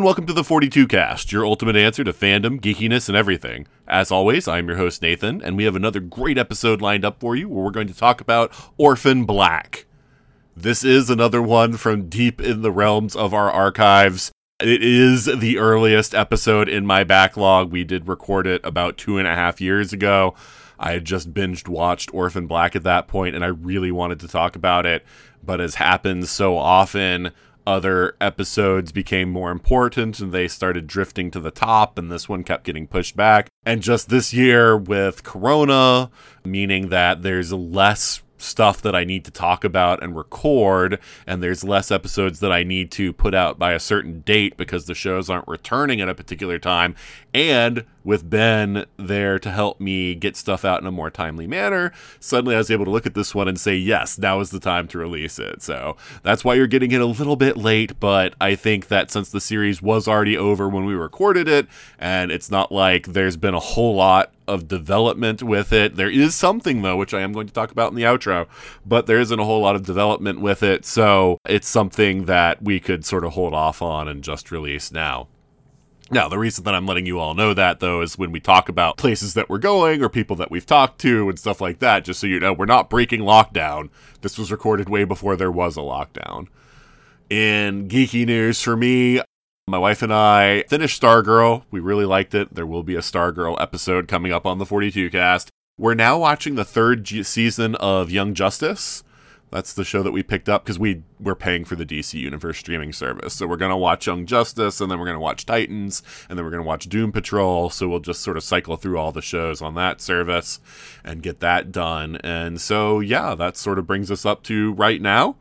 And 0.00 0.06
welcome 0.06 0.24
to 0.24 0.32
the 0.32 0.42
42 0.42 0.88
Cast, 0.88 1.30
your 1.30 1.44
ultimate 1.44 1.76
answer 1.76 2.02
to 2.02 2.14
fandom, 2.14 2.58
geekiness, 2.58 3.10
and 3.10 3.18
everything. 3.18 3.66
As 3.86 4.10
always, 4.10 4.48
I'm 4.48 4.66
your 4.66 4.78
host 4.78 5.02
Nathan, 5.02 5.42
and 5.42 5.58
we 5.58 5.64
have 5.64 5.76
another 5.76 6.00
great 6.00 6.38
episode 6.38 6.80
lined 6.80 7.04
up 7.04 7.20
for 7.20 7.36
you 7.36 7.50
where 7.50 7.62
we're 7.62 7.70
going 7.70 7.86
to 7.86 7.94
talk 7.94 8.18
about 8.18 8.50
Orphan 8.78 9.26
Black. 9.26 9.84
This 10.56 10.84
is 10.84 11.10
another 11.10 11.42
one 11.42 11.74
from 11.74 12.08
deep 12.08 12.40
in 12.40 12.62
the 12.62 12.72
realms 12.72 13.14
of 13.14 13.34
our 13.34 13.50
archives. 13.50 14.32
It 14.58 14.82
is 14.82 15.26
the 15.26 15.58
earliest 15.58 16.14
episode 16.14 16.70
in 16.70 16.86
my 16.86 17.04
backlog. 17.04 17.70
We 17.70 17.84
did 17.84 18.08
record 18.08 18.46
it 18.46 18.62
about 18.64 18.96
two 18.96 19.18
and 19.18 19.28
a 19.28 19.34
half 19.34 19.60
years 19.60 19.92
ago. 19.92 20.34
I 20.78 20.92
had 20.92 21.04
just 21.04 21.34
binged 21.34 21.68
watched 21.68 22.14
Orphan 22.14 22.46
Black 22.46 22.74
at 22.74 22.84
that 22.84 23.06
point, 23.06 23.36
and 23.36 23.44
I 23.44 23.48
really 23.48 23.92
wanted 23.92 24.20
to 24.20 24.28
talk 24.28 24.56
about 24.56 24.86
it. 24.86 25.04
But 25.42 25.60
as 25.60 25.74
happens 25.74 26.30
so 26.30 26.56
often, 26.56 27.32
other 27.70 28.16
episodes 28.20 28.92
became 28.92 29.30
more 29.30 29.50
important 29.50 30.20
and 30.20 30.32
they 30.32 30.48
started 30.48 30.86
drifting 30.86 31.30
to 31.30 31.40
the 31.40 31.50
top, 31.50 31.96
and 31.96 32.10
this 32.10 32.28
one 32.28 32.44
kept 32.44 32.64
getting 32.64 32.86
pushed 32.86 33.16
back. 33.16 33.48
And 33.64 33.82
just 33.82 34.08
this 34.08 34.34
year, 34.34 34.76
with 34.76 35.22
Corona, 35.22 36.10
meaning 36.44 36.88
that 36.88 37.22
there's 37.22 37.52
less 37.52 38.22
stuff 38.38 38.80
that 38.82 38.94
I 38.94 39.04
need 39.04 39.24
to 39.26 39.30
talk 39.30 39.64
about 39.64 40.02
and 40.02 40.16
record, 40.16 40.98
and 41.26 41.42
there's 41.42 41.62
less 41.62 41.90
episodes 41.90 42.40
that 42.40 42.52
I 42.52 42.62
need 42.62 42.90
to 42.92 43.12
put 43.12 43.34
out 43.34 43.58
by 43.58 43.72
a 43.72 43.80
certain 43.80 44.20
date 44.20 44.56
because 44.56 44.86
the 44.86 44.94
shows 44.94 45.28
aren't 45.30 45.48
returning 45.48 46.00
at 46.00 46.08
a 46.08 46.14
particular 46.14 46.58
time. 46.58 46.94
And 47.34 47.84
with 48.04 48.28
Ben 48.28 48.86
there 48.96 49.38
to 49.38 49.50
help 49.50 49.80
me 49.80 50.14
get 50.14 50.36
stuff 50.36 50.64
out 50.64 50.80
in 50.80 50.86
a 50.86 50.92
more 50.92 51.10
timely 51.10 51.46
manner, 51.46 51.92
suddenly 52.18 52.54
I 52.54 52.58
was 52.58 52.70
able 52.70 52.84
to 52.84 52.90
look 52.90 53.06
at 53.06 53.14
this 53.14 53.34
one 53.34 53.48
and 53.48 53.58
say, 53.58 53.76
yes, 53.76 54.18
now 54.18 54.40
is 54.40 54.50
the 54.50 54.60
time 54.60 54.88
to 54.88 54.98
release 54.98 55.38
it. 55.38 55.62
So 55.62 55.96
that's 56.22 56.44
why 56.44 56.54
you're 56.54 56.66
getting 56.66 56.92
it 56.92 57.00
a 57.00 57.06
little 57.06 57.36
bit 57.36 57.56
late, 57.56 57.98
but 58.00 58.34
I 58.40 58.54
think 58.54 58.88
that 58.88 59.10
since 59.10 59.30
the 59.30 59.40
series 59.40 59.82
was 59.82 60.08
already 60.08 60.36
over 60.36 60.68
when 60.68 60.84
we 60.84 60.94
recorded 60.94 61.48
it, 61.48 61.66
and 61.98 62.30
it's 62.30 62.50
not 62.50 62.72
like 62.72 63.08
there's 63.08 63.36
been 63.36 63.54
a 63.54 63.60
whole 63.60 63.94
lot 63.94 64.32
of 64.48 64.66
development 64.66 65.42
with 65.42 65.72
it. 65.72 65.94
There 65.94 66.10
is 66.10 66.34
something 66.34 66.82
though, 66.82 66.96
which 66.96 67.14
I 67.14 67.20
am 67.20 67.32
going 67.32 67.46
to 67.46 67.52
talk 67.52 67.70
about 67.70 67.90
in 67.90 67.96
the 67.96 68.02
outro, 68.02 68.48
but 68.84 69.06
there 69.06 69.20
isn't 69.20 69.38
a 69.38 69.44
whole 69.44 69.60
lot 69.60 69.76
of 69.76 69.84
development 69.84 70.40
with 70.40 70.62
it. 70.62 70.84
So 70.84 71.38
it's 71.46 71.68
something 71.68 72.24
that 72.24 72.62
we 72.62 72.80
could 72.80 73.04
sort 73.04 73.24
of 73.24 73.32
hold 73.32 73.54
off 73.54 73.80
on 73.80 74.08
and 74.08 74.24
just 74.24 74.50
release 74.50 74.90
now. 74.90 75.28
Now, 76.12 76.28
the 76.28 76.38
reason 76.38 76.64
that 76.64 76.74
I'm 76.74 76.86
letting 76.86 77.06
you 77.06 77.20
all 77.20 77.34
know 77.34 77.54
that, 77.54 77.78
though, 77.78 78.02
is 78.02 78.18
when 78.18 78.32
we 78.32 78.40
talk 78.40 78.68
about 78.68 78.96
places 78.96 79.34
that 79.34 79.48
we're 79.48 79.58
going 79.58 80.02
or 80.02 80.08
people 80.08 80.34
that 80.36 80.50
we've 80.50 80.66
talked 80.66 81.00
to 81.02 81.28
and 81.28 81.38
stuff 81.38 81.60
like 81.60 81.78
that, 81.78 82.04
just 82.04 82.18
so 82.18 82.26
you 82.26 82.40
know, 82.40 82.52
we're 82.52 82.66
not 82.66 82.90
breaking 82.90 83.20
lockdown. 83.20 83.90
This 84.20 84.36
was 84.36 84.50
recorded 84.50 84.88
way 84.88 85.04
before 85.04 85.36
there 85.36 85.52
was 85.52 85.76
a 85.76 85.80
lockdown. 85.80 86.48
In 87.30 87.86
geeky 87.88 88.26
news 88.26 88.60
for 88.60 88.76
me, 88.76 89.20
my 89.68 89.78
wife 89.78 90.02
and 90.02 90.12
I 90.12 90.64
finished 90.68 91.00
Stargirl. 91.00 91.62
We 91.70 91.78
really 91.78 92.04
liked 92.04 92.34
it. 92.34 92.52
There 92.52 92.66
will 92.66 92.82
be 92.82 92.96
a 92.96 93.00
Stargirl 93.00 93.60
episode 93.62 94.08
coming 94.08 94.32
up 94.32 94.44
on 94.46 94.58
the 94.58 94.66
42 94.66 95.10
cast. 95.10 95.48
We're 95.78 95.94
now 95.94 96.18
watching 96.18 96.56
the 96.56 96.64
third 96.64 97.06
season 97.06 97.76
of 97.76 98.10
Young 98.10 98.34
Justice. 98.34 99.04
That's 99.50 99.72
the 99.72 99.84
show 99.84 100.02
that 100.02 100.12
we 100.12 100.22
picked 100.22 100.48
up 100.48 100.64
because 100.64 100.78
we 100.78 101.02
we're 101.18 101.34
paying 101.34 101.64
for 101.64 101.76
the 101.76 101.84
DC 101.84 102.14
Universe 102.14 102.58
streaming 102.58 102.92
service. 102.92 103.34
So 103.34 103.46
we're 103.46 103.56
gonna 103.56 103.76
watch 103.76 104.06
Young 104.06 104.26
Justice, 104.26 104.80
and 104.80 104.90
then 104.90 104.98
we're 104.98 105.06
gonna 105.06 105.20
watch 105.20 105.46
Titans, 105.46 106.02
and 106.28 106.38
then 106.38 106.44
we're 106.44 106.52
gonna 106.52 106.62
watch 106.62 106.88
Doom 106.88 107.12
Patrol. 107.12 107.70
So 107.70 107.88
we'll 107.88 108.00
just 108.00 108.20
sort 108.20 108.36
of 108.36 108.44
cycle 108.44 108.76
through 108.76 108.98
all 108.98 109.12
the 109.12 109.22
shows 109.22 109.60
on 109.60 109.74
that 109.74 110.00
service 110.00 110.60
and 111.04 111.22
get 111.22 111.40
that 111.40 111.72
done. 111.72 112.16
And 112.22 112.60
so 112.60 113.00
yeah, 113.00 113.34
that 113.34 113.56
sort 113.56 113.78
of 113.78 113.86
brings 113.86 114.10
us 114.10 114.24
up 114.24 114.42
to 114.44 114.72
right 114.74 115.00
now. 115.00 115.36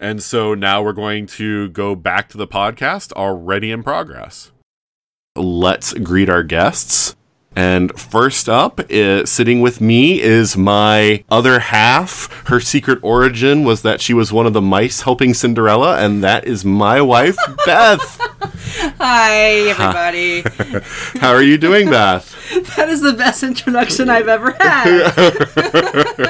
And 0.00 0.20
so 0.20 0.54
now 0.54 0.82
we're 0.82 0.92
going 0.92 1.26
to 1.26 1.68
go 1.68 1.94
back 1.94 2.28
to 2.30 2.38
the 2.38 2.48
podcast 2.48 3.12
already 3.12 3.70
in 3.70 3.84
progress. 3.84 4.50
Let's 5.36 5.94
greet 5.94 6.28
our 6.28 6.42
guests. 6.42 7.14
And 7.54 7.98
first 7.98 8.48
up, 8.48 8.80
uh, 8.90 9.26
sitting 9.26 9.60
with 9.60 9.80
me 9.80 10.20
is 10.20 10.56
my 10.56 11.22
other 11.30 11.58
half. 11.58 12.32
Her 12.48 12.60
secret 12.60 12.98
origin 13.02 13.64
was 13.64 13.82
that 13.82 14.00
she 14.00 14.14
was 14.14 14.32
one 14.32 14.46
of 14.46 14.52
the 14.52 14.62
mice 14.62 15.02
helping 15.02 15.34
Cinderella, 15.34 15.98
and 15.98 16.22
that 16.24 16.46
is 16.46 16.64
my 16.64 17.00
wife, 17.02 17.36
Beth. 17.66 18.18
Hi, 18.98 19.70
everybody. 19.70 20.42
How 21.20 21.32
are 21.32 21.42
you 21.42 21.58
doing, 21.58 21.90
Beth? 21.90 22.30
that 22.76 22.88
is 22.88 23.00
the 23.00 23.12
best 23.12 23.42
introduction 23.42 24.08
I've 24.08 24.28
ever 24.28 24.52
had. 24.58 25.12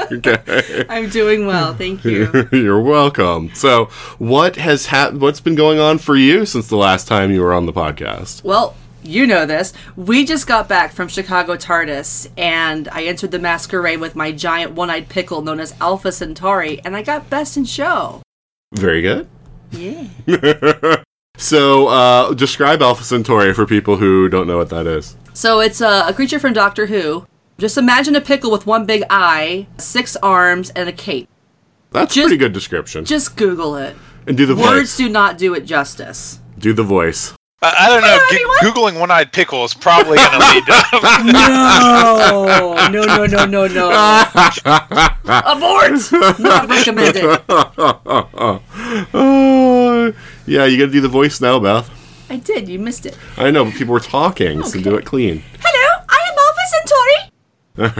okay. 0.12 0.84
I'm 0.88 1.08
doing 1.08 1.46
well, 1.46 1.74
thank 1.74 2.04
you. 2.04 2.48
You're 2.52 2.80
welcome. 2.80 3.50
So, 3.54 3.86
what 4.18 4.56
has 4.56 4.86
hap- 4.86 5.14
What's 5.14 5.40
been 5.40 5.54
going 5.54 5.78
on 5.78 5.98
for 5.98 6.16
you 6.16 6.46
since 6.46 6.68
the 6.68 6.76
last 6.76 7.06
time 7.08 7.30
you 7.30 7.40
were 7.42 7.52
on 7.52 7.66
the 7.66 7.72
podcast? 7.72 8.42
Well, 8.44 8.74
you 9.02 9.26
know 9.26 9.46
this. 9.46 9.72
We 9.96 10.24
just 10.24 10.46
got 10.46 10.68
back 10.68 10.92
from 10.92 11.08
Chicago 11.08 11.56
TARDIS, 11.56 12.28
and 12.36 12.88
I 12.88 13.04
entered 13.04 13.30
the 13.32 13.38
masquerade 13.38 14.00
with 14.00 14.14
my 14.16 14.32
giant 14.32 14.72
one 14.72 14.90
eyed 14.90 15.08
pickle 15.08 15.42
known 15.42 15.60
as 15.60 15.74
Alpha 15.80 16.12
Centauri, 16.12 16.80
and 16.84 16.94
I 16.96 17.02
got 17.02 17.28
Best 17.30 17.56
in 17.56 17.64
Show. 17.64 18.22
Very 18.74 19.02
good. 19.02 19.28
Yeah. 19.70 20.06
So, 21.38 21.88
uh, 21.88 22.34
describe 22.34 22.82
Alpha 22.82 23.02
Centauri 23.02 23.54
for 23.54 23.66
people 23.66 23.96
who 23.96 24.28
don't 24.28 24.46
know 24.46 24.58
what 24.58 24.68
that 24.68 24.86
is. 24.86 25.16
So 25.32 25.60
it's 25.60 25.80
a, 25.80 26.04
a 26.06 26.12
creature 26.12 26.38
from 26.38 26.52
Doctor 26.52 26.86
Who. 26.86 27.26
Just 27.58 27.78
imagine 27.78 28.14
a 28.14 28.20
pickle 28.20 28.50
with 28.50 28.66
one 28.66 28.84
big 28.86 29.02
eye, 29.10 29.66
six 29.78 30.14
arms, 30.16 30.70
and 30.70 30.88
a 30.88 30.92
cape. 30.92 31.28
That's 31.90 32.12
a 32.12 32.14
Just- 32.14 32.26
pretty 32.26 32.36
good 32.38 32.52
description. 32.52 33.04
Just 33.06 33.36
Google 33.36 33.76
it. 33.76 33.96
and 34.26 34.36
do 34.36 34.44
the 34.46 34.54
Words 34.54 34.90
voice. 34.90 34.96
do 34.98 35.08
not 35.08 35.38
do 35.38 35.54
it 35.54 35.64
justice. 35.64 36.38
Do 36.58 36.72
the 36.74 36.84
voice. 36.84 37.32
I, 37.64 37.74
I 37.78 37.88
don't 37.88 38.02
know. 38.02 38.18
G- 38.30 38.44
Googling 38.66 38.98
one-eyed 38.98 39.32
pickle 39.32 39.64
is 39.64 39.72
probably 39.72 40.16
going 40.18 40.32
to 40.32 40.38
lead 40.38 40.64
to. 40.66 40.72
No, 41.32 42.74
no, 42.90 43.04
no, 43.04 43.26
no, 43.26 43.46
no, 43.46 43.66
no. 43.68 43.90
Abort! 45.24 46.12
Not 46.40 46.68
recommended. 46.68 47.24
Oh, 49.14 50.12
yeah, 50.46 50.64
you 50.66 50.78
got 50.78 50.86
to 50.86 50.92
do 50.92 51.00
the 51.00 51.08
voice 51.08 51.40
now, 51.40 51.58
Beth. 51.60 51.88
I 52.28 52.36
did. 52.36 52.68
You 52.68 52.78
missed 52.78 53.06
it. 53.06 53.16
I 53.36 53.50
know, 53.50 53.64
but 53.64 53.74
people 53.74 53.92
were 53.92 54.00
talking, 54.00 54.62
so 54.64 54.80
do 54.80 54.96
it 54.96 55.04
clean. 55.04 55.42
Hello, 55.60 56.04
I 56.08 56.18
am 57.76 57.86
Alpha 57.86 57.92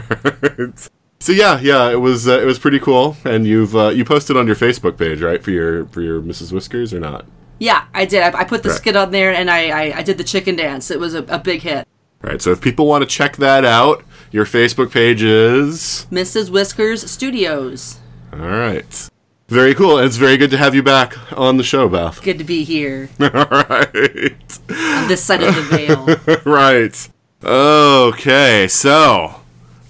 Centauri. 0.65 0.73
so 1.21 1.33
yeah, 1.33 1.61
yeah, 1.61 1.91
it 1.91 2.01
was 2.01 2.27
uh, 2.29 2.41
it 2.41 2.45
was 2.47 2.59
pretty 2.59 2.81
cool, 2.81 3.17
and 3.25 3.47
you've 3.47 3.77
uh, 3.77 3.89
you 3.89 4.05
posted 4.05 4.37
on 4.37 4.47
your 4.47 4.57
Facebook 4.57 4.97
page, 4.99 5.21
right, 5.23 5.43
for 5.43 5.51
your 5.51 5.87
for 5.87 6.01
your 6.03 6.21
Mrs. 6.21 6.53
Whiskers 6.53 6.93
or 6.93 7.01
not? 7.01 7.25
Yeah, 7.59 7.85
I 7.95 8.05
did. 8.05 8.23
I, 8.23 8.41
I 8.41 8.45
put 8.45 8.63
the 8.63 8.71
Right. 8.71 8.79
skit 8.79 8.97
on 8.97 9.11
there, 9.13 9.33
and 9.33 9.51
I, 9.51 9.69
I, 9.69 9.99
I 9.99 10.03
did 10.03 10.19
the 10.19 10.25
chicken 10.25 10.57
dance. 10.57 10.91
It 10.91 10.99
was 10.99 11.15
a, 11.15 11.23
a 11.25 11.39
big 11.39 11.63
hit. 11.63 11.87
Right. 12.23 12.41
So 12.43 12.51
if 12.53 12.61
people 12.61 12.87
want 12.87 13.03
to 13.03 13.07
check 13.09 13.37
that 13.39 13.65
out, 13.65 14.05
your 14.31 14.45
Facebook 14.45 14.91
page 14.93 15.23
is 15.23 16.07
Mrs. 16.11 16.51
Whiskers 16.51 17.09
Studios. 17.11 17.99
all 18.33 18.39
right. 18.41 19.09
Very 19.49 19.75
cool. 19.75 19.99
It's 19.99 20.17
very 20.17 20.39
good 20.39 20.51
to 20.53 20.57
have 20.57 20.75
you 20.75 20.83
back 20.83 21.15
on 21.37 21.57
the 21.59 21.63
show, 21.63 21.87
Beth. 21.89 22.23
Good 22.23 22.39
to 22.39 22.45
be 22.45 22.65
here 22.65 23.11
All 23.21 23.29
right. 23.29 24.35
on 24.71 25.09
this 25.09 25.23
side 25.23 25.43
of 25.43 25.55
the 25.55 25.63
veil. 25.63 26.41
right. 26.47 27.09
Okay, 27.45 28.67
so 28.69 29.41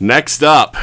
next 0.01 0.43
up 0.43 0.75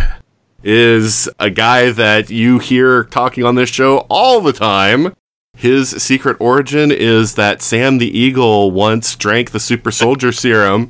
is 0.63 1.27
a 1.39 1.49
guy 1.49 1.91
that 1.91 2.29
you 2.29 2.59
hear 2.59 3.03
talking 3.05 3.43
on 3.43 3.55
this 3.55 3.69
show 3.69 4.05
all 4.09 4.39
the 4.39 4.53
time. 4.53 5.13
His 5.59 5.89
secret 5.89 6.37
origin 6.39 6.89
is 6.89 7.35
that 7.35 7.61
Sam 7.61 7.97
the 7.97 8.17
Eagle 8.17 8.71
once 8.71 9.17
drank 9.17 9.51
the 9.51 9.59
super 9.59 9.91
soldier 9.91 10.31
serum. 10.31 10.83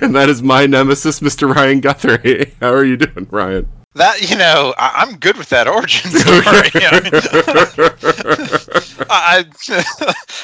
and 0.00 0.16
that 0.16 0.28
is 0.30 0.42
my 0.42 0.64
nemesis, 0.64 1.20
Mr. 1.20 1.54
Ryan 1.54 1.80
Guthrie. 1.80 2.54
How 2.62 2.72
are 2.72 2.82
you 2.82 2.96
doing, 2.96 3.28
Ryan? 3.30 3.68
That 3.96 4.30
you 4.30 4.38
know, 4.38 4.74
I, 4.78 5.04
I'm 5.04 5.18
good 5.18 5.36
with 5.36 5.50
that 5.50 5.68
origin 5.68 6.10
story. 6.18 6.40
I, 6.48 6.70
mean, 7.02 9.04
I, 9.10 9.44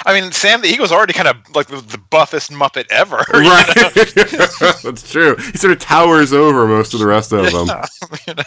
I 0.04 0.20
mean, 0.20 0.32
Sam 0.32 0.60
the 0.60 0.68
Eagle's 0.68 0.92
already 0.92 1.14
kind 1.14 1.28
of 1.28 1.36
like 1.54 1.68
the, 1.68 1.80
the 1.80 1.96
buffest 2.10 2.50
Muppet 2.50 2.88
ever. 2.90 3.24
Right. 3.32 3.72
That's 4.82 5.10
true. 5.10 5.36
He 5.36 5.56
sort 5.56 5.72
of 5.72 5.78
towers 5.78 6.34
over 6.34 6.68
most 6.68 6.92
of 6.92 7.00
the 7.00 7.06
rest 7.06 7.32
of 7.32 7.50
them. 7.50 7.68
you 8.26 8.34
know. 8.34 8.42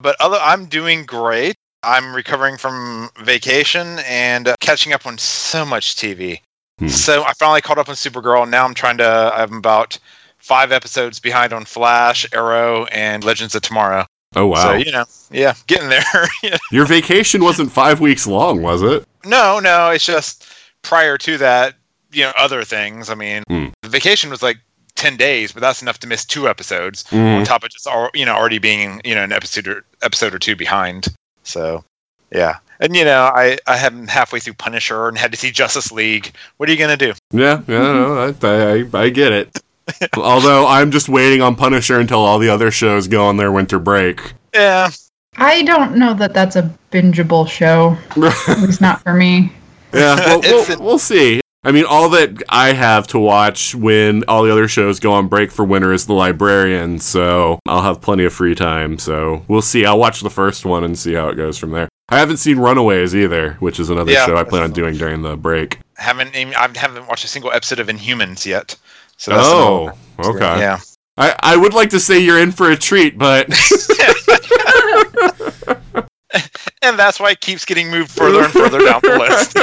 But 0.00 0.14
other, 0.20 0.38
I'm 0.40 0.66
doing 0.66 1.04
great. 1.04 1.56
I'm 1.82 2.14
recovering 2.14 2.56
from 2.56 3.08
vacation 3.22 3.98
and 4.06 4.48
uh, 4.48 4.56
catching 4.60 4.92
up 4.92 5.06
on 5.06 5.16
so 5.18 5.64
much 5.64 5.96
TV. 5.96 6.40
Hmm. 6.78 6.88
So 6.88 7.22
I 7.24 7.32
finally 7.34 7.60
caught 7.60 7.78
up 7.78 7.88
on 7.88 7.94
Supergirl. 7.94 8.42
and 8.42 8.50
Now 8.50 8.64
I'm 8.64 8.74
trying 8.74 8.98
to. 8.98 9.32
I'm 9.34 9.54
about 9.54 9.98
five 10.38 10.72
episodes 10.72 11.18
behind 11.20 11.52
on 11.52 11.64
Flash, 11.64 12.26
Arrow, 12.32 12.84
and 12.86 13.24
Legends 13.24 13.54
of 13.54 13.62
Tomorrow. 13.62 14.06
Oh 14.36 14.46
wow. 14.46 14.62
So 14.62 14.72
you 14.74 14.92
know, 14.92 15.04
yeah, 15.30 15.54
getting 15.66 15.88
there. 15.88 16.02
Your 16.70 16.84
vacation 16.84 17.42
wasn't 17.42 17.72
five 17.72 18.00
weeks 18.00 18.26
long, 18.26 18.60
was 18.62 18.82
it? 18.82 19.04
No, 19.24 19.58
no, 19.58 19.90
it's 19.90 20.04
just 20.04 20.44
prior 20.82 21.16
to 21.18 21.38
that, 21.38 21.74
you 22.12 22.24
know, 22.24 22.32
other 22.38 22.62
things. 22.64 23.08
I 23.10 23.14
mean, 23.14 23.42
Hmm. 23.48 23.68
the 23.82 23.88
vacation 23.88 24.30
was 24.30 24.42
like 24.42 24.58
ten 24.96 25.16
days, 25.16 25.52
but 25.52 25.60
that's 25.60 25.80
enough 25.80 25.98
to 26.00 26.06
miss 26.06 26.24
two 26.24 26.48
episodes 26.48 27.04
Mhm. 27.04 27.38
on 27.38 27.44
top 27.44 27.64
of 27.64 27.70
just 27.70 27.88
you 28.14 28.24
know 28.26 28.34
already 28.34 28.58
being 28.58 29.00
you 29.04 29.14
know 29.14 29.22
an 29.24 29.32
episode 29.32 29.66
or 29.66 29.84
episode 30.02 30.34
or 30.34 30.38
two 30.38 30.54
behind. 30.56 31.08
So, 31.48 31.82
yeah, 32.30 32.56
and 32.80 32.94
you 32.94 33.04
know, 33.04 33.22
I 33.34 33.58
I 33.66 33.78
am 33.78 34.06
halfway 34.06 34.38
through 34.40 34.54
Punisher 34.54 35.08
and 35.08 35.16
had 35.16 35.32
to 35.32 35.38
see 35.38 35.50
Justice 35.50 35.90
League. 35.90 36.32
What 36.58 36.68
are 36.68 36.72
you 36.72 36.78
gonna 36.78 36.96
do? 36.96 37.14
Yeah, 37.32 37.62
yeah, 37.66 37.78
no, 37.92 38.34
I, 38.42 38.84
I, 38.94 39.00
I 39.04 39.08
get 39.08 39.32
it. 39.32 39.58
Although 40.18 40.66
I'm 40.66 40.90
just 40.90 41.08
waiting 41.08 41.40
on 41.40 41.56
Punisher 41.56 41.98
until 41.98 42.18
all 42.20 42.38
the 42.38 42.50
other 42.50 42.70
shows 42.70 43.08
go 43.08 43.24
on 43.24 43.38
their 43.38 43.50
winter 43.50 43.78
break. 43.78 44.34
Yeah, 44.52 44.90
I 45.38 45.62
don't 45.62 45.96
know 45.96 46.12
that 46.14 46.34
that's 46.34 46.56
a 46.56 46.70
bingeable 46.92 47.48
show. 47.48 47.96
At 48.10 48.16
least 48.60 48.80
not 48.82 49.02
for 49.02 49.14
me. 49.14 49.52
Yeah, 49.94 50.16
well, 50.16 50.38
It's- 50.44 50.68
we'll, 50.68 50.84
we'll 50.84 50.98
see. 50.98 51.40
I 51.64 51.72
mean, 51.72 51.84
all 51.84 52.08
that 52.10 52.40
I 52.48 52.72
have 52.72 53.08
to 53.08 53.18
watch 53.18 53.74
when 53.74 54.22
all 54.28 54.44
the 54.44 54.52
other 54.52 54.68
shows 54.68 55.00
go 55.00 55.12
on 55.12 55.26
break 55.26 55.50
for 55.50 55.64
winter 55.64 55.92
is 55.92 56.06
The 56.06 56.12
Librarian, 56.12 57.00
so 57.00 57.58
I'll 57.66 57.82
have 57.82 58.00
plenty 58.00 58.24
of 58.24 58.32
free 58.32 58.54
time. 58.54 58.98
So 58.98 59.44
we'll 59.48 59.60
see. 59.62 59.84
I'll 59.84 59.98
watch 59.98 60.20
the 60.20 60.30
first 60.30 60.64
one 60.64 60.84
and 60.84 60.96
see 60.98 61.14
how 61.14 61.28
it 61.28 61.34
goes 61.34 61.58
from 61.58 61.72
there. 61.72 61.88
I 62.10 62.18
haven't 62.18 62.36
seen 62.38 62.58
Runaways 62.58 63.14
either, 63.14 63.54
which 63.54 63.80
is 63.80 63.90
another 63.90 64.12
Yeah. 64.12 64.24
show 64.24 64.36
I 64.36 64.44
plan 64.44 64.62
on 64.62 64.70
doing 64.70 64.96
during 64.96 65.22
the 65.22 65.36
break. 65.36 65.78
haven't 65.96 66.34
even, 66.36 66.54
I 66.54 66.68
haven't 66.76 67.06
watched 67.08 67.24
a 67.24 67.28
single 67.28 67.50
episode 67.52 67.80
of 67.80 67.88
Inhumans 67.88 68.46
yet. 68.46 68.76
So 69.16 69.32
that's 69.32 69.46
Oh, 69.46 69.90
okay. 70.20 70.60
yeah. 70.60 70.78
I, 71.16 71.34
I 71.40 71.56
would 71.56 71.74
like 71.74 71.90
to 71.90 71.98
say 72.00 72.20
you're 72.20 72.38
in 72.38 72.52
for 72.52 72.70
a 72.70 72.76
treat, 72.76 73.18
but 73.18 73.48
and 76.82 76.96
that's 76.98 77.18
why 77.18 77.32
it 77.32 77.40
keeps 77.40 77.64
getting 77.64 77.90
moved 77.90 78.12
further 78.12 78.44
and 78.44 78.52
further 78.52 78.78
down 78.78 79.00
the 79.02 79.18
list. 79.18 79.58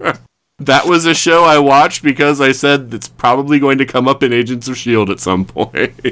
you 0.04 0.06
know? 0.06 0.14
That 0.58 0.86
was 0.86 1.04
a 1.04 1.14
show 1.14 1.44
I 1.44 1.58
watched 1.58 2.02
because 2.02 2.40
I 2.40 2.52
said 2.52 2.94
it's 2.94 3.08
probably 3.08 3.58
going 3.58 3.78
to 3.78 3.86
come 3.86 4.06
up 4.06 4.22
in 4.22 4.32
Agents 4.32 4.68
of 4.68 4.74
S.H.I.E.L.D. 4.74 5.12
At 5.12 5.20
some 5.20 5.44
point. 5.44 5.92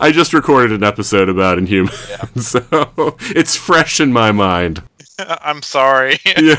I 0.00 0.10
just 0.10 0.32
recorded 0.32 0.72
an 0.72 0.84
episode 0.84 1.28
about 1.28 1.58
Inhumans, 1.58 2.40
so 2.40 3.16
it's 3.20 3.56
fresh 3.56 4.00
in 4.00 4.12
my 4.12 4.32
mind. 4.32 4.82
I'm 5.18 5.62
sorry. 5.62 6.18
Yeah. 6.24 6.56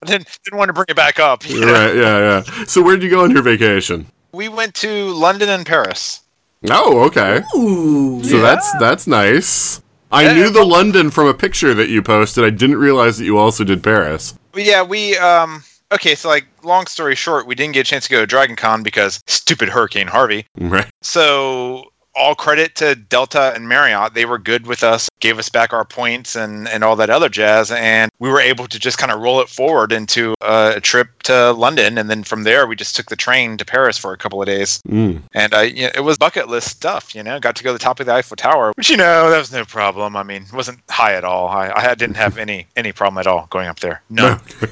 I 0.00 0.04
didn't, 0.04 0.38
didn't 0.44 0.58
want 0.58 0.68
to 0.68 0.72
bring 0.72 0.86
it 0.88 0.96
back 0.96 1.18
up. 1.18 1.48
you 1.48 1.60
know? 1.60 1.72
right, 1.72 1.94
yeah, 1.94 2.18
yeah. 2.18 2.64
So 2.64 2.82
where'd 2.82 3.02
you 3.02 3.10
go 3.10 3.24
on 3.24 3.30
your 3.30 3.42
vacation? 3.42 4.06
We 4.32 4.48
went 4.48 4.74
to 4.76 5.12
London 5.12 5.48
and 5.48 5.66
Paris. 5.66 6.22
Oh, 6.70 7.04
okay. 7.06 7.42
Ooh. 7.56 8.22
So 8.24 8.40
that's 8.40 8.70
that's 8.78 9.06
nice. 9.06 9.80
I 10.10 10.32
knew 10.32 10.50
the 10.50 10.64
London 10.64 11.10
from 11.10 11.26
a 11.26 11.34
picture 11.34 11.74
that 11.74 11.88
you 11.88 12.02
posted. 12.02 12.44
I 12.44 12.50
didn't 12.50 12.78
realize 12.78 13.18
that 13.18 13.24
you 13.24 13.38
also 13.38 13.64
did 13.64 13.82
Paris. 13.82 14.34
Yeah, 14.54 14.82
we 14.82 15.16
um 15.18 15.62
okay, 15.92 16.14
so 16.14 16.28
like 16.28 16.46
long 16.62 16.86
story 16.86 17.14
short, 17.14 17.46
we 17.46 17.54
didn't 17.54 17.74
get 17.74 17.80
a 17.80 17.90
chance 17.90 18.04
to 18.04 18.10
go 18.10 18.20
to 18.20 18.26
Dragon 18.26 18.56
Con 18.56 18.82
because 18.82 19.22
stupid 19.26 19.68
Hurricane 19.68 20.06
Harvey. 20.06 20.46
Right. 20.58 20.90
So 21.02 21.92
all 22.18 22.34
credit 22.34 22.74
to 22.76 22.94
Delta 22.94 23.52
and 23.54 23.68
Marriott. 23.68 24.14
They 24.14 24.24
were 24.24 24.38
good 24.38 24.66
with 24.66 24.82
us, 24.82 25.08
gave 25.20 25.38
us 25.38 25.48
back 25.48 25.72
our 25.72 25.84
points 25.84 26.36
and, 26.36 26.68
and 26.68 26.82
all 26.84 26.96
that 26.96 27.10
other 27.10 27.28
jazz. 27.28 27.70
And 27.70 28.10
we 28.18 28.28
were 28.28 28.40
able 28.40 28.66
to 28.66 28.78
just 28.78 28.98
kind 28.98 29.12
of 29.12 29.20
roll 29.20 29.40
it 29.40 29.48
forward 29.48 29.92
into 29.92 30.34
a 30.40 30.80
trip 30.82 31.22
to 31.24 31.52
London. 31.52 31.96
And 31.96 32.10
then 32.10 32.24
from 32.24 32.42
there, 32.42 32.66
we 32.66 32.76
just 32.76 32.96
took 32.96 33.06
the 33.06 33.16
train 33.16 33.56
to 33.58 33.64
Paris 33.64 33.96
for 33.96 34.12
a 34.12 34.16
couple 34.16 34.42
of 34.42 34.46
days. 34.46 34.82
Mm. 34.88 35.22
And 35.32 35.54
I, 35.54 35.62
you 35.62 35.84
know, 35.84 35.90
it 35.94 36.00
was 36.00 36.18
bucket 36.18 36.48
list 36.48 36.68
stuff, 36.68 37.14
you 37.14 37.22
know, 37.22 37.38
got 37.38 37.56
to 37.56 37.64
go 37.64 37.70
to 37.70 37.74
the 37.74 37.78
top 37.78 38.00
of 38.00 38.06
the 38.06 38.12
Eiffel 38.12 38.36
Tower, 38.36 38.72
which, 38.74 38.90
you 38.90 38.96
know, 38.96 39.30
that 39.30 39.38
was 39.38 39.52
no 39.52 39.64
problem. 39.64 40.16
I 40.16 40.22
mean, 40.24 40.42
it 40.42 40.52
wasn't 40.52 40.80
high 40.90 41.14
at 41.14 41.24
all. 41.24 41.48
I, 41.48 41.70
I 41.70 41.94
didn't 41.94 42.16
have 42.16 42.36
any, 42.36 42.66
any 42.76 42.92
problem 42.92 43.18
at 43.18 43.26
all 43.26 43.46
going 43.50 43.68
up 43.68 43.80
there. 43.80 44.02
No. 44.10 44.38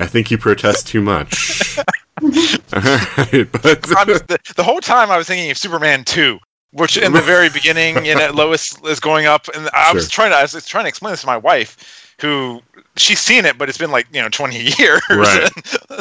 I 0.00 0.06
think 0.06 0.30
you 0.30 0.38
protest 0.38 0.86
too 0.86 1.00
much. 1.00 1.78
Alright, 2.22 3.52
but 3.52 3.82
the, 3.82 4.38
the 4.56 4.62
whole 4.62 4.80
time 4.80 5.10
I 5.10 5.16
was 5.18 5.26
thinking 5.26 5.50
of 5.50 5.58
Superman 5.58 6.04
2, 6.04 6.38
which 6.72 6.96
in 6.96 7.12
the 7.12 7.22
very 7.22 7.48
beginning, 7.48 8.04
you 8.04 8.14
know, 8.14 8.30
Lois 8.34 8.76
is 8.84 9.00
going 9.00 9.26
up, 9.26 9.48
and 9.54 9.68
I 9.72 9.92
was 9.92 10.04
Sure. 10.04 10.10
trying 10.10 10.30
to, 10.32 10.36
I 10.36 10.42
was 10.42 10.66
trying 10.66 10.84
to 10.84 10.88
explain 10.88 11.12
this 11.12 11.22
to 11.22 11.26
my 11.26 11.36
wife, 11.36 12.04
who 12.20 12.60
she's 12.96 13.20
seen 13.20 13.44
it, 13.44 13.56
but 13.56 13.68
it's 13.68 13.78
been 13.78 13.92
like 13.92 14.06
you 14.12 14.20
know 14.20 14.28
20 14.28 14.58
years. 14.78 15.00
Right. 15.08 15.48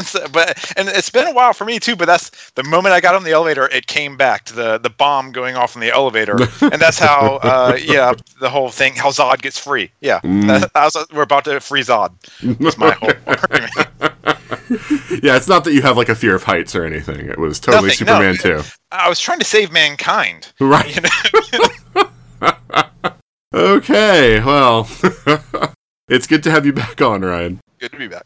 So- 0.03 0.27
but 0.33 0.73
and 0.77 0.89
it's 0.89 1.09
been 1.11 1.27
a 1.27 1.31
while 1.33 1.53
for 1.53 1.63
me 1.63 1.79
too. 1.79 1.95
But 1.95 2.05
that's 2.05 2.51
the 2.51 2.63
moment 2.63 2.93
I 2.93 2.99
got 2.99 3.13
on 3.15 3.23
the 3.23 3.31
elevator, 3.31 3.67
it 3.69 3.85
came 3.87 4.17
back 4.17 4.43
to 4.45 4.53
the 4.55 4.77
the 4.79 4.89
bomb 4.89 5.31
going 5.31 5.55
off 5.55 5.75
in 5.75 5.81
the 5.81 5.91
elevator, 5.91 6.35
and 6.61 6.81
that's 6.81 6.97
how, 6.99 7.35
uh, 7.43 7.77
yeah, 7.79 8.13
the 8.39 8.49
whole 8.49 8.69
thing, 8.69 8.95
how 8.95 9.09
Zod 9.11 9.41
gets 9.41 9.57
free. 9.59 9.91
Yeah, 10.01 10.19
Mm. 10.21 10.47
that, 10.47 10.73
that 10.73 10.83
was, 10.93 11.05
we're 11.13 11.21
about 11.21 11.45
to 11.45 11.59
free 11.59 11.81
Zod. 11.81 12.11
That's 12.59 12.77
my 12.77 12.91
whole 12.91 13.11
argument. 13.27 13.71
yeah, 15.23 15.35
it's 15.35 15.47
not 15.47 15.63
that 15.63 15.73
you 15.73 15.81
have 15.81 15.97
like 15.97 16.09
a 16.09 16.15
fear 16.15 16.35
of 16.35 16.43
heights 16.43 16.75
or 16.75 16.85
anything. 16.85 17.27
It 17.27 17.37
was 17.37 17.59
totally 17.59 17.89
Nothing, 17.89 18.07
no. 18.07 18.13
Superman 18.13 18.37
too. 18.37 18.69
I 18.91 19.09
was 19.09 19.19
trying 19.19 19.39
to 19.39 19.45
save 19.45 19.71
mankind. 19.71 20.51
Right. 20.59 20.95
You 20.95 21.01
know. 21.01 21.09
Okay. 23.53 24.39
Well, 24.41 24.87
it's 26.09 26.27
good 26.27 26.43
to 26.43 26.51
have 26.51 26.65
you 26.65 26.73
back 26.73 27.01
on, 27.01 27.21
Ryan. 27.21 27.59
Good 27.79 27.91
to 27.93 27.97
be 27.97 28.07
back. 28.07 28.25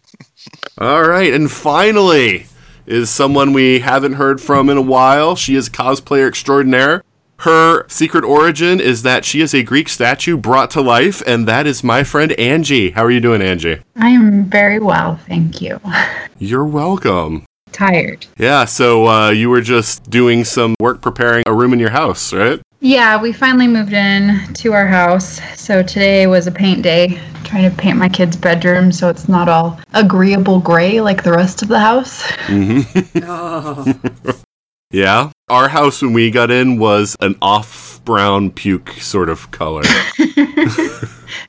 All 0.78 1.04
right, 1.04 1.34
and 1.34 1.50
finally 1.50 2.48
is 2.86 3.10
someone 3.10 3.54
we 3.54 3.80
haven't 3.80 4.14
heard 4.14 4.42
from 4.42 4.70
in 4.70 4.78
a 4.78 4.82
while. 4.82 5.36
She 5.36 5.56
is 5.56 5.70
cosplayer 5.70 6.28
extraordinaire. 6.28 7.04
Her 7.42 7.88
secret 7.90 8.24
origin 8.24 8.80
is 8.80 9.02
that 9.02 9.26
she 9.26 9.42
is 9.42 9.56
a 9.56 9.64
Greek 9.64 9.90
statue 9.90 10.38
brought 10.38 10.70
to 10.72 10.82
life, 10.82 11.24
and 11.26 11.48
that 11.48 11.66
is 11.66 11.84
my 11.84 12.04
friend 12.04 12.34
Angie. 12.34 12.92
How 12.92 13.04
are 13.04 13.10
you 13.10 13.20
doing, 13.20 13.42
Angie? 13.42 13.82
I 13.96 14.10
am 14.10 14.46
very 14.46 14.78
well, 14.78 15.16
thank 15.28 15.60
you. 15.60 15.82
You're 16.38 16.68
welcome. 16.68 17.44
Tired. 17.72 18.28
Yeah, 18.38 18.66
so 18.66 19.08
uh, 19.08 19.30
you 19.32 19.50
were 19.50 19.62
just 19.62 20.08
doing 20.08 20.44
some 20.44 20.76
work 20.80 21.02
preparing 21.02 21.42
a 21.48 21.54
room 21.54 21.74
in 21.74 21.80
your 21.80 21.90
house, 21.90 22.32
right? 22.32 22.62
Yeah, 22.80 23.20
we 23.20 23.34
finally 23.34 23.68
moved 23.68 23.94
in 23.94 24.54
to 24.54 24.74
our 24.74 24.86
house. 24.86 25.42
So 25.60 25.82
today 25.82 26.28
was 26.28 26.46
a 26.46 26.52
paint 26.52 26.84
day, 26.84 27.20
trying 27.44 27.68
to 27.68 27.76
paint 27.76 27.98
my 27.98 28.10
kids' 28.10 28.38
bedroom 28.38 28.92
so 28.92 29.10
it's 29.10 29.28
not 29.28 29.50
all 29.50 29.80
agreeable 29.94 30.60
gray 30.60 31.02
like 31.02 31.24
the 31.24 31.32
rest 31.32 31.64
of 31.64 31.70
the 31.70 31.80
house. 31.80 32.22
Oh. 33.24 34.00
Yeah. 34.92 35.32
Our 35.50 35.70
house 35.70 36.02
when 36.02 36.14
we 36.14 36.32
got 36.32 36.52
in 36.52 36.78
was 36.78 37.16
an 37.22 37.36
off 37.42 38.02
brown 38.04 38.52
puke 38.52 38.90
sort 38.94 39.30
of 39.30 39.52
color. 39.52 39.84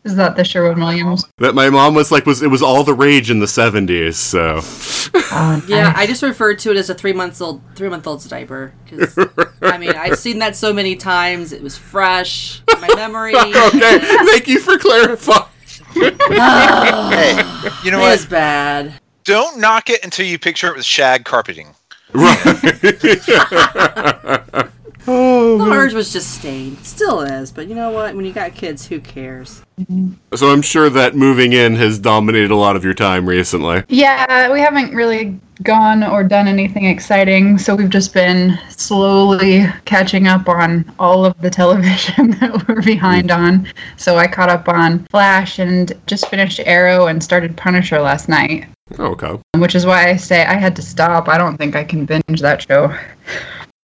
Is 0.05 0.17
that 0.17 0.35
the 0.37 0.45
Sherwin 0.45 0.79
Williams? 0.81 1.25
that 1.39 1.55
my 1.55 1.71
mom 1.71 1.95
was 1.95 2.11
like 2.13 2.27
was 2.27 2.43
it 2.43 2.49
was 2.49 2.63
all 2.63 2.83
the 2.85 2.95
rage 2.95 3.31
in 3.31 3.39
the 3.41 3.47
70s, 3.47 4.15
so 4.15 4.61
Oh, 5.33 5.65
Yeah. 5.69 5.93
I 5.97 6.07
just 6.07 6.23
referred 6.23 6.59
to 6.61 6.71
it 6.71 6.77
as 6.77 6.91
a 6.91 6.95
three 6.95 7.13
months 7.13 7.41
old 7.41 7.63
three 7.75 7.89
month 7.89 8.07
old's 8.07 8.29
diaper 8.29 8.73
because 8.85 9.17
I 9.63 9.79
mean 9.79 9.91
I've 9.95 10.19
seen 10.19 10.39
that 10.41 10.57
so 10.57 10.73
many 10.73 10.97
times. 10.97 11.53
It 11.53 11.63
was 11.63 11.77
fresh 11.77 12.63
in 12.73 12.81
my 12.81 12.95
memory. 12.95 13.35
Okay, 13.39 13.99
thank 14.01 14.49
you 14.49 14.59
for 14.61 14.79
clarifying. 14.79 15.49
Hey, 15.95 17.37
you 17.85 17.91
know 17.91 17.99
It 17.99 18.03
what? 18.03 18.11
was 18.13 18.27
bad. 18.27 18.95
Don't 19.25 19.61
knock 19.61 19.89
it 19.91 20.03
until 20.05 20.27
you 20.27 20.39
picture 20.39 20.69
it 20.69 20.77
with 20.77 20.85
shag 20.85 21.25
carpeting. 21.25 21.75
Oh, 25.07 25.71
Ours 25.71 25.95
was 25.95 26.13
just 26.13 26.39
stained. 26.39 26.79
Still 26.79 27.23
is, 27.23 27.51
but 27.51 27.67
you 27.67 27.75
know 27.75 27.91
what? 27.91 28.15
When 28.15 28.25
you 28.25 28.33
got 28.33 28.55
kids, 28.55 28.87
who 28.87 29.01
cares? 29.01 29.63
Mm-hmm. 29.81 30.13
So 30.37 30.53
I'm 30.53 30.63
sure 30.63 30.89
that 30.91 31.17
moving 31.17 31.53
in 31.53 31.75
has 31.77 31.99
dominated 31.99 32.53
a 32.53 32.57
lot 32.57 32.77
of 32.77 32.85
your 32.85 32.95
time 32.95 33.29
recently. 33.29 33.83
Yeah, 33.89 34.53
we 34.53 34.61
haven't 34.61 34.95
really 34.95 35.39
gone 35.65 36.05
or 36.05 36.23
done 36.23 36.47
anything 36.47 36.85
exciting, 36.85 37.59
so 37.59 37.75
we've 37.75 37.91
just 37.91 38.15
been 38.15 38.59
slowly 38.69 39.67
catching 39.85 40.29
up 40.29 40.49
on 40.49 40.91
all 40.99 41.25
of 41.25 41.41
the 41.41 41.51
television 41.51 42.31
that 42.41 42.69
we're 42.69 42.83
behind 42.83 43.31
mm. 43.31 43.37
on. 43.37 43.69
So 43.97 44.17
I 44.17 44.29
caught 44.29 44.49
up 44.49 44.69
on 44.69 45.05
Flash 45.07 45.59
and 45.59 45.93
just 46.07 46.29
finished 46.29 46.61
Arrow 46.65 47.09
and 47.09 47.23
started 47.23 47.57
Punisher 47.57 48.01
last 48.01 48.29
night. 48.29 48.67
Oh, 48.99 49.13
okay. 49.13 49.39
which 49.57 49.75
is 49.75 49.87
why 49.87 50.09
I 50.11 50.17
say 50.17 50.45
I 50.45 50.55
had 50.55 50.77
to 50.77 50.83
stop. 50.83 51.29
I 51.29 51.39
don't 51.39 51.57
think 51.57 51.77
I 51.77 51.85
can 51.85 52.05
binge 52.05 52.41
that 52.41 52.63
show. 52.63 52.95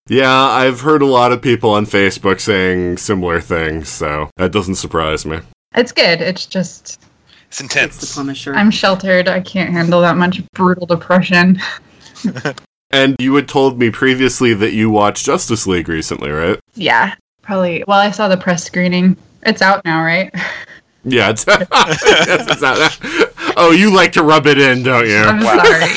Yeah, 0.07 0.31
I've 0.33 0.81
heard 0.81 1.01
a 1.01 1.05
lot 1.07 1.31
of 1.31 1.41
people 1.41 1.69
on 1.71 1.85
Facebook 1.85 2.39
saying 2.39 2.97
similar 2.97 3.39
things, 3.41 3.89
so 3.89 4.29
that 4.37 4.51
doesn't 4.51 4.75
surprise 4.75 5.25
me. 5.25 5.39
It's 5.75 5.91
good. 5.91 6.21
It's 6.21 6.45
just 6.45 6.99
It's 7.47 7.59
It's 7.59 7.61
intense. 7.61 7.97
the 7.97 8.19
Punisher. 8.19 8.53
I'm 8.55 8.71
sheltered. 8.71 9.27
I 9.27 9.39
can't 9.41 9.69
handle 9.71 10.01
that 10.01 10.17
much 10.17 10.41
brutal 10.53 10.85
depression. 10.85 11.59
And 12.91 13.15
you 13.19 13.35
had 13.35 13.47
told 13.47 13.77
me 13.77 13.91
previously 13.91 14.55
that 14.55 14.73
you 14.73 14.89
watched 14.89 15.23
Justice 15.23 15.67
League 15.67 15.87
recently, 15.87 16.31
right? 16.31 16.59
Yeah, 16.73 17.13
probably. 17.43 17.83
Well, 17.87 17.99
I 17.99 18.09
saw 18.09 18.27
the 18.27 18.35
press 18.35 18.63
screening. 18.63 19.15
It's 19.43 19.61
out 19.61 19.85
now, 19.85 20.01
right? 20.03 20.33
Yeah. 21.03 21.29
It's, 21.29 21.45
Yes, 21.47 22.47
it's 22.49 22.61
not- 22.63 23.28
oh, 23.59 23.71
you 23.71 23.93
like 23.93 24.11
to 24.13 24.23
rub 24.23 24.47
it 24.47 24.57
in, 24.57 24.83
don't 24.83 25.07
you? 25.07 25.17
I'm 25.17 25.41
sorry. 25.41 25.91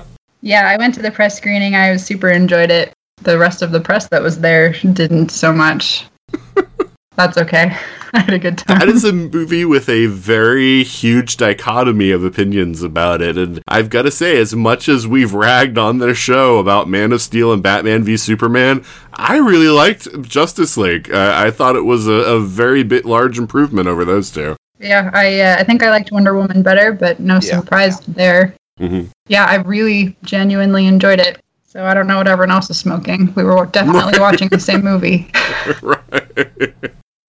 yeah, 0.40 0.68
I 0.68 0.76
went 0.76 0.94
to 0.94 1.02
the 1.02 1.10
press 1.10 1.36
screening. 1.36 1.74
I 1.74 1.96
super 1.96 2.30
enjoyed 2.30 2.70
it. 2.70 2.92
The 3.22 3.38
rest 3.38 3.62
of 3.62 3.72
the 3.72 3.80
press 3.80 4.08
that 4.08 4.22
was 4.22 4.38
there 4.40 4.72
didn't 4.72 5.30
so 5.30 5.52
much. 5.52 6.06
That's 7.16 7.36
okay. 7.36 7.76
I 8.14 8.20
had 8.20 8.34
a 8.34 8.38
good 8.38 8.58
time. 8.58 8.78
That 8.78 8.88
is 8.88 9.04
a 9.04 9.12
movie 9.12 9.64
with 9.64 9.88
a 9.88 10.06
very 10.06 10.82
huge 10.82 11.38
dichotomy 11.38 12.10
of 12.10 12.24
opinions 12.24 12.82
about 12.82 13.22
it. 13.22 13.38
And 13.38 13.62
I've 13.66 13.88
got 13.88 14.02
to 14.02 14.10
say, 14.10 14.38
as 14.38 14.54
much 14.54 14.88
as 14.88 15.06
we've 15.06 15.32
ragged 15.32 15.78
on 15.78 15.98
their 15.98 16.14
show 16.14 16.58
about 16.58 16.88
Man 16.88 17.12
of 17.12 17.22
Steel 17.22 17.52
and 17.52 17.62
Batman 17.62 18.04
v 18.04 18.18
Superman, 18.18 18.84
I 19.14 19.38
really 19.38 19.68
liked 19.68 20.22
Justice 20.22 20.76
League. 20.76 21.10
Uh, 21.10 21.32
I 21.34 21.50
thought 21.50 21.74
it 21.74 21.86
was 21.86 22.06
a, 22.06 22.12
a 22.12 22.40
very 22.40 22.82
bit 22.82 23.06
large 23.06 23.38
improvement 23.38 23.88
over 23.88 24.04
those 24.04 24.30
two. 24.30 24.56
Yeah, 24.82 25.10
I 25.14 25.40
uh, 25.40 25.56
I 25.58 25.64
think 25.64 25.82
I 25.82 25.90
liked 25.90 26.10
Wonder 26.12 26.34
Woman 26.34 26.62
better, 26.62 26.92
but 26.92 27.20
no 27.20 27.34
Yeah. 27.34 27.60
surprise 27.60 28.00
there. 28.00 28.54
Mhm. 28.80 29.08
Yeah, 29.28 29.44
I 29.46 29.56
really 29.56 30.16
genuinely 30.24 30.86
enjoyed 30.86 31.20
it. 31.20 31.38
So 31.66 31.86
I 31.86 31.94
don't 31.94 32.06
know 32.06 32.18
what 32.18 32.28
everyone 32.28 32.50
else 32.50 32.68
is 32.68 32.78
smoking. 32.78 33.32
We 33.34 33.44
were 33.44 33.64
definitely 33.66 34.18
watching 34.20 34.48
the 34.48 34.58
same 34.60 34.82
movie. 34.82 35.30
right. 35.82 36.74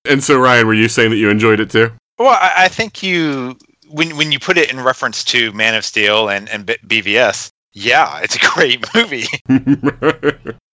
And 0.06 0.22
so, 0.24 0.38
Ryan, 0.40 0.68
were 0.68 0.74
you 0.74 0.90
saying 0.90 1.12
that 1.12 1.18
you 1.18 1.30
enjoyed 1.30 1.60
it 1.60 1.70
too? 1.70 1.92
Well, 2.20 2.30
I, 2.30 2.66
I 2.66 2.68
think 2.68 3.02
you 3.04 3.56
when 3.90 4.18
when 4.18 4.32
you 4.32 4.40
put 4.40 4.58
it 4.58 4.72
in 4.72 4.82
reference 4.82 5.24
to 5.26 5.52
Man 5.54 5.76
of 5.76 5.86
Steel 5.86 6.30
and 6.30 6.50
and 6.50 6.66
B- 6.66 6.78
BVS, 6.88 7.50
yeah, 7.74 8.20
it's 8.22 8.36
a 8.36 8.40
great 8.54 8.84
movie. 8.96 9.26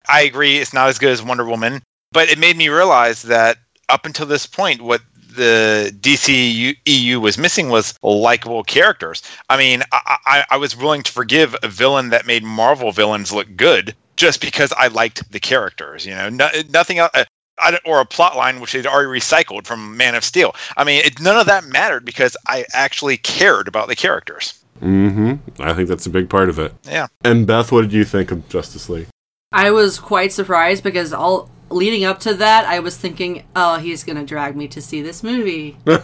I 0.09 0.23
agree, 0.23 0.57
it's 0.57 0.73
not 0.73 0.89
as 0.89 0.99
good 0.99 1.11
as 1.11 1.23
Wonder 1.23 1.45
Woman, 1.45 1.83
but 2.13 2.31
it 2.31 2.39
made 2.39 2.57
me 2.57 2.69
realize 2.69 3.23
that 3.23 3.59
up 3.91 4.07
until 4.07 4.27
this 4.27 4.47
point, 4.47 4.81
what 4.81 5.03
the 5.39 5.95
DC 6.01 6.77
EU 6.85 7.21
was 7.21 7.39
missing 7.39 7.71
was 7.71 7.95
likable 8.03 8.63
characters. 8.65 9.23
I 9.49 9.57
mean, 9.57 9.83
I, 9.93 10.19
I, 10.27 10.45
I 10.51 10.57
was 10.59 10.77
willing 10.77 11.03
to 11.03 11.13
forgive 11.13 11.57
a 11.63 11.69
villain 11.69 12.11
that 12.11 12.27
made 12.27 12.45
Marvel 12.45 12.93
villains 12.93 13.33
look 13.33 13.49
good 13.57 13.95
just 14.17 14.41
because 14.41 14.73
I 14.77 14.89
liked 14.89 15.31
the 15.33 15.41
characters. 15.41 16.05
You 16.05 16.15
know, 16.15 16.29
no, 16.29 16.49
nothing 16.71 16.99
else. 16.99 17.11
I 17.15 17.25
or 17.85 18.01
a 18.01 18.05
plot 18.05 18.37
line 18.37 18.61
which 18.61 18.73
they'd 18.73 18.87
already 18.87 19.09
recycled 19.09 19.67
from 19.67 19.97
Man 19.97 20.15
of 20.15 20.23
Steel. 20.23 20.55
I 20.77 20.85
mean, 20.85 21.03
it, 21.05 21.21
none 21.21 21.37
of 21.37 21.47
that 21.47 21.65
mattered 21.65 22.05
because 22.05 22.37
I 22.47 22.65
actually 22.73 23.17
cared 23.17 23.67
about 23.67 23.89
the 23.89 23.97
characters. 23.97 24.63
hmm 24.79 25.35
I 25.59 25.75
think 25.75 25.89
that's 25.89 26.07
a 26.07 26.11
big 26.11 26.29
part 26.29 26.49
of 26.49 26.59
it. 26.59 26.73
Yeah. 26.85 27.09
And 27.25 27.47
Beth, 27.47 27.73
what 27.73 27.83
did 27.83 27.93
you 27.93 28.05
think 28.05 28.31
of 28.31 28.49
Justice 28.49 28.89
League? 28.89 29.09
I 29.51 29.71
was 29.71 29.99
quite 29.99 30.33
surprised 30.33 30.85
because 30.85 31.13
all 31.13 31.51
leading 31.71 32.05
up 32.05 32.21
to 32.21 32.35
that, 32.35 32.65
I 32.67 32.81
was 32.81 32.97
thinking, 32.97 33.45
"Oh, 33.57 33.79
he's 33.79 34.05
gonna 34.05 34.25
drag 34.25 34.57
me 34.57 34.69
to 34.69 34.81
see 34.81 35.03
this 35.03 35.23
movie." 35.23 35.77
and, 35.87 35.99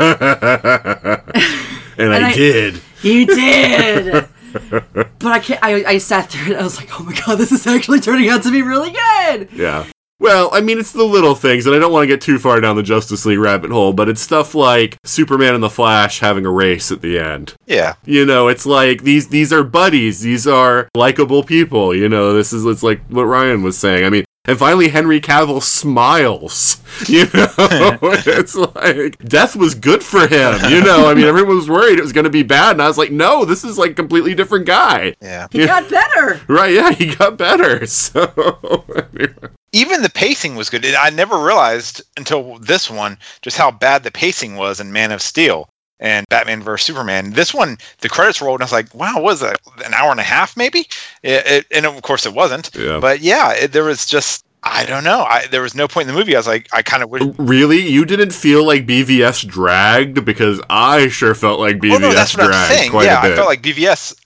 I, 2.14 2.28
I- 2.30 2.34
did. 2.34 2.80
You 3.02 3.26
did. 3.26 4.26
but 4.52 5.26
I 5.26 5.38
can't. 5.40 5.62
I, 5.62 5.84
I 5.84 5.98
sat 5.98 6.30
there 6.30 6.44
and 6.46 6.56
I 6.56 6.62
was 6.62 6.78
like, 6.78 6.88
"Oh 6.98 7.02
my 7.04 7.14
god, 7.26 7.36
this 7.36 7.52
is 7.52 7.66
actually 7.66 8.00
turning 8.00 8.30
out 8.30 8.42
to 8.44 8.50
be 8.50 8.62
really 8.62 8.92
good." 8.92 9.50
Yeah. 9.52 9.84
Well, 10.20 10.48
I 10.54 10.62
mean, 10.62 10.78
it's 10.78 10.92
the 10.92 11.02
little 11.04 11.34
things, 11.34 11.66
and 11.66 11.74
I 11.76 11.78
don't 11.78 11.92
want 11.92 12.04
to 12.04 12.06
get 12.06 12.22
too 12.22 12.38
far 12.38 12.60
down 12.60 12.76
the 12.76 12.82
Justice 12.82 13.26
League 13.26 13.38
rabbit 13.40 13.70
hole, 13.72 13.92
but 13.92 14.08
it's 14.08 14.22
stuff 14.22 14.54
like 14.54 14.96
Superman 15.04 15.54
and 15.54 15.62
the 15.62 15.68
Flash 15.68 16.20
having 16.20 16.46
a 16.46 16.50
race 16.50 16.90
at 16.90 17.02
the 17.02 17.18
end. 17.18 17.52
Yeah. 17.66 17.94
You 18.06 18.24
know, 18.24 18.48
it's 18.48 18.64
like 18.64 19.02
these 19.02 19.28
these 19.28 19.52
are 19.52 19.62
buddies, 19.64 20.20
these 20.20 20.46
are 20.46 20.88
likable 20.96 21.42
people. 21.42 21.94
You 21.94 22.08
know, 22.08 22.32
this 22.32 22.54
is 22.54 22.64
it's 22.64 22.82
like 22.82 23.02
what 23.08 23.24
Ryan 23.24 23.62
was 23.62 23.76
saying. 23.76 24.06
I 24.06 24.08
mean, 24.08 24.24
and 24.46 24.58
finally 24.58 24.88
Henry 24.88 25.20
Cavill 25.20 25.62
smiles. 25.62 26.80
You 27.08 27.24
know, 27.34 27.48
it's 27.58 28.54
like 28.54 29.18
death 29.18 29.56
was 29.56 29.74
good 29.74 30.04
for 30.04 30.28
him. 30.28 30.70
You 30.70 30.80
know, 30.80 31.10
I 31.10 31.14
mean, 31.14 31.24
everyone 31.24 31.56
was 31.56 31.68
worried 31.68 31.98
it 31.98 32.02
was 32.02 32.12
going 32.12 32.24
to 32.24 32.30
be 32.30 32.44
bad, 32.44 32.72
and 32.72 32.82
I 32.82 32.86
was 32.86 32.96
like, 32.96 33.10
no, 33.10 33.44
this 33.44 33.64
is 33.64 33.76
like 33.76 33.90
a 33.90 33.94
completely 33.94 34.32
different 34.32 34.64
guy. 34.64 35.16
Yeah. 35.20 35.48
He 35.50 35.66
got 35.66 35.90
better. 35.90 36.40
Right? 36.48 36.72
Yeah, 36.72 36.92
he 36.92 37.12
got 37.16 37.36
better. 37.36 37.84
So. 37.86 38.84
anyway. 38.96 39.34
even 39.72 40.02
the 40.02 40.10
pacing 40.10 40.54
was 40.54 40.70
good. 40.70 40.86
I 40.86 41.10
never 41.10 41.36
realized 41.44 42.02
until 42.16 42.58
this 42.60 42.88
one 42.88 43.18
just 43.42 43.56
how 43.58 43.72
bad 43.72 44.04
the 44.04 44.12
pacing 44.12 44.54
was 44.54 44.78
in 44.78 44.92
Man 44.92 45.10
of 45.10 45.20
Steel 45.20 45.68
and 46.00 46.26
Batman 46.28 46.62
vs 46.62 46.86
Superman. 46.86 47.32
This 47.32 47.54
one, 47.54 47.78
the 48.00 48.08
credits 48.08 48.40
rolled, 48.40 48.60
and 48.60 48.62
I 48.62 48.66
was 48.66 48.72
like, 48.72 48.94
"Wow, 48.94 49.20
was 49.20 49.40
that 49.40 49.60
an 49.84 49.94
hour 49.94 50.10
and 50.10 50.20
a 50.20 50.24
half, 50.24 50.56
maybe?" 50.56 50.80
It, 51.22 51.46
it, 51.46 51.66
and 51.70 51.86
of 51.86 52.00
course, 52.02 52.26
it 52.26 52.34
wasn't. 52.34 52.70
Yeah. 52.74 52.98
But 53.00 53.20
yeah, 53.20 53.52
it, 53.52 53.72
there 53.72 53.84
was 53.84 54.06
just 54.06 54.44
I 54.66 54.86
don't 54.86 55.04
know. 55.04 55.24
I, 55.24 55.46
there 55.48 55.60
was 55.60 55.74
no 55.74 55.86
point 55.86 56.08
in 56.08 56.14
the 56.14 56.18
movie. 56.18 56.34
I 56.34 56.38
was 56.38 56.46
like, 56.46 56.68
I 56.72 56.80
kind 56.82 57.02
of 57.02 57.10
wish. 57.10 57.22
Really? 57.38 57.86
You 57.86 58.06
didn't 58.06 58.32
feel 58.32 58.64
like 58.66 58.86
BVS 58.86 59.46
dragged? 59.46 60.24
Because 60.24 60.60
I 60.70 61.08
sure 61.08 61.34
felt 61.34 61.60
like 61.60 61.76
BVS 61.76 61.94
Oh 61.94 61.98
no, 61.98 62.12
that's 62.14 62.34
what 62.34 62.44
I'm 62.44 62.50
dragged 62.50 62.74
saying. 62.74 62.90
quite 62.90 63.04
Yeah, 63.04 63.18
a 63.18 63.22
bit. 63.22 63.32
I 63.32 63.36
felt 63.36 63.48
like 63.48 63.62
BVS. 63.62 64.18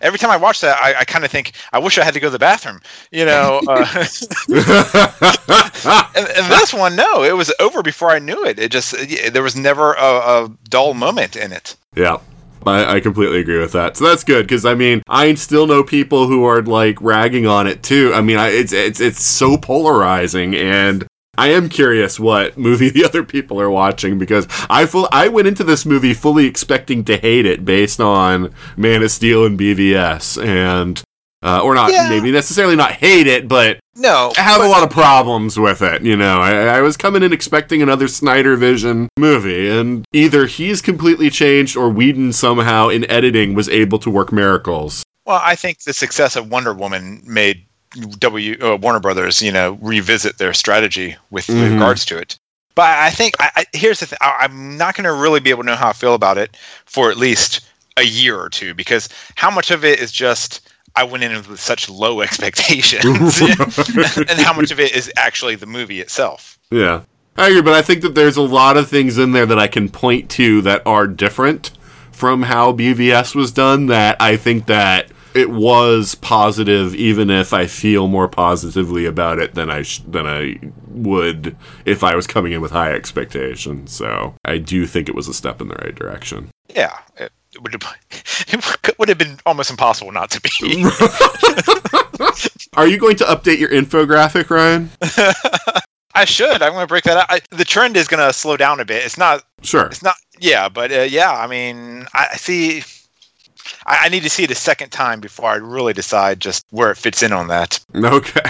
Every 0.00 0.18
time 0.18 0.30
I 0.30 0.36
watch 0.36 0.60
that, 0.60 0.80
I, 0.82 1.00
I 1.00 1.04
kind 1.04 1.24
of 1.24 1.30
think, 1.30 1.52
I 1.72 1.78
wish 1.78 1.98
I 1.98 2.04
had 2.04 2.14
to 2.14 2.20
go 2.20 2.28
to 2.28 2.32
the 2.32 2.38
bathroom. 2.38 2.80
You 3.10 3.24
know. 3.24 3.60
Uh, 3.70 4.04
and, 6.16 6.28
and 6.28 6.52
this 6.52 6.74
one, 6.74 6.96
no, 6.96 7.22
it 7.22 7.36
was 7.36 7.52
over 7.60 7.82
before 7.82 8.10
I 8.10 8.18
knew 8.18 8.44
it. 8.44 8.58
It 8.58 8.70
just 8.70 8.94
yeah, 9.08 9.30
there 9.30 9.42
was 9.42 9.56
never 9.56 9.94
a, 9.94 10.04
a 10.04 10.50
dull 10.68 10.94
moment 10.94 11.36
in 11.36 11.52
it. 11.52 11.76
yeah. 11.96 12.18
I, 12.66 12.96
I 12.96 13.00
completely 13.00 13.40
agree 13.40 13.58
with 13.58 13.72
that. 13.72 13.96
So 13.96 14.04
that's 14.04 14.24
good 14.24 14.46
because 14.46 14.64
I 14.64 14.74
mean 14.74 15.02
I 15.08 15.32
still 15.34 15.66
know 15.66 15.82
people 15.82 16.26
who 16.26 16.44
are 16.44 16.62
like 16.62 17.00
ragging 17.00 17.46
on 17.46 17.66
it 17.66 17.82
too. 17.82 18.12
I 18.14 18.20
mean 18.20 18.36
I, 18.36 18.48
it's 18.48 18.72
it's 18.72 19.00
it's 19.00 19.22
so 19.22 19.56
polarizing 19.56 20.54
and 20.54 21.06
I 21.40 21.48
am 21.48 21.68
curious 21.68 22.20
what 22.20 22.56
movie 22.58 22.90
the 22.90 23.04
other 23.04 23.22
people 23.24 23.60
are 23.60 23.70
watching 23.70 24.18
because 24.18 24.46
I 24.68 24.86
full 24.86 25.08
I 25.12 25.28
went 25.28 25.48
into 25.48 25.64
this 25.64 25.84
movie 25.86 26.14
fully 26.14 26.46
expecting 26.46 27.04
to 27.04 27.16
hate 27.16 27.46
it 27.46 27.64
based 27.64 28.00
on 28.00 28.52
Man 28.76 29.02
of 29.02 29.10
Steel 29.10 29.44
and 29.46 29.58
BVS 29.58 30.42
and 30.44 31.02
uh, 31.42 31.60
or 31.64 31.74
not 31.74 31.90
Yeah. 31.90 32.08
maybe 32.10 32.30
necessarily 32.30 32.76
not 32.76 32.92
hate 32.92 33.26
it 33.26 33.48
but 33.48 33.80
No, 33.96 34.30
I 34.36 34.40
have 34.42 34.58
but- 34.58 34.66
a 34.66 34.68
lot 34.68 34.82
of 34.82 34.90
problems 34.90 35.58
with 35.58 35.80
it. 35.80 36.02
You 36.02 36.16
know, 36.16 36.38
I, 36.40 36.76
I 36.76 36.80
was 36.82 36.96
coming 36.98 37.22
in 37.22 37.32
expecting 37.32 37.80
another 37.82 38.08
Snyder 38.08 38.56
Vision 38.56 39.08
movie, 39.18 39.68
and 39.70 40.04
either 40.12 40.44
he's 40.46 40.82
completely 40.82 41.30
changed 41.30 41.76
or 41.78 41.88
Whedon 41.88 42.32
somehow 42.34 42.88
in 42.88 43.10
editing 43.10 43.54
was 43.54 43.68
able 43.70 43.98
to 44.00 44.10
work 44.10 44.32
miracles. 44.32 45.02
Well, 45.26 45.40
I 45.42 45.54
think 45.54 45.82
the 45.84 45.92
success 45.94 46.36
of 46.36 46.50
Wonder 46.50 46.72
Woman 46.74 47.22
made 47.26 47.66
W 48.18 48.56
uh, 48.60 48.76
Warner 48.76 49.00
Brothers, 49.00 49.42
you 49.42 49.52
know, 49.52 49.78
revisit 49.80 50.38
their 50.38 50.52
strategy 50.54 51.16
with 51.30 51.46
Mhm. 51.46 51.72
regards 51.72 52.04
to 52.06 52.18
it. 52.18 52.38
But 52.76 52.90
I 52.98 53.10
think 53.10 53.34
I, 53.40 53.50
I, 53.56 53.64
here's 53.72 54.00
the 54.00 54.06
thing: 54.06 54.18
I, 54.20 54.38
I'm 54.40 54.76
not 54.76 54.94
going 54.94 55.04
to 55.04 55.12
really 55.12 55.40
be 55.40 55.50
able 55.50 55.64
to 55.64 55.66
know 55.70 55.76
how 55.76 55.88
I 55.88 55.92
feel 55.92 56.14
about 56.14 56.38
it 56.38 56.56
for 56.86 57.10
at 57.10 57.16
least 57.16 57.60
a 57.96 58.04
year 58.04 58.38
or 58.40 58.48
two, 58.48 58.74
because 58.74 59.08
how 59.34 59.50
much 59.50 59.70
of 59.70 59.84
it 59.84 59.98
is 59.98 60.12
just 60.12 60.70
I 60.94 61.04
went 61.04 61.24
in 61.24 61.32
with 61.48 61.60
such 61.60 61.88
low 61.90 62.20
expectations, 62.22 63.40
and 63.40 64.30
how 64.40 64.52
much 64.52 64.70
of 64.70 64.78
it 64.80 64.94
is 64.94 65.10
actually 65.16 65.56
the 65.56 65.66
movie 65.66 66.00
itself. 66.00 66.58
Yeah. 66.70 67.02
I 67.36 67.48
agree, 67.48 67.62
but 67.62 67.74
I 67.74 67.82
think 67.82 68.02
that 68.02 68.14
there's 68.14 68.36
a 68.36 68.42
lot 68.42 68.76
of 68.76 68.88
things 68.88 69.16
in 69.16 69.32
there 69.32 69.46
that 69.46 69.58
I 69.58 69.66
can 69.66 69.88
point 69.88 70.28
to 70.32 70.60
that 70.62 70.82
are 70.84 71.06
different 71.06 71.70
from 72.12 72.42
how 72.42 72.72
BVS 72.72 73.34
was 73.34 73.50
done 73.50 73.86
that 73.86 74.16
I 74.20 74.36
think 74.36 74.66
that 74.66 75.08
it 75.34 75.50
was 75.50 76.14
positive 76.16 76.94
even 76.94 77.30
if 77.30 77.52
I 77.52 77.66
feel 77.66 78.08
more 78.08 78.28
positively 78.28 79.06
about 79.06 79.38
it 79.38 79.54
than 79.54 79.70
I 79.70 79.82
sh- 79.82 80.02
than 80.06 80.26
I 80.26 80.58
would 80.88 81.56
if 81.84 82.02
I 82.02 82.14
was 82.14 82.26
coming 82.26 82.52
in 82.52 82.60
with 82.60 82.72
high 82.72 82.92
expectations. 82.92 83.92
So, 83.92 84.34
I 84.44 84.58
do 84.58 84.86
think 84.86 85.08
it 85.08 85.14
was 85.14 85.28
a 85.28 85.34
step 85.34 85.60
in 85.60 85.68
the 85.68 85.76
right 85.76 85.94
direction. 85.94 86.50
Yeah, 86.74 86.98
it, 87.16 87.32
it 87.54 87.62
would 87.62 87.72
have 87.72 87.96
it 88.88 88.98
would 88.98 89.08
have 89.08 89.18
been 89.18 89.38
almost 89.46 89.70
impossible 89.70 90.12
not 90.12 90.30
to 90.30 90.40
be. 90.40 90.84
Are 92.74 92.86
you 92.86 92.98
going 92.98 93.16
to 93.16 93.24
update 93.24 93.58
your 93.58 93.70
infographic, 93.70 94.50
Ryan? 94.50 94.90
I 96.14 96.24
should. 96.24 96.62
I'm 96.62 96.72
going 96.72 96.82
to 96.82 96.86
break 96.86 97.04
that 97.04 97.16
out. 97.16 97.26
I, 97.28 97.40
the 97.50 97.64
trend 97.64 97.96
is 97.96 98.08
going 98.08 98.26
to 98.26 98.32
slow 98.32 98.56
down 98.56 98.80
a 98.80 98.84
bit. 98.84 99.04
It's 99.04 99.18
not. 99.18 99.44
Sure. 99.62 99.86
It's 99.86 100.02
not. 100.02 100.16
Yeah, 100.38 100.68
but 100.68 100.92
uh, 100.92 101.00
yeah. 101.02 101.32
I 101.32 101.46
mean, 101.46 102.06
I 102.14 102.36
see. 102.36 102.82
I, 103.86 104.04
I 104.04 104.08
need 104.08 104.22
to 104.22 104.30
see 104.30 104.44
it 104.44 104.50
a 104.50 104.54
second 104.54 104.90
time 104.90 105.20
before 105.20 105.50
I 105.50 105.56
really 105.56 105.92
decide 105.92 106.40
just 106.40 106.64
where 106.70 106.90
it 106.90 106.96
fits 106.96 107.22
in 107.22 107.32
on 107.32 107.48
that. 107.48 107.78
Okay. 107.94 108.40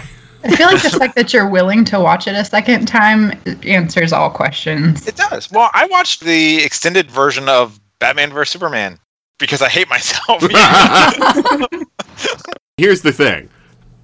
I 0.43 0.57
feel 0.57 0.69
like 0.69 0.83
the 0.83 0.91
fact 0.91 1.17
that 1.17 1.35
you're 1.35 1.49
willing 1.49 1.85
to 1.87 2.01
watch 2.01 2.27
it 2.27 2.35
a 2.35 2.45
second 2.45 2.87
time 2.87 3.33
answers 3.63 4.13
all 4.13 4.31
questions. 4.31 5.07
It 5.07 5.17
does. 5.17 5.51
Well, 5.51 5.71
I 5.75 5.87
watched 5.87 6.23
the 6.23 6.65
extended 6.65 7.11
version 7.11 7.49
of 7.49 7.79
Batman 7.99 8.31
vs 8.31 8.51
Superman 8.51 8.99
because 9.39 9.61
I 9.61 9.69
hate 9.69 9.89
myself. 9.91 10.43
Here's 12.79 13.03
the 13.03 13.13
thing 13.13 13.51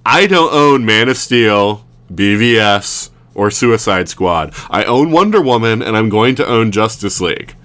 I 0.05 0.27
don't 0.27 0.53
own 0.53 0.85
Man 0.85 1.09
of 1.09 1.17
Steel, 1.17 1.85
BVS, 2.13 3.09
or 3.33 3.51
Suicide 3.51 4.07
Squad. 4.07 4.53
I 4.69 4.83
own 4.83 5.11
Wonder 5.11 5.41
Woman, 5.41 5.81
and 5.81 5.97
I'm 5.97 6.09
going 6.09 6.35
to 6.35 6.45
own 6.45 6.71
Justice 6.71 7.19
League. 7.19 7.55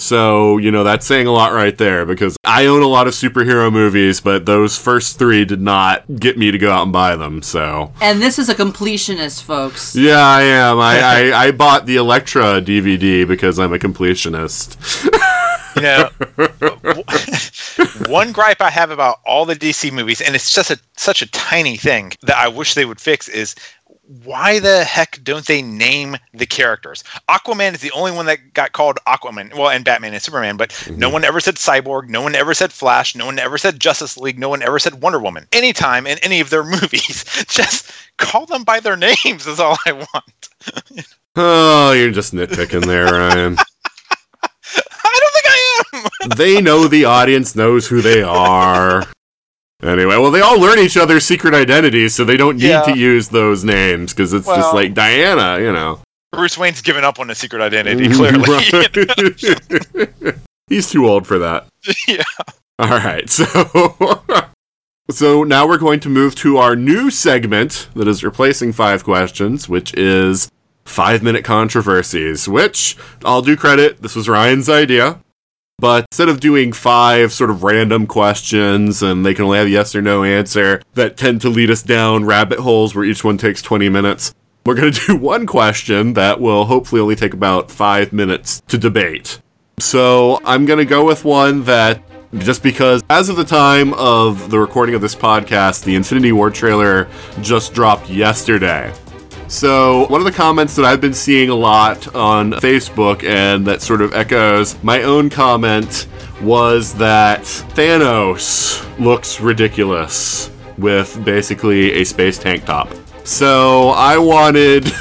So, 0.00 0.56
you 0.56 0.70
know, 0.70 0.82
that's 0.82 1.06
saying 1.06 1.26
a 1.26 1.30
lot 1.30 1.52
right 1.52 1.76
there 1.76 2.06
because 2.06 2.34
I 2.42 2.66
own 2.66 2.82
a 2.82 2.86
lot 2.86 3.06
of 3.06 3.12
superhero 3.12 3.70
movies, 3.70 4.18
but 4.18 4.46
those 4.46 4.78
first 4.78 5.18
three 5.18 5.44
did 5.44 5.60
not 5.60 6.16
get 6.16 6.38
me 6.38 6.50
to 6.50 6.56
go 6.56 6.72
out 6.72 6.84
and 6.84 6.92
buy 6.92 7.16
them, 7.16 7.42
so. 7.42 7.92
And 8.00 8.22
this 8.22 8.38
is 8.38 8.48
a 8.48 8.54
completionist, 8.54 9.42
folks. 9.42 9.94
Yeah, 9.94 10.16
I 10.16 10.42
am. 10.42 10.78
I, 10.78 11.00
I, 11.32 11.44
I 11.44 11.50
bought 11.50 11.84
the 11.84 11.96
Elektra 11.96 12.62
DVD 12.62 13.28
because 13.28 13.58
I'm 13.58 13.74
a 13.74 13.78
completionist. 13.78 14.78
you 15.76 15.82
know, 15.82 16.08
one 18.10 18.32
gripe 18.32 18.62
I 18.62 18.70
have 18.70 18.90
about 18.90 19.20
all 19.26 19.44
the 19.44 19.54
DC 19.54 19.92
movies, 19.92 20.22
and 20.22 20.34
it's 20.34 20.54
just 20.54 20.70
a 20.70 20.80
such 20.96 21.20
a 21.20 21.30
tiny 21.30 21.76
thing 21.76 22.12
that 22.22 22.36
I 22.36 22.48
wish 22.48 22.72
they 22.72 22.86
would 22.86 23.00
fix, 23.00 23.28
is 23.28 23.54
why 24.24 24.58
the 24.58 24.82
heck 24.82 25.22
don't 25.22 25.46
they 25.46 25.62
name 25.62 26.16
the 26.34 26.46
characters? 26.46 27.04
Aquaman 27.28 27.74
is 27.74 27.80
the 27.80 27.92
only 27.92 28.10
one 28.10 28.26
that 28.26 28.54
got 28.54 28.72
called 28.72 28.98
Aquaman. 29.06 29.54
Well, 29.54 29.70
and 29.70 29.84
Batman 29.84 30.12
and 30.12 30.22
Superman, 30.22 30.56
but 30.56 30.70
mm-hmm. 30.70 30.98
no 30.98 31.10
one 31.10 31.24
ever 31.24 31.38
said 31.38 31.54
Cyborg. 31.54 32.08
No 32.08 32.20
one 32.20 32.34
ever 32.34 32.52
said 32.52 32.72
Flash. 32.72 33.14
No 33.14 33.26
one 33.26 33.38
ever 33.38 33.56
said 33.56 33.78
Justice 33.78 34.16
League. 34.16 34.38
No 34.38 34.48
one 34.48 34.62
ever 34.62 34.80
said 34.80 35.00
Wonder 35.00 35.20
Woman. 35.20 35.46
Anytime 35.52 36.08
in 36.08 36.18
any 36.18 36.40
of 36.40 36.50
their 36.50 36.64
movies, 36.80 37.24
just 37.48 37.92
call 38.16 38.46
them 38.46 38.64
by 38.64 38.80
their 38.80 38.96
names 39.24 39.46
is 39.46 39.60
all 39.60 39.78
I 39.86 39.92
want. 39.92 40.48
oh, 41.36 41.92
you're 41.92 42.10
just 42.10 42.34
nitpicking 42.34 42.86
there, 42.86 43.04
Ryan. 43.12 43.56
I 45.04 45.20
don't 45.20 45.34
think 45.34 45.46
I 45.46 45.84
am. 45.92 46.28
they 46.36 46.60
know 46.60 46.88
the 46.88 47.04
audience 47.04 47.54
knows 47.54 47.86
who 47.86 48.00
they 48.00 48.22
are. 48.22 49.04
Anyway, 49.82 50.16
well, 50.16 50.30
they 50.30 50.40
all 50.40 50.60
learn 50.60 50.78
each 50.78 50.96
other's 50.96 51.24
secret 51.24 51.54
identities, 51.54 52.14
so 52.14 52.24
they 52.24 52.36
don't 52.36 52.56
need 52.56 52.68
yeah. 52.68 52.82
to 52.82 52.96
use 52.96 53.28
those 53.28 53.64
names 53.64 54.12
because 54.12 54.34
it's 54.34 54.46
well, 54.46 54.56
just 54.56 54.74
like 54.74 54.92
Diana, 54.92 55.58
you 55.58 55.72
know. 55.72 56.00
Bruce 56.32 56.58
Wayne's 56.58 56.82
given 56.82 57.02
up 57.02 57.18
on 57.18 57.28
his 57.28 57.38
secret 57.38 57.62
identity, 57.62 58.08
clearly. 58.14 58.44
He's 60.68 60.90
too 60.90 61.08
old 61.08 61.26
for 61.26 61.38
that. 61.38 61.66
Yeah. 62.06 62.22
All 62.78 62.88
right, 62.88 63.28
so 63.28 63.44
so 65.10 65.44
now 65.44 65.68
we're 65.68 65.76
going 65.76 66.00
to 66.00 66.08
move 66.08 66.34
to 66.36 66.56
our 66.56 66.74
new 66.74 67.10
segment 67.10 67.88
that 67.94 68.08
is 68.08 68.24
replacing 68.24 68.72
five 68.72 69.04
questions, 69.04 69.68
which 69.68 69.92
is 69.94 70.50
five 70.86 71.22
minute 71.22 71.44
controversies. 71.44 72.48
Which 72.48 72.96
I'll 73.22 73.42
do 73.42 73.54
credit. 73.54 74.00
This 74.00 74.16
was 74.16 74.30
Ryan's 74.30 74.70
idea. 74.70 75.20
But 75.80 76.04
instead 76.12 76.28
of 76.28 76.40
doing 76.40 76.72
five 76.74 77.32
sort 77.32 77.48
of 77.48 77.62
random 77.62 78.06
questions 78.06 79.02
and 79.02 79.24
they 79.24 79.32
can 79.32 79.46
only 79.46 79.56
have 79.56 79.66
a 79.66 79.70
yes 79.70 79.94
or 79.94 80.02
no 80.02 80.22
answer 80.22 80.82
that 80.92 81.16
tend 81.16 81.40
to 81.40 81.48
lead 81.48 81.70
us 81.70 81.82
down 81.82 82.26
rabbit 82.26 82.58
holes 82.58 82.94
where 82.94 83.04
each 83.04 83.24
one 83.24 83.38
takes 83.38 83.62
20 83.62 83.88
minutes, 83.88 84.34
we're 84.66 84.74
going 84.74 84.92
to 84.92 85.06
do 85.06 85.16
one 85.16 85.46
question 85.46 86.12
that 86.12 86.38
will 86.38 86.66
hopefully 86.66 87.00
only 87.00 87.16
take 87.16 87.32
about 87.32 87.70
five 87.70 88.12
minutes 88.12 88.60
to 88.68 88.76
debate. 88.76 89.40
So 89.78 90.38
I'm 90.44 90.66
going 90.66 90.78
to 90.78 90.84
go 90.84 91.06
with 91.06 91.24
one 91.24 91.64
that 91.64 92.02
just 92.34 92.62
because 92.62 93.02
as 93.08 93.30
of 93.30 93.36
the 93.36 93.44
time 93.44 93.94
of 93.94 94.50
the 94.50 94.58
recording 94.58 94.94
of 94.94 95.00
this 95.00 95.14
podcast, 95.14 95.84
the 95.84 95.94
Infinity 95.94 96.32
War 96.32 96.50
trailer 96.50 97.08
just 97.40 97.72
dropped 97.72 98.10
yesterday. 98.10 98.92
So, 99.50 100.06
one 100.06 100.20
of 100.20 100.24
the 100.24 100.32
comments 100.32 100.76
that 100.76 100.84
I've 100.84 101.00
been 101.00 101.12
seeing 101.12 101.50
a 101.50 101.56
lot 101.56 102.14
on 102.14 102.52
Facebook 102.52 103.24
and 103.24 103.66
that 103.66 103.82
sort 103.82 104.00
of 104.00 104.14
echoes 104.14 104.80
my 104.84 105.02
own 105.02 105.28
comment 105.28 106.06
was 106.40 106.94
that 106.94 107.40
Thanos 107.40 108.80
looks 109.00 109.40
ridiculous 109.40 110.52
with 110.78 111.22
basically 111.24 111.94
a 111.94 112.04
space 112.04 112.38
tank 112.38 112.64
top. 112.64 112.94
So, 113.24 113.88
I 113.88 114.18
wanted. 114.18 114.84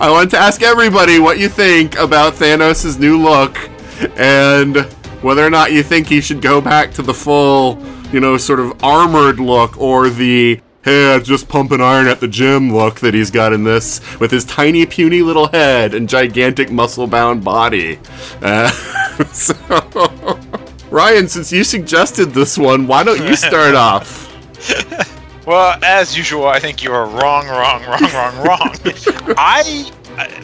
I 0.00 0.10
wanted 0.10 0.30
to 0.30 0.38
ask 0.38 0.62
everybody 0.62 1.18
what 1.18 1.38
you 1.38 1.50
think 1.50 1.98
about 1.98 2.32
Thanos' 2.32 2.98
new 2.98 3.20
look 3.20 3.58
and 4.16 4.76
whether 5.20 5.44
or 5.46 5.50
not 5.50 5.72
you 5.72 5.82
think 5.82 6.06
he 6.06 6.22
should 6.22 6.40
go 6.40 6.62
back 6.62 6.90
to 6.92 7.02
the 7.02 7.12
full, 7.12 7.78
you 8.14 8.18
know, 8.18 8.38
sort 8.38 8.60
of 8.60 8.82
armored 8.82 9.40
look 9.40 9.76
or 9.76 10.08
the 10.08 10.58
hey, 10.82 11.20
just 11.22 11.48
pumping 11.48 11.80
iron 11.80 12.06
at 12.06 12.20
the 12.20 12.28
gym 12.28 12.72
look 12.72 13.00
that 13.00 13.14
he's 13.14 13.30
got 13.30 13.52
in 13.52 13.64
this 13.64 14.00
with 14.18 14.30
his 14.30 14.44
tiny, 14.44 14.84
puny 14.86 15.22
little 15.22 15.48
head 15.48 15.94
and 15.94 16.08
gigantic 16.08 16.70
muscle 16.70 17.06
bound 17.06 17.44
body. 17.44 17.98
Uh, 18.40 18.70
so, 19.32 19.54
Ryan, 20.90 21.28
since 21.28 21.52
you 21.52 21.64
suggested 21.64 22.30
this 22.30 22.58
one, 22.58 22.86
why 22.86 23.04
don't 23.04 23.26
you 23.26 23.36
start 23.36 23.74
off? 23.76 24.28
Well, 25.46 25.78
as 25.82 26.16
usual, 26.16 26.46
I 26.46 26.60
think 26.60 26.82
you 26.82 26.92
are 26.92 27.06
wrong, 27.06 27.46
wrong, 27.48 27.82
wrong, 27.84 28.12
wrong, 28.12 28.46
wrong. 28.46 28.76
I 29.36 29.90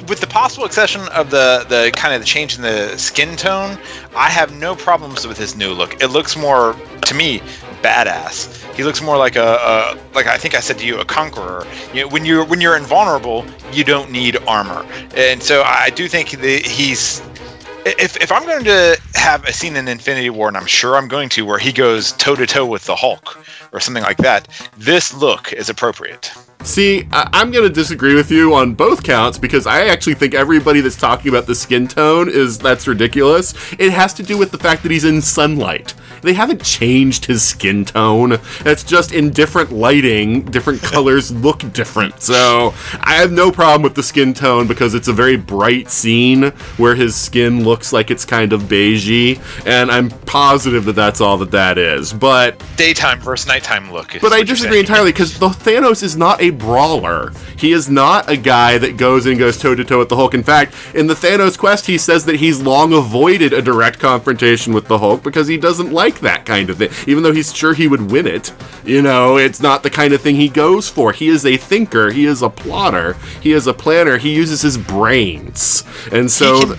with 0.08 0.20
the 0.20 0.26
possible 0.26 0.64
exception 0.64 1.02
of 1.08 1.30
the 1.30 1.64
the 1.68 1.92
kind 1.94 2.14
of 2.14 2.20
the 2.20 2.26
change 2.26 2.56
in 2.56 2.62
the 2.62 2.96
skin 2.96 3.36
tone, 3.36 3.78
I 4.16 4.30
have 4.30 4.58
no 4.58 4.74
problems 4.74 5.26
with 5.26 5.36
his 5.36 5.56
new 5.56 5.72
look. 5.72 6.02
It 6.02 6.08
looks 6.08 6.36
more 6.36 6.74
to 7.02 7.14
me 7.14 7.42
badass. 7.82 8.74
He 8.74 8.84
looks 8.84 9.02
more 9.02 9.16
like 9.16 9.36
a, 9.36 9.58
a, 9.60 9.98
like 10.14 10.26
I 10.26 10.36
think 10.36 10.54
I 10.54 10.60
said 10.60 10.78
to 10.78 10.86
you, 10.86 11.00
a 11.00 11.04
conqueror. 11.04 11.66
You 11.92 12.02
know, 12.02 12.08
when 12.08 12.24
you're 12.24 12.44
when 12.44 12.60
you're 12.60 12.76
invulnerable, 12.76 13.44
you 13.72 13.84
don't 13.84 14.10
need 14.10 14.36
armor, 14.46 14.86
and 15.16 15.42
so 15.42 15.62
I 15.62 15.90
do 15.90 16.08
think 16.08 16.30
that 16.30 16.66
he's. 16.66 17.22
If, 17.86 18.18
if 18.18 18.30
I'm 18.30 18.44
going 18.44 18.64
to 18.64 19.00
have 19.14 19.44
a 19.44 19.52
scene 19.52 19.74
in 19.74 19.88
Infinity 19.88 20.28
War, 20.28 20.48
and 20.48 20.58
I'm 20.58 20.66
sure 20.66 20.96
I'm 20.96 21.08
going 21.08 21.30
to, 21.30 21.46
where 21.46 21.58
he 21.58 21.72
goes 21.72 22.12
toe 22.12 22.34
to 22.34 22.46
toe 22.46 22.66
with 22.66 22.84
the 22.84 22.94
Hulk 22.94 23.38
or 23.72 23.80
something 23.80 24.02
like 24.02 24.18
that, 24.18 24.46
this 24.76 25.14
look 25.14 25.54
is 25.54 25.70
appropriate. 25.70 26.30
See, 26.64 27.06
I- 27.12 27.40
am 27.40 27.50
going 27.52 27.64
to 27.64 27.72
disagree 27.72 28.14
with 28.14 28.30
you 28.30 28.52
on 28.54 28.74
both 28.74 29.04
counts 29.04 29.38
because 29.38 29.66
I 29.66 29.86
actually 29.86 30.14
think 30.14 30.34
everybody 30.34 30.80
that's 30.80 30.96
talking 30.96 31.28
about 31.28 31.46
the 31.46 31.54
skin 31.54 31.86
tone 31.86 32.28
is 32.28 32.58
that's 32.58 32.88
ridiculous. 32.88 33.54
It 33.78 33.92
has 33.92 34.12
to 34.14 34.22
do 34.24 34.36
with 34.36 34.50
the 34.50 34.58
fact 34.58 34.82
that 34.82 34.90
he's 34.90 35.04
in 35.04 35.22
sunlight. 35.22 35.94
They 36.20 36.32
haven't 36.32 36.62
changed 36.64 37.26
his 37.26 37.44
skin 37.44 37.84
tone. 37.84 38.38
It's 38.66 38.82
just 38.82 39.12
in 39.12 39.30
different 39.30 39.70
lighting, 39.70 40.42
different 40.42 40.82
colors 40.82 41.30
look 41.30 41.60
different. 41.72 42.20
So 42.20 42.74
I 43.00 43.14
have 43.14 43.30
no 43.30 43.52
problem 43.52 43.82
with 43.82 43.94
the 43.94 44.02
skin 44.02 44.34
tone 44.34 44.66
because 44.66 44.94
it's 44.94 45.08
a 45.08 45.12
very 45.12 45.36
bright 45.36 45.88
scene 45.88 46.50
where 46.76 46.96
his 46.96 47.14
skin 47.14 47.62
looks 47.62 47.92
like 47.92 48.10
it's 48.10 48.24
kind 48.24 48.52
of 48.52 48.62
beigey, 48.62 49.40
and 49.64 49.90
I'm 49.92 50.10
positive 50.10 50.84
that 50.86 50.94
that's 50.94 51.20
all 51.20 51.38
that 51.38 51.52
that 51.52 51.78
is. 51.78 52.12
But 52.12 52.62
daytime 52.76 53.20
versus 53.20 53.46
nighttime 53.46 53.92
look. 53.92 54.16
But 54.20 54.32
I 54.32 54.42
disagree 54.42 54.80
entirely 54.80 55.12
because 55.12 55.38
the 55.38 55.48
Thanos 55.48 56.02
is 56.02 56.16
not 56.16 56.40
a 56.40 56.47
brawler. 56.50 57.32
He 57.56 57.72
is 57.72 57.88
not 57.88 58.28
a 58.30 58.36
guy 58.36 58.78
that 58.78 58.96
goes 58.96 59.26
and 59.26 59.38
goes 59.38 59.58
toe 59.58 59.74
to 59.74 59.84
toe 59.84 59.98
with 59.98 60.08
the 60.08 60.16
Hulk. 60.16 60.34
In 60.34 60.42
fact, 60.42 60.74
in 60.94 61.06
the 61.06 61.14
Thanos 61.14 61.58
quest, 61.58 61.86
he 61.86 61.98
says 61.98 62.24
that 62.26 62.36
he's 62.36 62.60
long 62.60 62.92
avoided 62.92 63.52
a 63.52 63.62
direct 63.62 63.98
confrontation 63.98 64.72
with 64.72 64.86
the 64.86 64.98
Hulk 64.98 65.22
because 65.22 65.48
he 65.48 65.56
doesn't 65.56 65.92
like 65.92 66.20
that 66.20 66.44
kind 66.44 66.70
of 66.70 66.78
thing, 66.78 66.90
even 67.06 67.22
though 67.22 67.32
he's 67.32 67.54
sure 67.54 67.74
he 67.74 67.88
would 67.88 68.10
win 68.10 68.26
it. 68.26 68.52
You 68.84 69.02
know, 69.02 69.36
it's 69.36 69.60
not 69.60 69.82
the 69.82 69.90
kind 69.90 70.12
of 70.12 70.20
thing 70.20 70.36
he 70.36 70.48
goes 70.48 70.88
for. 70.88 71.12
He 71.12 71.28
is 71.28 71.44
a 71.44 71.56
thinker, 71.56 72.10
he 72.10 72.26
is 72.26 72.42
a 72.42 72.50
plotter, 72.50 73.14
he 73.40 73.52
is 73.52 73.66
a 73.66 73.74
planner, 73.74 74.18
he 74.18 74.34
uses 74.34 74.62
his 74.62 74.78
brains. 74.78 75.84
And 76.12 76.30
so. 76.30 76.60
Can, 76.60 76.78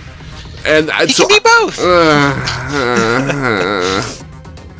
and 0.66 0.90
he 0.90 1.08
so, 1.08 1.26
can 1.26 1.38
be 1.38 1.42
both. 1.42 1.78
Uh, 1.80 2.34
uh, 2.72 4.24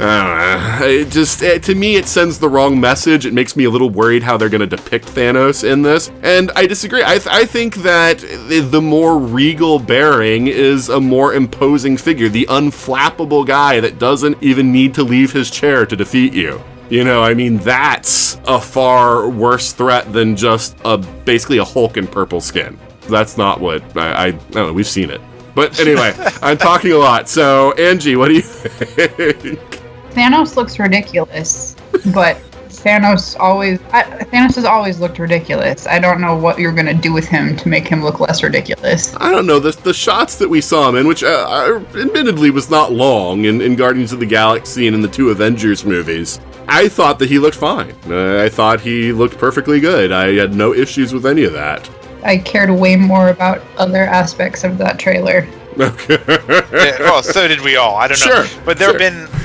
Uh, 0.01 0.79
it 0.83 1.11
just 1.11 1.43
it, 1.43 1.63
to 1.63 1.75
me 1.75 1.97
it 1.97 2.07
sends 2.07 2.39
the 2.39 2.49
wrong 2.49 2.81
message. 2.81 3.27
It 3.27 3.35
makes 3.35 3.55
me 3.55 3.65
a 3.65 3.71
little 3.71 3.91
worried 3.91 4.23
how 4.23 4.39
they're 4.39 4.49
going 4.49 4.63
to 4.63 4.67
depict 4.67 5.07
Thanos 5.07 5.63
in 5.63 5.83
this, 5.83 6.11
and 6.23 6.51
I 6.53 6.67
disagree. 6.67 7.03
I, 7.05 7.19
th- 7.19 7.27
I 7.27 7.45
think 7.45 7.77
that 7.77 8.19
the 8.19 8.81
more 8.81 9.19
regal 9.19 9.79
bearing 9.79 10.47
is 10.47 10.89
a 10.89 11.01
more 11.01 11.35
imposing 11.35 11.99
figure, 11.99 12.31
the 12.31 12.47
unflappable 12.47 13.47
guy 13.47 13.81
that 13.81 13.99
doesn't 13.99 14.43
even 14.43 14.73
need 14.73 14.95
to 14.95 15.03
leave 15.03 15.33
his 15.33 15.51
chair 15.51 15.85
to 15.85 15.95
defeat 15.95 16.33
you. 16.33 16.63
You 16.89 17.05
know, 17.05 17.23
I 17.23 17.35
mean, 17.35 17.59
that's 17.59 18.41
a 18.47 18.61
far 18.61 19.29
worse 19.29 19.73
threat 19.73 20.13
than 20.13 20.35
just 20.35 20.77
a 20.85 20.97
basically 20.97 21.59
a 21.59 21.65
Hulk 21.65 21.99
in 21.99 22.07
purple 22.07 22.41
skin. 22.41 22.79
That's 23.03 23.37
not 23.37 23.61
what 23.61 23.97
I, 23.97 24.13
I, 24.13 24.25
I 24.27 24.31
don't 24.31 24.55
know. 24.55 24.73
We've 24.73 24.87
seen 24.87 25.11
it. 25.11 25.21
But 25.55 25.79
anyway, 25.79 26.15
I'm 26.43 26.57
talking 26.57 26.93
a 26.93 26.99
lot. 26.99 27.29
So, 27.29 27.73
Angie, 27.73 28.17
what 28.17 28.29
do 28.29 28.35
you 28.35 28.43
think? 28.43 29.80
Thanos 30.13 30.57
looks 30.57 30.79
ridiculous, 30.79 31.75
but 32.15 32.37
Thanos 32.69 33.39
always 33.39 33.79
I, 33.93 34.05
Thanos 34.05 34.55
has 34.57 34.65
always 34.65 35.01
looked 35.01 35.19
ridiculous. 35.19 35.87
I 35.87 35.99
don't 35.99 36.21
know 36.21 36.37
what 36.37 36.59
you're 36.59 36.73
gonna 36.73 36.95
do 36.95 37.13
with 37.13 37.27
him 37.27 37.57
to 37.59 37.69
make 37.69 37.87
him 37.87 38.03
look 38.03 38.21
less 38.21 38.43
ridiculous. 38.43 39.15
I 39.17 39.31
don't 39.31 39.47
know 39.47 39.59
the 39.59 39.73
the 39.83 39.93
shots 39.93 40.37
that 40.37 40.49
we 40.49 40.61
saw 40.61 40.89
him 40.89 40.97
in, 40.97 41.07
which 41.07 41.23
uh, 41.23 41.81
admittedly 41.95 42.51
was 42.51 42.71
not 42.71 42.93
long 42.93 43.45
in, 43.45 43.61
in 43.61 43.77
Guardians 43.77 44.13
of 44.13 44.21
the 44.21 44.27
Galaxy 44.27 44.87
and 44.87 44.95
in 44.95 45.03
the 45.03 45.09
two 45.09 45.31
Avengers 45.31 45.85
movies. 45.85 46.41
I 46.69 46.89
thought 46.89 47.19
that 47.19 47.29
he 47.29 47.39
looked 47.39 47.57
fine. 47.57 47.95
Uh, 48.09 48.43
I 48.43 48.49
thought 48.49 48.81
he 48.81 49.13
looked 49.13 49.37
perfectly 49.39 49.81
good. 49.81 50.13
I 50.13 50.35
had 50.35 50.55
no 50.55 50.73
issues 50.73 51.13
with 51.13 51.27
any 51.27 51.43
of 51.45 51.53
that. 51.53 51.91
I 52.23 52.39
cared 52.39 52.71
way 52.71 52.95
more 52.97 53.31
about 53.31 53.61
other 53.77 54.05
aspects 54.05 54.63
of 54.65 54.79
that 54.79 54.99
trailer. 54.99 55.47
Yeah, 55.79 56.99
well, 57.01 57.23
so 57.23 57.49
did 57.49 57.61
we 57.61 57.77
all. 57.77 57.97
I 57.97 58.09
don't 58.09 58.21
know. 58.21 58.45
Sure, 58.45 58.63
But 58.65 58.79
there 58.79 58.91
sure. 58.91 58.99
have 59.01 59.29
been 59.31 59.40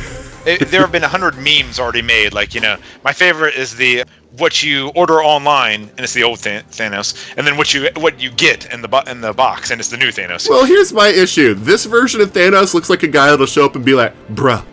it, 0.45 0.67
there 0.69 0.81
have 0.81 0.91
been 0.91 1.03
a 1.03 1.07
hundred 1.07 1.35
memes 1.37 1.79
already 1.79 2.01
made. 2.01 2.33
Like 2.33 2.53
you 2.55 2.61
know, 2.61 2.77
my 3.03 3.13
favorite 3.13 3.55
is 3.55 3.75
the 3.75 4.03
what 4.37 4.61
you 4.63 4.89
order 4.95 5.23
online, 5.23 5.83
and 5.83 5.99
it's 6.01 6.13
the 6.13 6.23
old 6.23 6.39
Thanos, 6.39 7.33
and 7.37 7.47
then 7.47 7.55
what 7.57 7.73
you 7.73 7.87
what 7.95 8.19
you 8.19 8.29
get 8.31 8.71
in 8.73 8.81
the 8.81 8.87
bo- 8.87 9.03
in 9.07 9.21
the 9.21 9.33
box, 9.33 9.71
and 9.71 9.79
it's 9.79 9.89
the 9.89 9.97
new 9.97 10.09
Thanos. 10.09 10.49
Well, 10.49 10.65
here's 10.65 10.91
my 10.93 11.07
issue. 11.07 11.53
This 11.53 11.85
version 11.85 12.21
of 12.21 12.31
Thanos 12.33 12.73
looks 12.73 12.89
like 12.89 13.03
a 13.03 13.07
guy 13.07 13.29
that'll 13.31 13.45
show 13.45 13.65
up 13.65 13.75
and 13.75 13.83
be 13.85 13.93
like, 13.93 14.13
bruh. 14.29 14.63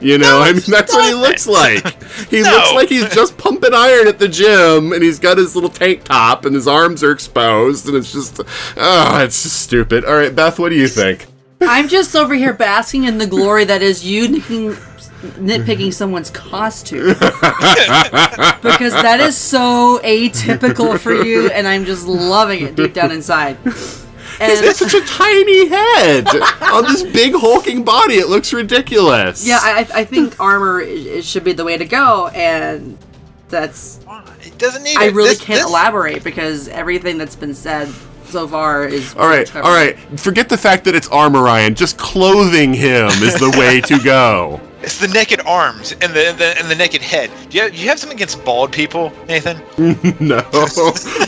You 0.00 0.18
know, 0.18 0.40
I 0.42 0.52
mean, 0.52 0.60
that's 0.66 0.92
what 0.92 1.06
he 1.06 1.14
looks 1.14 1.46
like. 1.46 1.82
He 2.28 2.42
No. 2.42 2.50
looks 2.50 2.72
like 2.74 2.88
he's 2.88 3.08
just 3.14 3.38
pumping 3.38 3.72
iron 3.72 4.06
at 4.06 4.18
the 4.18 4.28
gym, 4.28 4.92
and 4.92 5.02
he's 5.02 5.18
got 5.18 5.38
his 5.38 5.54
little 5.54 5.70
tank 5.70 6.04
top, 6.04 6.44
and 6.44 6.54
his 6.54 6.68
arms 6.68 7.02
are 7.02 7.10
exposed, 7.12 7.86
and 7.88 7.96
it's 7.96 8.12
just, 8.12 8.40
oh, 8.76 9.18
it's 9.22 9.42
just 9.42 9.62
stupid. 9.62 10.04
All 10.04 10.14
right, 10.14 10.34
Beth, 10.34 10.58
what 10.58 10.68
do 10.70 10.74
you 10.76 10.88
think? 10.88 11.26
I'm 11.62 11.88
just 11.88 12.14
over 12.14 12.34
here 12.34 12.52
basking 12.52 13.04
in 13.04 13.16
the 13.18 13.26
glory 13.26 13.64
that 13.64 13.82
is 13.82 14.04
you 14.04 14.28
nitpicking, 14.28 14.93
nitpicking 15.32 15.92
someone's 16.00 16.30
costume. 16.30 17.08
because 18.62 18.92
that 18.92 19.18
is 19.20 19.36
so 19.36 20.00
atypical 20.04 20.98
for 20.98 21.14
you, 21.14 21.48
and 21.50 21.66
I'm 21.66 21.84
just 21.84 22.06
loving 22.06 22.62
it 22.62 22.74
deep 22.74 22.94
down 22.94 23.10
inside. 23.12 23.56
And 24.40 24.50
It's 24.50 24.78
such 24.80 24.94
a 24.94 25.00
tiny 25.06 25.68
head 25.68 26.26
on 26.62 26.84
this 26.84 27.02
big 27.04 27.34
hulking 27.34 27.84
body. 27.84 28.14
It 28.14 28.28
looks 28.28 28.52
ridiculous. 28.52 29.46
yeah, 29.46 29.58
I, 29.62 29.86
I 29.94 30.04
think 30.04 30.40
armor 30.40 30.80
it 30.80 31.24
should 31.24 31.44
be 31.44 31.52
the 31.52 31.64
way 31.64 31.76
to 31.76 31.84
go, 31.84 32.28
and 32.28 32.98
that's 33.48 34.00
it 34.42 34.58
doesn't 34.58 34.82
need. 34.82 34.96
I 34.98 35.06
really 35.06 35.30
This- 35.30 35.40
can't 35.40 35.60
this- 35.60 35.68
elaborate 35.68 36.24
because 36.24 36.66
everything 36.68 37.16
that's 37.18 37.36
been 37.36 37.54
said 37.54 37.88
so 38.26 38.48
far 38.48 38.84
is 38.88 39.14
All 39.14 39.28
right, 39.28 39.54
all 39.54 39.62
right. 39.72 39.96
Forget 40.18 40.48
the 40.48 40.58
fact 40.58 40.84
that 40.86 40.96
it's 40.96 41.06
armor, 41.08 41.40
Ryan. 41.42 41.76
Just 41.76 41.96
clothing 41.98 42.74
him 42.74 43.06
is 43.22 43.34
the 43.38 43.54
way 43.56 43.80
to 43.82 43.98
go. 44.02 44.60
It's 44.84 44.98
the 44.98 45.08
naked 45.08 45.40
arms 45.46 45.92
and 45.92 46.12
the 46.12 46.28
and 46.28 46.38
the, 46.38 46.58
and 46.58 46.70
the 46.70 46.74
naked 46.74 47.00
head. 47.00 47.30
Do 47.48 47.56
you, 47.56 47.62
have, 47.64 47.72
do 47.72 47.78
you 47.78 47.88
have 47.88 47.98
something 47.98 48.18
against 48.18 48.44
bald 48.44 48.70
people, 48.70 49.12
Nathan? 49.26 49.56
No, 50.20 50.42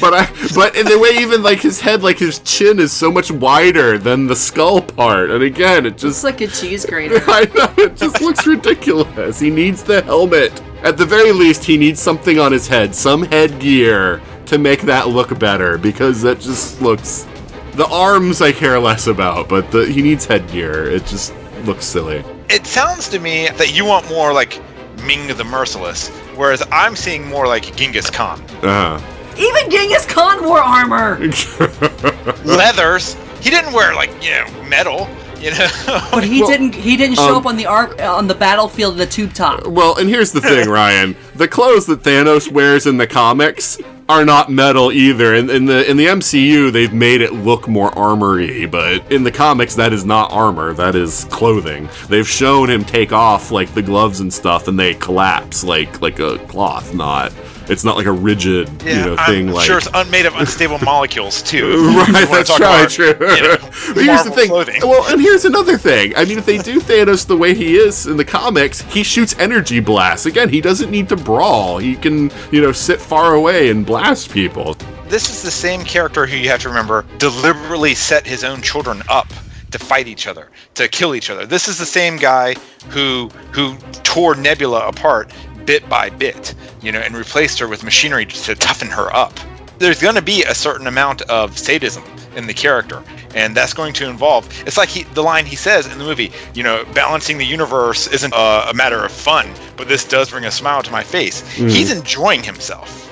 but 0.01 0.15
I, 0.15 0.29
but 0.55 0.77
in 0.77 0.87
the 0.87 0.99
way 0.99 1.23
even 1.23 1.43
like 1.43 1.61
his 1.61 1.81
head, 1.81 2.03
like 2.03 2.19
his 2.19 2.39
chin 2.41 2.79
is 2.79 2.93
so 2.93 3.11
much 3.11 3.31
wider 3.31 3.97
than 3.97 4.27
the 4.27 4.37
skull 4.37 4.83
part, 4.83 5.31
and 5.31 5.43
again, 5.43 5.87
it 5.87 5.95
It's 5.95 6.03
just, 6.03 6.25
like 6.25 6.41
a 6.43 6.47
cheese 6.47 6.85
grater. 6.89 7.23
I 7.27 7.45
know, 7.55 7.73
it 7.83 7.97
just 7.97 8.21
looks 8.21 8.47
ridiculous. 8.47 9.41
He 9.41 9.51
needs 9.51 9.83
the 9.83 10.03
helmet. 10.03 10.63
At 10.83 10.99
the 10.99 11.07
very 11.07 11.33
least, 11.33 11.65
he 11.65 11.79
needs 11.79 12.01
something 12.01 12.39
on 12.39 12.53
his 12.53 12.69
head, 12.69 12.95
some 12.95 13.23
headgear 13.25 14.21
to 14.47 14.59
make 14.59 14.83
that 14.83 15.09
look 15.09 15.39
better, 15.39 15.79
because 15.79 16.21
that 16.23 16.41
just 16.41 16.83
looks. 16.83 17.27
The 17.73 17.87
arms 17.89 18.43
I 18.43 18.53
care 18.53 18.79
less 18.79 19.07
about, 19.07 19.49
but 19.49 19.71
the 19.71 19.87
he 19.87 20.03
needs 20.03 20.27
headgear. 20.27 20.85
It 20.85 21.07
just 21.07 21.35
looks 21.65 21.87
silly. 21.87 22.23
It 22.49 22.67
sounds 22.67 23.09
to 23.09 23.19
me 23.19 23.49
that 23.57 23.75
you 23.75 23.85
want 23.85 24.09
more 24.09 24.33
like 24.33 24.61
Ming 25.05 25.29
the 25.37 25.45
Merciless, 25.45 26.09
whereas 26.37 26.63
I'm 26.73 26.97
seeing 26.97 27.27
more 27.27 27.47
like 27.47 27.75
Genghis 27.77 28.11
Khan. 28.11 28.41
Uh 28.63 29.01
Even 29.37 29.71
Genghis 29.71 30.07
Khan 30.07 30.45
wore 30.45 30.61
armor, 30.61 31.19
Leathers. 32.45 33.15
He 33.41 33.51
didn't 33.51 33.73
wear 33.73 33.95
like 33.95 34.11
you 34.23 34.31
know 34.31 34.47
metal. 34.69 35.09
You 35.47 35.53
know. 35.53 35.69
but 36.11 36.25
he 36.25 36.41
Well, 36.41 36.51
didn't. 36.51 36.75
He 36.75 36.97
didn't 36.97 37.17
show 37.17 37.31
um, 37.31 37.37
up 37.37 37.47
on 37.47 37.57
the 37.57 37.67
arc 37.67 38.01
on 38.03 38.27
the 38.27 38.35
battlefield 38.35 38.95
in 38.95 38.99
the 38.99 39.07
tube 39.07 39.33
top. 39.33 39.67
Well, 39.67 39.97
and 39.97 40.09
here's 40.09 40.33
the 40.33 40.41
thing, 40.41 40.69
Ryan. 40.81 41.17
The 41.37 41.47
clothes 41.47 41.87
that 41.87 42.03
Thanos 42.03 42.51
wears 42.51 42.87
in 42.87 42.97
the 42.97 43.07
comics 43.07 43.79
are 44.09 44.25
not 44.25 44.51
metal 44.51 44.91
either. 44.91 45.35
In, 45.35 45.49
in 45.49 45.65
the 45.67 45.89
in 45.89 45.97
the 45.97 46.07
MCU, 46.07 46.73
they've 46.73 46.93
made 46.93 47.21
it 47.21 47.33
look 47.33 47.69
more 47.69 47.97
armory, 47.97 48.67
but 48.67 49.11
in 49.13 49.23
the 49.23 49.31
comics, 49.31 49.77
that 49.77 49.93
is 49.93 50.05
not 50.05 50.33
armor. 50.33 50.73
That 50.73 50.97
is 50.97 51.25
clothing. 51.27 51.89
They've 52.09 52.29
shown 52.29 52.69
him 52.69 52.85
take 52.85 53.13
off 53.13 53.53
like 53.53 53.73
the 53.75 53.83
gloves 53.83 54.21
and 54.21 54.33
stuff, 54.33 54.67
and 54.67 54.79
they 54.79 54.95
collapse 54.95 55.63
like 55.63 56.01
like 56.03 56.19
a 56.19 56.39
cloth. 56.47 56.93
Not. 56.93 57.33
It's 57.69 57.85
not 57.85 57.97
like 57.97 58.07
a 58.07 58.13
rigid, 58.13 58.69
you 58.85 58.95
know, 58.95 59.17
I'm 59.19 59.27
thing 59.35 59.49
like. 59.51 59.67
sure 59.67 59.79
it's 59.79 59.93
un- 59.95 60.11
made 60.11 60.27
of 60.27 60.35
unstable 60.37 60.79
molecules 60.85 61.43
too. 61.43 61.89
Right, 61.97 62.29
that's 62.31 62.49
talk 62.49 62.59
probably 62.59 62.81
about, 62.83 62.91
true. 62.91 63.07
you 63.37 63.43
know, 63.43 63.57
but 63.95 64.05
here's 64.05 64.23
the 64.25 64.31
thing. 64.31 64.49
clothing. 64.49 64.81
Well, 64.83 65.11
and 65.13 65.21
here's 65.21 65.45
another 65.45 65.77
thing. 65.77 66.15
I 66.17 66.25
mean, 66.25 66.39
if 66.39 66.47
they 66.47 66.59
do 66.59 66.81
Thanos 66.81 67.27
the 67.27 67.37
way 67.37 67.55
he 67.55 67.77
is 67.77 68.07
in 68.07 68.17
the 68.17 68.25
comics, 68.25 68.81
he 68.83 69.03
shoots 69.03 69.37
energy 69.39 69.81
blasts. 69.81 70.27
Again, 70.27 70.49
he 70.49 70.61
doesn't 70.61 70.91
need 70.91 71.09
to 71.09 71.17
brawl. 71.17 71.79
He 71.79 71.97
can, 71.97 72.31
you 72.53 72.61
know, 72.61 72.73
sit 72.73 73.01
far 73.01 73.35
away 73.35 73.71
and 73.71 73.85
blast 73.85 74.31
people. 74.33 74.75
this 75.09 75.29
is 75.31 75.43
the 75.43 75.51
same 75.51 75.83
character 75.85 76.27
who 76.27 76.37
you 76.37 76.49
have 76.49 76.61
to 76.63 76.69
remember 76.69 77.05
deliberately 77.19 77.95
set 77.95 78.27
his 78.27 78.45
own 78.45 78.61
children 78.63 79.03
up 79.09 79.29
to 79.73 79.79
fight 79.81 80.07
each 80.07 80.27
other, 80.29 80.49
to 80.75 80.87
kill 80.89 81.15
each 81.15 81.29
other. 81.31 81.45
This 81.45 81.67
is 81.69 81.77
the 81.79 81.85
same 81.87 82.17
guy 82.17 82.55
who 82.91 83.29
who 83.51 83.77
tore 84.05 84.35
Nebula 84.37 84.87
apart 84.87 85.33
bit 85.67 85.89
by 85.89 86.09
bit, 86.09 86.55
you 86.81 86.93
know, 86.93 87.01
and 87.01 87.17
replaced 87.17 87.59
her 87.59 87.69
with 87.69 87.83
machinery 87.83 88.27
to 88.27 88.55
toughen 88.55 88.89
her 88.89 89.15
up. 89.15 89.39
There's 89.79 90.01
going 90.01 90.15
to 90.15 90.23
be 90.23 90.43
a 90.45 90.55
certain 90.55 90.87
amount 90.87 91.23
of 91.23 91.59
sadism 91.59 92.05
in 92.37 92.47
the 92.47 92.55
character, 92.55 93.03
and 93.35 93.57
that's 93.57 93.73
going 93.75 93.93
to 93.95 94.09
involve. 94.09 94.49
It's 94.67 94.77
like 94.77 94.89
he, 94.89 95.03
the 95.15 95.23
line 95.23 95.47
he 95.47 95.57
says 95.57 95.87
in 95.91 95.99
the 95.99 96.05
movie, 96.05 96.31
you 96.55 96.63
know, 96.63 96.85
balancing 96.95 97.39
the 97.39 97.45
universe 97.45 98.07
isn't 98.09 98.33
a, 98.33 98.71
a 98.71 98.75
matter 98.75 99.05
of 99.05 99.11
fun, 99.11 99.49
but 99.77 99.89
this 99.89 100.05
does 100.07 100.31
bring 100.31 100.45
a 100.45 100.51
smile 100.51 100.83
to 100.83 100.91
my 100.93 101.03
face. 101.03 101.49
He's 101.53 101.91
enjoying 101.91 102.43
himself. 102.43 103.03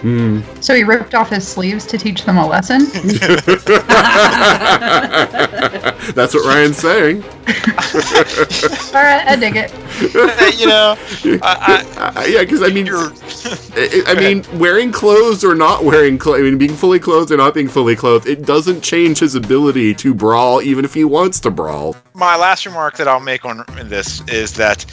So 0.61 0.75
he 0.75 0.85
ripped 0.85 1.15
off 1.15 1.31
his 1.31 1.49
sleeves 1.49 1.87
to 1.87 1.97
teach 1.97 2.25
them 2.25 2.37
a 2.37 2.47
lesson. 2.47 2.81
That's 6.15 6.35
what 6.35 6.45
Ryan's 6.45 6.77
saying. 6.77 7.23
All 8.95 9.03
right, 9.03 9.25
I 9.27 9.37
dig 9.37 9.57
it. 9.57 9.73
you 10.59 10.67
know, 10.67 10.97
I, 11.43 11.85
Uh, 11.97 12.25
yeah, 12.29 12.41
because 12.41 12.63
I 12.63 12.67
I, 12.67 12.71
mean, 12.71 12.89
I, 12.89 14.05
I 14.09 14.15
mean, 14.15 14.45
wearing 14.59 14.93
clothes 14.93 15.43
or 15.45 15.55
not 15.55 15.85
wearing 15.85 16.19
clothes, 16.19 16.41
I 16.41 16.43
mean, 16.43 16.59
being 16.59 16.75
fully 16.75 16.99
clothed 16.99 17.31
or 17.31 17.37
not 17.37 17.55
being 17.55 17.69
fully 17.69 17.97
clothed, 17.97 18.27
it 18.27 18.45
doesn't 18.45 18.83
change 18.83 19.14
his 19.19 19.35
ability 19.35 19.95
to 19.95 20.15
brawl, 20.15 20.63
even 20.63 20.85
if 20.85 20.95
he 20.95 21.05
wants 21.05 21.41
to 21.41 21.51
brawl. 21.51 21.97
my 22.15 22.37
last 22.37 22.67
remark 22.67 22.97
that 22.97 23.09
I'll 23.09 23.21
make 23.21 23.45
on 23.45 23.65
this 23.85 24.23
is 24.29 24.55
that 24.55 24.85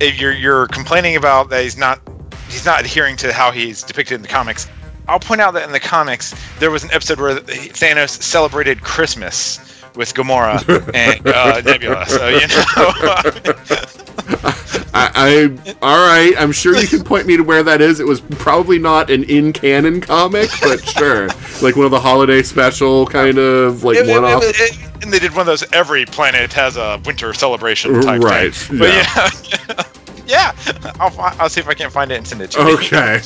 if 0.00 0.20
you're 0.20 0.32
you're 0.32 0.66
complaining 0.68 1.16
about 1.16 1.50
that 1.50 1.62
he's 1.62 1.76
not 1.76 2.00
he's 2.48 2.64
not 2.64 2.80
adhering 2.80 3.16
to 3.16 3.32
how 3.32 3.50
he's 3.50 3.82
depicted 3.82 4.16
in 4.16 4.22
the 4.22 4.28
comics, 4.28 4.68
I'll 5.08 5.20
point 5.20 5.40
out 5.40 5.54
that 5.54 5.64
in 5.64 5.72
the 5.72 5.80
comics 5.80 6.34
there 6.58 6.70
was 6.70 6.84
an 6.84 6.90
episode 6.92 7.20
where 7.20 7.36
Thanos 7.40 8.22
celebrated 8.22 8.82
Christmas 8.82 9.77
with 9.98 10.14
Gamora 10.14 10.62
and 10.94 11.26
uh, 11.26 11.60
Nebula. 11.64 12.06
So 12.06 12.28
you 12.28 12.46
know, 12.46 12.48
I, 14.94 15.10
I 15.14 15.74
all 15.82 16.06
right. 16.06 16.32
I'm 16.38 16.52
sure 16.52 16.76
you 16.76 16.86
can 16.86 17.02
point 17.02 17.26
me 17.26 17.36
to 17.36 17.42
where 17.42 17.62
that 17.64 17.80
is. 17.80 17.98
It 18.00 18.06
was 18.06 18.20
probably 18.20 18.78
not 18.78 19.10
an 19.10 19.24
in 19.24 19.52
canon 19.52 20.00
comic, 20.00 20.50
but 20.62 20.80
sure, 20.88 21.26
like 21.60 21.76
one 21.76 21.84
of 21.84 21.90
the 21.90 22.00
holiday 22.00 22.42
special 22.42 23.06
kind 23.06 23.38
of 23.38 23.82
like 23.82 23.98
one 24.06 24.24
off. 24.24 24.44
and 25.02 25.12
they 25.12 25.18
did 25.18 25.32
one 25.32 25.40
of 25.40 25.46
those. 25.46 25.70
Every 25.72 26.06
planet 26.06 26.52
has 26.52 26.76
a 26.76 27.00
winter 27.04 27.34
celebration 27.34 28.00
type 28.00 28.22
Right, 28.22 28.54
thing. 28.54 28.78
But 28.78 28.94
yeah. 28.94 29.30
yeah, 30.26 30.52
yeah. 30.64 30.92
I'll, 31.00 31.12
I'll 31.40 31.48
see 31.48 31.60
if 31.60 31.68
I 31.68 31.74
can't 31.74 31.92
find 31.92 32.12
it 32.12 32.18
and 32.18 32.26
send 32.26 32.40
it 32.40 32.52
to 32.52 32.62
you. 32.62 32.74
Okay. 32.78 33.20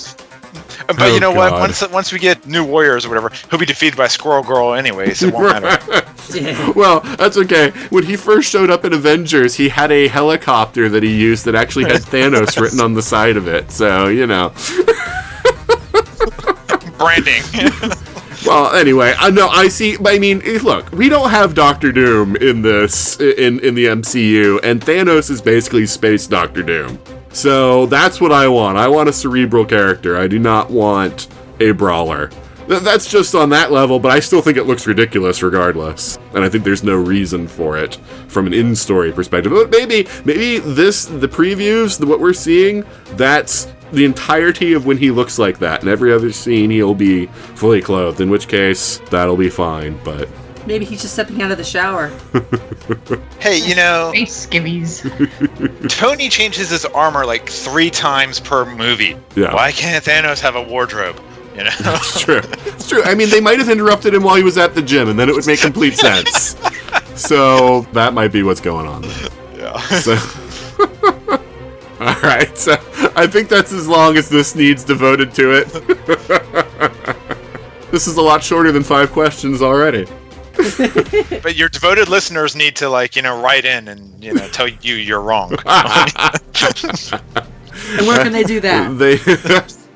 But 0.87 1.01
Oh, 1.01 1.15
you 1.15 1.21
know 1.21 1.33
what? 1.33 1.53
Once 1.53 1.89
once 1.91 2.13
we 2.13 2.19
get 2.19 2.47
new 2.47 2.65
warriors 2.65 3.05
or 3.07 3.09
whatever, 3.09 3.31
he'll 3.51 3.59
be 3.59 3.67
defeated 3.67 3.97
by 3.97 4.09
Squirrel 4.09 4.43
Girl 4.43 4.75
anyway, 4.75 5.15
so 5.15 5.27
it 5.29 5.35
won't 5.35 5.63
matter. 5.63 6.07
Well, 6.75 7.01
that's 7.01 7.37
okay. 7.37 7.73
When 7.91 8.05
he 8.05 8.17
first 8.17 8.49
showed 8.49 8.71
up 8.71 8.85
in 8.87 8.93
Avengers, 8.95 9.55
he 9.55 9.69
had 9.69 9.93
a 9.93 10.09
helicopter 10.09 10.89
that 10.89 11.03
he 11.03 11.15
used 11.15 11.45
that 11.45 11.55
actually 11.55 11.85
had 11.85 12.01
Thanos 12.13 12.59
written 12.61 12.81
on 12.81 12.95
the 12.95 13.03
side 13.03 13.37
of 13.37 13.49
it. 13.49 13.71
So 13.71 14.09
you 14.09 14.27
know. 14.27 14.53
Branding. 16.99 17.43
Well, 18.47 18.75
anyway, 18.75 19.15
I 19.19 19.31
know 19.31 19.49
I 19.49 19.69
see. 19.69 19.97
I 20.05 20.19
mean, 20.19 20.43
eh, 20.45 20.59
look, 20.63 20.91
we 20.93 21.09
don't 21.09 21.31
have 21.31 21.55
Doctor 21.55 21.93
Doom 21.93 22.37
in 22.37 22.63
this 22.63 23.21
in 23.21 23.61
in 23.61 23.75
the 23.75 23.87
MCU, 23.87 24.59
and 24.63 24.81
Thanos 24.81 25.31
is 25.31 25.41
basically 25.43 25.87
space 25.87 26.27
Doctor 26.27 26.63
Doom. 26.63 26.99
So 27.33 27.87
that's 27.87 28.21
what 28.21 28.33
I 28.33 28.49
want. 28.49 28.79
I 28.79 28.89
want 28.89 29.09
a 29.09 29.13
cerebral 29.13 29.65
character. 29.65 30.17
I 30.17 30.27
do 30.27 30.39
not 30.39 30.71
want 30.71 31.29
a 31.61 31.73
brawler. 31.73 32.31
Th- 32.69 32.81
That's 32.83 33.11
just 33.11 33.35
on 33.35 33.49
that 33.51 33.73
level, 33.73 33.99
but 33.99 34.13
I 34.13 34.21
still 34.21 34.43
think 34.43 34.57
it 34.57 34.65
looks 34.65 34.87
ridiculous 34.87 35.43
regardless. 35.43 36.19
And 36.35 36.45
I 36.45 36.49
think 36.49 36.63
there's 36.65 36.85
no 36.85 36.95
reason 36.97 37.49
for 37.49 37.77
it 37.79 37.97
from 38.29 38.47
an 38.47 38.53
in-story 38.55 39.13
perspective. 39.13 39.53
But 39.53 39.71
maybe, 39.71 40.07
maybe 40.25 40.59
this, 40.59 41.07
the 41.07 41.29
previews, 41.29 41.99
the, 41.99 42.07
what 42.07 42.21
we're 42.21 42.33
seeing, 42.35 42.85
that's 43.13 43.67
the 43.93 44.05
entirety 44.05 44.73
of 44.75 44.87
when 44.87 44.97
he 44.97 45.11
looks 45.11 45.39
like 45.39 45.59
that. 45.59 45.81
And 45.81 45.89
every 45.89 46.13
other 46.13 46.33
scene, 46.33 46.71
he'll 46.71 46.95
be 46.95 47.27
fully 47.57 47.83
clothed. 47.83 48.21
In 48.21 48.31
which 48.31 48.47
case, 48.49 48.99
that'll 49.11 49.37
be 49.37 49.51
fine. 49.51 49.99
But 50.05 50.29
Maybe 50.67 50.85
he's 50.85 51.03
just 51.03 51.15
stepping 51.15 51.43
out 51.43 51.51
of 51.51 51.59
the 51.59 51.65
shower. 51.65 52.09
hey, 53.41 53.59
you 53.59 53.75
know, 53.75 54.13
Hey, 54.15 54.23
skimmies. 54.23 55.03
Tony 55.99 56.29
changes 56.29 56.71
his 56.71 56.85
armor 56.85 57.27
like 57.27 57.49
three 57.49 57.91
times 57.91 58.39
per 58.39 58.65
movie. 58.65 59.17
Yeah. 59.35 59.53
Why 59.55 59.73
can't 59.73 60.05
Thanos 60.05 60.41
have 60.41 60.55
a 60.57 60.63
wardrobe? 60.63 61.21
You 61.57 61.65
know. 61.65 61.71
it's 61.81 62.21
true. 62.21 62.41
It's 62.67 62.89
true. 62.89 63.03
I 63.03 63.15
mean, 63.15 63.29
they 63.29 63.41
might 63.41 63.59
have 63.59 63.69
interrupted 63.69 64.15
him 64.15 64.23
while 64.23 64.37
he 64.37 64.43
was 64.43 64.57
at 64.57 64.75
the 64.75 64.83
gym, 64.83 65.09
and 65.09 65.19
then 65.19 65.29
it 65.29 65.35
would 65.35 65.47
make 65.47 65.61
complete 65.61 65.95
sense. 65.95 66.57
So 67.15 67.83
that 67.93 68.15
might 68.15 68.33
be 68.33 68.43
what's 68.43 68.61
going 68.61 68.87
on. 68.87 69.03
There. 69.03 69.29
Yeah. 69.57 69.79
So, 69.79 70.13
all 72.01 72.21
right. 72.23 72.57
So 72.57 72.73
I 73.17 73.27
think 73.27 73.49
that's 73.49 73.73
as 73.73 73.87
long 73.87 74.17
as 74.17 74.29
this 74.29 74.55
needs 74.55 74.83
devoted 74.85 75.35
to 75.35 75.53
it. 75.53 75.69
this 77.91 78.07
is 78.07 78.17
a 78.17 78.23
lot 78.23 78.43
shorter 78.43 78.73
than 78.73 78.83
five 78.83 79.13
questions 79.13 79.61
already. 79.61 80.07
but 81.43 81.57
your 81.57 81.69
devoted 81.69 82.09
listeners 82.09 82.55
need 82.57 82.77
to 82.77 82.89
like 82.89 83.17
you 83.17 83.23
know 83.23 83.41
write 83.41 83.65
in 83.65 83.89
and 83.89 84.23
you 84.23 84.35
know 84.35 84.47
tell 84.49 84.69
you 84.69 84.95
you're 84.95 85.21
wrong. 85.21 85.57
And 87.99 88.07
where 88.07 88.23
can 88.23 88.33
they 88.33 88.45
do 88.45 88.61
that? 88.61 88.99
They. 88.99 89.13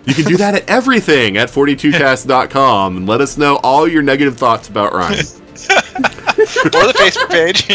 You 0.06 0.14
can 0.14 0.24
do 0.24 0.36
that 0.36 0.54
at 0.54 0.68
everything 0.68 1.36
at 1.36 1.48
42cast.com 1.48 2.96
and 2.96 3.08
let 3.08 3.20
us 3.20 3.36
know 3.36 3.56
all 3.56 3.88
your 3.88 4.02
negative 4.02 4.36
thoughts 4.36 4.68
about 4.68 4.92
Ryan. 4.92 5.18
or 5.18 6.86
the 6.86 6.94
Facebook 6.96 7.30
page. 7.30 7.68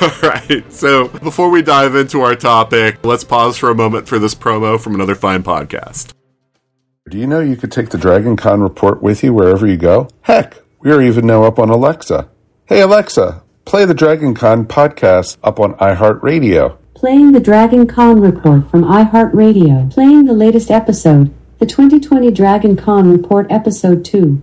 All 0.00 0.30
right. 0.30 0.72
So 0.72 1.08
before 1.08 1.50
we 1.50 1.60
dive 1.62 1.94
into 1.94 2.22
our 2.22 2.34
topic, 2.34 3.04
let's 3.04 3.24
pause 3.24 3.58
for 3.58 3.70
a 3.70 3.74
moment 3.74 4.08
for 4.08 4.18
this 4.18 4.34
promo 4.34 4.80
from 4.80 4.94
another 4.94 5.14
fine 5.14 5.42
podcast. 5.42 6.14
Do 7.10 7.18
you 7.18 7.26
know 7.26 7.40
you 7.40 7.56
could 7.56 7.72
take 7.72 7.88
the 7.88 7.98
Dragon 7.98 8.36
Con 8.36 8.60
report 8.60 9.02
with 9.02 9.24
you 9.24 9.34
wherever 9.34 9.66
you 9.66 9.76
go? 9.76 10.08
Heck, 10.20 10.62
we 10.78 10.92
are 10.92 11.02
even 11.02 11.26
now 11.26 11.42
up 11.42 11.58
on 11.58 11.68
Alexa. 11.68 12.28
Hey 12.66 12.82
Alexa, 12.82 13.42
play 13.64 13.84
the 13.84 13.94
Dragon 13.94 14.32
Con 14.32 14.64
podcast 14.64 15.36
up 15.42 15.58
on 15.58 15.74
iHeartRadio. 15.78 16.78
Playing 16.94 17.32
the 17.32 17.40
Dragon 17.40 17.88
Con 17.88 18.20
report 18.20 18.70
from 18.70 18.84
iHeartRadio. 18.84 19.92
Playing 19.92 20.26
the 20.26 20.32
latest 20.32 20.70
episode, 20.70 21.34
the 21.58 21.66
2020 21.66 22.30
Dragon 22.30 22.76
Con 22.76 23.10
report 23.10 23.50
episode 23.50 24.04
2. 24.04 24.40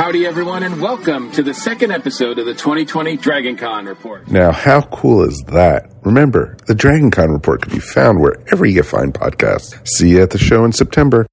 Howdy, 0.00 0.24
everyone, 0.24 0.62
and 0.62 0.80
welcome 0.80 1.30
to 1.32 1.42
the 1.42 1.52
second 1.52 1.90
episode 1.90 2.38
of 2.38 2.46
the 2.46 2.54
2020 2.54 3.18
Dragon 3.18 3.54
Con 3.54 3.84
report. 3.84 4.26
Now, 4.28 4.50
how 4.50 4.80
cool 4.80 5.28
is 5.28 5.36
that? 5.48 5.90
Remember, 6.04 6.56
the 6.66 6.74
Dragon 6.74 7.10
Con 7.10 7.30
report 7.30 7.60
can 7.60 7.74
be 7.74 7.80
found 7.80 8.18
wherever 8.18 8.64
you 8.64 8.82
find 8.82 9.12
podcasts. 9.12 9.76
See 9.86 10.08
you 10.08 10.22
at 10.22 10.30
the 10.30 10.38
show 10.38 10.64
in 10.64 10.72
September. 10.72 11.26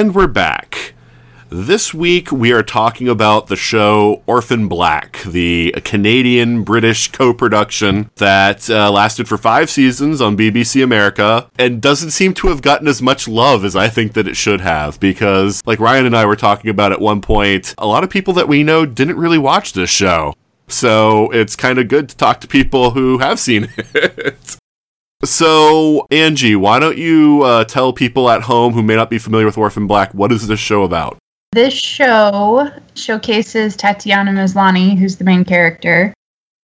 And 0.00 0.14
we're 0.14 0.28
back. 0.28 0.94
This 1.50 1.92
week 1.92 2.32
we 2.32 2.52
are 2.52 2.62
talking 2.62 3.06
about 3.06 3.48
the 3.48 3.54
show 3.54 4.22
Orphan 4.26 4.66
Black, 4.66 5.22
the 5.24 5.72
Canadian 5.84 6.64
British 6.64 7.12
co 7.12 7.34
production 7.34 8.10
that 8.14 8.70
uh, 8.70 8.90
lasted 8.90 9.28
for 9.28 9.36
five 9.36 9.68
seasons 9.68 10.22
on 10.22 10.38
BBC 10.38 10.82
America 10.82 11.50
and 11.58 11.82
doesn't 11.82 12.12
seem 12.12 12.32
to 12.32 12.48
have 12.48 12.62
gotten 12.62 12.88
as 12.88 13.02
much 13.02 13.28
love 13.28 13.62
as 13.62 13.76
I 13.76 13.90
think 13.90 14.14
that 14.14 14.26
it 14.26 14.38
should 14.38 14.62
have. 14.62 14.98
Because, 15.00 15.60
like 15.66 15.80
Ryan 15.80 16.06
and 16.06 16.16
I 16.16 16.24
were 16.24 16.34
talking 16.34 16.70
about 16.70 16.92
at 16.92 17.00
one 17.02 17.20
point, 17.20 17.74
a 17.76 17.86
lot 17.86 18.02
of 18.02 18.08
people 18.08 18.32
that 18.32 18.48
we 18.48 18.62
know 18.62 18.86
didn't 18.86 19.18
really 19.18 19.36
watch 19.36 19.74
this 19.74 19.90
show. 19.90 20.32
So 20.68 21.30
it's 21.32 21.56
kind 21.56 21.78
of 21.78 21.88
good 21.88 22.08
to 22.08 22.16
talk 22.16 22.40
to 22.40 22.48
people 22.48 22.92
who 22.92 23.18
have 23.18 23.38
seen 23.38 23.68
it. 23.76 24.59
So, 25.22 26.06
Angie, 26.10 26.56
why 26.56 26.78
don't 26.78 26.96
you 26.96 27.42
uh, 27.42 27.64
tell 27.64 27.92
people 27.92 28.30
at 28.30 28.40
home 28.40 28.72
who 28.72 28.82
may 28.82 28.96
not 28.96 29.10
be 29.10 29.18
familiar 29.18 29.44
with 29.44 29.58
Orphan 29.58 29.86
Black 29.86 30.14
what 30.14 30.32
is 30.32 30.46
this 30.46 30.60
show 30.60 30.82
about? 30.84 31.18
This 31.52 31.74
show 31.74 32.70
showcases 32.94 33.76
Tatiana 33.76 34.30
Maslany, 34.30 34.96
who's 34.96 35.16
the 35.16 35.24
main 35.24 35.44
character, 35.44 36.14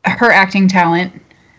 her 0.05 0.31
acting 0.31 0.69
talent, 0.69 1.11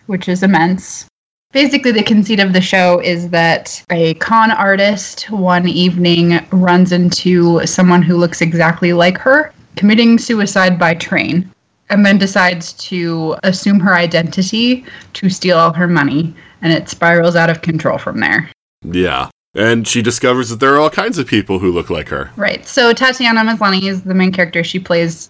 which 0.07 0.27
is 0.27 0.41
immense. 0.41 1.05
Basically, 1.51 1.91
the 1.91 2.03
conceit 2.03 2.39
of 2.39 2.53
the 2.53 2.61
show 2.61 2.99
is 2.99 3.29
that 3.29 3.83
a 3.91 4.15
con 4.15 4.49
artist 4.49 5.29
one 5.29 5.67
evening 5.67 6.39
runs 6.51 6.91
into 6.91 7.65
someone 7.65 8.01
who 8.01 8.17
looks 8.17 8.41
exactly 8.41 8.91
like 8.91 9.17
her, 9.19 9.53
committing 9.75 10.17
suicide 10.17 10.79
by 10.79 10.95
train, 10.95 11.51
and 11.89 12.05
then 12.05 12.17
decides 12.17 12.73
to 12.73 13.35
assume 13.43 13.79
her 13.79 13.95
identity 13.95 14.83
to 15.13 15.29
steal 15.29 15.57
all 15.57 15.73
her 15.73 15.87
money, 15.87 16.33
and 16.61 16.73
it 16.73 16.89
spirals 16.89 17.35
out 17.35 17.49
of 17.49 17.61
control 17.61 17.97
from 17.97 18.19
there. 18.19 18.49
Yeah. 18.83 19.29
And 19.55 19.87
she 19.87 20.01
discovers 20.01 20.49
that 20.49 20.59
there 20.59 20.73
are 20.75 20.79
all 20.79 20.89
kinds 20.89 21.17
of 21.17 21.27
people 21.27 21.59
who 21.59 21.71
look 21.71 21.89
like 21.89 22.09
her. 22.09 22.29
Right. 22.35 22.65
So 22.67 22.93
Tatiana 22.93 23.41
Maslany 23.41 23.83
is 23.83 24.03
the 24.03 24.13
main 24.13 24.31
character. 24.31 24.63
She 24.63 24.79
plays 24.79 25.29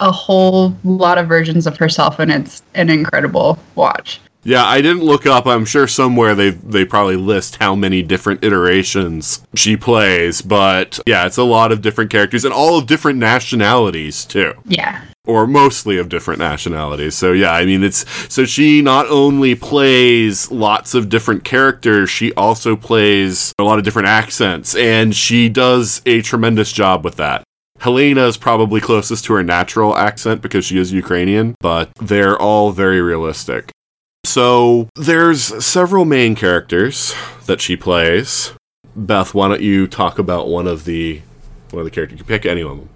a 0.00 0.10
whole 0.10 0.76
lot 0.84 1.18
of 1.18 1.28
versions 1.28 1.66
of 1.66 1.76
herself, 1.76 2.18
and 2.18 2.30
it's 2.30 2.62
an 2.74 2.90
incredible 2.90 3.58
watch. 3.74 4.20
Yeah, 4.44 4.64
I 4.64 4.80
didn't 4.80 5.02
look 5.02 5.26
up. 5.26 5.46
I'm 5.46 5.64
sure 5.64 5.86
somewhere 5.86 6.34
they 6.34 6.50
they 6.50 6.84
probably 6.84 7.16
list 7.16 7.56
how 7.56 7.74
many 7.74 8.02
different 8.02 8.44
iterations 8.44 9.44
she 9.54 9.76
plays, 9.76 10.40
but 10.40 11.00
yeah, 11.06 11.26
it's 11.26 11.36
a 11.36 11.42
lot 11.42 11.72
of 11.72 11.82
different 11.82 12.10
characters 12.10 12.44
and 12.44 12.54
all 12.54 12.78
of 12.78 12.86
different 12.86 13.18
nationalities 13.18 14.24
too. 14.24 14.54
Yeah. 14.64 15.02
Or 15.28 15.46
mostly 15.46 15.98
of 15.98 16.08
different 16.08 16.40
nationalities. 16.40 17.14
So 17.14 17.32
yeah, 17.32 17.52
I 17.52 17.66
mean 17.66 17.84
it's 17.84 18.04
so 18.32 18.44
she 18.46 18.82
not 18.82 19.06
only 19.08 19.54
plays 19.54 20.50
lots 20.50 20.94
of 20.94 21.08
different 21.08 21.44
characters, 21.44 22.10
she 22.10 22.32
also 22.32 22.74
plays 22.74 23.52
a 23.58 23.62
lot 23.62 23.78
of 23.78 23.84
different 23.84 24.08
accents 24.08 24.74
and 24.74 25.14
she 25.14 25.48
does 25.48 26.02
a 26.06 26.22
tremendous 26.22 26.72
job 26.72 27.04
with 27.04 27.16
that. 27.16 27.44
Helena 27.78 28.26
is 28.26 28.36
probably 28.36 28.80
closest 28.80 29.24
to 29.26 29.34
her 29.34 29.44
natural 29.44 29.96
accent 29.96 30.42
because 30.42 30.64
she 30.64 30.78
is 30.78 30.92
Ukrainian, 30.92 31.54
but 31.60 31.90
they're 32.00 32.36
all 32.36 32.72
very 32.72 33.00
realistic. 33.00 33.70
So 34.24 34.88
there's 34.96 35.64
several 35.64 36.04
main 36.04 36.34
characters 36.34 37.14
that 37.46 37.60
she 37.60 37.76
plays. 37.76 38.52
Beth, 38.96 39.32
why 39.32 39.48
don't 39.48 39.60
you 39.60 39.86
talk 39.86 40.18
about 40.18 40.48
one 40.48 40.66
of 40.66 40.86
the 40.86 41.20
one 41.70 41.80
of 41.80 41.84
the 41.84 41.90
characters? 41.90 42.18
You 42.18 42.24
pick 42.24 42.44
any 42.44 42.62
of 42.62 42.70
them. 42.70 42.88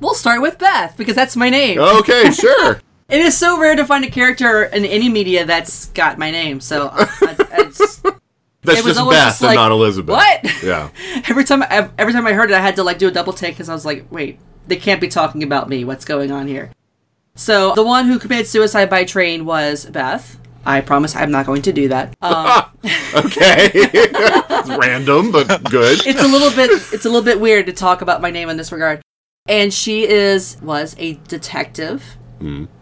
We'll 0.00 0.14
start 0.14 0.42
with 0.42 0.58
Beth 0.58 0.94
because 0.98 1.14
that's 1.14 1.36
my 1.36 1.48
name. 1.48 1.78
Okay, 1.78 2.30
sure. 2.32 2.80
It 3.08 3.20
is 3.20 3.36
so 3.36 3.58
rare 3.58 3.76
to 3.76 3.84
find 3.86 4.04
a 4.04 4.10
character 4.10 4.64
in 4.64 4.84
any 4.84 5.08
media 5.08 5.46
that's 5.46 5.86
got 5.90 6.18
my 6.18 6.30
name. 6.30 6.60
So 6.60 6.88
I, 6.92 7.04
I, 7.22 7.36
I 7.52 7.64
just, 7.64 8.02
That's 8.62 8.82
just 8.82 8.98
Beth 8.98 9.08
just 9.10 9.42
and 9.42 9.54
not 9.54 9.70
Elizabeth. 9.70 10.12
what? 10.16 10.62
Yeah. 10.62 10.90
every 11.28 11.44
time 11.44 11.62
every 11.98 12.12
time 12.12 12.26
I 12.26 12.32
heard 12.34 12.50
it, 12.50 12.54
I 12.54 12.60
had 12.60 12.76
to 12.76 12.82
like 12.82 12.98
do 12.98 13.08
a 13.08 13.10
double 13.10 13.32
take 13.32 13.54
because 13.54 13.68
I 13.70 13.72
was 13.74 13.86
like, 13.86 14.04
wait, 14.10 14.38
they 14.66 14.76
can't 14.76 15.00
be 15.00 15.08
talking 15.08 15.42
about 15.42 15.68
me. 15.68 15.84
What's 15.84 16.04
going 16.04 16.30
on 16.30 16.46
here? 16.46 16.72
So 17.36 17.74
the 17.74 17.84
one 17.84 18.06
who 18.06 18.18
committed 18.18 18.46
suicide 18.48 18.90
by 18.90 19.04
train 19.04 19.46
was 19.46 19.86
Beth. 19.86 20.38
I 20.66 20.80
promise 20.82 21.14
I'm 21.16 21.30
not 21.30 21.46
going 21.46 21.62
to 21.62 21.72
do 21.72 21.88
that. 21.88 22.14
Um, 22.20 22.64
Okay. 23.14 23.70
it's 23.72 24.68
random, 24.68 25.30
but 25.32 25.62
good. 25.70 26.04
it's 26.06 26.22
a 26.22 26.26
little 26.28 26.50
bit 26.50 26.70
it's 26.92 27.04
a 27.06 27.08
little 27.08 27.22
bit 27.22 27.40
weird 27.40 27.64
to 27.66 27.72
talk 27.72 28.02
about 28.02 28.20
my 28.20 28.30
name 28.30 28.50
in 28.50 28.56
this 28.58 28.72
regard. 28.72 29.00
And 29.48 29.72
she 29.72 30.06
is 30.08 30.56
was 30.60 30.96
a 30.98 31.14
detective, 31.28 32.16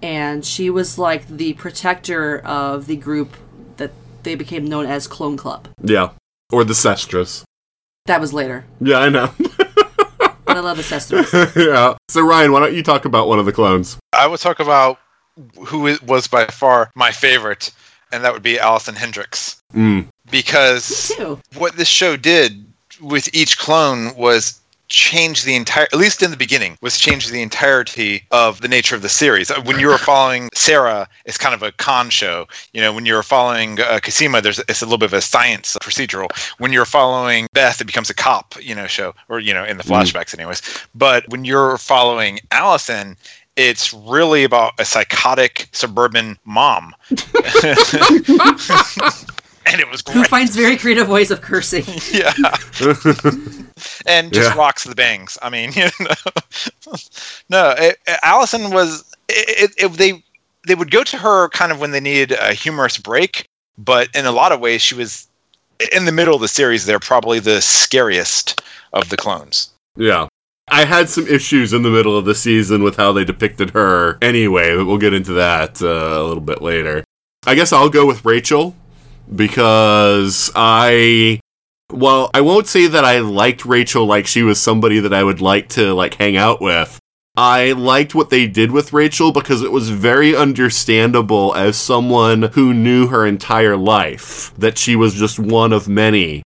and 0.02 0.44
she 0.44 0.70
was 0.70 0.98
like 0.98 1.26
the 1.28 1.52
protector 1.54 2.38
of 2.40 2.86
the 2.86 2.96
group 2.96 3.36
that 3.76 3.92
they 4.22 4.34
became 4.34 4.64
known 4.64 4.86
as 4.86 5.06
Clone 5.06 5.36
Club. 5.36 5.68
Yeah. 5.82 6.10
Or 6.52 6.64
the 6.64 6.74
Sestras. 6.74 7.44
That 8.06 8.20
was 8.20 8.32
later. 8.32 8.64
Yeah, 8.80 8.98
I 8.98 9.08
know. 9.08 9.30
But 10.46 10.58
I 10.58 10.60
love 10.60 10.76
the 10.76 10.82
Sestras. 10.82 11.32
yeah. 11.56 11.96
So 12.10 12.20
Ryan, 12.24 12.52
why 12.52 12.60
don't 12.60 12.74
you 12.74 12.82
talk 12.82 13.06
about 13.06 13.28
one 13.28 13.38
of 13.38 13.46
the 13.46 13.52
clones? 13.52 13.96
I 14.12 14.26
would 14.26 14.38
talk 14.40 14.60
about 14.60 14.98
who 15.66 15.88
i- 15.88 15.98
was 16.06 16.28
by 16.28 16.44
far 16.46 16.90
my 16.94 17.10
favorite, 17.10 17.70
and 18.12 18.22
that 18.22 18.32
would 18.32 18.42
be 18.42 18.58
Alison 18.60 18.94
Hendrix. 18.94 19.60
Mm. 19.74 20.06
Because 20.30 21.10
what 21.56 21.76
this 21.76 21.88
show 21.88 22.16
did 22.16 22.64
with 23.00 23.34
each 23.34 23.58
clone 23.58 24.14
was 24.16 24.60
change 24.88 25.44
the 25.44 25.54
entire 25.54 25.84
at 25.84 25.94
least 25.94 26.22
in 26.22 26.30
the 26.30 26.36
beginning 26.36 26.76
was 26.80 26.98
change 26.98 27.28
the 27.28 27.42
entirety 27.42 28.22
of 28.30 28.60
the 28.60 28.68
nature 28.68 28.94
of 28.94 29.02
the 29.02 29.08
series. 29.08 29.50
Uh, 29.50 29.60
when 29.62 29.78
you 29.78 29.86
were 29.86 29.98
following 29.98 30.48
sarah 30.54 31.08
it's 31.24 31.38
kind 31.38 31.54
of 31.54 31.62
a 31.62 31.72
con 31.72 32.10
show. 32.10 32.46
You 32.72 32.80
know 32.80 32.92
when 32.92 33.06
you're 33.06 33.22
following 33.22 33.80
uh, 33.80 34.00
Cosima, 34.02 34.40
there's 34.40 34.58
it's 34.60 34.82
a 34.82 34.84
little 34.84 34.98
bit 34.98 35.06
of 35.06 35.14
a 35.14 35.20
science 35.20 35.76
procedural. 35.80 36.28
When 36.58 36.72
you're 36.72 36.84
following 36.84 37.46
beth 37.52 37.80
it 37.80 37.84
becomes 37.84 38.10
a 38.10 38.14
cop 38.14 38.54
you 38.60 38.74
know 38.74 38.86
show 38.86 39.14
or 39.28 39.40
you 39.40 39.54
know 39.54 39.64
in 39.64 39.78
the 39.78 39.84
flashbacks 39.84 40.38
anyways. 40.38 40.62
But 40.94 41.28
when 41.28 41.44
you're 41.44 41.78
following 41.78 42.40
alison 42.50 43.16
it's 43.56 43.94
really 43.94 44.42
about 44.42 44.72
a 44.80 44.84
psychotic 44.84 45.68
suburban 45.72 46.36
mom 46.44 46.94
and 49.70 49.80
it 49.80 49.88
was 49.90 50.02
Who 50.12 50.24
finds 50.24 50.54
very 50.56 50.76
creative 50.76 51.08
ways 51.08 51.30
of 51.30 51.40
cursing. 51.40 51.84
yeah, 52.12 52.32
and 54.06 54.32
just 54.32 54.50
Yeah. 54.50 54.54
rocks 54.56 54.84
the 54.84 54.94
bangs. 54.94 55.38
I 55.42 55.50
mean, 55.50 55.72
you 55.72 55.84
know, 56.00 56.94
no, 57.48 57.74
it, 57.76 57.98
Alison 58.22 58.70
was. 58.70 59.04
It, 59.28 59.72
it, 59.78 59.92
they 59.94 60.22
they 60.66 60.74
would 60.74 60.90
go 60.90 61.02
to 61.04 61.16
her 61.16 61.48
kind 61.50 61.72
of 61.72 61.80
when 61.80 61.90
they 61.92 62.00
needed 62.00 62.32
a 62.40 62.52
humorous 62.54 62.98
break, 62.98 63.48
but 63.78 64.08
in 64.14 64.26
a 64.26 64.32
lot 64.32 64.52
of 64.52 64.60
ways, 64.60 64.82
she 64.82 64.94
was 64.94 65.26
in 65.92 66.04
the 66.04 66.12
middle 66.12 66.34
of 66.34 66.40
the 66.40 66.48
series. 66.48 66.86
They're 66.86 66.98
probably 67.00 67.38
the 67.40 67.60
scariest 67.60 68.62
of 68.92 69.08
the 69.08 69.16
clones. 69.16 69.70
Yeah. 69.96 70.28
I 70.68 70.86
had 70.86 71.10
some 71.10 71.26
issues 71.26 71.74
in 71.74 71.82
the 71.82 71.90
middle 71.90 72.16
of 72.16 72.24
the 72.24 72.34
season 72.34 72.82
with 72.82 72.96
how 72.96 73.12
they 73.12 73.22
depicted 73.24 73.70
her 73.70 74.16
anyway, 74.22 74.74
but 74.74 74.86
we'll 74.86 74.96
get 74.96 75.12
into 75.12 75.34
that 75.34 75.82
uh, 75.82 75.86
a 75.86 76.24
little 76.24 76.40
bit 76.40 76.62
later. 76.62 77.04
I 77.46 77.54
guess 77.54 77.70
I'll 77.70 77.90
go 77.90 78.06
with 78.06 78.24
Rachel 78.24 78.74
because 79.32 80.50
I 80.54 81.40
well, 81.92 82.30
I 82.34 82.40
won't 82.40 82.66
say 82.66 82.86
that 82.86 83.04
I 83.04 83.20
liked 83.20 83.64
Rachel 83.64 84.06
like 84.06 84.26
she 84.26 84.42
was 84.42 84.60
somebody 84.60 85.00
that 85.00 85.12
I 85.12 85.22
would 85.22 85.40
like 85.40 85.68
to 85.70 85.94
like 85.94 86.14
hang 86.14 86.36
out 86.36 86.60
with. 86.60 86.98
I 87.36 87.72
liked 87.72 88.14
what 88.14 88.30
they 88.30 88.46
did 88.46 88.70
with 88.70 88.92
Rachel 88.92 89.32
because 89.32 89.62
it 89.62 89.72
was 89.72 89.90
very 89.90 90.36
understandable 90.36 91.54
as 91.54 91.76
someone 91.76 92.42
who 92.54 92.72
knew 92.72 93.08
her 93.08 93.26
entire 93.26 93.76
life 93.76 94.52
that 94.56 94.78
she 94.78 94.94
was 94.94 95.14
just 95.14 95.38
one 95.38 95.72
of 95.72 95.88
many 95.88 96.42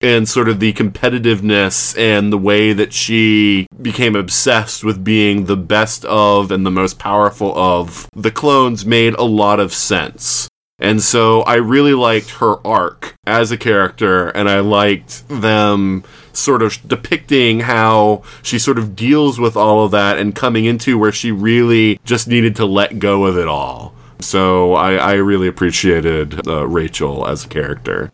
and 0.00 0.28
sort 0.28 0.48
of 0.48 0.60
the 0.60 0.72
competitiveness 0.74 1.98
and 1.98 2.32
the 2.32 2.38
way 2.38 2.72
that 2.72 2.92
she 2.92 3.66
became 3.82 4.14
obsessed 4.14 4.84
with 4.84 5.02
being 5.02 5.46
the 5.46 5.56
best 5.56 6.04
of 6.04 6.52
and 6.52 6.64
the 6.64 6.70
most 6.70 7.00
powerful 7.00 7.52
of 7.58 8.08
the 8.14 8.30
clones 8.30 8.86
made 8.86 9.14
a 9.14 9.24
lot 9.24 9.58
of 9.58 9.74
sense. 9.74 10.48
And 10.78 11.02
so 11.02 11.42
I 11.42 11.56
really 11.56 11.94
liked 11.94 12.30
her 12.30 12.64
arc 12.66 13.16
as 13.26 13.50
a 13.50 13.56
character, 13.56 14.28
and 14.28 14.48
I 14.48 14.60
liked 14.60 15.28
them 15.28 16.04
sort 16.32 16.62
of 16.62 16.78
depicting 16.86 17.60
how 17.60 18.22
she 18.42 18.58
sort 18.60 18.78
of 18.78 18.94
deals 18.94 19.40
with 19.40 19.56
all 19.56 19.84
of 19.84 19.90
that 19.90 20.18
and 20.18 20.34
coming 20.34 20.66
into 20.66 20.96
where 20.96 21.10
she 21.10 21.32
really 21.32 21.98
just 22.04 22.28
needed 22.28 22.54
to 22.56 22.64
let 22.64 23.00
go 23.00 23.26
of 23.26 23.36
it 23.36 23.48
all. 23.48 23.92
So 24.20 24.74
I, 24.74 24.94
I 24.94 25.12
really 25.14 25.48
appreciated 25.48 26.46
uh, 26.46 26.66
Rachel 26.66 27.26
as 27.26 27.44
a 27.44 27.48
character. 27.48 28.12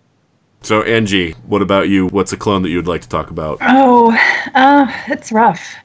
So 0.62 0.82
Angie, 0.82 1.32
what 1.46 1.60
about 1.60 1.90
you? 1.90 2.06
What's 2.06 2.32
a 2.32 2.38
clone 2.38 2.62
that 2.62 2.70
you'd 2.70 2.86
like 2.86 3.02
to 3.02 3.08
talk 3.08 3.30
about? 3.30 3.58
Oh, 3.60 4.16
uh, 4.54 4.90
it's 5.08 5.30
rough. 5.30 5.76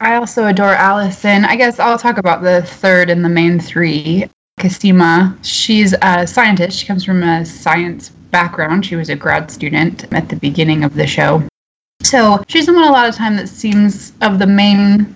I 0.00 0.14
also 0.14 0.46
adore 0.46 0.74
Alison. 0.74 1.44
I 1.44 1.56
guess 1.56 1.80
I'll 1.80 1.98
talk 1.98 2.18
about 2.18 2.42
the 2.42 2.62
third 2.62 3.10
and 3.10 3.24
the 3.24 3.28
main 3.28 3.58
three. 3.58 4.28
Cosima, 4.60 5.36
she's 5.42 5.94
a 6.02 6.26
scientist. 6.26 6.78
She 6.78 6.86
comes 6.86 7.04
from 7.04 7.22
a 7.22 7.44
science 7.44 8.10
background. 8.30 8.84
She 8.84 8.96
was 8.96 9.08
a 9.08 9.16
grad 9.16 9.50
student 9.50 10.12
at 10.12 10.28
the 10.28 10.36
beginning 10.36 10.84
of 10.84 10.94
the 10.94 11.06
show. 11.06 11.42
So 12.02 12.42
she's 12.48 12.66
the 12.66 12.72
one 12.72 12.84
a 12.84 12.92
lot 12.92 13.08
of 13.08 13.14
time 13.14 13.36
that 13.36 13.48
seems 13.48 14.12
of 14.20 14.38
the 14.38 14.46
main 14.46 15.14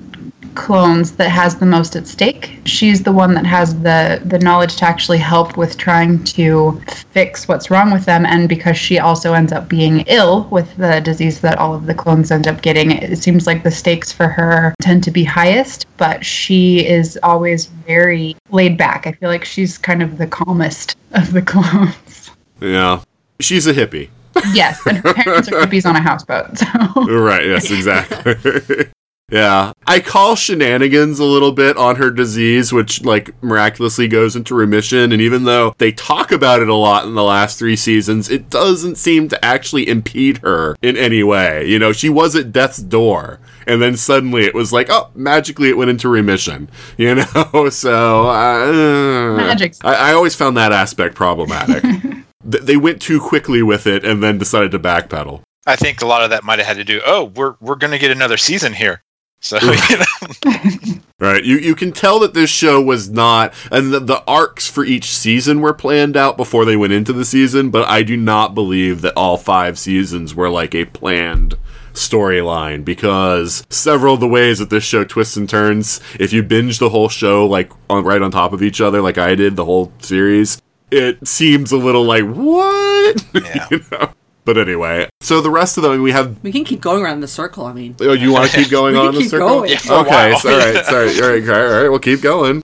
clones 0.55 1.13
that 1.13 1.29
has 1.29 1.57
the 1.57 1.67
most 1.67 1.97
at 1.97 2.07
stake. 2.07 2.59
She's 2.65 3.03
the 3.03 3.13
one 3.13 3.35
that 3.35 3.47
has 3.47 3.75
the 3.81 4.21
the 4.25 4.39
knowledge 4.39 4.77
to 4.77 4.85
actually 4.85 5.19
help 5.19 5.57
with 5.57 5.77
trying 5.77 6.23
to 6.25 6.81
fix 7.11 7.47
what's 7.49 7.71
wrong 7.71 7.93
with 7.93 8.05
them 8.05 8.25
and 8.27 8.49
because 8.49 8.77
she 8.77 8.99
also 8.99 9.33
ends 9.35 9.53
up 9.53 9.69
being 9.69 10.01
ill 10.07 10.45
with 10.51 10.77
the 10.77 11.01
disease 11.01 11.41
that 11.41 11.59
all 11.59 11.75
of 11.75 11.87
the 11.87 11.95
clones 11.95 12.31
end 12.31 12.47
up 12.49 12.63
getting, 12.63 12.91
it 12.93 13.17
seems 13.19 13.47
like 13.47 13.63
the 13.63 13.71
stakes 13.71 14.11
for 14.13 14.29
her 14.29 14.75
tend 14.81 15.05
to 15.05 15.11
be 15.11 15.25
highest, 15.25 15.87
but 15.97 16.25
she 16.25 16.87
is 16.87 17.19
always 17.23 17.67
very 17.67 18.37
laid 18.51 18.77
back. 18.79 19.07
I 19.07 19.13
feel 19.13 19.29
like 19.29 19.45
she's 19.45 19.79
kind 19.79 20.03
of 20.03 20.19
the 20.19 20.27
calmest 20.27 20.97
of 21.13 21.33
the 21.33 21.43
clones. 21.53 22.31
Yeah. 22.61 23.01
She's 23.41 23.67
a 23.67 23.73
hippie. 23.75 24.11
yes, 24.53 24.85
and 24.87 24.99
her 24.99 25.15
parents 25.15 25.49
are 25.49 25.61
hippies 25.61 25.87
on 25.89 25.97
a 25.97 26.01
houseboat. 26.01 26.59
So 26.59 26.67
Right, 27.07 27.47
yes, 27.47 27.71
exactly. 27.71 28.91
yeah. 29.31 29.73
I 29.87 30.01
call 30.01 30.37
shenanigans 30.37 31.19
a 31.19 31.25
little 31.25 31.53
bit 31.53 31.77
on 31.77 31.97
her 31.97 32.11
disease, 32.11 32.73
which, 32.73 33.03
like, 33.05 33.35
miraculously 33.43 34.07
goes 34.07 34.37
into 34.37 34.55
remission. 34.55 35.13
And 35.13 35.21
even 35.21 35.45
though 35.45 35.75
they 35.79 35.93
talk 35.93 36.31
about 36.31 36.61
it 36.61 36.69
a 36.69 36.75
lot 36.75 37.05
in 37.05 37.15
the 37.15 37.23
last 37.25 37.59
three 37.59 37.77
seasons, 37.77 38.31
it 38.31 38.51
doesn't 38.51 38.97
seem 38.97 39.29
to 39.29 39.45
actually 39.45 39.89
impede 39.89 40.39
her 40.39 40.77
in 40.83 40.97
any 40.97 41.23
way. 41.23 41.67
You 41.67 41.79
know, 41.79 41.93
she 41.93 42.09
was 42.09 42.37
at 42.37 42.53
death's 42.53 42.79
door. 42.79 43.41
And 43.67 43.81
then 43.81 43.97
suddenly 43.97 44.45
it 44.45 44.55
was 44.55 44.73
like, 44.73 44.89
oh, 44.91 45.11
magically 45.15 45.71
it 45.71 45.77
went 45.77 45.91
into 45.91 46.09
remission. 46.09 46.69
You 46.97 47.17
know? 47.17 47.69
So, 47.71 48.29
uh, 48.29 49.37
Magic. 49.37 49.75
I, 49.83 50.11
I 50.11 50.13
always 50.13 50.35
found 50.35 50.57
that 50.57 50.71
aspect 50.71 51.15
problematic. 51.15 51.83
Th- 52.51 52.63
they 52.63 52.77
went 52.77 53.03
too 53.03 53.21
quickly 53.21 53.63
with 53.63 53.87
it 53.87 54.05
and 54.05 54.23
then 54.23 54.39
decided 54.39 54.71
to 54.73 54.79
backpedal. 54.79 55.43
I 55.67 55.77
think 55.77 56.03
a 56.03 56.07
lot 56.07 56.23
of 56.23 56.31
that 56.31 56.45
might 56.45 56.59
have 56.59 56.69
had 56.69 56.77
to 56.77 56.85
do. 56.85 57.01
Oh, 57.05 57.25
we're 57.25 57.57
we're 57.61 57.75
going 57.77 57.91
to 57.91 57.99
get 57.99 58.11
another 58.11 58.37
season 58.37 58.73
here. 58.75 59.03
So 59.45 59.59
you 59.91 59.99
know, 59.99 61.01
Right. 61.21 61.45
You 61.45 61.59
you 61.59 61.75
can 61.75 61.93
tell 61.93 62.19
that 62.21 62.33
this 62.33 62.49
show 62.49 62.81
was 62.81 63.11
not 63.11 63.53
and 63.71 63.93
the, 63.93 64.01
the 64.01 64.25
arcs 64.27 64.67
for 64.69 64.85
each 64.87 65.15
season 65.15 65.61
were 65.61 65.75
planned 65.75 66.17
out 66.17 66.39
before 66.39 66.65
they 66.65 66.77
went 66.77 66.95
into 66.95 67.13
the 67.13 67.27
season, 67.27 67.69
but 67.69 67.87
I 67.87 68.03
do 68.03 68.17
not 68.17 68.55
believe 68.55 69.03
that 69.03 69.13
all 69.17 69.37
5 69.37 69.79
seasons 69.79 70.35
were 70.35 70.49
like 70.49 70.75
a 70.75 70.87
planned 70.87 71.57
storyline 71.93 72.87
because 72.87 73.67
several 73.69 74.15
of 74.15 74.21
the 74.21 74.29
ways 74.29 74.61
that 74.61 74.71
this 74.71 74.83
show 74.83 75.05
twists 75.05 75.37
and 75.37 75.49
turns, 75.49 76.01
if 76.19 76.33
you 76.33 76.43
binge 76.43 76.79
the 76.79 76.89
whole 76.89 77.11
show 77.11 77.47
like 77.47 77.71
on 77.91 78.03
right 78.03 78.23
on 78.23 78.31
top 78.31 78.55
of 78.55 78.63
each 78.63 78.81
other 78.81 79.03
like 79.03 79.19
I 79.19 79.35
did 79.35 79.57
the 79.57 79.67
whole 79.67 79.93
series, 79.99 80.59
it 80.91 81.29
seems 81.29 81.71
a 81.71 81.77
little 81.77 82.05
like 82.05 82.25
what? 82.25 83.25
Yeah. 83.35 83.69
you 83.71 83.85
know? 83.93 84.11
But 84.45 84.59
anyway, 84.59 85.09
so 85.21 85.41
the 85.41 85.51
rest 85.51 85.79
of 85.79 85.83
them 85.85 86.03
we 86.03 86.13
have 86.13 86.37
We 86.43 86.53
can 86.53 86.65
keep 86.65 86.81
going 86.83 87.03
around 87.03 87.21
the 87.21 87.29
circle. 87.29 87.65
I 87.65 87.73
mean, 87.73 87.97
Oh, 88.01 88.13
you 88.13 88.31
want 88.33 88.51
to 88.51 88.57
keep 88.57 88.71
going 88.79 88.95
on 88.97 89.07
can 89.07 89.15
the 89.15 89.21
keep 89.23 89.31
circle? 89.31 89.49
going. 89.49 89.71
Yeah, 89.71 89.77
okay, 89.77 90.35
so, 90.39 90.51
all 90.53 90.59
right, 90.59 90.85
sorry, 90.85 91.21
all 91.23 91.29
right, 91.31 91.49
all 91.49 91.81
right, 91.83 91.89
we'll 91.89 91.99
keep 91.99 92.21
going. 92.21 92.63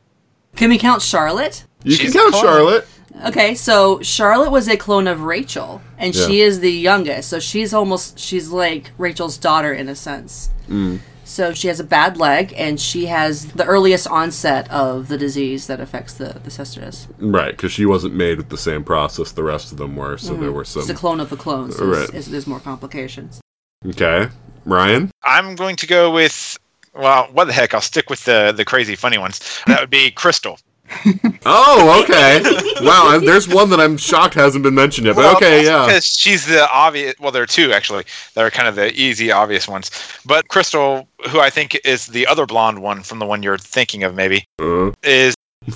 can 0.57 0.69
we 0.71 0.77
count 0.79 1.01
Charlotte? 1.01 1.65
You 1.85 1.93
She's 1.97 2.13
can 2.13 2.21
count 2.21 2.35
a. 2.35 2.39
Charlotte. 2.39 2.87
Okay, 3.27 3.55
so 3.55 4.01
Charlotte 4.03 4.51
was 4.51 4.69
a 4.69 4.77
clone 4.77 5.07
of 5.09 5.23
Rachel, 5.23 5.81
and 5.99 6.15
Yeah. 6.15 6.27
she 6.27 6.41
is 6.43 6.61
the 6.61 6.71
youngest. 6.73 7.29
So 7.31 7.39
she's 7.41 7.73
almost 7.75 8.19
she's 8.19 8.49
like 8.51 8.93
Rachel's 8.99 9.37
daughter 9.39 9.73
in 9.73 9.89
a 9.89 9.95
sense. 9.97 10.51
Mm. 10.69 11.01
So 11.31 11.55
she 11.55 11.69
has 11.69 11.79
a 11.79 11.85
bad 11.85 12.17
leg, 12.17 12.53
and 12.57 12.81
she 12.81 13.07
has 13.07 13.47
the 13.53 13.65
earliest 13.65 14.09
onset 14.09 14.69
of 14.69 15.07
the 15.07 15.17
disease 15.17 15.69
that 15.69 15.79
affects 15.79 16.15
the 16.15 16.41
the 16.43 16.51
sisters. 16.51 17.07
Right, 17.19 17.53
because 17.53 17.71
she 17.71 17.87
wasn't 17.87 18.15
made 18.17 18.39
with 18.39 18.49
the 18.49 18.59
same 18.59 18.83
process 18.83 19.31
the 19.31 19.45
rest 19.45 19.71
of 19.71 19.79
them 19.79 19.95
were, 19.95 20.19
so 20.19 20.33
there 20.33 20.49
mm-hmm. 20.49 20.57
were 20.57 20.65
some. 20.65 20.81
It's 20.81 20.91
a 20.91 20.95
clone 20.95 21.21
of 21.21 21.31
the 21.31 21.37
clones. 21.37 21.77
so 21.77 21.87
Right. 21.87 22.03
it's, 22.03 22.15
it's, 22.15 22.27
there's 22.27 22.49
more 22.49 22.59
complications. 22.59 23.41
Okay, 23.87 24.27
Ryan. 24.65 25.13
I'm 25.23 25.55
going 25.55 25.77
to 25.77 25.87
go 25.87 26.11
with. 26.11 26.59
Well, 26.95 27.29
what 27.31 27.45
the 27.45 27.53
heck? 27.53 27.75
I'll 27.75 27.81
stick 27.81 28.11
with 28.11 28.25
the 28.25 28.51
the 28.51 28.65
crazy 28.65 28.97
funny 28.97 29.19
ones. 29.19 29.63
That 29.69 29.79
would 29.79 29.91
be 29.91 30.11
Krystal. 30.11 30.61
Oh, 31.47 32.03
okay. 32.03 32.43
wow, 32.85 33.19
there's 33.19 33.49
one 33.49 33.71
that 33.71 33.81
I'm 33.81 33.97
shocked 33.97 34.35
hasn't 34.35 34.63
been 34.63 34.75
mentioned 34.75 35.07
yet, 35.07 35.17
but 35.17 35.37
okay, 35.37 35.65
yeah. 35.65 35.87
Because 35.87 36.05
she's 36.05 36.47
the 36.47 36.71
obvious. 36.71 37.15
Well, 37.19 37.33
there 37.33 37.43
are 37.43 37.47
two 37.47 37.73
actually 37.73 38.05
that 38.35 38.45
are 38.45 38.51
kind 38.51 38.69
of 38.69 38.77
the 38.77 38.93
easy, 38.93 39.33
obvious 39.33 39.67
ones. 39.67 39.91
But 40.27 40.49
Krystal, 40.49 41.07
who 41.31 41.41
I 41.41 41.49
think 41.49 41.81
is 41.85 42.07
the 42.07 42.27
other 42.27 42.45
blonde 42.45 42.83
one 42.83 43.03
from 43.03 43.19
the 43.19 43.27
one 43.27 43.43
you're 43.43 43.59
thinking 43.59 44.03
of, 44.05 44.15
maybe 44.15 44.45
Uh, 44.61 44.91
is 45.03 45.35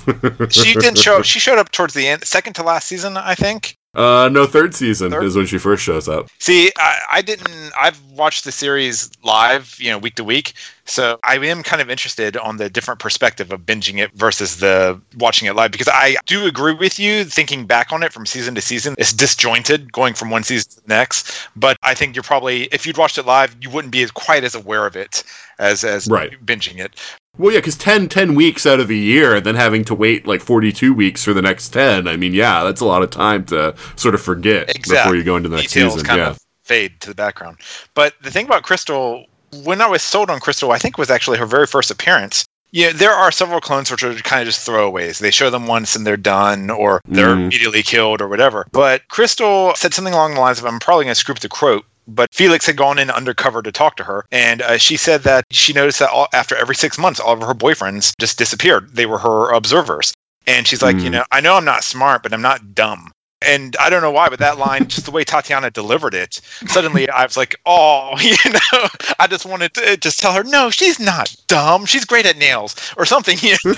she 0.49 0.73
didn't 0.73 0.97
show. 0.97 1.21
She 1.21 1.39
showed 1.39 1.57
up 1.57 1.71
towards 1.71 1.93
the 1.93 2.07
end, 2.07 2.23
second 2.23 2.53
to 2.53 2.63
last 2.63 2.87
season, 2.87 3.17
I 3.17 3.35
think. 3.35 3.75
Uh, 3.95 4.29
no, 4.29 4.45
third 4.45 4.75
season 4.75 5.11
Third? 5.11 5.23
is 5.23 5.35
when 5.35 5.45
she 5.45 5.57
first 5.57 5.83
shows 5.83 6.07
up. 6.07 6.27
See, 6.39 6.71
I, 6.77 6.99
I 7.13 7.21
didn't. 7.21 7.71
I've 7.79 8.01
watched 8.11 8.43
the 8.43 8.51
series 8.51 9.09
live, 9.23 9.75
you 9.79 9.89
know, 9.89 9.97
week 9.97 10.15
to 10.15 10.23
week. 10.23 10.53
So 10.85 11.17
I 11.23 11.37
am 11.37 11.63
kind 11.63 11.81
of 11.81 11.89
interested 11.89 12.37
on 12.37 12.57
the 12.57 12.69
different 12.69 12.99
perspective 12.99 13.51
of 13.51 13.61
binging 13.61 13.97
it 13.99 14.11
versus 14.13 14.57
the 14.57 15.01
watching 15.17 15.47
it 15.47 15.55
live 15.55 15.71
because 15.71 15.87
I 15.87 16.15
do 16.27 16.45
agree 16.45 16.73
with 16.73 16.99
you. 16.99 17.25
Thinking 17.25 17.65
back 17.65 17.91
on 17.91 18.03
it 18.03 18.13
from 18.13 18.25
season 18.25 18.53
to 18.55 18.61
season, 18.61 18.93
it's 18.97 19.11
disjointed 19.13 19.91
going 19.91 20.13
from 20.13 20.29
one 20.29 20.43
season 20.43 20.69
to 20.71 20.75
the 20.87 20.87
next. 20.93 21.47
But 21.55 21.77
I 21.81 21.93
think 21.95 22.15
you're 22.15 22.23
probably, 22.23 22.63
if 22.65 22.85
you'd 22.85 22.97
watched 22.97 23.17
it 23.17 23.25
live, 23.25 23.55
you 23.61 23.69
wouldn't 23.69 23.91
be 23.91 24.03
as 24.03 24.11
quite 24.11 24.43
as 24.43 24.53
aware 24.55 24.85
of 24.85 24.95
it 24.95 25.23
as 25.57 25.83
as 25.83 26.07
Right. 26.07 26.33
binging 26.45 26.79
it. 26.79 26.99
Well, 27.37 27.51
yeah, 27.53 27.59
because 27.59 27.75
10, 27.77 28.07
10 28.09 28.33
weeks 28.35 28.65
out 28.65 28.79
of 28.79 28.89
a 28.89 28.95
year, 28.95 29.35
and 29.35 29.45
then 29.45 29.55
having 29.55 29.83
to 29.85 29.95
wait 29.95 30.25
like 30.25 30.41
42 30.41 30.93
weeks 30.93 31.23
for 31.23 31.33
the 31.33 31.41
next 31.41 31.69
10, 31.69 32.07
I 32.07 32.15
mean, 32.17 32.33
yeah, 32.33 32.63
that's 32.63 32.81
a 32.81 32.85
lot 32.85 33.03
of 33.03 33.09
time 33.09 33.43
to 33.45 33.75
sort 33.95 34.15
of 34.15 34.21
forget 34.21 34.69
Exactly. 34.75 34.95
before 34.95 35.15
you 35.15 35.23
go 35.23 35.35
into 35.35 35.49
the 35.49 35.57
next 35.57 35.73
Details 35.73 35.93
season. 35.93 36.07
kind 36.07 36.19
Yeah. 36.19 36.29
of 36.29 36.39
fade 36.63 36.99
to 37.01 37.09
the 37.09 37.15
background. 37.15 37.57
But 37.93 38.13
the 38.21 38.31
thing 38.31 38.45
about 38.45 38.63
Krystal, 38.63 39.25
when 39.63 39.81
I 39.81 39.87
was 39.87 40.01
sold 40.01 40.29
on 40.29 40.39
Krystal, 40.39 40.73
I 40.73 40.77
think 40.79 40.97
was 40.97 41.09
actually 41.11 41.37
her 41.37 41.45
very 41.45 41.67
first 41.67 41.91
appearance. 41.91 42.45
Yeah, 42.71 42.91
there 42.93 43.13
are 43.13 43.31
several 43.31 43.61
clones 43.61 43.89
which 43.91 44.03
are 44.03 44.13
kind 44.15 44.41
of 44.41 44.47
just 44.47 44.67
throwaways. 44.67 45.19
They 45.19 45.31
show 45.31 45.49
them 45.49 45.65
once 45.67 45.95
and 45.95 46.05
they're 46.05 46.17
done, 46.17 46.69
or 46.69 46.99
they're 47.07 47.27
Mhm. 47.35 47.43
immediately 47.45 47.83
killed, 47.83 48.21
or 48.21 48.27
whatever. 48.27 48.65
But 48.73 49.03
Krystal 49.09 49.77
said 49.77 49.93
something 49.93 50.13
along 50.13 50.33
the 50.33 50.41
lines 50.41 50.59
of, 50.59 50.65
"I'm 50.65 50.79
probably 50.79 51.05
going 51.05 51.13
to 51.13 51.19
screw 51.19 51.33
up 51.33 51.39
the 51.39 51.47
quote." 51.47 51.85
But 52.07 52.33
Felix 52.33 52.65
had 52.65 52.77
gone 52.77 52.99
in 52.99 53.09
undercover 53.09 53.61
to 53.61 53.71
talk 53.71 53.95
to 53.97 54.03
her, 54.03 54.25
and 54.31 54.61
uh, 54.61 54.77
she 54.77 54.97
said 54.97 55.23
that 55.23 55.45
she 55.51 55.73
noticed 55.73 55.99
that 55.99 56.09
all, 56.09 56.27
after 56.33 56.55
every 56.55 56.75
six 56.75 56.97
months, 56.97 57.19
all 57.19 57.33
of 57.33 57.41
her 57.41 57.53
boyfriends 57.53 58.13
just 58.19 58.37
disappeared. 58.37 58.95
They 58.95 59.05
were 59.05 59.17
her 59.19 59.51
observers, 59.51 60.13
and 60.47 60.67
she's 60.67 60.81
like, 60.81 60.97
Mm. 60.97 61.03
"You 61.03 61.09
know, 61.09 61.23
I 61.31 61.41
know 61.41 61.55
I'm 61.55 61.65
not 61.65 61.83
smart, 61.83 62.23
but 62.23 62.33
I'm 62.33 62.41
not 62.41 62.75
dumb." 62.75 63.11
and 63.41 63.75
I 63.79 63.89
don't 63.89 64.01
know 64.01 64.11
why, 64.11 64.29
but 64.29 64.39
that 64.39 64.57
line, 64.57 64.87
just 64.87 65.05
the 65.05 65.11
way 65.11 65.23
Tatiana 65.23 65.69
delivered 65.69 66.13
it, 66.13 66.41
suddenly 66.67 67.09
I 67.09 67.23
was 67.23 67.37
like, 67.37 67.55
oh, 67.65 68.17
you 68.21 68.35
know, 68.51 68.87
I 69.19 69.27
just 69.27 69.45
wanted 69.45 69.73
to 69.75 69.97
just 69.97 70.19
tell 70.19 70.33
her, 70.33 70.43
no, 70.43 70.69
she's 70.69 70.99
not 70.99 71.35
dumb. 71.47 71.85
She's 71.85 72.05
great 72.05 72.25
at 72.25 72.37
nails 72.37 72.75
or 72.97 73.05
something. 73.05 73.37
You 73.45 73.51
know? 73.51 73.73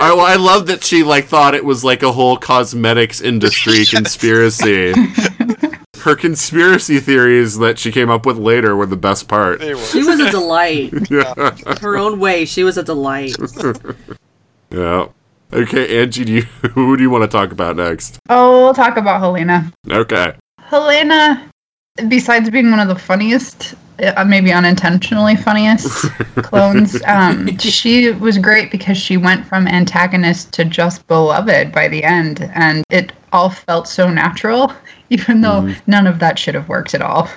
I, 0.00 0.12
well, 0.14 0.20
I 0.20 0.36
love 0.36 0.68
that 0.68 0.82
she 0.82 1.02
like 1.02 1.26
thought 1.26 1.54
it 1.54 1.64
was 1.64 1.84
like 1.84 2.02
a 2.02 2.10
whole 2.10 2.38
cosmetics 2.38 3.20
industry 3.20 3.84
conspiracy. 3.84 4.94
Her 6.00 6.16
conspiracy 6.16 7.00
theories 7.00 7.58
that 7.58 7.78
she 7.78 7.92
came 7.92 8.10
up 8.10 8.26
with 8.26 8.38
later 8.38 8.76
were 8.76 8.86
the 8.86 8.96
best 8.96 9.28
part. 9.28 9.60
They 9.60 9.74
were. 9.74 9.80
She 9.80 10.02
was 10.04 10.20
a 10.20 10.30
delight. 10.30 10.92
Yeah. 11.10 11.56
Her 11.80 11.96
own 11.96 12.20
way, 12.20 12.44
she 12.44 12.64
was 12.64 12.76
a 12.76 12.82
delight. 12.82 13.34
yeah. 14.70 15.06
Okay, 15.52 16.02
Angie, 16.02 16.24
do 16.24 16.32
you, 16.32 16.42
who 16.70 16.96
do 16.96 17.02
you 17.02 17.10
want 17.10 17.22
to 17.22 17.28
talk 17.28 17.50
about 17.52 17.76
next? 17.76 18.18
Oh, 18.28 18.64
we'll 18.64 18.74
talk 18.74 18.96
about 18.96 19.20
Helena. 19.20 19.72
Okay. 19.90 20.32
Helena, 20.60 21.50
besides 22.08 22.50
being 22.50 22.70
one 22.70 22.80
of 22.80 22.88
the 22.88 22.98
funniest, 22.98 23.74
uh, 24.00 24.24
maybe 24.24 24.52
unintentionally 24.52 25.34
funniest 25.36 26.10
clones, 26.42 27.00
um, 27.06 27.56
she 27.58 28.10
was 28.10 28.36
great 28.36 28.70
because 28.70 28.98
she 28.98 29.16
went 29.16 29.46
from 29.46 29.66
antagonist 29.66 30.52
to 30.52 30.64
just 30.64 31.06
beloved 31.06 31.72
by 31.72 31.88
the 31.88 32.04
end, 32.04 32.50
and 32.54 32.84
it 32.90 33.12
all 33.32 33.50
felt 33.50 33.88
so 33.88 34.08
natural, 34.08 34.72
even 35.10 35.40
though 35.40 35.62
mm-hmm. 35.62 35.90
none 35.90 36.06
of 36.06 36.18
that 36.20 36.38
should 36.38 36.54
have 36.54 36.68
worked 36.68 36.94
at 36.94 37.02
all. 37.02 37.28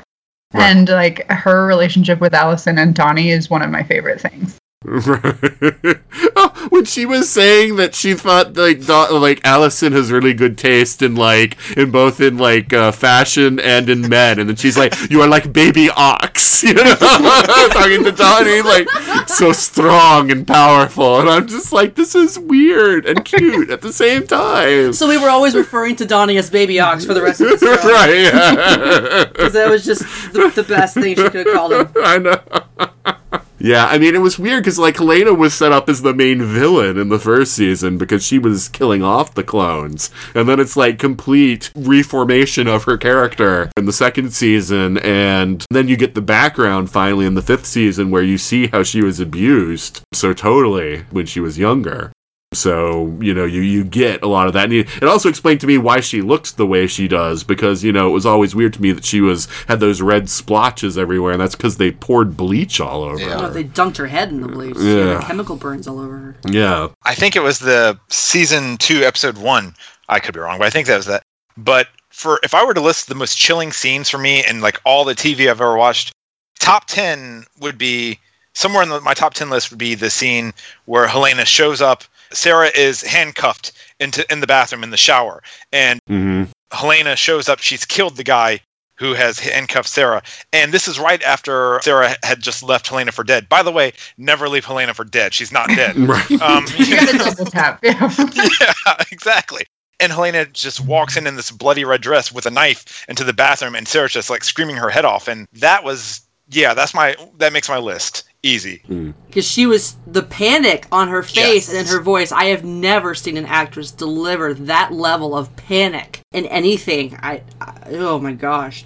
Right. 0.53 0.63
And 0.63 0.89
like 0.89 1.29
her 1.31 1.65
relationship 1.65 2.19
with 2.19 2.33
Alison 2.33 2.77
and 2.77 2.93
Donnie 2.93 3.29
is 3.29 3.49
one 3.49 3.61
of 3.61 3.69
my 3.69 3.83
favorite 3.83 4.19
things. 4.19 4.57
oh, 4.87 6.67
when 6.71 6.85
she 6.85 7.05
was 7.05 7.29
saying 7.29 7.75
that 7.75 7.93
she 7.93 8.15
thought 8.15 8.55
like 8.55 8.79
Do- 8.83 9.15
like 9.15 9.39
Alison 9.43 9.93
has 9.93 10.11
really 10.11 10.33
good 10.33 10.57
taste 10.57 11.03
in 11.03 11.13
like 11.13 11.55
in 11.77 11.91
both 11.91 12.19
in 12.19 12.39
like 12.39 12.73
uh, 12.73 12.91
fashion 12.91 13.59
and 13.59 13.87
in 13.89 14.09
men, 14.09 14.39
and 14.39 14.49
then 14.49 14.55
she's 14.55 14.79
like, 14.79 14.95
"You 15.11 15.21
are 15.21 15.27
like 15.27 15.53
baby 15.53 15.91
ox," 15.91 16.63
you 16.63 16.73
know, 16.73 16.95
talking 16.95 18.03
to 18.05 18.11
Donnie 18.11 18.63
like 18.63 18.89
so 19.27 19.51
strong 19.51 20.31
and 20.31 20.47
powerful, 20.47 21.19
and 21.19 21.29
I'm 21.29 21.45
just 21.47 21.71
like, 21.71 21.93
this 21.93 22.15
is 22.15 22.39
weird 22.39 23.05
and 23.05 23.23
cute 23.23 23.69
at 23.69 23.81
the 23.81 23.93
same 23.93 24.25
time. 24.25 24.93
So 24.93 25.07
we 25.07 25.19
were 25.19 25.29
always 25.29 25.53
referring 25.53 25.95
to 25.97 26.05
Donnie 26.07 26.37
as 26.37 26.49
Baby 26.49 26.79
Ox 26.79 27.05
for 27.05 27.13
the 27.13 27.21
rest 27.21 27.39
of 27.39 27.49
the 27.51 27.57
show. 27.59 27.75
right? 27.87 28.15
Yeah. 28.15 29.25
Because 29.25 29.53
that 29.53 29.69
was 29.69 29.85
just 29.85 30.01
the, 30.33 30.51
the 30.55 30.63
best 30.63 30.95
thing 30.95 31.15
she 31.15 31.29
could 31.29 31.45
have 31.45 31.55
called 31.55 31.73
him. 31.73 31.87
I 31.97 32.17
know. 32.17 33.17
Yeah, 33.63 33.85
I 33.85 33.97
mean, 33.97 34.15
it 34.15 34.21
was 34.21 34.39
weird 34.39 34.63
because 34.63 34.79
like 34.79 34.97
Helena 34.97 35.33
was 35.33 35.53
set 35.53 35.71
up 35.71 35.87
as 35.87 36.01
the 36.01 36.13
main 36.13 36.43
villain 36.43 36.97
in 36.97 37.09
the 37.09 37.19
first 37.19 37.53
season 37.53 37.97
because 37.97 38.25
she 38.25 38.39
was 38.39 38.67
killing 38.69 39.03
off 39.03 39.35
the 39.35 39.43
clones, 39.43 40.09
and 40.33 40.49
then 40.49 40.59
it's 40.59 40.75
like 40.75 40.97
complete 40.97 41.71
reformation 41.75 42.67
of 42.67 42.85
her 42.85 42.97
character 42.97 43.69
in 43.77 43.85
the 43.85 43.93
second 43.93 44.33
season, 44.33 44.97
and 44.99 45.65
then 45.69 45.87
you 45.87 45.95
get 45.95 46.15
the 46.15 46.21
background 46.21 46.89
finally 46.89 47.25
in 47.25 47.35
the 47.35 47.41
fifth 47.41 47.65
season 47.65 48.09
where 48.09 48.23
you 48.23 48.37
see 48.37 48.67
how 48.67 48.83
she 48.83 49.01
was 49.01 49.19
abused 49.19 50.01
so 50.11 50.33
totally 50.33 51.03
when 51.11 51.25
she 51.25 51.39
was 51.39 51.57
younger. 51.57 52.11
So, 52.53 53.17
you 53.21 53.33
know, 53.33 53.45
you, 53.45 53.61
you 53.61 53.85
get 53.85 54.23
a 54.23 54.27
lot 54.27 54.47
of 54.47 54.53
that. 54.53 54.65
And 54.65 54.73
it 54.73 55.03
also 55.03 55.29
explained 55.29 55.61
to 55.61 55.67
me 55.67 55.77
why 55.77 56.01
she 56.01 56.21
looks 56.21 56.51
the 56.51 56.65
way 56.67 56.85
she 56.85 57.07
does, 57.07 57.45
because, 57.45 57.81
you 57.81 57.93
know, 57.93 58.09
it 58.09 58.11
was 58.11 58.25
always 58.25 58.53
weird 58.53 58.73
to 58.73 58.81
me 58.81 58.91
that 58.91 59.05
she 59.05 59.21
was 59.21 59.47
had 59.69 59.79
those 59.79 60.01
red 60.01 60.29
splotches 60.29 60.97
everywhere, 60.97 61.31
and 61.31 61.39
that's 61.39 61.55
because 61.55 61.77
they 61.77 61.91
poured 61.93 62.35
bleach 62.35 62.81
all 62.81 63.03
over 63.03 63.17
Yeah. 63.17 63.43
Her. 63.43 63.49
they 63.51 63.63
dunked 63.63 63.95
her 63.97 64.05
head 64.07 64.29
in 64.29 64.41
the 64.41 64.49
bleach. 64.49 64.75
Yeah. 64.77 64.95
Yeah. 65.13 65.21
Chemical 65.25 65.55
burns 65.55 65.87
all 65.87 65.99
over 65.99 66.17
her. 66.17 66.35
Yeah. 66.49 66.89
I 67.03 67.15
think 67.15 67.37
it 67.37 67.41
was 67.41 67.59
the 67.59 67.97
season 68.09 68.75
two, 68.77 69.03
episode 69.03 69.37
one. 69.37 69.73
I 70.09 70.19
could 70.19 70.33
be 70.33 70.41
wrong, 70.41 70.57
but 70.57 70.67
I 70.67 70.71
think 70.71 70.87
that 70.87 70.97
was 70.97 71.05
that. 71.05 71.23
But 71.55 71.87
for 72.09 72.37
if 72.43 72.53
I 72.53 72.65
were 72.65 72.73
to 72.73 72.81
list 72.81 73.07
the 73.07 73.15
most 73.15 73.37
chilling 73.37 73.71
scenes 73.71 74.09
for 74.09 74.17
me 74.17 74.43
and 74.43 74.61
like 74.61 74.77
all 74.83 75.05
the 75.05 75.15
TV 75.15 75.41
I've 75.49 75.61
ever 75.61 75.77
watched, 75.77 76.11
top 76.59 76.87
ten 76.87 77.45
would 77.61 77.77
be 77.77 78.19
somewhere 78.53 78.83
in 78.83 78.89
the, 78.89 78.99
my 78.99 79.13
top 79.13 79.33
ten 79.35 79.49
list 79.49 79.69
would 79.69 79.79
be 79.79 79.95
the 79.95 80.09
scene 80.09 80.51
where 80.83 81.07
Helena 81.07 81.45
shows 81.45 81.79
up. 81.81 82.03
Sarah 82.33 82.71
is 82.75 83.01
handcuffed 83.01 83.71
into 83.99 84.25
in 84.31 84.39
the 84.39 84.47
bathroom 84.47 84.83
in 84.83 84.89
the 84.89 84.97
shower, 84.97 85.43
and 85.71 85.99
mm-hmm. 86.09 86.43
Helena 86.71 87.15
shows 87.15 87.49
up. 87.49 87.59
She's 87.59 87.85
killed 87.85 88.17
the 88.17 88.23
guy 88.23 88.61
who 89.01 89.15
has 89.15 89.39
handcuffed 89.39 89.89
Sarah. 89.89 90.21
And 90.53 90.71
this 90.71 90.87
is 90.87 90.99
right 90.99 91.21
after 91.23 91.79
Sarah 91.81 92.15
had 92.23 92.39
just 92.39 92.61
left 92.61 92.87
Helena 92.87 93.11
for 93.11 93.23
dead. 93.23 93.49
By 93.49 93.63
the 93.63 93.71
way, 93.71 93.93
never 94.19 94.47
leave 94.47 94.63
Helena 94.63 94.93
for 94.93 95.03
dead. 95.03 95.33
She's 95.33 95.51
not 95.51 95.67
dead. 95.69 95.95
Right. 96.11 96.31
Um, 96.41 96.65
You 96.77 96.95
gotta 96.95 97.17
double 97.17 97.45
tap. 97.45 97.79
Yeah. 97.83 98.13
yeah, 98.35 99.03
exactly. 99.11 99.65
And 99.99 100.11
Helena 100.11 100.45
just 100.45 100.79
walks 100.79 101.17
in 101.17 101.25
in 101.25 101.35
this 101.35 101.49
bloody 101.49 101.83
red 101.83 102.01
dress 102.01 102.31
with 102.31 102.45
a 102.45 102.51
knife 102.51 103.05
into 103.09 103.23
the 103.23 103.33
bathroom, 103.33 103.75
and 103.75 103.87
Sarah's 103.87 104.13
just 104.13 104.29
like 104.29 104.43
screaming 104.43 104.75
her 104.75 104.89
head 104.89 105.05
off. 105.05 105.27
And 105.27 105.47
that 105.53 105.83
was, 105.83 106.21
yeah, 106.49 106.73
that's 106.73 106.93
my 106.93 107.15
that 107.37 107.53
makes 107.53 107.69
my 107.69 107.77
list 107.77 108.23
easy. 108.43 108.81
Hmm. 108.87 109.11
Because 109.27 109.45
she 109.47 109.65
was 109.65 109.95
the 110.07 110.23
panic 110.23 110.87
on 110.91 111.07
her 111.09 111.23
face 111.23 111.67
Yes. 111.67 111.69
and 111.69 111.77
in 111.79 111.85
her 111.87 112.01
voice. 112.01 112.31
I 112.31 112.45
have 112.45 112.63
never 112.63 113.13
seen 113.15 113.37
an 113.37 113.45
actress 113.45 113.91
deliver 113.91 114.53
that 114.53 114.91
level 114.91 115.35
of 115.37 115.55
panic 115.55 116.21
in 116.31 116.45
anything. 116.47 117.17
I, 117.21 117.43
I 117.59 117.73
oh 117.91 118.19
my 118.19 118.33
gosh, 118.33 118.85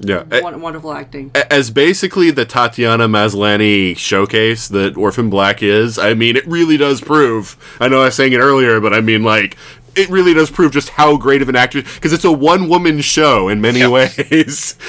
Yeah. 0.00 0.24
Eh, 0.30 0.40
Won- 0.40 0.60
wonderful 0.60 0.92
acting. 0.92 1.30
As 1.50 1.70
basically 1.70 2.30
the 2.30 2.44
Tatiana 2.44 3.08
Maslany 3.08 3.96
showcase 3.96 4.68
that 4.68 4.96
Orphan 4.96 5.30
Black 5.30 5.62
is, 5.62 5.98
I 5.98 6.14
mean, 6.14 6.36
it 6.36 6.46
really 6.46 6.76
does 6.76 7.00
prove. 7.00 7.56
I 7.80 7.88
know 7.88 8.00
I 8.02 8.06
was 8.06 8.14
saying 8.14 8.32
it 8.32 8.38
earlier, 8.38 8.80
but 8.80 8.92
I 8.94 9.00
mean, 9.00 9.22
like, 9.22 9.56
it 9.94 10.08
really 10.10 10.34
does 10.34 10.50
prove 10.50 10.72
just 10.72 10.88
how 10.88 11.16
great 11.16 11.40
of 11.40 11.48
an 11.48 11.54
actress 11.54 11.94
because 11.94 12.12
it's 12.12 12.24
a 12.24 12.32
one 12.32 12.68
woman 12.68 13.00
show 13.00 13.48
in 13.48 13.60
many 13.60 13.78
Yep. 13.78 13.90
ways 13.92 14.74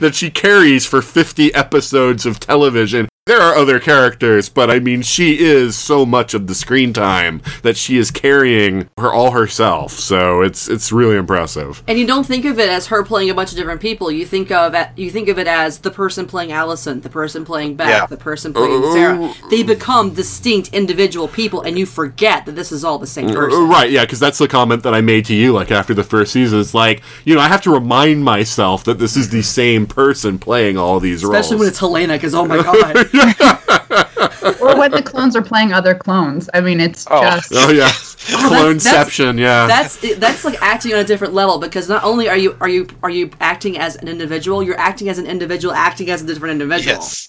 that 0.00 0.12
she 0.14 0.30
carries 0.30 0.84
for 0.84 1.00
50 1.00 1.54
episodes 1.54 2.26
of 2.26 2.40
television. 2.40 3.08
There 3.30 3.40
are 3.40 3.54
other 3.54 3.78
characters, 3.78 4.48
but 4.48 4.72
I 4.72 4.80
mean, 4.80 5.02
she 5.02 5.38
is 5.38 5.78
so 5.78 6.04
much 6.04 6.34
of 6.34 6.48
the 6.48 6.54
screen 6.56 6.92
time 6.92 7.42
that 7.62 7.76
she 7.76 7.96
is 7.96 8.10
carrying 8.10 8.88
her 8.98 9.12
all 9.12 9.30
herself. 9.30 9.92
So 9.92 10.42
it's 10.42 10.68
it's 10.68 10.90
really 10.90 11.14
impressive. 11.14 11.84
And 11.86 11.96
you 11.96 12.08
don't 12.08 12.26
think 12.26 12.44
of 12.44 12.58
it 12.58 12.68
as 12.68 12.88
her 12.88 13.04
playing 13.04 13.30
a 13.30 13.34
bunch 13.34 13.52
of 13.52 13.56
different 13.56 13.80
people. 13.80 14.10
You 14.10 14.26
think 14.26 14.50
of 14.50 14.74
it, 14.74 14.88
you 14.96 15.12
think 15.12 15.28
of 15.28 15.38
it 15.38 15.46
as 15.46 15.78
the 15.78 15.92
person 15.92 16.26
playing 16.26 16.50
Alison, 16.50 17.02
the 17.02 17.08
person 17.08 17.44
playing 17.44 17.76
Beth, 17.76 17.88
Yeah. 17.88 18.06
the 18.06 18.16
person 18.16 18.52
playing 18.52 18.82
oh. 18.82 18.94
Sarah. 18.94 19.48
They 19.48 19.62
become 19.62 20.12
distinct 20.12 20.70
individual 20.74 21.28
people, 21.28 21.62
and 21.62 21.78
you 21.78 21.86
forget 21.86 22.46
that 22.46 22.56
this 22.56 22.72
is 22.72 22.84
all 22.84 22.98
the 22.98 23.06
same 23.06 23.28
uh, 23.28 23.34
person. 23.34 23.68
Right, 23.68 23.92
yeah, 23.92 24.04
because 24.04 24.18
that's 24.18 24.38
the 24.38 24.48
comment 24.48 24.82
that 24.82 24.92
I 24.92 25.02
made 25.02 25.26
to 25.26 25.34
you, 25.34 25.52
like 25.52 25.70
after 25.70 25.94
the 25.94 26.02
first 26.02 26.32
season. 26.32 26.58
It's 26.58 26.74
like, 26.74 27.00
you 27.24 27.36
know, 27.36 27.40
I 27.40 27.46
have 27.46 27.62
to 27.62 27.70
remind 27.70 28.24
myself 28.24 28.82
that 28.84 28.98
this 28.98 29.16
is 29.16 29.30
the 29.30 29.42
same 29.42 29.86
person 29.86 30.40
playing 30.40 30.76
all 30.76 30.98
these 30.98 31.22
roles. 31.22 31.36
Especially 31.36 31.58
when 31.58 31.68
it's 31.68 31.78
Helena, 31.78 32.14
because 32.14 32.34
oh 32.34 32.44
my 32.44 32.56
god, 32.64 33.19
or 34.60 34.76
when 34.78 34.90
the 34.90 35.02
clones 35.02 35.36
are 35.36 35.42
playing 35.42 35.72
other 35.72 35.94
clones. 35.94 36.48
I 36.54 36.60
mean, 36.60 36.80
it's 36.80 37.06
Oh. 37.10 37.22
just. 37.22 37.52
oh 37.54 37.70
yeah, 37.70 37.84
that's- 37.84 38.26
cloneception, 38.26 39.38
yeah. 39.38 39.66
that's 39.66 39.96
that's 40.18 40.44
like 40.44 40.60
acting 40.62 40.92
on 40.94 41.00
a 41.00 41.04
different 41.04 41.34
level. 41.34 41.58
Because 41.58 41.88
not 41.88 42.04
only 42.04 42.28
are 42.28 42.36
you 42.36 42.56
are 42.60 42.68
you 42.68 42.86
are 43.02 43.10
you 43.10 43.30
acting 43.40 43.78
as 43.78 43.96
an 43.96 44.08
individual, 44.08 44.62
you're 44.62 44.78
acting 44.78 45.08
as 45.08 45.18
an 45.18 45.26
individual, 45.26 45.74
acting 45.74 46.10
as 46.10 46.22
a 46.22 46.26
different 46.26 46.52
individual. 46.52 46.96
Yes. 46.96 47.28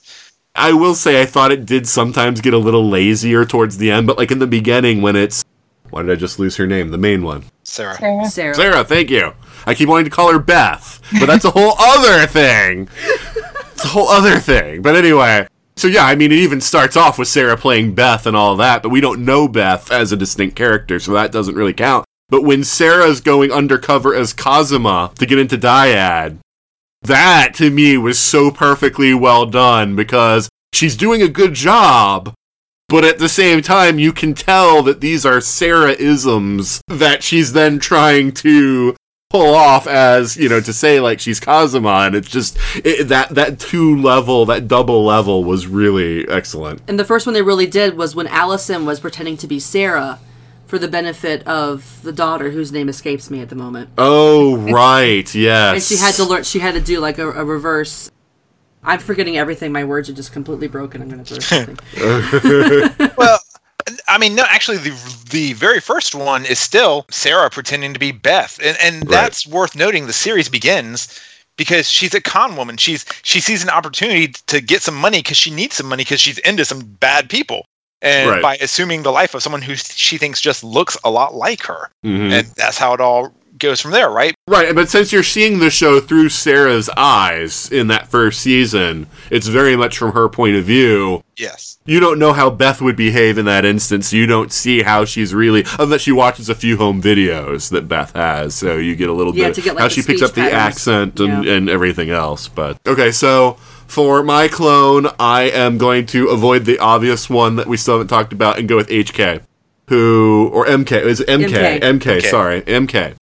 I 0.54 0.74
will 0.74 0.96
say 0.96 1.22
I 1.22 1.26
thought 1.26 1.52
it 1.52 1.66
did 1.66 1.88
sometimes 1.88 2.42
get 2.42 2.54
a 2.54 2.58
little 2.58 2.90
lazier 2.90 3.46
towards 3.46 3.78
the 3.78 3.90
end, 3.92 4.06
but 4.08 4.18
like 4.18 4.32
in 4.32 4.40
the 4.40 4.48
beginning 4.48 5.02
when 5.02 5.16
it's 5.16 5.46
why 5.92 6.02
did 6.04 6.12
I 6.12 6.16
just 6.16 6.40
lose 6.40 6.56
her 6.58 6.66
name? 6.68 6.90
The 6.92 6.98
main 6.98 7.22
one. 7.24 7.44
Sarah. 7.64 7.96
Sarah. 7.98 8.26
Sarah. 8.26 8.56
Sarah, 8.56 8.84
thank 8.84 9.10
you. 9.10 9.34
I 9.66 9.74
keep 9.76 9.88
wanting 9.90 10.06
to 10.06 10.10
call 10.12 10.32
her 10.32 10.40
Beth, 10.40 11.02
but 11.20 11.26
that's 11.26 11.46
a 11.46 11.52
whole 11.52 11.76
other 11.78 12.26
thing. 12.28 12.88
It's 13.74 13.84
a 13.86 13.88
whole 13.90 14.08
other 14.10 14.40
thing. 14.40 14.82
But 14.82 14.96
anyway, 14.96 15.48
so 15.82 15.88
yeah, 15.88 16.06
I 16.06 16.14
mean, 16.14 16.32
it 16.32 16.38
even 16.38 16.62
starts 16.62 16.96
off 16.96 17.18
with 17.18 17.28
Sarah 17.28 17.58
playing 17.58 17.96
Beth 17.96 18.28
and 18.28 18.38
all 18.38 18.56
that, 18.58 18.84
but 18.84 18.90
we 18.90 19.02
don't 19.02 19.26
know 19.26 19.48
Beth 19.48 19.92
as 19.92 20.12
a 20.12 20.16
distinct 20.16 20.56
character, 20.56 21.00
so 21.00 21.14
that 21.14 21.32
doesn't 21.32 21.56
really 21.56 21.74
count. 21.74 22.06
But 22.30 22.44
when 22.44 22.64
Sarah's 22.64 23.20
going 23.20 23.52
undercover 23.52 24.14
as 24.14 24.32
Cosima 24.32 25.12
to 25.18 25.26
get 25.26 25.40
into 25.40 25.58
Dyad, 25.58 26.38
that 27.02 27.56
to 27.56 27.72
me 27.72 27.98
was 27.98 28.20
so 28.20 28.52
perfectly 28.52 29.16
well 29.16 29.48
done 29.48 29.96
because 29.96 30.50
she's 30.72 30.96
doing 30.96 31.24
a 31.24 31.28
good 31.28 31.56
job, 31.56 32.32
but 32.88 33.04
at 33.04 33.18
the 33.18 33.28
same 33.28 33.64
time, 33.64 33.98
you 33.98 34.14
can 34.14 34.36
tell 34.36 34.84
that 34.84 35.02
these 35.02 35.26
are 35.26 35.42
Sarah 35.42 35.94
isms 35.94 36.80
that 36.90 37.24
she's 37.24 37.54
then 37.54 37.80
trying 37.80 38.34
to 38.34 38.96
pull 39.32 39.56
off 39.56 39.88
as 39.88 40.36
you 40.36 40.50
know 40.50 40.60
to 40.60 40.74
say 40.74 41.00
like 41.00 41.20
she's 41.20 41.40
Cosima, 41.40 42.02
and 42.06 42.16
it's 42.16 42.30
just 42.30 42.58
it, 42.76 43.08
that 43.08 43.30
that 43.30 43.60
two 43.60 43.98
level, 43.98 44.46
that 44.46 44.68
double 44.68 45.06
level 45.06 45.44
was 45.44 45.68
really 45.68 46.28
excellent. 46.28 46.82
And 46.88 47.00
the 47.00 47.06
first 47.06 47.26
one 47.26 47.34
they 47.34 47.42
really 47.42 47.68
did 47.68 47.98
was 47.98 48.16
when 48.16 48.28
Alison 48.28 48.86
was 48.86 49.00
pretending 49.00 49.38
to 49.38 49.48
be 49.48 49.60
Sarah 49.60 50.20
for 50.68 50.78
the 50.78 50.88
benefit 50.88 51.46
of 51.48 52.02
the 52.04 52.12
daughter 52.12 52.52
whose 52.52 52.72
name 52.72 52.90
escapes 52.90 53.30
me 53.30 53.42
at 53.42 53.50
the 53.50 53.56
moment. 53.56 53.90
Oh 53.98 54.58
right, 54.58 55.34
yes. 55.36 55.74
And 55.74 55.84
she 55.84 56.04
had 56.04 56.16
to 56.16 56.26
learn 56.26 56.44
she 56.44 56.60
had 56.60 56.74
to 56.74 56.82
do 56.82 57.00
like 57.00 57.18
a, 57.18 57.32
a 57.32 57.46
reverse 57.46 58.12
I'm 58.84 59.00
forgetting 59.00 59.38
everything. 59.38 59.72
My 59.72 59.84
words 59.84 60.10
are 60.10 60.14
just 60.14 60.34
completely 60.34 60.68
broken. 60.68 61.02
I'm 61.02 61.10
gonna 61.10 61.24
throw 61.24 61.40
something. 61.40 61.78
Well, 63.18 63.40
I 64.08 64.18
mean, 64.18 64.36
no, 64.36 64.44
actually, 64.48 64.78
the 64.78 64.92
the 65.30 65.54
very 65.54 65.80
first 65.80 66.14
one 66.16 66.46
is 66.46 66.60
still 66.60 67.06
Sarah 67.10 67.50
pretending 67.50 67.94
to 67.94 68.00
be 68.00 68.12
Beth, 68.12 68.60
and 68.64 68.78
and 68.82 69.04
that's 69.10 69.46
worth 69.48 69.76
noting. 69.76 70.08
The 70.08 70.14
series 70.14 70.50
begins 70.50 71.20
because 71.58 71.90
she's 71.90 72.14
a 72.14 72.22
con 72.22 72.56
woman. 72.56 72.78
She's 72.78 73.06
she 73.24 73.40
sees 73.42 73.64
an 73.64 73.70
opportunity 73.70 74.30
to 74.48 74.62
get 74.62 74.82
some 74.82 74.96
money 74.96 75.20
because 75.20 75.38
she 75.38 75.52
needs 75.52 75.76
some 75.76 75.88
money 75.88 76.04
because 76.04 76.22
she's 76.22 76.38
into 76.40 76.66
some 76.66 76.82
bad 77.00 77.30
people, 77.30 77.66
and 78.02 78.30
Right. 78.30 78.42
by 78.42 78.56
assuming 78.58 79.04
the 79.04 79.12
life 79.12 79.34
of 79.36 79.44
someone 79.44 79.62
who 79.62 79.76
she 79.76 80.18
thinks 80.18 80.42
just 80.42 80.64
looks 80.64 80.98
a 81.04 81.10
lot 81.12 81.36
like 81.36 81.64
her, 81.64 81.90
Mhm. 82.06 82.32
and 82.32 82.48
that's 82.56 82.78
how 82.78 82.94
it 82.94 83.02
all 83.02 83.34
goes 83.62 83.80
from 83.80 83.92
there, 83.92 84.10
right? 84.10 84.36
Right, 84.48 84.76
but 84.76 84.90
since 84.90 85.14
you're 85.14 85.24
seeing 85.24 85.60
the 85.60 85.70
show 85.70 86.00
through 86.02 86.30
Sarah's 86.30 86.90
eyes 86.98 87.72
in 87.72 87.88
that 87.88 88.08
first 88.10 88.42
season, 88.42 89.08
it's 89.30 89.48
very 89.48 89.76
much 89.78 89.98
from 89.98 90.12
her 90.12 90.28
point 90.28 90.56
of 90.58 90.66
view. 90.66 91.24
Yes. 91.38 91.80
You 91.86 92.00
don't 92.00 92.20
know 92.20 92.34
how 92.34 92.50
Beth 92.50 92.82
would 92.82 92.96
behave 92.96 93.38
in 93.38 93.46
that 93.46 93.64
instance. 93.66 94.12
You 94.14 94.26
don't 94.28 94.52
see 94.52 94.84
how 94.84 95.06
she's 95.06 95.34
really, 95.34 95.64
unless 95.80 96.02
she 96.02 96.12
watches 96.12 96.50
a 96.50 96.56
few 96.56 96.78
home 96.78 97.02
videos 97.02 97.70
that 97.72 97.88
Beth 97.88 98.12
has. 98.14 98.54
So 98.56 98.76
you 98.78 98.96
get 98.96 99.10
a 99.10 99.14
little 99.14 99.36
Yeah, 99.36 99.48
bit 99.48 99.56
to 99.56 99.62
get, 99.62 99.76
like, 99.76 99.82
how 99.84 99.88
she 99.88 100.02
picks 100.02 100.20
speech 100.20 100.24
up 100.24 100.36
the 100.36 100.52
accent 100.52 101.20
and, 101.20 101.44
Yeah. 101.46 101.54
and 101.54 101.70
everything 101.70 102.10
else. 102.12 102.48
But 102.48 102.78
okay, 102.86 103.12
so 103.12 103.54
for 103.88 104.22
my 104.24 104.48
clone, 104.48 105.08
I 105.20 105.44
am 105.44 105.78
going 105.78 106.06
to 106.08 106.28
avoid 106.30 106.66
the 106.66 106.78
obvious 106.80 107.30
one 107.30 107.56
that 107.56 107.68
we 107.68 107.78
still 107.78 107.96
haven't 107.96 108.10
talked 108.10 108.34
about 108.34 108.60
and 108.60 108.68
go 108.70 108.76
with 108.76 108.90
HK, 108.90 109.42
who 109.88 110.50
or 110.54 110.66
MK 110.68 111.02
is 111.04 111.20
it 111.22 111.28
MK 111.28 111.80
MK. 111.80 112.00
MK, 112.00 112.22
sorry 112.24 112.62
MK. 112.62 113.16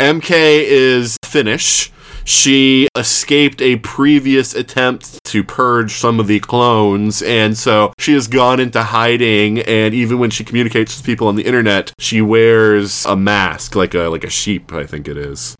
MK 0.00 0.32
is 0.32 1.16
Finnish. 1.24 1.92
She 2.24 2.88
escaped 2.96 3.60
a 3.60 3.76
previous 3.76 4.54
attempt 4.54 5.22
to 5.24 5.44
purge 5.44 5.92
some 5.92 6.18
of 6.18 6.26
the 6.26 6.40
clones, 6.40 7.22
and 7.22 7.56
so 7.56 7.92
she 7.98 8.14
has 8.14 8.26
gone 8.26 8.60
into 8.60 8.82
hiding. 8.82 9.60
And 9.60 9.94
even 9.94 10.18
when 10.18 10.30
she 10.30 10.42
communicates 10.42 10.96
with 10.96 11.04
people 11.04 11.28
on 11.28 11.36
the 11.36 11.44
internet, 11.44 11.92
she 11.98 12.22
wears 12.22 13.04
a 13.04 13.14
mask, 13.14 13.76
like 13.76 13.94
a 13.94 14.08
like 14.08 14.24
a 14.24 14.30
sheep, 14.30 14.72
I 14.72 14.84
think 14.84 15.06
it 15.06 15.16
is. 15.18 15.54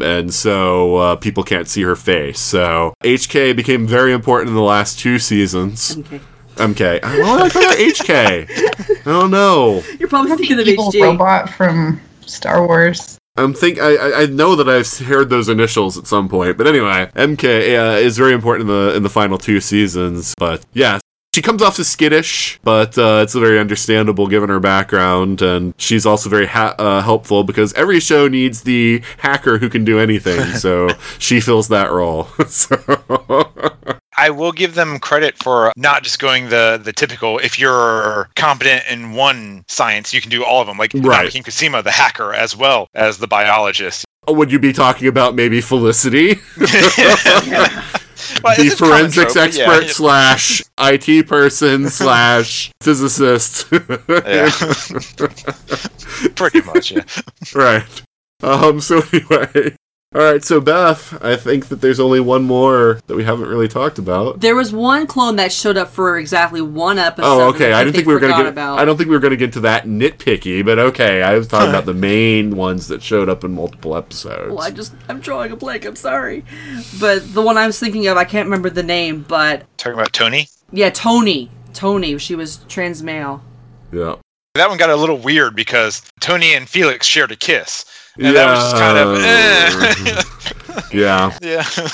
And 0.00 0.32
so 0.32 0.96
uh, 0.96 1.16
people 1.16 1.42
can't 1.42 1.66
see 1.66 1.82
her 1.82 1.96
face. 1.96 2.38
So 2.38 2.94
HK 3.02 3.56
became 3.56 3.86
very 3.86 4.12
important 4.12 4.50
in 4.50 4.54
the 4.54 4.62
last 4.62 4.98
two 4.98 5.18
seasons. 5.18 5.96
Okay. 5.98 6.20
MK. 6.56 7.02
Well, 7.02 7.42
I 7.44 7.48
call 7.48 7.62
her 7.62 7.76
HK. 7.76 8.46
I 9.00 9.10
don't 9.10 9.30
know. 9.30 9.82
You're 9.98 10.08
probably 10.08 10.36
thinking 10.36 10.60
of 10.60 10.68
Evil 10.68 10.92
HG. 10.92 11.02
robot 11.02 11.48
from 11.48 12.00
Star 12.20 12.66
Wars. 12.66 13.18
I'm 13.36 13.54
think 13.54 13.78
I, 13.80 14.22
I 14.22 14.26
know 14.26 14.56
that 14.56 14.68
I've 14.68 15.06
heard 15.06 15.30
those 15.30 15.48
initials 15.48 15.96
at 15.96 16.06
some 16.06 16.28
point, 16.28 16.58
but 16.58 16.66
anyway, 16.66 17.10
MK 17.14 17.44
uh, 17.44 17.98
is 17.98 18.18
very 18.18 18.34
important 18.34 18.68
in 18.68 18.76
the 18.76 18.94
in 18.94 19.02
the 19.02 19.08
final 19.08 19.38
two 19.38 19.60
seasons. 19.60 20.34
But 20.36 20.66
yeah, 20.74 20.98
she 21.34 21.40
comes 21.40 21.62
off 21.62 21.78
as 21.78 21.88
skittish, 21.88 22.60
but 22.62 22.98
uh, 22.98 23.20
it's 23.22 23.34
very 23.34 23.58
understandable 23.58 24.26
given 24.26 24.50
her 24.50 24.60
background, 24.60 25.40
and 25.40 25.72
she's 25.78 26.04
also 26.04 26.28
very 26.28 26.46
ha- 26.46 26.74
uh, 26.78 27.00
helpful 27.00 27.42
because 27.42 27.72
every 27.72 28.00
show 28.00 28.28
needs 28.28 28.64
the 28.64 29.02
hacker 29.18 29.56
who 29.56 29.70
can 29.70 29.82
do 29.82 29.98
anything. 29.98 30.40
So 30.58 30.90
she 31.18 31.40
fills 31.40 31.68
that 31.68 31.90
role. 31.90 32.24
so 32.48 32.76
I 34.16 34.30
will 34.30 34.52
give 34.52 34.74
them 34.74 34.98
credit 34.98 35.36
for 35.42 35.72
not 35.76 36.02
just 36.02 36.18
going 36.18 36.48
the 36.48 36.80
the 36.82 36.92
typical. 36.92 37.38
If 37.38 37.58
you're 37.58 38.28
competent 38.36 38.84
in 38.90 39.12
one 39.12 39.64
science, 39.68 40.12
you 40.12 40.20
can 40.20 40.30
do 40.30 40.44
all 40.44 40.60
of 40.60 40.66
them. 40.66 40.78
Like 40.78 40.92
Right. 40.94 41.32
Cosima, 41.44 41.82
the 41.82 41.90
hacker, 41.90 42.32
as 42.32 42.56
well 42.56 42.88
as 42.94 43.18
the 43.18 43.26
biologist. 43.26 44.04
would 44.28 44.52
you 44.52 44.58
be 44.58 44.72
talking 44.72 45.08
about 45.08 45.34
maybe 45.34 45.60
Felicity? 45.60 46.36
Well, 48.42 48.56
the 48.56 48.62
it's 48.66 48.74
a 48.74 48.76
common 48.78 49.10
forensics 49.10 49.32
trope, 49.34 49.44
but 49.46 49.54
yeah, 49.56 49.70
expert 49.70 49.90
slash 49.90 50.62
IT 50.78 51.26
person 51.26 51.88
slash 51.90 52.70
physicist. 52.80 53.68
Pretty 56.36 56.60
much, 56.62 56.92
yeah. 56.92 57.02
right. 57.54 58.02
Um. 58.42 58.80
So 58.80 59.02
anyway, 59.12 59.76
all 60.14 60.20
right. 60.20 60.44
So 60.44 60.60
Beth, 60.60 61.22
I 61.24 61.36
think 61.36 61.68
that 61.68 61.80
there's 61.80 61.98
only 62.00 62.20
one 62.20 62.44
more 62.44 63.00
that 63.06 63.14
we 63.16 63.24
haven't 63.24 63.48
really 63.48 63.68
talked 63.68 63.98
about. 63.98 64.40
There 64.40 64.54
was 64.54 64.72
one 64.72 65.06
clone 65.06 65.36
that 65.36 65.52
showed 65.52 65.76
up 65.76 65.88
for 65.88 66.18
exactly 66.18 66.60
one 66.60 66.98
episode. 66.98 67.26
Oh, 67.26 67.48
okay. 67.48 67.70
that 67.70 67.74
I 67.80 67.84
didn't 67.84 67.96
think 67.96 68.06
we 68.06 68.14
were 68.14 68.20
gonna 68.20 68.36
get. 68.36 68.46
About. 68.46 68.78
I 68.78 68.84
don't 68.84 68.96
think 68.96 69.08
we 69.08 69.16
were 69.16 69.20
gonna 69.20 69.36
get 69.36 69.52
to 69.54 69.60
that 69.60 69.84
nitpicky, 69.84 70.64
but 70.64 70.78
okay. 70.78 71.22
I 71.22 71.36
was 71.36 71.48
talking 71.48 71.70
about 71.70 71.86
the 71.86 71.94
main 71.94 72.56
ones 72.56 72.88
that 72.88 73.02
showed 73.02 73.28
up 73.28 73.44
in 73.44 73.52
multiple 73.54 73.96
episodes. 73.96 74.50
Well, 74.52 74.62
I 74.62 74.70
just 74.70 74.94
I'm 75.08 75.20
drawing 75.20 75.52
a 75.52 75.56
blank. 75.56 75.84
I'm 75.84 75.96
sorry, 75.96 76.44
but 77.00 77.32
the 77.32 77.42
one 77.42 77.56
I 77.56 77.66
was 77.66 77.78
thinking 77.78 78.06
of, 78.08 78.16
I 78.16 78.24
can't 78.24 78.46
remember 78.46 78.70
the 78.70 78.82
name, 78.82 79.24
but 79.26 79.64
Talking 79.78 79.94
about 79.98 80.12
Tony. 80.12 80.48
yeah, 80.72 80.90
Tony. 80.90 81.50
Tony. 81.72 82.18
She 82.18 82.34
was 82.34 82.58
trans 82.68 83.02
male. 83.02 83.42
yeah. 83.92 84.16
That 84.54 84.68
one 84.68 84.76
got 84.76 84.90
a 84.90 84.96
little 84.96 85.16
weird 85.16 85.56
because 85.56 86.02
Tony 86.20 86.54
and 86.54 86.68
Felix 86.68 87.06
shared 87.06 87.32
a 87.32 87.36
kiss. 87.36 87.86
And 88.18 88.36
that 88.36 88.50
was 88.50 88.58
just 88.58 88.76
kind 88.76 88.98
of 88.98 89.16
eh. 89.24 90.88
yeah. 90.92 91.38
yeah. 91.42 91.88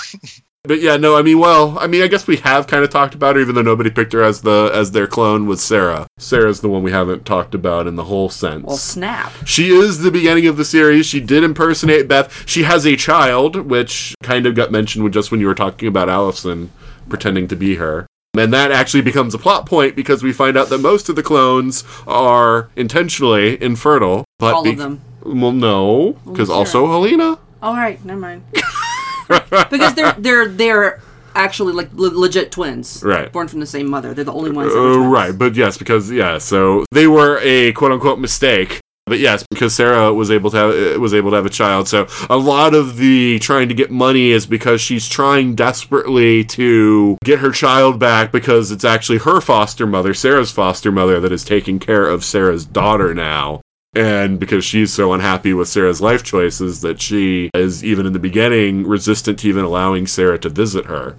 But 0.64 0.80
yeah, 0.80 0.96
no, 0.96 1.16
I 1.16 1.22
mean, 1.22 1.38
well, 1.38 1.78
I 1.78 1.86
mean, 1.86 2.02
I 2.02 2.08
guess 2.08 2.26
we 2.26 2.36
have 2.38 2.66
kind 2.66 2.84
of 2.84 2.90
talked 2.90 3.14
about 3.14 3.36
her, 3.36 3.40
even 3.42 3.54
though 3.54 3.62
nobody 3.62 3.90
picked 3.90 4.12
her 4.12 4.22
as 4.22 4.42
the 4.42 4.70
as 4.74 4.90
their 4.90 5.06
clone 5.06 5.46
was 5.46 5.62
Sarah. 5.62 6.06
Sarah's 6.18 6.60
the 6.60 6.68
one 6.68 6.82
we 6.82 6.90
haven't 6.90 7.24
talked 7.24 7.54
about 7.54 7.86
in 7.86 7.94
the 7.96 8.04
whole 8.04 8.28
sense. 8.28 8.66
Well, 8.66 8.76
snap. 8.76 9.32
She 9.46 9.70
is 9.70 10.00
the 10.00 10.10
beginning 10.10 10.46
of 10.46 10.56
the 10.56 10.64
series. 10.64 11.06
She 11.06 11.20
did 11.20 11.44
impersonate 11.44 12.08
Beth. 12.08 12.46
She 12.46 12.64
has 12.64 12.86
a 12.86 12.96
child, 12.96 13.56
which 13.56 14.14
kind 14.22 14.44
of 14.46 14.54
got 14.54 14.70
mentioned 14.72 15.10
just 15.12 15.30
when 15.30 15.40
you 15.40 15.46
were 15.46 15.54
talking 15.54 15.88
about 15.88 16.10
Alison 16.10 16.70
pretending 17.08 17.48
to 17.48 17.56
be 17.56 17.76
her. 17.76 18.06
And 18.36 18.52
that 18.52 18.70
actually 18.70 19.00
becomes 19.00 19.32
a 19.32 19.38
plot 19.38 19.64
point 19.64 19.96
because 19.96 20.22
we 20.22 20.32
find 20.32 20.56
out 20.56 20.68
that 20.68 20.78
most 20.78 21.08
of 21.08 21.16
the 21.16 21.22
clones 21.22 21.82
are 22.06 22.68
intentionally 22.76 23.60
infertile. 23.62 24.24
But 24.38 24.54
All 24.54 24.64
be- 24.64 24.72
of 24.72 24.78
them. 24.78 25.00
Well, 25.34 25.52
no, 25.52 26.16
because 26.24 26.50
also 26.50 26.86
Helena. 26.86 27.38
All 27.62 27.74
right, 27.74 28.02
never 28.04 28.20
mind. 28.20 28.44
because 29.28 29.94
they're 29.94 30.12
they're 30.18 30.48
they're 30.48 31.00
actually 31.34 31.72
like 31.72 31.90
le- 31.92 32.08
legit 32.18 32.50
twins, 32.50 33.02
Right. 33.04 33.32
Born 33.32 33.48
from 33.48 33.60
the 33.60 33.66
same 33.66 33.88
mother. 33.88 34.14
They're 34.14 34.24
the 34.24 34.32
only 34.32 34.50
ones. 34.50 34.72
That 34.72 34.78
Uh, 34.78 34.98
right, 35.08 35.36
but 35.36 35.54
yes, 35.54 35.78
because 35.78 36.10
yeah, 36.10 36.38
so 36.38 36.84
they 36.90 37.06
were 37.06 37.38
a 37.42 37.72
quote 37.72 37.92
unquote 37.92 38.18
mistake. 38.18 38.80
But 39.06 39.20
yes, 39.20 39.42
because 39.50 39.74
Sarah 39.74 40.12
was 40.12 40.30
able 40.30 40.50
to 40.50 40.56
have 40.58 40.96
uh, 40.96 41.00
was 41.00 41.14
able 41.14 41.30
to 41.30 41.36
have 41.36 41.46
a 41.46 41.50
child, 41.50 41.88
so 41.88 42.06
a 42.28 42.36
lot 42.36 42.74
of 42.74 42.98
the 42.98 43.38
trying 43.38 43.68
to 43.68 43.74
get 43.74 43.90
money 43.90 44.32
is 44.32 44.44
because 44.44 44.82
she's 44.82 45.08
trying 45.08 45.54
desperately 45.54 46.44
to 46.44 47.16
get 47.24 47.38
her 47.38 47.50
child 47.50 47.98
back 47.98 48.30
because 48.30 48.70
it's 48.70 48.84
actually 48.84 49.18
her 49.18 49.40
foster 49.40 49.86
mother, 49.86 50.12
Sarah's 50.12 50.50
foster 50.50 50.92
mother, 50.92 51.20
that 51.20 51.32
is 51.32 51.42
taking 51.42 51.78
care 51.78 52.06
of 52.06 52.22
Sarah's 52.22 52.66
daughter 52.66 53.14
now. 53.14 53.62
And 53.94 54.38
because 54.38 54.64
she's 54.64 54.92
so 54.92 55.12
unhappy 55.12 55.54
with 55.54 55.68
Sarah's 55.68 56.00
life 56.00 56.22
choices 56.22 56.82
that 56.82 57.00
she 57.00 57.50
is 57.54 57.82
even 57.84 58.06
in 58.06 58.12
the 58.12 58.18
beginning 58.18 58.86
resistant 58.86 59.38
to 59.40 59.48
even 59.48 59.64
allowing 59.64 60.06
Sarah 60.06 60.38
to 60.40 60.48
visit 60.48 60.86
her. 60.86 61.16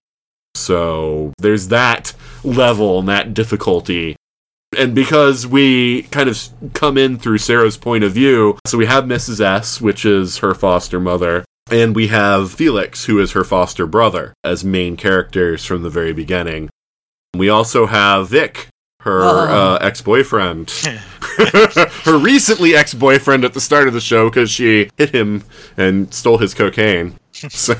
So 0.56 1.34
there's 1.40 1.70
that 1.70 2.14
level 2.44 3.00
and 3.00 3.08
that 3.08 3.34
difficulty. 3.34 4.16
And 4.78 4.94
because 4.94 5.48
we 5.48 6.04
kind 6.04 6.30
of 6.30 6.38
come 6.74 6.98
in 6.98 7.18
through 7.18 7.40
Sarah's 7.40 7.78
point 7.78 8.04
of 8.04 8.12
view, 8.12 8.60
so 8.68 8.78
we 8.78 8.86
have 8.86 9.06
Mrs. 9.06 9.42
S, 9.42 9.82
which 9.82 10.06
is 10.06 10.38
her 10.38 10.54
foster 10.54 11.00
mother, 11.00 11.44
and 11.72 11.96
we 11.96 12.08
have 12.08 12.52
Felix, 12.52 13.06
who 13.06 13.20
is 13.20 13.32
her 13.32 13.44
foster 13.44 13.88
brother, 13.88 14.34
as 14.44 14.64
main 14.64 14.96
characters 14.96 15.66
from 15.66 15.82
the 15.82 15.90
very 15.90 16.14
beginning. 16.14 16.70
We 17.36 17.50
also 17.50 17.88
have 17.88 18.30
Vic, 18.30 18.68
her 19.02 19.22
uh, 19.22 19.78
ex 19.78 20.02
boyfriend. 20.02 20.72
her 22.04 22.18
recently 22.18 22.76
ex 22.76 22.94
boyfriend 22.94 23.46
at 23.46 23.54
the 23.54 23.62
start 23.62 23.88
of 23.88 23.94
the 23.94 24.02
show 24.02 24.30
because 24.30 24.50
she 24.50 24.90
hit 24.98 25.10
him 25.12 25.44
and 25.78 26.14
stole 26.14 26.38
his 26.38 26.54
cocaine. 26.54 27.16
So 27.32 27.74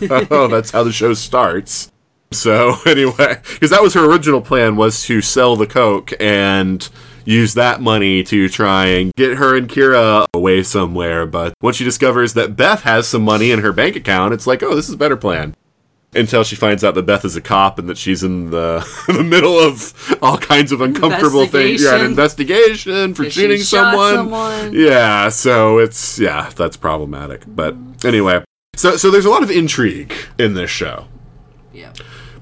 that's 0.48 0.72
how 0.72 0.84
the 0.84 0.92
show 0.94 1.14
starts. 1.14 1.92
So 2.32 2.76
anyway, 2.86 3.42
because 3.44 3.72
that 3.72 3.82
was 3.82 3.94
her 3.94 4.10
original 4.10 4.40
plan 4.40 4.78
was 4.78 5.04
to 5.06 5.20
sell 5.20 5.58
the 5.58 5.68
coke 5.68 6.14
and 6.18 6.88
use 7.26 7.56
that 7.56 7.82
money 7.82 8.24
to 8.24 8.48
try 8.48 8.86
and 8.86 9.12
get 9.16 9.38
her 9.38 9.58
and 9.58 9.68
Kira 9.68 10.28
away 10.34 10.64
somewhere. 10.64 11.26
But 11.26 11.56
once 11.62 11.76
she 11.76 11.84
discovers 11.84 12.36
that 12.36 12.56
Beth 12.56 12.84
has 12.84 13.08
some 13.08 13.24
money 13.24 13.52
in 13.52 13.60
her 13.60 13.74
bank 13.74 13.98
account, 13.98 14.34
it's 14.34 14.48
like, 14.48 14.64
oh, 14.64 14.76
this 14.76 14.88
is 14.88 14.94
a 14.94 14.98
better 14.98 15.18
plan. 15.18 15.56
Until 16.14 16.44
she 16.44 16.56
finds 16.56 16.84
out 16.84 16.96
that 16.96 17.04
Beth 17.04 17.24
is 17.24 17.36
a 17.36 17.42
cop 17.42 17.78
and 17.78 17.88
that 17.88 17.98
she's 17.98 18.24
in 18.24 18.50
the, 18.50 18.80
the 19.08 19.24
middle 19.24 19.60
of 19.60 20.18
all 20.24 20.38
kinds 20.38 20.72
of 20.72 20.82
uncomfortable 20.82 21.46
things. 21.46 21.84
Yeah, 21.84 21.98
an 21.98 22.06
investigation 22.06 23.14
for 23.14 23.30
shooting 23.30 23.60
someone. 23.60 24.16
someone. 24.16 24.74
Yeah, 24.74 25.30
so 25.30 25.78
it's 25.78 26.18
yeah, 26.18 26.50
that's 26.56 26.78
problematic. 26.78 27.44
But 27.48 27.76
anyway, 28.04 28.44
so 28.76 28.98
so 28.98 29.12
there's 29.12 29.26
a 29.26 29.30
lot 29.30 29.44
of 29.44 29.52
intrigue 29.52 30.14
in 30.40 30.56
this 30.56 30.72
show 30.72 31.08
Yeah. 31.74 31.94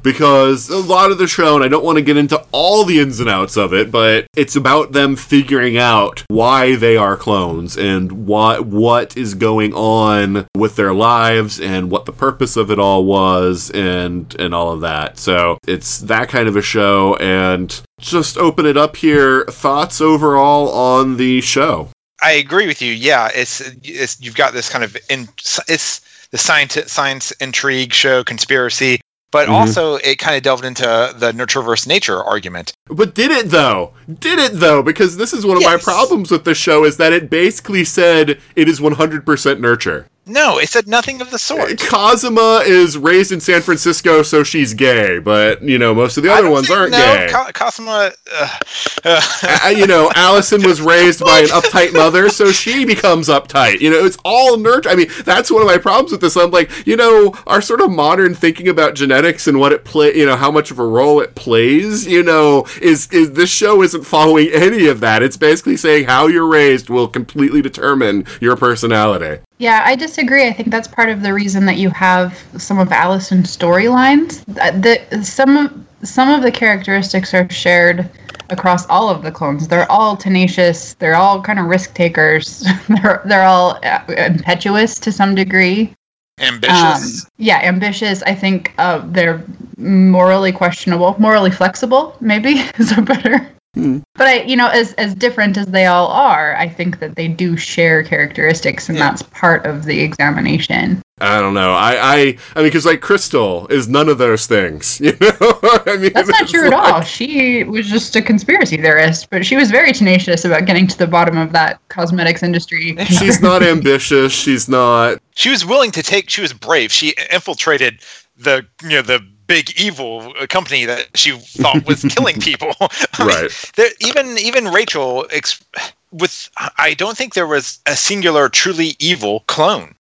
Because 0.08 0.70
a 0.70 0.78
lot 0.78 1.12
of 1.12 1.18
the 1.18 1.28
show, 1.28 1.55
and 1.55 1.66
I 1.66 1.68
don't 1.68 1.84
want 1.84 1.97
to 1.97 2.01
get 2.01 2.16
into 2.16 2.41
all 2.53 2.86
the 2.86 3.01
ins 3.01 3.20
and 3.20 3.30
outs 3.30 3.58
of 3.58 3.74
it, 3.74 3.91
but 3.91 4.26
it's 4.38 4.55
about 4.55 4.93
them 4.93 5.18
figuring 5.18 5.78
out 5.78 6.24
why 6.30 6.78
they 6.78 6.95
are 6.95 7.18
clones 7.18 7.78
and 7.78 8.26
what 8.26 8.66
what 8.66 9.18
is 9.18 9.34
going 9.34 9.74
on 9.74 10.47
with 10.55 10.78
their 10.78 10.93
lives 10.93 11.60
and 11.60 11.91
what 11.91 12.05
the 12.05 12.14
purpose 12.14 12.55
of 12.55 12.72
it 12.72 12.80
all 12.80 13.03
was 13.03 13.70
and 13.72 14.34
and 14.39 14.55
all 14.55 14.72
of 14.72 14.80
that. 14.80 15.18
So 15.18 15.58
it's 15.68 15.99
that 15.99 16.30
kind 16.30 16.47
of 16.47 16.55
a 16.55 16.62
show 16.62 17.18
and 17.18 17.82
just 17.99 18.38
open 18.38 18.66
it 18.66 18.78
up 18.78 18.95
here. 18.95 19.43
Thoughts 19.49 19.99
overall 19.99 20.72
on 20.72 21.18
the 21.18 21.41
show? 21.41 21.89
I 22.24 22.32
agree 22.32 22.66
with 22.66 22.82
you. 22.82 22.93
Yeah, 22.93 23.30
it's 23.36 23.60
it's 23.84 24.22
you've 24.22 24.38
got 24.38 24.53
this 24.53 24.70
kind 24.70 24.86
of 24.86 24.95
in 25.10 25.28
it's 25.68 26.30
the 26.32 26.38
science 26.38 26.78
science 26.89 27.32
intrigue 27.41 27.91
show 27.91 28.24
conspiracy, 28.24 29.01
but 29.32 29.45
Mm-hmm. 29.47 29.53
also 29.55 29.95
it 29.95 30.17
kind 30.19 30.36
of 30.38 30.43
delved 30.43 30.65
into 30.65 31.13
the 31.17 31.32
nurture 31.34 31.61
versus 31.61 31.88
nature 31.88 32.23
argument. 32.23 32.73
But 32.88 33.13
did 33.15 33.32
it 33.32 33.49
though? 33.49 33.93
Did 34.19 34.39
it 34.39 34.53
though? 34.59 34.82
Because 34.84 35.17
this 35.17 35.34
is 35.34 35.45
one 35.45 35.57
of 35.57 35.63
my 35.63 35.78
problems 35.78 36.32
with 36.32 36.43
the 36.43 36.55
show 36.55 36.84
is 36.84 36.97
that 36.97 37.13
it 37.13 37.30
basically 37.30 37.84
said 37.84 38.39
it 38.55 38.67
is 38.69 38.80
100% 38.80 39.59
nurture. 39.59 40.07
No, 40.28 40.57
it 40.59 40.69
said 40.69 40.88
nothing 40.88 41.21
of 41.21 41.32
the 41.32 41.39
sort. 41.39 41.80
Cosima 41.88 42.61
is 42.65 42.97
raised 42.97 43.32
in 43.32 43.39
San 43.39 43.61
Francisco, 43.61 44.21
so 44.23 44.43
she's 44.43 44.73
gay, 44.73 45.19
but 45.19 45.61
you 45.61 45.78
know 45.78 45.93
most 45.95 46.17
of 46.17 46.23
the 46.23 46.32
other 46.32 46.49
ones 46.49 46.67
think- 46.67 46.80
aren't 46.80 46.91
no, 46.91 46.97
gay. 46.97 47.51
Cosima, 47.53 48.11
uh, 48.34 48.57
uh, 49.05 49.21
Uh, 49.65 49.69
you 49.69 49.88
know, 49.88 50.11
Alison 50.15 50.63
was 50.63 50.82
raised 50.82 51.21
by 51.23 51.39
an 51.39 51.47
uptight 51.47 51.93
mother, 51.93 52.30
so 52.30 52.51
she 52.51 52.86
becomes 52.93 53.30
uptight. 53.30 53.80
You 53.80 53.89
know, 53.89 54.05
it's 54.05 54.17
all 54.25 54.57
nurture. 54.57 54.89
I 54.89 54.95
mean, 54.95 55.09
that's 55.23 55.49
one 55.51 55.61
of 55.61 55.67
my 55.67 55.78
problems 55.78 56.11
with 56.11 56.21
this. 56.21 56.36
I'm 56.36 56.51
like, 56.51 56.86
you 56.86 56.95
know, 56.95 57.34
our 57.47 57.61
sort 57.61 57.82
of 57.82 57.91
modern 57.91 58.36
thinking 58.36 58.67
about 58.67 58.95
genetics 58.95 59.47
and 59.47 59.59
what 59.59 59.71
it 59.71 59.86
play, 59.86 60.15
you 60.15 60.25
know, 60.25 60.36
how 60.36 60.51
much 60.51 60.71
of 60.71 60.80
a 60.80 60.86
role 60.86 61.21
it 61.21 61.36
plays. 61.36 62.07
You 62.07 62.23
know, 62.23 62.65
is 62.82 63.07
is 63.11 63.32
this 63.34 63.49
show 63.49 63.82
isn't 63.82 64.03
following 64.05 64.49
any 64.51 64.88
of 64.88 64.99
that. 64.99 65.23
It's 65.23 65.38
basically 65.38 65.78
saying 65.78 66.05
how 66.05 66.28
you're 66.28 66.47
raised 66.47 66.89
will 66.89 67.07
completely 67.07 67.61
determine 67.61 68.25
your 68.41 68.55
personality. 68.55 69.41
Yeah, 69.60 69.82
I 69.86 69.95
disagree. 69.95 70.47
I 70.47 70.53
think 70.53 70.70
that's 70.70 70.88
part 70.88 71.10
of 71.10 71.22
the 71.24 71.34
reason 71.34 71.66
that 71.66 71.78
you 71.78 71.89
have 71.89 72.38
some 72.58 72.78
of 72.80 72.91
Alison's 72.91 73.55
storylines. 73.55 74.43
That- 74.45 74.82
The, 74.82 75.24
some 75.24 75.58
of 75.58 75.74
some 76.03 76.30
of 76.30 76.43
the 76.43 76.51
characteristics 76.51 77.34
are 77.34 77.49
shared 77.49 78.08
across 78.51 78.86
all 78.88 79.10
of 79.10 79.24
the 79.24 79.32
clones. 79.32 79.68
They're 79.68 79.91
all 79.91 80.16
tenacious. 80.16 80.93
They're 80.93 81.16
all 81.16 81.41
kind 81.41 81.58
of 81.60 81.66
risk 81.66 81.95
takers. 81.95 82.64
they're 82.89 83.22
they're 83.26 83.43
all 83.43 83.80
uh, 83.84 83.99
impetuous 84.16 84.99
to 84.99 85.12
some 85.12 85.34
degree. 85.34 85.91
ambitious. 86.39 87.26
Um, 87.26 87.32
yeah, 87.38 87.60
ambitious. 87.64 88.22
I 88.24 88.36
think 88.36 88.74
uh, 88.78 89.01
they're 89.08 89.43
morally 89.78 90.51
questionable, 90.51 91.16
morally 91.20 91.51
flexible. 91.51 92.16
Maybe 92.22 92.51
is 92.78 92.95
a 92.95 93.01
better. 93.01 93.49
Hmm. 93.78 93.99
But 94.15 94.28
I, 94.28 94.41
you 94.43 94.55
know, 94.55 94.67
as 94.69 94.93
as 94.93 95.13
different 95.13 95.55
as 95.57 95.67
they 95.67 95.86
all 95.86 96.07
are, 96.07 96.55
I 96.55 96.67
think 96.67 96.99
that 96.99 97.15
they 97.15 97.28
do 97.28 97.55
share 97.55 98.03
characteristics, 98.03 98.89
and 98.89 98.97
Yeah. 98.97 99.09
that's 99.09 99.21
part 99.23 99.65
of 99.65 99.86
the 99.86 99.99
examination. 99.99 101.01
I 101.19 101.39
don't 101.39 101.53
know. 101.53 101.73
I 101.73 101.95
I 101.95 102.15
I 102.55 102.59
mean, 102.59 102.67
because 102.67 102.86
like 102.86 103.01
Krystal 103.01 103.69
is 103.71 103.88
none 103.88 104.09
of 104.09 104.17
those 104.17 104.47
things. 104.47 104.99
You 105.07 105.15
know, 105.19 105.59
I 105.86 105.97
mean, 105.97 106.11
That's 106.13 106.28
not 106.30 106.41
it's 106.41 106.51
true 106.51 106.67
at 106.67 106.73
all. 106.73 107.01
She 107.01 107.63
was 107.63 107.88
just 107.88 108.15
a 108.15 108.21
conspiracy 108.21 108.78
theorist, 108.78 109.30
but 109.30 109.45
she 109.45 109.55
was 109.55 109.69
very 109.71 109.93
tenacious 109.93 110.43
about 110.45 110.65
getting 110.65 110.88
to 110.88 110.97
the 110.97 111.07
bottom 111.07 111.38
of 111.38 111.51
that 111.53 111.80
cosmetics 111.89 112.43
industry. 112.43 112.95
She's 113.05 113.41
not 113.41 113.61
ambitious. 113.63 114.32
She's 114.34 114.67
not. 114.67 115.19
she 115.36 115.49
was 115.49 115.65
willing 115.65 115.91
to 115.91 116.03
take. 116.03 116.30
She 116.30 116.41
was 116.41 116.53
brave. 116.53 116.91
She 116.91 117.13
infiltrated 117.32 117.99
the 118.38 118.65
you 118.84 118.89
know 118.89 119.01
the 119.01 119.19
big 119.48 119.80
evil 119.80 120.34
company 120.50 120.86
that 120.86 121.18
she 121.18 121.32
thought 121.32 121.86
was 121.86 122.04
killing 122.10 122.39
people. 122.39 122.74
Right. 123.20 123.50
there, 123.76 123.89
even 124.02 124.38
even 124.38 124.68
Rachel 124.68 125.26
ex- 125.32 125.64
with 126.12 126.50
I 126.78 126.93
don't 126.93 127.18
think 127.18 127.34
there 127.34 127.48
was 127.48 127.80
a 127.86 127.95
singular 127.95 128.48
truly 128.48 128.95
evil 129.00 129.43
clone. 129.48 129.95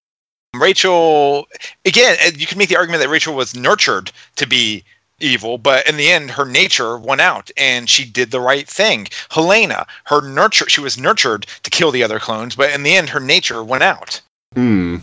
Rachel 0.54 1.48
again, 1.86 2.18
you 2.36 2.46
can 2.46 2.58
make 2.58 2.70
the 2.70 2.76
argument 2.76 3.02
that 3.02 3.10
Rachel 3.10 3.36
was 3.36 3.56
nurtured 3.56 4.12
to 4.36 4.48
be 4.48 4.84
evil, 5.20 5.58
but 5.58 5.88
in 5.88 5.96
the 5.98 6.12
end 6.12 6.30
her 6.32 6.46
nature 6.46 6.98
won 6.98 7.20
out 7.20 7.50
and 7.58 7.90
she 7.90 8.06
did 8.06 8.32
the 8.32 8.42
right 8.42 8.68
thing. 8.68 9.08
Helena, 9.30 9.88
her 10.06 10.22
nurture 10.22 10.68
she 10.70 10.82
was 10.82 10.98
nurtured 10.98 11.48
to 11.64 11.70
kill 11.70 11.92
the 11.92 12.04
other 12.04 12.20
clones, 12.20 12.56
but 12.56 12.72
in 12.72 12.84
the 12.84 12.96
end 12.96 13.10
her 13.10 13.22
nature 13.22 13.64
won 13.64 13.82
out. 13.82 14.22
Hmm. 14.54 14.98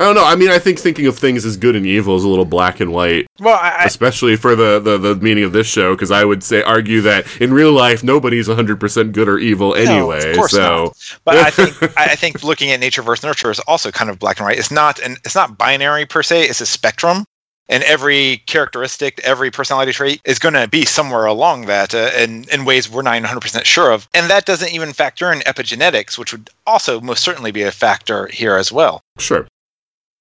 I 0.00 0.04
don't 0.04 0.14
know. 0.14 0.24
I 0.24 0.34
mean, 0.34 0.48
I 0.48 0.58
think 0.58 0.78
thinking 0.78 1.06
of 1.06 1.18
things 1.18 1.44
as 1.44 1.58
good 1.58 1.76
and 1.76 1.84
evil 1.84 2.16
is 2.16 2.24
a 2.24 2.28
little 2.28 2.46
black 2.46 2.80
and 2.80 2.90
white, 2.90 3.26
Well, 3.38 3.58
I, 3.60 3.84
especially 3.84 4.34
for 4.34 4.56
the, 4.56 4.80
the, 4.80 4.96
the 4.96 5.16
meaning 5.16 5.44
of 5.44 5.52
this 5.52 5.66
show, 5.66 5.94
because 5.94 6.10
I 6.10 6.24
would 6.24 6.42
say 6.42 6.62
argue 6.62 7.02
that 7.02 7.26
in 7.38 7.52
real 7.52 7.72
life 7.72 8.02
nobody's 8.02 8.48
100% 8.48 9.12
good 9.12 9.28
or 9.28 9.38
evil 9.38 9.74
anyway. 9.74 10.20
No, 10.22 10.30
of 10.30 10.36
course 10.36 10.52
so 10.52 10.84
not. 10.84 11.18
But 11.24 11.36
I 11.36 11.50
think 11.50 11.98
I 11.98 12.14
think 12.16 12.42
looking 12.42 12.70
at 12.70 12.80
nature 12.80 13.02
versus 13.02 13.24
nurture 13.24 13.50
is 13.50 13.58
also 13.60 13.90
kind 13.90 14.08
of 14.08 14.18
black 14.18 14.38
and 14.38 14.46
white. 14.46 14.58
It's 14.58 14.70
not 14.70 14.98
an 15.00 15.18
it's 15.26 15.34
not 15.34 15.58
binary 15.58 16.06
per 16.06 16.22
se. 16.22 16.44
It's 16.44 16.62
a 16.62 16.66
spectrum, 16.66 17.26
and 17.68 17.82
every 17.82 18.38
characteristic, 18.46 19.20
every 19.22 19.50
personality 19.50 19.92
trait 19.92 20.22
is 20.24 20.38
going 20.38 20.54
to 20.54 20.66
be 20.66 20.86
somewhere 20.86 21.26
along 21.26 21.66
that, 21.66 21.94
uh, 21.94 22.10
in 22.18 22.46
in 22.50 22.64
ways 22.64 22.90
we're 22.90 23.02
not 23.02 23.20
100 23.20 23.40
percent 23.40 23.66
sure 23.66 23.92
of. 23.92 24.08
And 24.14 24.30
that 24.30 24.46
doesn't 24.46 24.72
even 24.72 24.94
factor 24.94 25.30
in 25.30 25.40
epigenetics, 25.40 26.16
which 26.16 26.32
would 26.32 26.48
also 26.66 27.02
most 27.02 27.22
certainly 27.22 27.50
be 27.50 27.64
a 27.64 27.70
factor 27.70 28.28
here 28.28 28.56
as 28.56 28.72
well. 28.72 29.02
Sure. 29.18 29.46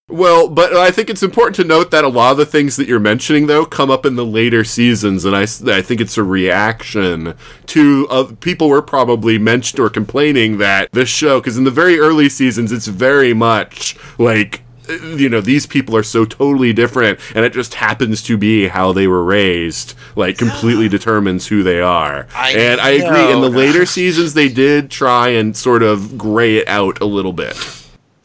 Well, 0.10 0.49
but 0.49 0.76
I 0.76 0.89
think 0.89 1.12
it's 1.12 1.22
important 1.22 1.55
to 1.57 1.64
note 1.64 1.91
that 1.91 2.03
a 2.03 2.07
lot 2.07 2.32
of 2.32 2.38
the 2.38 2.45
things 2.45 2.78
that 2.78 2.88
you're 2.88 2.99
mentioning, 2.99 3.45
though, 3.45 3.64
come 3.64 3.91
up 3.91 4.07
in 4.07 4.16
the 4.16 4.26
later 4.26 4.64
seasons, 4.64 5.24
and 5.24 5.36
I, 5.36 5.43
I 5.43 5.84
think 5.84 6.01
it's 6.01 6.18
a 6.18 6.24
reaction 6.24 7.36
to 7.68 8.07
uh, 8.10 8.32
people 8.39 8.70
were 8.70 8.82
probably 8.82 9.38
mentioned 9.38 9.80
or 9.80 9.88
complaining 9.88 10.57
that 10.57 10.91
this 10.91 11.10
show, 11.10 11.39
because 11.39 11.57
in 11.57 11.64
the 11.64 11.72
very 11.72 11.99
early 11.99 12.28
seasons, 12.28 12.72
it's 12.72 12.88
very 12.88 13.36
much 13.36 13.95
like 14.18 14.64
you 15.16 15.30
know 15.30 15.39
these 15.39 15.68
people 15.68 15.95
are 15.95 16.01
so 16.01 16.26
totally 16.26 16.74
different 16.74 17.20
and 17.36 17.45
it 17.45 17.53
just 17.53 17.76
happens 17.76 18.24
to 18.24 18.36
be 18.38 18.68
how 18.68 18.91
they 18.91 19.05
were 19.05 19.24
raised 19.24 19.93
like 20.16 20.36
completely 20.36 20.89
determines 20.89 21.45
who 21.45 21.62
they 21.62 21.80
are. 21.80 22.26
I 22.34 22.53
and 22.53 22.82
i 22.82 22.89
agree 22.89 23.32
in 23.32 23.41
the 23.41 23.49
later 23.51 23.86
seasons 23.99 24.34
they 24.34 24.49
did 24.49 24.89
try 24.89 25.30
and 25.30 25.55
sort 25.55 25.84
of 25.84 26.18
gray 26.18 26.57
it 26.57 26.68
out 26.68 27.01
a 27.01 27.05
little 27.05 27.34
bit 27.34 27.55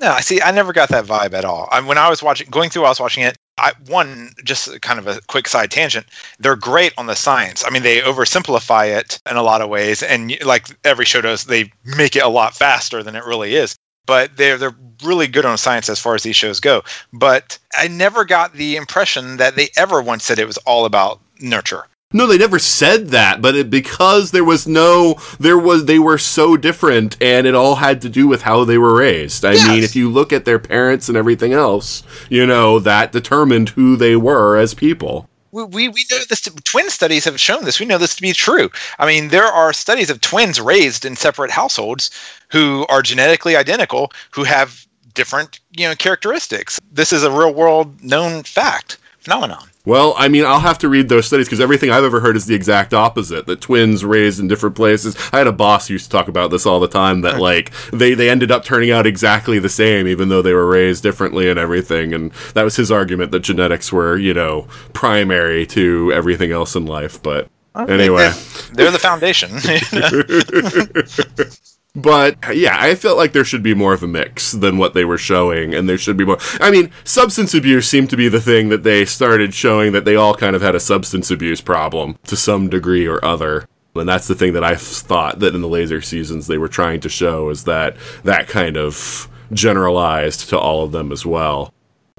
No, 0.04 0.12
I 0.12 0.20
see. 0.20 0.38
I 0.42 0.50
never 0.50 0.74
got 0.74 0.90
that 0.90 1.06
vibe 1.06 1.32
at 1.32 1.46
all. 1.46 1.66
I, 1.72 1.80
when 1.80 1.96
I 1.96 2.10
was 2.10 2.22
watching, 2.22 2.50
going 2.50 2.68
through, 2.68 2.84
I 2.84 2.90
was 2.90 3.00
watching 3.00 3.22
it. 3.22 3.38
I 3.56 3.72
one 3.86 4.32
just 4.44 4.82
kind 4.82 4.98
of 4.98 5.06
a 5.06 5.18
quick 5.28 5.48
side 5.48 5.70
tangent. 5.70 6.04
They're 6.38 6.56
great 6.56 6.92
on 6.98 7.06
the 7.06 7.16
science. 7.16 7.64
I 7.66 7.70
mean, 7.70 7.82
they 7.82 8.00
oversimplify 8.00 8.94
it 8.94 9.18
in 9.30 9.38
a 9.38 9.42
lot 9.42 9.62
of 9.62 9.70
ways, 9.70 10.02
and 10.02 10.36
like 10.44 10.66
every 10.84 11.06
show 11.06 11.22
does, 11.22 11.44
they 11.44 11.72
make 11.84 12.16
it 12.16 12.22
a 12.22 12.28
lot 12.28 12.54
faster 12.54 13.02
than 13.02 13.16
it 13.16 13.24
really 13.24 13.54
is. 13.54 13.76
But 14.04 14.36
they're 14.36 14.58
they're 14.58 14.76
really 15.02 15.26
good 15.26 15.46
on 15.46 15.56
science 15.56 15.88
as 15.88 15.98
far 15.98 16.14
as 16.14 16.22
these 16.22 16.36
shows 16.36 16.60
go. 16.60 16.82
But 17.14 17.58
I 17.78 17.88
never 17.88 18.26
got 18.26 18.52
the 18.52 18.76
impression 18.76 19.38
that 19.38 19.56
they 19.56 19.70
ever 19.74 20.02
once 20.02 20.24
said 20.24 20.38
it 20.38 20.46
was 20.46 20.58
all 20.58 20.84
about 20.84 21.18
nurture. 21.40 21.86
No, 22.14 22.26
they 22.28 22.38
never 22.38 22.60
said 22.60 23.08
that, 23.08 23.42
but 23.42 23.56
it, 23.56 23.70
because 23.70 24.30
there 24.32 24.44
was 24.44 24.68
no, 24.68 25.16
there 25.40 25.58
was, 25.58 25.86
they 25.86 25.98
were 25.98 26.18
so 26.18 26.56
different, 26.56 27.16
and 27.22 27.46
it 27.46 27.56
all 27.56 27.76
had 27.76 28.00
to 28.02 28.08
do 28.10 28.28
with 28.28 28.42
how 28.42 28.64
they 28.64 28.78
were 28.78 28.94
raised. 28.96 29.44
I 29.44 29.54
Yes. 29.54 29.66
mean, 29.68 29.84
if 29.84 29.96
you 29.96 30.08
look 30.10 30.32
at 30.32 30.46
their 30.46 30.60
parents 30.60 31.08
and 31.10 31.18
everything 31.18 31.52
else, 31.52 32.04
you 32.30 32.46
know, 32.46 32.78
that 32.80 33.12
determined 33.12 33.70
who 33.70 33.96
they 33.96 34.16
were 34.16 34.56
as 34.56 34.74
people. 34.74 35.28
we, 35.52 35.64
we, 35.64 35.88
we 35.88 36.04
know 36.10 36.18
this 36.30 36.40
to, 36.42 36.50
twin 36.64 36.90
studies 36.90 37.24
have 37.24 37.40
shown 37.40 37.64
this 37.64 37.80
we 37.80 37.86
know 37.86 37.98
this 37.98 38.16
to 38.16 38.22
be 38.22 38.32
true 38.32 38.70
i 38.98 39.06
mean 39.06 39.28
there 39.28 39.46
are 39.46 39.72
studies 39.72 40.10
of 40.10 40.20
twins 40.20 40.60
raised 40.60 41.04
in 41.04 41.16
separate 41.16 41.50
households 41.50 42.10
who 42.50 42.86
are 42.88 43.02
genetically 43.02 43.56
identical 43.56 44.10
who 44.32 44.44
have 44.44 44.86
different 45.14 45.60
you 45.76 45.86
know 45.88 45.94
characteristics 45.94 46.80
this 46.92 47.12
is 47.12 47.22
a 47.22 47.30
real 47.30 47.54
world 47.54 48.02
known 48.02 48.42
fact 48.42 48.98
phenomenon 49.20 49.68
Well, 49.86 50.14
I 50.16 50.28
mean, 50.28 50.46
I'll 50.46 50.60
have 50.60 50.78
to 50.78 50.88
read 50.88 51.10
those 51.10 51.26
studies 51.26 51.46
because 51.46 51.60
everything 51.60 51.90
I've 51.90 52.04
ever 52.04 52.20
heard 52.20 52.36
is 52.36 52.46
the 52.46 52.54
exact 52.54 52.94
opposite. 52.94 53.46
That 53.46 53.60
twins 53.60 54.02
raised 54.02 54.40
in 54.40 54.48
different 54.48 54.76
places. 54.76 55.14
I 55.30 55.38
had 55.38 55.46
a 55.46 55.52
boss 55.52 55.88
who 55.88 55.94
used 55.94 56.06
to 56.06 56.10
talk 56.10 56.28
about 56.28 56.50
this 56.50 56.64
all 56.64 56.80
the 56.80 56.88
time. 56.88 57.20
That 57.20 57.38
like 57.38 57.70
they 57.92 58.14
they 58.14 58.30
ended 58.30 58.50
up 58.50 58.64
turning 58.64 58.90
out 58.90 59.06
exactly 59.06 59.58
the 59.58 59.68
same, 59.68 60.08
even 60.08 60.30
though 60.30 60.40
they 60.40 60.54
were 60.54 60.66
raised 60.66 61.02
differently 61.02 61.50
and 61.50 61.58
everything. 61.58 62.14
And 62.14 62.32
that 62.54 62.62
was 62.62 62.76
his 62.76 62.90
argument 62.90 63.30
that 63.32 63.40
genetics 63.40 63.92
were, 63.92 64.16
you 64.16 64.32
know, 64.32 64.68
primary 64.94 65.66
to 65.66 66.10
everything 66.14 66.50
else 66.50 66.74
in 66.74 66.86
life. 66.86 67.22
But 67.22 67.50
anyway. 67.76 68.32
they're 68.72 68.90
the 68.90 68.98
foundation 68.98 69.50
But 71.96 72.56
yeah, 72.56 72.76
I 72.78 72.96
felt 72.96 73.16
like 73.16 73.32
there 73.32 73.44
should 73.44 73.62
be 73.62 73.74
more 73.74 73.92
of 73.92 74.02
a 74.02 74.08
mix 74.08 74.50
than 74.50 74.78
what 74.78 74.94
they 74.94 75.04
were 75.04 75.18
showing, 75.18 75.74
and 75.74 75.88
there 75.88 75.98
should 75.98 76.16
be 76.16 76.24
more. 76.24 76.38
I 76.60 76.70
mean, 76.70 76.90
substance 77.04 77.54
abuse 77.54 77.88
seemed 77.88 78.10
to 78.10 78.16
be 78.16 78.28
the 78.28 78.40
thing 78.40 78.68
that 78.70 78.82
they 78.82 79.04
started 79.04 79.54
showing 79.54 79.92
that 79.92 80.04
they 80.04 80.16
all 80.16 80.34
kind 80.34 80.56
of 80.56 80.62
had 80.62 80.74
a 80.74 80.80
substance 80.80 81.30
abuse 81.30 81.60
problem 81.60 82.18
to 82.24 82.36
some 82.36 82.68
degree 82.68 83.06
or 83.06 83.24
other. 83.24 83.68
And 83.94 84.08
that's 84.08 84.26
the 84.26 84.34
thing 84.34 84.54
that 84.54 84.64
I 84.64 84.74
thought 84.74 85.38
that 85.38 85.54
in 85.54 85.60
the 85.60 85.68
laser 85.68 86.02
seasons 86.02 86.48
they 86.48 86.58
were 86.58 86.68
trying 86.68 86.98
to 87.00 87.08
show 87.08 87.48
is 87.50 87.62
that 87.64 87.96
that 88.24 88.48
kind 88.48 88.76
of 88.76 89.28
generalized 89.52 90.48
to 90.48 90.58
all 90.58 90.82
of 90.82 90.92
them 90.92 91.12
as 91.12 91.24
well. 91.24 91.73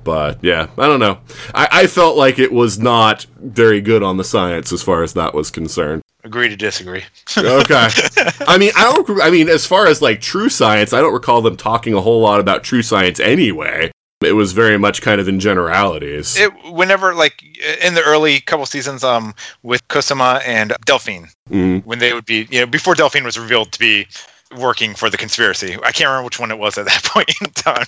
But 0.05 0.41
yeah, 0.41 0.67
I 0.77 0.87
don't 0.87 1.01
know. 1.01 1.17
I, 1.53 1.67
I 1.71 1.87
felt 1.87 2.15
like 2.15 2.39
it 2.39 2.53
was 2.53 2.79
not 2.79 3.25
very 3.41 3.81
good 3.81 4.03
on 4.03 4.15
the 4.15 4.23
science 4.23 4.71
as 4.71 4.81
far 4.81 5.03
as 5.03 5.13
that 5.15 5.33
was 5.33 5.51
concerned. 5.51 6.01
Agree 6.23 6.47
to 6.47 6.55
disagree. 6.55 7.03
Okay. 7.37 7.87
I 8.47 8.57
mean, 8.57 8.71
I 8.77 8.83
don't. 8.83 9.21
I 9.21 9.29
mean, 9.29 9.49
as 9.49 9.65
far 9.65 9.87
as 9.87 10.01
like 10.01 10.21
true 10.21 10.47
science, 10.49 10.93
I 10.93 11.01
don't 11.01 11.13
recall 11.13 11.41
them 11.41 11.57
talking 11.57 11.93
a 11.93 12.01
whole 12.01 12.21
lot 12.21 12.39
about 12.39 12.63
true 12.63 12.81
science 12.81 13.19
anyway. 13.19 13.91
It 14.23 14.31
was 14.31 14.53
very 14.53 14.77
much 14.77 15.01
kind 15.01 15.19
of 15.19 15.27
in 15.27 15.39
generalities. 15.39 16.37
It 16.37 16.51
whenever 16.71 17.13
like 17.13 17.43
in 17.83 17.95
the 17.95 18.01
early 18.03 18.39
couple 18.41 18.65
seasons, 18.65 19.03
um, 19.03 19.33
with 19.61 19.85
Cosima 19.89 20.39
and 20.45 20.73
Delphine, 20.85 21.27
Mhm. 21.51 21.83
when 21.85 21.99
they 21.99 22.13
would 22.13 22.25
be, 22.25 22.47
you 22.49 22.59
know, 22.61 22.65
before 22.65 22.95
Delphine 22.95 23.23
was 23.25 23.37
revealed 23.37 23.71
to 23.73 23.79
be 23.79 24.07
working 24.57 24.93
for 24.95 25.09
the 25.09 25.17
conspiracy. 25.17 25.75
I 25.83 25.91
can't 25.91 26.07
remember 26.07 26.23
which 26.25 26.39
one 26.39 26.49
it 26.49 26.57
was 26.57 26.77
at 26.77 26.85
that 26.85 27.03
point 27.05 27.29
in 27.41 27.49
time. 27.51 27.85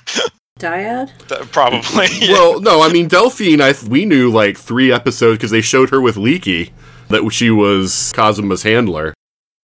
Dyad? 0.60 1.12
Th- 1.28 1.42
Probably. 1.52 2.08
Well, 2.30 2.60
no, 2.60 2.82
I 2.82 2.92
mean 2.92 3.08
Delphine. 3.08 3.62
I 3.62 3.74
we 3.88 4.06
knew 4.06 4.30
like 4.32 4.58
three 4.58 4.92
episodes 4.92 5.38
because 5.38 5.52
they 5.52 5.62
showed 5.62 5.90
her 5.90 6.02
with 6.02 6.16
Leekie 6.16 6.72
that 7.10 7.30
she 7.32 7.50
was 7.50 8.12
Cosima's 8.16 8.64
handler. 8.64 9.14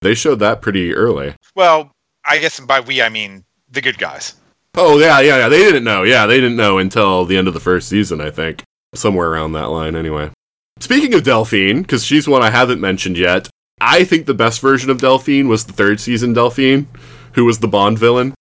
They 0.02 0.14
showed 0.14 0.40
that 0.40 0.62
pretty 0.62 0.94
early. 0.94 1.36
Well, 1.56 1.92
I 2.26 2.38
guess 2.40 2.60
by 2.60 2.80
we 2.82 3.02
I 3.02 3.10
mean 3.10 3.44
the 3.70 3.82
good 3.82 3.98
guys. 3.98 4.36
Oh 4.76 4.98
yeah, 5.00 5.20
yeah, 5.20 5.38
yeah. 5.38 5.50
They 5.50 5.60
didn't 5.60 5.84
know. 5.84 6.04
Yeah, 6.04 6.26
they 6.26 6.40
didn't 6.40 6.58
know 6.58 6.78
until 6.78 7.26
the 7.26 7.38
end 7.38 7.48
of 7.48 7.54
the 7.54 7.60
first 7.60 7.90
season. 7.90 8.22
I 8.22 8.32
think 8.32 8.64
somewhere 8.96 9.30
around 9.30 9.54
that 9.54 9.70
line. 9.70 9.96
Anyway, 9.96 10.32
speaking 10.80 11.14
of 11.14 11.24
Delphine, 11.24 11.82
because 11.82 12.04
she's 12.06 12.28
one 12.28 12.42
I 12.42 12.50
haven't 12.50 12.82
mentioned 12.82 13.18
yet. 13.18 13.50
I 13.82 14.04
think 14.06 14.26
the 14.26 14.34
best 14.34 14.62
version 14.62 14.90
of 14.90 15.00
Delphine 15.02 15.48
was 15.48 15.66
the 15.66 15.74
third 15.74 16.00
season 16.00 16.34
Delphine, 16.34 16.88
who 17.34 17.44
was 17.46 17.60
the 17.60 17.68
Bond 17.68 18.00
villain. 18.00 18.34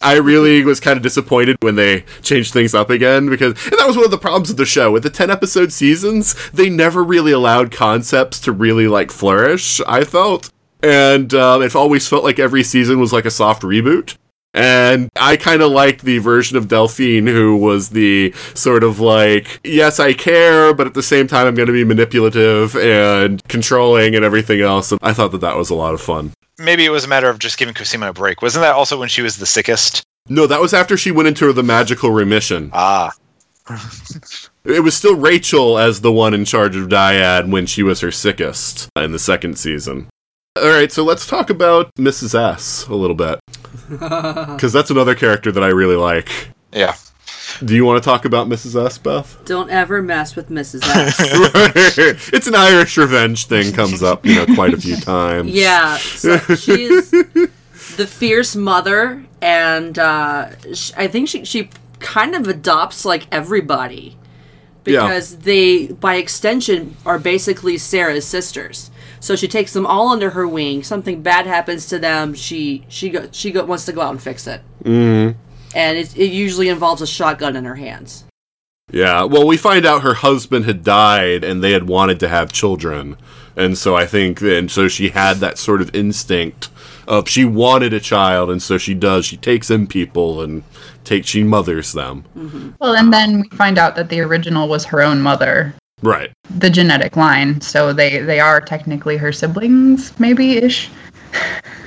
I 0.00 0.16
really 0.16 0.64
was 0.64 0.80
kind 0.80 0.96
of 0.96 1.02
disappointed 1.02 1.56
when 1.60 1.76
they 1.76 2.04
changed 2.22 2.52
things 2.52 2.74
up 2.74 2.90
again 2.90 3.28
because 3.28 3.52
and 3.66 3.78
that 3.78 3.86
was 3.86 3.96
one 3.96 4.04
of 4.04 4.10
the 4.10 4.18
problems 4.18 4.50
of 4.50 4.56
the 4.56 4.66
show. 4.66 4.90
With 4.90 5.02
the 5.02 5.10
10 5.10 5.30
episode 5.30 5.72
seasons, 5.72 6.34
they 6.50 6.68
never 6.68 7.02
really 7.02 7.32
allowed 7.32 7.72
concepts 7.72 8.40
to 8.40 8.52
really 8.52 8.88
like 8.88 9.10
flourish, 9.10 9.80
I 9.86 10.04
felt. 10.04 10.50
And 10.82 11.32
um, 11.34 11.62
it 11.62 11.76
always 11.76 12.08
felt 12.08 12.24
like 12.24 12.38
every 12.38 12.62
season 12.62 13.00
was 13.00 13.12
like 13.12 13.26
a 13.26 13.30
soft 13.30 13.62
reboot. 13.62 14.16
And 14.52 15.10
I 15.14 15.36
kind 15.36 15.62
of 15.62 15.70
liked 15.70 16.02
the 16.02 16.18
version 16.18 16.56
of 16.56 16.66
Delphine 16.66 17.26
who 17.26 17.56
was 17.56 17.90
the 17.90 18.32
sort 18.54 18.82
of 18.82 18.98
like, 18.98 19.60
yes, 19.62 20.00
I 20.00 20.12
care, 20.12 20.74
but 20.74 20.88
at 20.88 20.94
the 20.94 21.04
same 21.04 21.28
time, 21.28 21.46
I'm 21.46 21.54
going 21.54 21.68
to 21.68 21.72
be 21.72 21.84
manipulative 21.84 22.74
and 22.76 23.42
controlling 23.44 24.16
and 24.16 24.24
everything 24.24 24.60
else. 24.60 24.90
And 24.90 25.00
I 25.02 25.12
thought 25.12 25.30
that 25.32 25.40
that 25.42 25.56
was 25.56 25.70
a 25.70 25.76
lot 25.76 25.94
of 25.94 26.00
fun. 26.00 26.32
Maybe 26.60 26.84
it 26.84 26.90
was 26.90 27.04
a 27.04 27.08
matter 27.08 27.28
of 27.28 27.38
just 27.38 27.58
giving 27.58 27.74
Cosima 27.74 28.10
a 28.10 28.12
break. 28.12 28.42
Wasn't 28.42 28.62
that 28.62 28.74
also 28.74 28.98
when 28.98 29.08
she 29.08 29.22
was 29.22 29.36
the 29.38 29.46
sickest? 29.46 30.02
No, 30.28 30.46
that 30.46 30.60
was 30.60 30.74
after 30.74 30.96
she 30.96 31.10
went 31.10 31.26
into 31.28 31.52
the 31.52 31.62
magical 31.62 32.10
remission. 32.10 32.70
Ah, 32.72 33.12
It 34.64 34.82
was 34.84 34.94
still 34.94 35.16
Rachel 35.16 35.78
as 35.78 36.02
the 36.02 36.12
one 36.12 36.34
in 36.34 36.44
charge 36.44 36.76
of 36.76 36.88
Dyad 36.88 37.50
when 37.50 37.64
she 37.64 37.82
was 37.82 38.00
her 38.00 38.10
sickest 38.12 38.88
in 38.96 39.12
the 39.12 39.18
second 39.18 39.58
season. 39.58 40.08
All 40.60 40.68
right, 40.68 40.92
so 40.92 41.02
let's 41.02 41.26
talk 41.26 41.48
about 41.48 41.90
Mrs. 41.94 42.34
S 42.38 42.86
a 42.86 42.94
little 42.94 43.16
bit. 43.16 43.40
Because 43.88 44.72
that's 44.72 44.90
another 44.90 45.14
character 45.14 45.50
that 45.52 45.62
I 45.64 45.68
really 45.68 45.96
like. 45.96 46.28
yeah. 46.72 46.94
Do 47.64 47.74
you 47.74 47.84
want 47.84 48.02
to 48.02 48.08
talk 48.08 48.24
about 48.24 48.48
Mrs. 48.48 48.82
S, 48.86 48.96
Beth? 48.98 49.36
Don't 49.44 49.70
ever 49.70 50.02
mess 50.02 50.34
with 50.36 50.48
Mrs. 50.48 50.82
S. 50.84 51.16
it's 52.32 52.46
an 52.46 52.54
Irish 52.54 52.96
revenge 52.96 53.46
thing 53.46 53.72
comes 53.72 54.02
up, 54.02 54.24
you 54.24 54.34
know, 54.36 54.46
quite 54.54 54.72
a 54.74 54.80
few 54.80 54.96
times. 54.96 55.50
yeah, 55.50 55.96
so 55.98 56.38
she's 56.54 57.10
the 57.10 58.06
fierce 58.06 58.56
mother, 58.56 59.24
and 59.42 59.98
uh, 59.98 60.50
sh- 60.72 60.92
I 60.96 61.06
think 61.08 61.28
she 61.28 61.44
she 61.44 61.68
kind 61.98 62.34
of 62.34 62.48
adopts 62.48 63.04
like 63.04 63.26
everybody 63.30 64.16
Yeah. 64.86 65.02
because 65.02 65.38
they, 65.38 65.88
by 65.88 66.14
extension, 66.14 66.96
are 67.04 67.18
basically 67.18 67.76
Sarah's 67.76 68.26
sisters. 68.26 68.90
So 69.22 69.36
she 69.36 69.48
takes 69.48 69.74
them 69.74 69.84
all 69.84 70.08
under 70.08 70.30
her 70.30 70.48
wing. 70.48 70.82
Something 70.82 71.20
bad 71.20 71.46
happens 71.46 71.84
to 71.88 71.98
them, 71.98 72.32
she 72.32 72.86
she 72.88 73.10
go, 73.10 73.28
she 73.32 73.50
go, 73.50 73.64
wants 73.66 73.84
to 73.84 73.92
go 73.92 74.00
out 74.00 74.12
and 74.12 74.22
fix 74.22 74.46
it. 74.46 74.62
Mm. 74.84 75.34
And 75.74 75.96
it, 75.98 76.16
it 76.16 76.32
usually 76.32 76.68
involves 76.68 77.02
a 77.02 77.06
shotgun 77.06 77.56
in 77.56 77.64
her 77.64 77.76
hands. 77.76 78.24
Yeah, 78.92 79.22
well, 79.22 79.46
we 79.46 79.56
find 79.56 79.86
out 79.86 80.02
her 80.02 80.14
husband 80.14 80.64
had 80.64 80.82
died 80.82 81.44
and 81.44 81.62
they 81.62 81.70
had 81.72 81.86
wanted 81.86 82.18
to 82.20 82.28
have 82.28 82.52
children. 82.52 83.16
And 83.56 83.78
so 83.78 83.94
I 83.94 84.06
think, 84.06 84.40
and 84.42 84.70
so 84.70 84.88
she 84.88 85.10
had 85.10 85.36
that 85.38 85.58
sort 85.58 85.80
of 85.80 85.94
instinct 85.94 86.70
of 87.06 87.28
she 87.28 87.44
wanted 87.44 87.92
a 87.92 88.00
child, 88.00 88.50
and 88.50 88.62
so 88.62 88.78
she 88.78 88.94
does. 88.94 89.26
She 89.26 89.36
takes 89.36 89.70
in 89.70 89.86
people 89.86 90.40
and 90.42 90.62
take 91.04 91.26
she 91.26 91.42
mothers 91.42 91.92
them. 91.92 92.24
Mm-hmm. 92.36 92.70
Well, 92.78 92.94
and 92.94 93.12
then 93.12 93.40
we 93.42 93.56
find 93.56 93.78
out 93.78 93.96
that 93.96 94.08
the 94.08 94.20
original 94.20 94.68
was 94.68 94.84
her 94.86 95.02
own 95.02 95.20
mother, 95.20 95.74
Right. 96.02 96.30
the 96.58 96.70
genetic 96.70 97.16
line. 97.16 97.60
So 97.60 97.92
they 97.92 98.20
they 98.20 98.38
are 98.40 98.60
technically 98.60 99.16
her 99.16 99.32
siblings, 99.32 100.18
maybe 100.20 100.56
ish. 100.58 100.88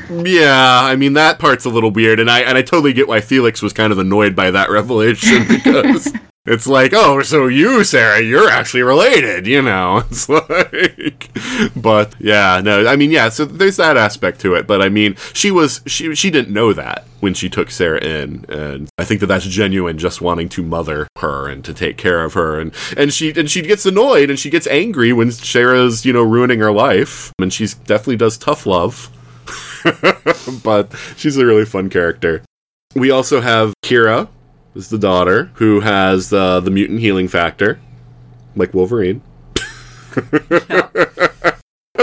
Yeah, 0.09 0.81
I 0.81 0.95
mean 0.95 1.13
that 1.13 1.39
part's 1.39 1.65
a 1.65 1.69
little 1.69 1.91
weird, 1.91 2.19
and 2.19 2.29
I 2.29 2.41
and 2.41 2.57
I 2.57 2.61
totally 2.61 2.93
get 2.93 3.07
why 3.07 3.21
Felix 3.21 3.61
was 3.61 3.73
kind 3.73 3.91
of 3.91 3.99
annoyed 3.99 4.35
by 4.35 4.51
that 4.51 4.69
revelation 4.71 5.47
because 5.47 6.11
it's 6.45 6.67
like, 6.67 6.91
oh, 6.93 7.21
so 7.21 7.47
you, 7.47 7.85
Sarah, 7.85 8.21
you're 8.21 8.49
actually 8.49 8.83
related, 8.83 9.47
you 9.47 9.61
know? 9.61 10.03
It's 10.11 10.27
like, 10.27 11.29
but 11.75 12.13
yeah, 12.19 12.59
no, 12.61 12.85
I 12.85 12.97
mean, 12.97 13.11
yeah, 13.11 13.29
so 13.29 13.45
there's 13.45 13.77
that 13.77 13.95
aspect 13.95 14.41
to 14.41 14.53
it, 14.55 14.67
but 14.67 14.81
I 14.81 14.89
mean, 14.89 15.15
she 15.33 15.51
was 15.51 15.81
she 15.85 16.13
she 16.15 16.29
didn't 16.29 16.53
know 16.53 16.73
that 16.73 17.05
when 17.21 17.33
she 17.33 17.49
took 17.49 17.71
Sarah 17.71 18.03
in, 18.03 18.45
and 18.49 18.89
I 18.97 19.05
think 19.05 19.21
that 19.21 19.27
that's 19.27 19.45
genuine, 19.45 19.97
just 19.97 20.21
wanting 20.21 20.49
to 20.49 20.63
mother 20.63 21.07
her 21.19 21.47
and 21.47 21.63
to 21.63 21.73
take 21.73 21.97
care 21.97 22.23
of 22.25 22.33
her, 22.33 22.59
and 22.59 22.73
and 22.97 23.13
she 23.13 23.31
and 23.31 23.49
she 23.49 23.61
gets 23.61 23.85
annoyed 23.85 24.29
and 24.29 24.37
she 24.37 24.49
gets 24.49 24.67
angry 24.67 25.13
when 25.13 25.31
Sarah's 25.31 26.05
you 26.05 26.11
know 26.11 26.23
ruining 26.23 26.59
her 26.59 26.71
life, 26.71 27.31
and 27.39 27.53
she 27.53 27.67
definitely 27.85 28.17
does 28.17 28.37
tough 28.37 28.65
love 28.65 29.09
but 30.63 30.93
she's 31.17 31.37
a 31.37 31.45
really 31.45 31.65
fun 31.65 31.89
character. 31.89 32.43
We 32.95 33.11
also 33.11 33.41
have 33.41 33.73
Kira, 33.83 34.29
is 34.75 34.89
the 34.89 34.97
daughter, 34.97 35.51
who 35.55 35.79
has 35.81 36.31
uh, 36.31 36.59
the 36.59 36.71
mutant 36.71 36.99
healing 36.99 37.27
factor, 37.27 37.79
like 38.55 38.73
Wolverine. 38.73 39.21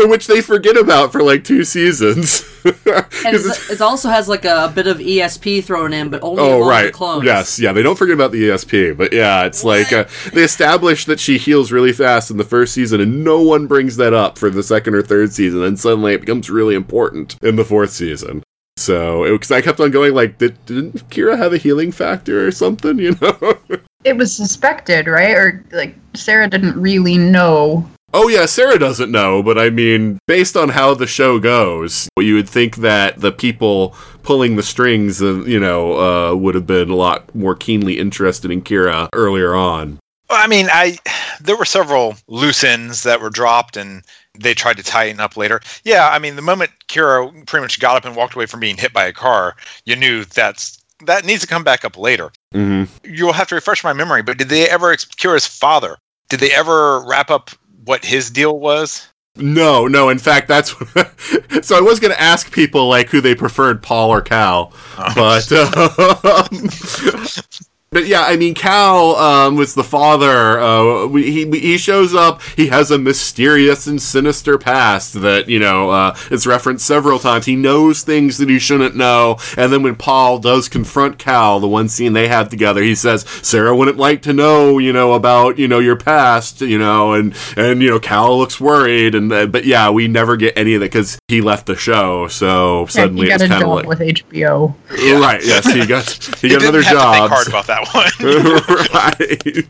Which 0.09 0.27
they 0.27 0.41
forget 0.41 0.77
about 0.77 1.13
for 1.13 1.23
like 1.23 1.45
two 1.45 1.65
seasons. 1.65 2.45
And 2.63 2.75
'Cause 2.85 3.47
it's- 3.47 3.47
it's, 3.47 3.71
it 3.71 3.81
also 3.81 4.11
has 4.11 4.29
like 4.29 4.45
a, 4.45 4.71
bit 4.75 4.87
of 4.87 4.99
ESP 4.99 5.65
thrown 5.65 5.95
in, 5.95 6.11
but 6.11 6.23
only 6.23 6.43
Oh 6.43 6.57
among 6.57 6.61
the 6.61 6.67
right, 6.67 6.93
clones. 6.93 7.25
yes, 7.25 7.59
yeah. 7.59 7.73
They 7.73 7.83
don't 7.83 7.97
forget 7.97 8.13
about 8.15 8.33
the 8.33 8.51
ESP, 8.51 8.97
but 8.99 9.15
yeah, 9.15 9.45
it's 9.47 9.65
like 9.65 9.91
uh, 9.95 10.05
they 10.35 10.43
establish 10.43 11.07
that 11.07 11.19
she 11.21 11.39
heals 11.39 11.73
really 11.73 11.93
fast 11.93 12.31
in 12.31 12.37
the 12.37 12.45
first 12.45 12.75
season, 12.75 13.01
and 13.01 13.25
no 13.25 13.41
one 13.41 13.67
brings 13.67 13.97
that 13.97 14.13
up 14.13 14.37
for 14.37 14.51
the 14.51 14.63
second 14.63 14.95
or 14.95 15.01
third 15.03 15.33
season. 15.33 15.63
And 15.63 15.81
suddenly, 15.81 16.13
it 16.13 16.21
becomes 16.21 16.51
really 16.51 16.75
important 16.75 17.37
in 17.43 17.57
the 17.57 17.65
fourth 17.65 17.93
season. 17.93 18.43
So, 18.77 19.25
because 19.33 19.51
I 19.51 19.63
kept 19.63 19.81
on 19.81 19.91
going, 19.91 20.15
like, 20.15 20.37
did, 20.39 20.63
didn't 20.67 21.09
Kira 21.11 21.37
have 21.39 21.53
a 21.55 21.59
healing 21.59 21.93
factor 21.93 22.47
or 22.47 22.51
something? 22.51 22.99
You 22.99 23.17
know? 23.23 23.59
It 24.05 24.17
was 24.17 24.35
suspected, 24.35 25.07
right? 25.07 25.35
Or 25.35 25.65
like 25.73 25.95
Sarah 26.15 26.49
didn't 26.49 26.79
really 26.81 27.17
know. 27.19 27.89
Oh 28.13 28.29
yeah, 28.29 28.47
Sarah 28.47 28.79
doesn't 28.79 29.11
know, 29.11 29.43
but 29.43 29.57
I 29.57 29.71
mean, 29.71 30.19
based 30.27 30.57
on 30.57 30.71
how 30.71 30.95
the 30.95 31.07
show 31.07 31.39
goes, 31.39 32.09
you 32.19 32.35
would 32.35 32.49
think 32.49 32.77
that 32.77 33.21
the 33.21 33.31
people 33.31 33.95
pulling 34.23 34.57
the 34.57 34.63
strings, 34.63 35.23
uh, 35.23 35.45
you 35.45 35.61
know, 35.61 35.99
uh, 35.99 36.35
would 36.35 36.57
have 36.57 36.67
been 36.67 36.91
a 36.91 36.97
lot 36.97 37.33
more 37.35 37.55
keenly 37.55 37.99
interested 37.99 38.51
in 38.51 38.63
Kira 38.63 39.09
earlier 39.13 39.55
on. 39.55 39.99
Well, 40.29 40.43
I 40.43 40.49
mean, 40.49 40.69
I 40.73 40.99
there 41.41 41.57
were 41.57 41.65
several 41.65 42.17
loose 42.27 42.65
ends 42.65 43.05
that 43.05 43.21
were 43.21 43.31
dropped, 43.31 43.77
and 43.77 44.03
they 44.39 44.55
tried 44.55 44.77
to 44.79 44.83
tighten 44.83 45.21
up 45.21 45.37
later. 45.37 45.61
Yeah, 45.85 46.09
I 46.11 46.19
mean, 46.19 46.37
the 46.37 46.43
moment 46.43 46.73
Kira 46.89 47.47
pretty 47.47 47.63
much 47.63 47.79
got 47.79 47.97
up 47.97 48.05
and 48.05 48.17
walked 48.17 48.35
away 48.35 48.47
from 48.47 48.61
being 48.61 48.77
hit 48.77 48.93
by 48.93 49.07
a 49.07 49.13
car, 49.13 49.57
you 49.85 49.95
knew 49.95 50.25
that's 50.25 50.83
that 51.07 51.25
needs 51.25 51.43
to 51.43 51.47
come 51.47 51.65
back 51.65 51.85
up 51.85 51.97
later. 51.97 52.33
Mm-hmm. 52.55 52.93
You'll 53.05 53.33
have 53.33 53.49
to 53.49 53.55
refresh 53.55 53.85
my 53.85 53.93
memory, 53.93 54.23
but 54.23 54.37
did 54.37 54.49
they 54.49 54.69
ever 54.69 54.95
Kira's 54.95 55.47
father? 55.47 55.97
Did 56.29 56.41
they 56.41 56.53
ever 56.53 57.05
wrap 57.07 57.31
up 57.31 57.51
what 57.85 58.05
his 58.05 58.31
deal 58.31 58.59
was? 58.59 59.09
No, 59.37 59.87
no. 59.87 60.09
In 60.09 60.19
fact, 60.19 60.49
that's 60.49 60.71
so. 61.67 61.77
I 61.77 61.81
was 61.81 62.01
going 62.01 62.13
to 62.13 62.21
ask 62.21 62.53
people 62.53 62.89
like 62.89 63.09
who 63.09 63.21
they 63.21 63.35
preferred, 63.35 63.83
Paul 63.83 64.11
or 64.11 64.21
Cal, 64.21 64.73
but 65.15 65.51
um, 65.53 66.49
but 67.93 68.07
yeah, 68.07 68.23
I 68.23 68.37
mean, 68.37 68.55
Cal 68.55 69.17
um, 69.17 69.57
was 69.57 69.75
the 69.75 69.83
father. 69.83 70.61
Uh, 70.61 71.07
we- 71.07 71.31
he 71.31 71.51
he 71.59 71.77
shows 71.77 72.15
up. 72.15 72.41
He 72.55 72.69
has 72.69 72.93
a 72.93 72.99
mysterious 72.99 73.89
and 73.89 74.01
sinister 74.01 74.59
past 74.59 75.21
that 75.23 75.49
you 75.49 75.59
know 75.59 75.91
uh, 75.91 76.17
is 76.31 76.47
referenced 76.47 76.87
several 76.87 77.19
times. 77.19 77.47
He 77.47 77.57
knows 77.57 78.03
things 78.03 78.39
that 78.39 78.49
he 78.49 78.61
shouldn't 78.61 78.95
know, 78.95 79.39
and 79.57 79.73
then 79.73 79.83
when 79.83 79.97
Paul 79.97 80.39
does 80.39 80.69
confront 80.69 81.19
Cal, 81.19 81.59
the 81.59 81.67
one 81.67 81.89
scene 81.89 82.13
they 82.13 82.29
have 82.29 82.49
together, 82.49 82.81
he 82.81 82.95
says, 82.95 83.25
"Sarah 83.43 83.75
wouldn't 83.75 83.97
like 83.99 84.23
to 84.23 84.33
know, 84.33 84.79
you 84.79 84.93
know, 84.93 85.13
about 85.15 85.59
you 85.59 85.67
know 85.67 85.81
your 85.81 85.97
past, 85.97 86.61
you 86.61 86.79
know," 86.79 87.13
and 87.15 87.35
and 87.57 87.83
you 87.83 87.91
know 87.91 87.99
Cal 87.99 88.39
looks 88.39 88.61
worried, 88.61 89.17
and 89.17 89.33
uh, 89.33 89.47
but 89.47 89.65
yeah, 89.65 89.91
we 89.91 90.07
never 90.07 90.37
get 90.37 90.57
any 90.57 90.75
of 90.75 90.81
that 90.81 90.93
because 90.93 91.19
he 91.27 91.41
left 91.41 91.67
the 91.67 91.75
show, 91.77 92.29
so 92.29 92.83
Yeah, 92.83 92.87
suddenly 92.87 93.23
he 93.27 93.29
got 93.31 93.35
it's 93.35 93.45
a 93.45 93.49
kind 93.49 93.63
of 93.65 93.69
job 93.69 93.77
like 93.79 93.87
with 93.89 93.99
HBO. 93.99 94.75
right. 95.21 95.41
Yes, 95.45 95.67
he 95.73 95.85
got 95.87 96.09
he, 96.09 96.49
got 96.49 96.61
didn't 96.61 96.63
another 96.63 96.83
have 96.83 96.93
to 96.93 97.01
think 97.01 97.17
job. 97.17 97.31
hard 97.31 97.49
about 97.49 97.67
that 97.67 97.80
that 97.85 98.15
one. 98.21 99.67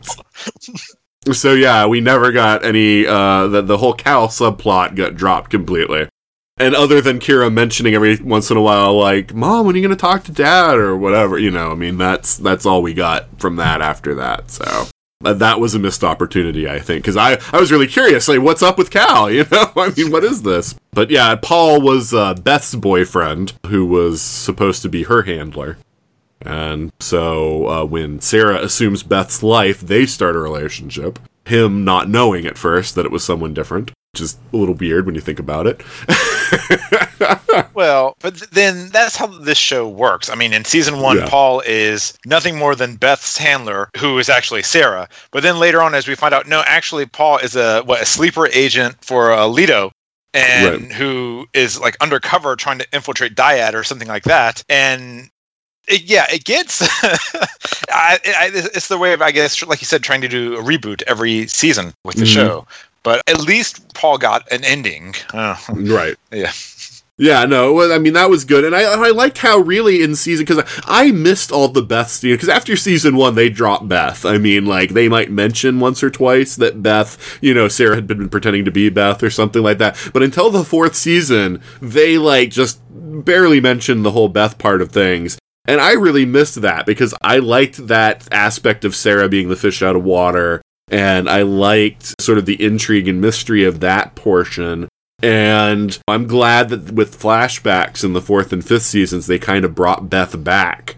right. 1.25 1.35
So 1.35 1.53
yeah, 1.53 1.85
we 1.85 2.01
never 2.01 2.31
got 2.31 2.65
any. 2.65 3.05
Uh, 3.05 3.47
the 3.47 3.61
the 3.61 3.77
whole 3.77 3.93
Cal 3.93 4.27
subplot 4.27 4.95
got 4.95 5.15
dropped 5.15 5.51
completely. 5.51 6.09
And 6.57 6.75
other 6.75 7.01
than 7.01 7.19
Kira 7.19 7.51
mentioning 7.51 7.95
every 7.95 8.17
once 8.17 8.51
in 8.51 8.57
a 8.57 8.61
while, 8.61 8.97
like 8.97 9.33
"Mom, 9.33 9.65
when 9.65 9.75
are 9.75 9.77
you 9.77 9.87
going 9.87 9.97
to 9.97 10.01
talk 10.01 10.23
to 10.25 10.31
Dad?" 10.31 10.75
or 10.75 10.95
whatever, 10.97 11.37
you 11.37 11.51
know, 11.51 11.71
I 11.71 11.75
mean, 11.75 11.97
that's 11.97 12.37
that's 12.37 12.65
all 12.65 12.81
we 12.81 12.93
got 12.93 13.39
from 13.39 13.55
that 13.55 13.81
after 13.81 14.15
that. 14.15 14.51
So 14.51 14.87
that 15.23 15.59
was 15.59 15.75
a 15.75 15.79
missed 15.79 16.03
opportunity, 16.03 16.67
I 16.67 16.79
think, 16.79 17.03
because 17.03 17.17
I, 17.17 17.39
I 17.51 17.59
was 17.59 17.71
really 17.71 17.87
curious, 17.87 18.27
like, 18.27 18.41
what's 18.41 18.63
up 18.63 18.77
with 18.77 18.89
Cal? 18.89 19.29
You 19.31 19.45
know, 19.51 19.71
I 19.75 19.93
mean, 19.95 20.11
what 20.11 20.23
is 20.23 20.41
this? 20.41 20.75
But 20.91 21.09
yeah, 21.09 21.35
Paul 21.35 21.81
was 21.81 22.13
uh, 22.13 22.33
Beth's 22.33 22.75
boyfriend, 22.75 23.53
who 23.67 23.85
was 23.85 24.21
supposed 24.21 24.81
to 24.81 24.89
be 24.89 25.03
her 25.03 25.23
handler. 25.23 25.77
And 26.45 26.91
so 26.99 27.67
uh, 27.67 27.85
when 27.85 28.19
Sarah 28.21 28.61
assumes 28.63 29.03
Beth's 29.03 29.43
life, 29.43 29.81
they 29.81 30.05
start 30.05 30.35
a 30.35 30.39
relationship. 30.39 31.19
Him 31.45 31.83
not 31.83 32.09
knowing 32.09 32.45
at 32.45 32.57
first 32.57 32.95
that 32.95 33.05
it 33.05 33.11
was 33.11 33.23
someone 33.23 33.53
different, 33.53 33.91
which 34.13 34.21
is 34.21 34.37
a 34.53 34.57
little 34.57 34.75
weird 34.75 35.05
when 35.05 35.15
you 35.15 35.21
think 35.21 35.39
about 35.39 35.65
it. 35.67 35.81
well, 37.73 38.15
but 38.19 38.35
th- 38.37 38.49
then 38.51 38.89
that's 38.89 39.15
how 39.15 39.27
this 39.27 39.57
show 39.57 39.87
works. 39.87 40.29
I 40.29 40.35
mean, 40.35 40.53
in 40.53 40.65
season 40.65 40.99
one, 40.99 41.17
Yeah. 41.17 41.27
Paul 41.29 41.61
is 41.65 42.17
nothing 42.25 42.57
more 42.57 42.75
than 42.75 42.95
Beth's 42.95 43.37
handler, 43.37 43.89
who 43.97 44.17
is 44.19 44.29
actually 44.29 44.63
Sarah. 44.63 45.07
But 45.31 45.43
then 45.43 45.59
later 45.59 45.81
on, 45.81 45.95
as 45.95 46.07
we 46.07 46.15
find 46.15 46.33
out, 46.33 46.47
no, 46.47 46.63
actually, 46.65 47.05
Paul 47.05 47.37
is 47.39 47.55
a 47.55 47.81
what 47.83 48.01
a 48.01 48.05
sleeper 48.05 48.47
agent 48.47 48.95
for 49.03 49.31
uh, 49.31 49.47
Leda. 49.47 49.91
And 50.33 50.83
Right. 50.83 50.91
who 50.93 51.45
is 51.53 51.77
like 51.79 51.97
undercover 51.99 52.55
trying 52.55 52.79
to 52.79 52.87
infiltrate 52.93 53.35
Dyad 53.35 53.73
or 53.73 53.83
something 53.83 54.07
like 54.07 54.23
that. 54.23 54.63
And 54.69 55.29
it, 55.87 56.03
yeah, 56.03 56.25
it 56.31 56.43
gets. 56.43 56.81
I, 57.91 58.19
I, 58.25 58.51
it's 58.53 58.87
the 58.87 58.97
way 58.97 59.13
of, 59.13 59.21
I 59.21 59.31
guess, 59.31 59.65
like 59.65 59.81
you 59.81 59.85
said, 59.85 60.03
trying 60.03 60.21
to 60.21 60.27
do 60.27 60.55
a 60.57 60.61
reboot 60.63 61.03
every 61.07 61.47
season 61.47 61.93
with 62.03 62.15
the 62.17 62.23
Mhm. 62.23 62.33
show. 62.33 62.67
But 63.03 63.21
at 63.27 63.41
least 63.41 63.93
Paul 63.95 64.17
got 64.19 64.49
an 64.51 64.63
ending. 64.63 65.15
Uh, 65.33 65.55
right. 65.71 66.15
yeah. 66.31 66.51
Yeah, 67.17 67.45
no, 67.45 67.93
I 67.93 67.99
mean 67.99 68.13
that 68.13 68.31
was 68.31 68.45
good, 68.45 68.63
and 68.63 68.75
I 68.75 68.81
I 68.81 69.09
liked 69.11 69.37
how 69.37 69.59
really 69.59 70.01
in 70.01 70.15
season 70.15 70.43
because 70.43 70.81
I 70.85 71.11
missed 71.11 71.51
all 71.51 71.67
the 71.67 71.83
Beth 71.83 72.09
scene 72.09 72.31
because 72.33 72.49
after 72.49 72.75
season 72.75 73.15
one 73.15 73.35
they 73.35 73.47
dropped 73.49 73.87
Beth. 73.87 74.25
I 74.25 74.39
mean, 74.39 74.65
like 74.65 74.91
they 74.91 75.07
might 75.07 75.29
mention 75.29 75.79
once 75.79 76.01
or 76.01 76.09
twice 76.09 76.55
that 76.55 76.81
Beth, 76.81 77.37
you 77.39 77.53
know, 77.53 77.67
Sarah 77.67 77.93
had 77.93 78.07
been 78.07 78.27
pretending 78.27 78.65
to 78.65 78.71
be 78.71 78.89
Beth 78.89 79.21
or 79.21 79.29
something 79.29 79.61
like 79.61 79.77
that, 79.77 79.97
but 80.13 80.23
until 80.23 80.49
the 80.49 80.63
fourth 80.63 80.95
season 80.95 81.61
they 81.79 82.17
like 82.17 82.49
just 82.49 82.79
barely 82.89 83.61
mentioned 83.61 84.03
the 84.03 84.11
whole 84.11 84.29
Beth 84.29 84.57
part 84.57 84.81
of 84.81 84.91
things. 84.91 85.37
And 85.65 85.79
I 85.79 85.93
really 85.93 86.25
missed 86.25 86.61
that 86.61 86.85
because 86.85 87.13
I 87.21 87.37
liked 87.37 87.87
that 87.87 88.27
aspect 88.31 88.83
of 88.83 88.95
Sarah 88.95 89.29
being 89.29 89.49
the 89.49 89.55
fish 89.55 89.81
out 89.81 89.95
of 89.95 90.03
water, 90.03 90.61
and 90.89 91.29
I 91.29 91.43
liked 91.43 92.15
sort 92.19 92.37
of 92.37 92.45
the 92.45 92.63
intrigue 92.63 93.07
and 93.07 93.21
mystery 93.21 93.63
of 93.63 93.79
that 93.81 94.15
portion. 94.15 94.89
And 95.23 95.97
I'm 96.07 96.25
glad 96.25 96.69
that 96.69 96.91
with 96.91 97.19
flashbacks 97.19 98.03
in 98.03 98.13
the 98.13 98.21
fourth 98.21 98.51
and 98.51 98.65
fifth 98.65 98.83
seasons, 98.83 99.27
they 99.27 99.37
kind 99.37 99.63
of 99.63 99.75
brought 99.75 100.09
Beth 100.09 100.43
back. 100.43 100.95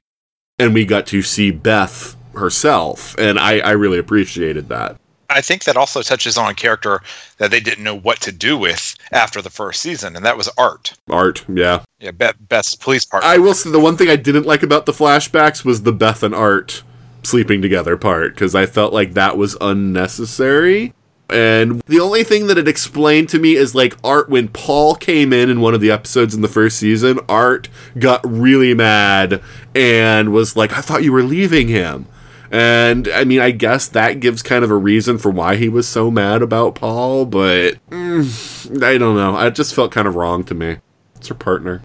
And 0.57 0.73
we 0.73 0.85
got 0.85 1.05
to 1.07 1.21
see 1.21 1.51
Beth 1.51 2.15
herself. 2.33 3.15
And 3.17 3.37
I, 3.37 3.59
I 3.59 3.71
really 3.71 3.97
appreciated 3.99 4.69
that. 4.69 4.95
I 5.33 5.41
think 5.41 5.63
that 5.63 5.77
also 5.77 6.01
touches 6.01 6.37
on 6.37 6.49
a 6.49 6.53
character 6.53 7.01
that 7.37 7.51
they 7.51 7.59
didn't 7.59 7.83
know 7.83 7.97
what 7.97 8.21
to 8.21 8.31
do 8.31 8.57
with 8.57 8.95
after 9.11 9.41
the 9.41 9.49
first 9.49 9.81
season, 9.81 10.15
and 10.15 10.25
that 10.25 10.37
was 10.37 10.49
Art. 10.57 10.93
Art, 11.09 11.43
yeah. 11.47 11.83
Yeah, 11.99 12.11
Beth, 12.11 12.35
Beth's 12.39 12.75
police 12.75 13.05
partner. 13.05 13.29
I 13.29 13.37
will 13.37 13.53
say 13.53 13.71
the 13.71 13.79
one 13.79 13.97
thing 13.97 14.09
I 14.09 14.15
didn't 14.15 14.45
like 14.45 14.63
about 14.63 14.85
the 14.85 14.91
flashbacks 14.91 15.63
was 15.63 15.83
the 15.83 15.93
Beth 15.93 16.23
and 16.23 16.35
Art 16.35 16.83
sleeping 17.23 17.61
together 17.61 17.95
part, 17.97 18.33
because 18.33 18.53
I 18.53 18.65
felt 18.65 18.93
like 18.93 19.13
that 19.13 19.37
was 19.37 19.57
unnecessary. 19.61 20.93
And 21.29 21.81
the 21.87 22.01
only 22.01 22.23
thing 22.23 22.47
that 22.47 22.57
it 22.57 22.67
explained 22.67 23.29
to 23.29 23.39
me 23.39 23.55
is 23.55 23.73
like 23.73 23.97
Art, 24.03 24.29
when 24.29 24.49
Paul 24.49 24.95
came 24.95 25.31
in 25.33 25.49
in 25.49 25.61
one 25.61 25.73
of 25.73 25.81
the 25.81 25.89
episodes 25.89 26.35
in 26.35 26.41
the 26.41 26.47
first 26.47 26.77
season, 26.77 27.19
Art 27.29 27.69
got 27.97 28.21
really 28.29 28.73
mad 28.73 29.41
and 29.73 30.31
was 30.31 30.55
like, 30.55 30.73
I 30.73 30.81
thought 30.81 31.03
you 31.03 31.13
were 31.13 31.23
leaving 31.23 31.69
him. 31.69 32.07
And 32.53 33.07
I 33.07 33.23
mean, 33.23 33.39
I 33.39 33.49
guess 33.49 33.87
that 33.87 34.19
gives 34.19 34.43
kind 34.43 34.63
of 34.63 34.69
a 34.69 34.75
reason 34.77 35.17
for 35.17 35.31
why 35.31 35.55
he 35.55 35.69
was 35.69 35.87
so 35.87 36.11
mad 36.11 36.43
about 36.43 36.75
Paul, 36.75 37.25
but 37.25 37.77
mm, 37.89 38.83
I 38.83 38.99
don't 38.99 39.15
know. 39.15 39.35
I 39.35 39.49
just 39.49 39.73
felt 39.73 39.91
kind 39.91 40.07
of 40.07 40.15
wrong 40.15 40.43
to 40.43 40.53
me. 40.53 40.77
It's 41.15 41.29
her 41.29 41.33
partner. 41.33 41.81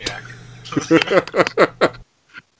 Yeah. 0.00 0.18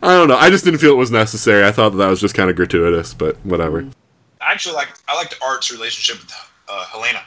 I 0.01 0.13
don't 0.15 0.29
know. 0.29 0.37
I 0.37 0.51
just 0.51 0.65
didn't 0.65 0.79
feel 0.79 0.93
it 0.93 0.97
was 0.97 1.11
necessary. 1.11 1.65
I 1.65 1.73
thought 1.73 1.91
that, 1.91 1.97
that 1.99 2.07
was 2.09 2.21
just 2.21 2.37
kind 2.37 2.49
of 2.49 2.55
gratuitous, 2.55 3.13
but 3.13 3.35
whatever. 3.45 3.89
I 4.41 4.53
actually 4.53 4.77
like 4.77 4.89
I 5.09 5.17
liked 5.17 5.37
Art's 5.45 5.73
relationship 5.73 6.23
with 6.23 6.33
uh, 6.69 6.85
Helena 6.87 7.23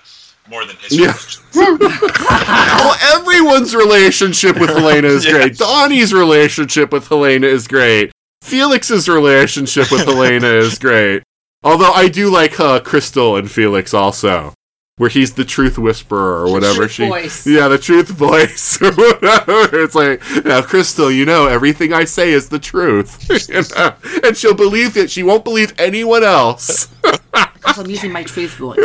more 0.49 0.65
than 0.65 0.77
his. 0.77 0.97
Yeah. 0.97 1.13
well, 1.53 2.95
everyone's 3.19 3.75
relationship 3.75 4.57
with 4.57 4.69
Helena 4.69 5.09
is 5.09 5.25
Yeah. 5.25 5.31
great. 5.33 5.57
Donnie's 5.57 6.13
relationship 6.13 6.93
with 6.93 7.09
Helena 7.09 7.47
is 7.47 7.67
great. 7.67 8.13
Felix's 8.41 9.07
relationship 9.07 9.91
with 9.91 10.05
Helena 10.05 10.47
is 10.47 10.77
great. 10.79 11.23
Although 11.63 11.91
I 11.91 12.07
do 12.09 12.29
like 12.31 12.59
uh, 12.59 12.79
Krystal 12.79 13.37
and 13.37 13.49
Felix 13.49 13.93
also, 13.93 14.53
where 14.97 15.09
he's 15.09 15.35
the 15.35 15.45
truth 15.45 15.77
whisperer 15.77 16.43
or 16.43 16.51
whatever 16.51 16.79
truth 16.87 16.91
she. 16.91 17.07
voice. 17.07 17.47
Yeah, 17.47 17.67
the 17.67 17.77
truth 17.77 18.07
voice 18.09 18.81
or 18.81 18.91
whatever. 18.91 19.83
It's 19.83 19.95
like 19.95 20.21
now, 20.43 20.61
Krystal, 20.61 21.15
you 21.15 21.23
know 21.25 21.47
everything 21.47 21.93
I 21.93 22.03
say 22.05 22.31
is 22.31 22.49
the 22.49 22.59
truth, 22.59 23.29
you 23.49 23.61
know? 23.75 23.93
and 24.23 24.35
she'll 24.35 24.55
believe 24.55 24.97
it. 24.97 25.11
She 25.11 25.21
won't 25.23 25.43
believe 25.43 25.73
anyone 25.79 26.23
else. 26.23 26.87
Because 27.03 27.77
I'm 27.77 27.89
using 27.89 28.11
my 28.11 28.23
truth 28.23 28.51
voice. 28.55 28.77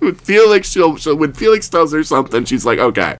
With 0.00 0.20
Felix, 0.20 0.70
she'll, 0.70 0.96
she'll 0.96 1.16
when 1.16 1.32
Felix 1.32 1.68
tells 1.68 1.92
her 1.92 2.04
something, 2.04 2.44
she's 2.44 2.64
like, 2.64 2.78
okay. 2.78 3.16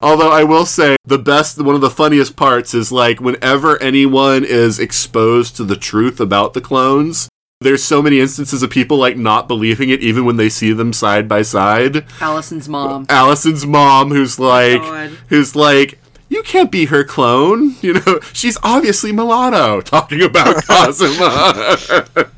Although 0.00 0.30
I 0.32 0.44
will 0.44 0.66
say 0.66 0.96
the 1.04 1.18
best, 1.18 1.60
one 1.62 1.74
of 1.74 1.80
the 1.80 1.90
funniest 1.90 2.36
parts 2.36 2.74
is 2.74 2.92
like 2.92 3.20
whenever 3.20 3.80
anyone 3.82 4.44
is 4.44 4.78
exposed 4.78 5.56
to 5.56 5.64
the 5.64 5.76
truth 5.76 6.20
about 6.20 6.52
the 6.52 6.60
clones, 6.60 7.28
there's 7.60 7.82
so 7.82 8.02
many 8.02 8.20
instances 8.20 8.62
of 8.62 8.68
people 8.70 8.98
like 8.98 9.16
not 9.16 9.48
believing 9.48 9.88
it 9.88 10.00
even 10.00 10.24
when 10.26 10.36
they 10.36 10.48
see 10.50 10.72
them 10.72 10.92
side 10.92 11.26
by 11.28 11.40
side. 11.42 12.04
Alison's 12.20 12.68
mom. 12.68 13.06
Alison's 13.08 13.64
mom, 13.66 14.10
who's 14.10 14.38
like, 14.38 14.82
God. 14.82 15.10
who's 15.28 15.56
like, 15.56 15.98
you 16.28 16.42
can't 16.42 16.70
be 16.72 16.86
her 16.86 17.04
clone. 17.04 17.76
You 17.82 17.94
know, 17.94 18.20
she's 18.32 18.58
obviously 18.62 19.12
mulatto. 19.12 19.80
Talking 19.84 20.22
about 20.22 20.64
Cosima. 20.68 21.76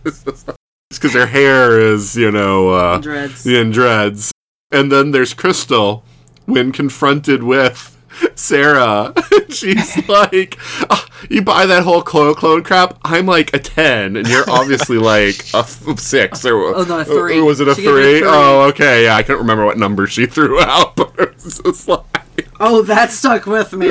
It's 0.05 0.45
because 0.91 1.15
her 1.15 1.27
hair 1.27 1.81
is, 1.81 2.17
you 2.17 2.31
know, 2.31 2.71
uh, 2.71 2.99
Dreads. 2.99 3.47
in 3.47 3.71
dreads. 3.71 4.31
And 4.71 4.93
then 4.93 5.11
there's 5.13 5.35
Krystal 5.35 6.03
when 6.47 6.73
confronted 6.73 7.43
with 7.45 7.93
Sarah. 8.35 9.13
She's 9.51 10.09
like, 10.09 10.57
"Ah, 10.91 11.07
"You 11.29 11.43
buy 11.43 11.67
that 11.67 11.83
whole 11.85 12.03
clone 12.03 12.35
clone 12.35 12.63
crap? 12.63 12.99
I'm 13.05 13.27
like 13.27 13.53
a 13.55 13.59
ten, 13.59 14.17
and 14.17 14.27
you're 14.29 14.49
obviously 14.49 14.97
like 14.99 15.37
a 15.55 15.59
f- 15.59 15.99
six 15.99 16.45
or 16.47 16.55
Oh, 16.77 16.85
no, 16.85 17.01
a 17.01 17.05
three. 17.05 17.39
Or 17.39 17.45
was 17.45 17.61
it 17.61 17.69
a 17.69 17.75
She 17.75 17.83
gave 17.83 17.91
it 17.91 17.93
a 17.93 17.95
three? 18.03 18.19
three. 18.21 18.29
Oh, 18.29 18.63
okay. 18.71 19.05
Yeah, 19.05 19.17
I 19.17 19.23
can't 19.23 19.39
remember 19.39 19.65
what 19.67 19.77
number 19.79 20.07
she 20.07 20.27
threw 20.27 20.61
out, 20.61 20.97
but 20.97 21.13
it 21.19 21.35
was 21.35 21.59
just 21.65 21.89
like. 21.89 22.01
Oh, 22.59 22.83
that 22.83 23.11
stuck 23.13 23.45
with 23.47 23.73
me. 23.75 23.89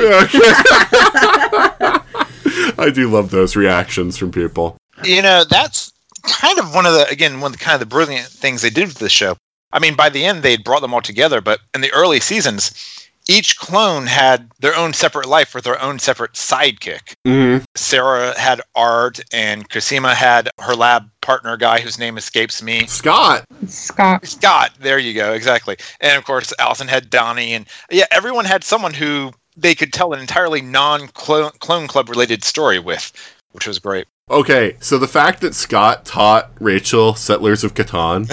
I 2.78 2.90
do 2.92 3.08
love 3.10 3.30
those 3.30 3.56
reactions 3.56 4.16
from 4.16 4.30
people. 4.32 4.76
you 5.04 5.22
know 5.22 5.44
that's 5.48 5.92
kind 6.22 6.58
of 6.58 6.74
one 6.74 6.86
of 6.86 6.92
the 6.94 7.06
again 7.08 7.40
one 7.40 7.52
of 7.52 7.58
the 7.58 7.64
kind 7.64 7.74
of 7.74 7.80
the 7.80 7.86
brilliant 7.86 8.26
things 8.26 8.62
they 8.62 8.70
did 8.70 8.88
with 8.88 8.98
the 8.98 9.08
show 9.08 9.36
i 9.72 9.78
mean 9.78 9.94
by 9.94 10.08
the 10.08 10.24
end 10.24 10.42
they'd 10.42 10.64
brought 10.64 10.80
them 10.80 10.94
all 10.94 11.00
together 11.02 11.40
but 11.40 11.60
in 11.74 11.80
the 11.80 11.92
early 11.92 12.20
seasons 12.20 12.92
each 13.28 13.58
clone 13.58 14.06
had 14.06 14.48
their 14.60 14.76
own 14.76 14.92
separate 14.92 15.26
life 15.26 15.52
with 15.52 15.64
their 15.64 15.80
own 15.82 15.98
separate 15.98 16.32
sidekick 16.34 17.14
Mm-hmm. 17.26 17.64
sarah 17.74 18.38
had 18.38 18.60
art 18.74 19.20
and 19.32 19.68
Cosima 19.68 20.14
had 20.14 20.48
her 20.60 20.74
lab 20.74 21.10
partner 21.20 21.56
guy 21.56 21.80
whose 21.80 21.98
name 21.98 22.16
escapes 22.16 22.62
me 22.62 22.86
Scott. 22.86 23.44
Scott. 23.66 24.24
scott 24.26 24.72
there 24.80 24.98
you 24.98 25.12
go 25.12 25.32
exactly 25.32 25.76
and 26.00 26.16
of 26.16 26.24
course 26.24 26.52
alison 26.58 26.86
had 26.88 27.10
donnie 27.10 27.52
and 27.54 27.66
yeah 27.90 28.06
everyone 28.12 28.44
had 28.44 28.62
someone 28.62 28.94
who 28.94 29.32
they 29.56 29.74
could 29.74 29.92
tell 29.92 30.12
an 30.12 30.20
entirely 30.20 30.60
non-clone 30.60 31.50
clone 31.58 31.88
club 31.88 32.08
related 32.08 32.44
story 32.44 32.78
with 32.78 33.12
which 33.56 33.66
was 33.66 33.80
great 33.80 34.06
Okay, 34.28 34.76
so 34.80 34.98
the 34.98 35.06
fact 35.06 35.40
that 35.42 35.54
Scott 35.54 36.04
taught 36.04 36.50
Rachel 36.58 37.14
Settlers 37.14 37.62
of 37.62 37.74
Catan 37.74 38.28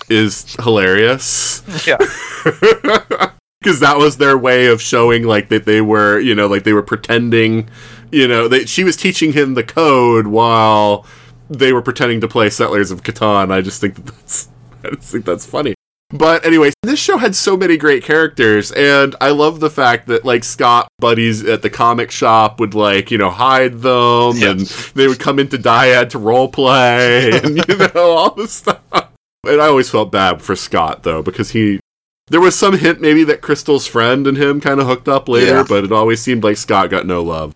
is 0.10 0.54
hilarious. 0.64 1.62
yeah 1.86 1.98
Because 3.60 3.80
that 3.80 3.98
was 3.98 4.16
their 4.16 4.38
way 4.38 4.66
of 4.66 4.80
showing, 4.80 5.24
like, 5.24 5.48
that 5.50 5.66
they 5.66 5.82
were, 5.82 6.18
you 6.18 6.34
know, 6.34 6.46
like 6.46 6.64
they 6.64 6.72
were 6.72 6.82
pretending, 6.82 7.68
you 8.10 8.26
know, 8.26 8.48
that 8.48 8.68
she 8.70 8.82
was 8.82 8.96
teaching 8.96 9.32
him 9.32 9.52
the 9.54 9.62
code 9.62 10.26
while 10.26 11.04
they 11.50 11.72
were 11.72 11.82
pretending 11.82 12.20
to 12.22 12.28
play 12.28 12.48
Settlers 12.48 12.90
of 12.90 13.02
Catan. 13.02 13.50
I 13.52 13.60
just 13.60 13.78
think 13.80 13.96
that 13.96 14.06
that's, 14.06 14.48
I 14.84 14.90
just 14.90 15.12
think 15.12 15.26
that's 15.26 15.44
funny. 15.44 15.74
But 16.10 16.46
anyway, 16.46 16.72
this 16.84 17.00
show 17.00 17.16
had 17.16 17.34
so 17.34 17.56
many 17.56 17.76
great 17.76 18.04
characters, 18.04 18.70
and 18.70 19.16
I 19.20 19.30
love 19.30 19.58
the 19.58 19.70
fact 19.70 20.06
that 20.06 20.24
like 20.24 20.44
Scott 20.44 20.86
buddies 21.00 21.44
at 21.44 21.62
the 21.62 21.70
comic 21.70 22.10
shop 22.12 22.60
would 22.60 22.74
like 22.74 23.10
you 23.10 23.18
know 23.18 23.30
hide 23.30 23.80
them, 23.80 24.40
and 24.42 24.60
they 24.94 25.08
would 25.08 25.18
come 25.18 25.38
into 25.40 25.58
Dyad 25.58 26.10
to 26.10 26.18
role 26.18 26.48
play, 26.48 27.32
and 27.42 27.56
you 27.68 27.76
know 27.76 28.10
all 28.12 28.30
this 28.34 28.52
stuff. 28.52 28.80
And 28.92 29.60
I 29.60 29.66
always 29.66 29.90
felt 29.90 30.12
bad 30.12 30.42
for 30.42 30.54
Scott 30.56 31.02
though 31.02 31.22
because 31.22 31.50
he. 31.50 31.80
There 32.28 32.40
was 32.40 32.56
some 32.58 32.76
hint 32.78 33.00
maybe 33.00 33.22
that 33.24 33.40
Krystal's 33.40 33.86
friend 33.86 34.26
and 34.26 34.36
him 34.36 34.60
kind 34.60 34.80
of 34.80 34.86
hooked 34.88 35.06
up 35.08 35.28
later, 35.28 35.58
Yeah. 35.58 35.64
but 35.68 35.84
it 35.84 35.92
always 35.92 36.20
seemed 36.20 36.42
like 36.42 36.56
Scott 36.56 36.90
got 36.90 37.06
no 37.06 37.22
love. 37.22 37.54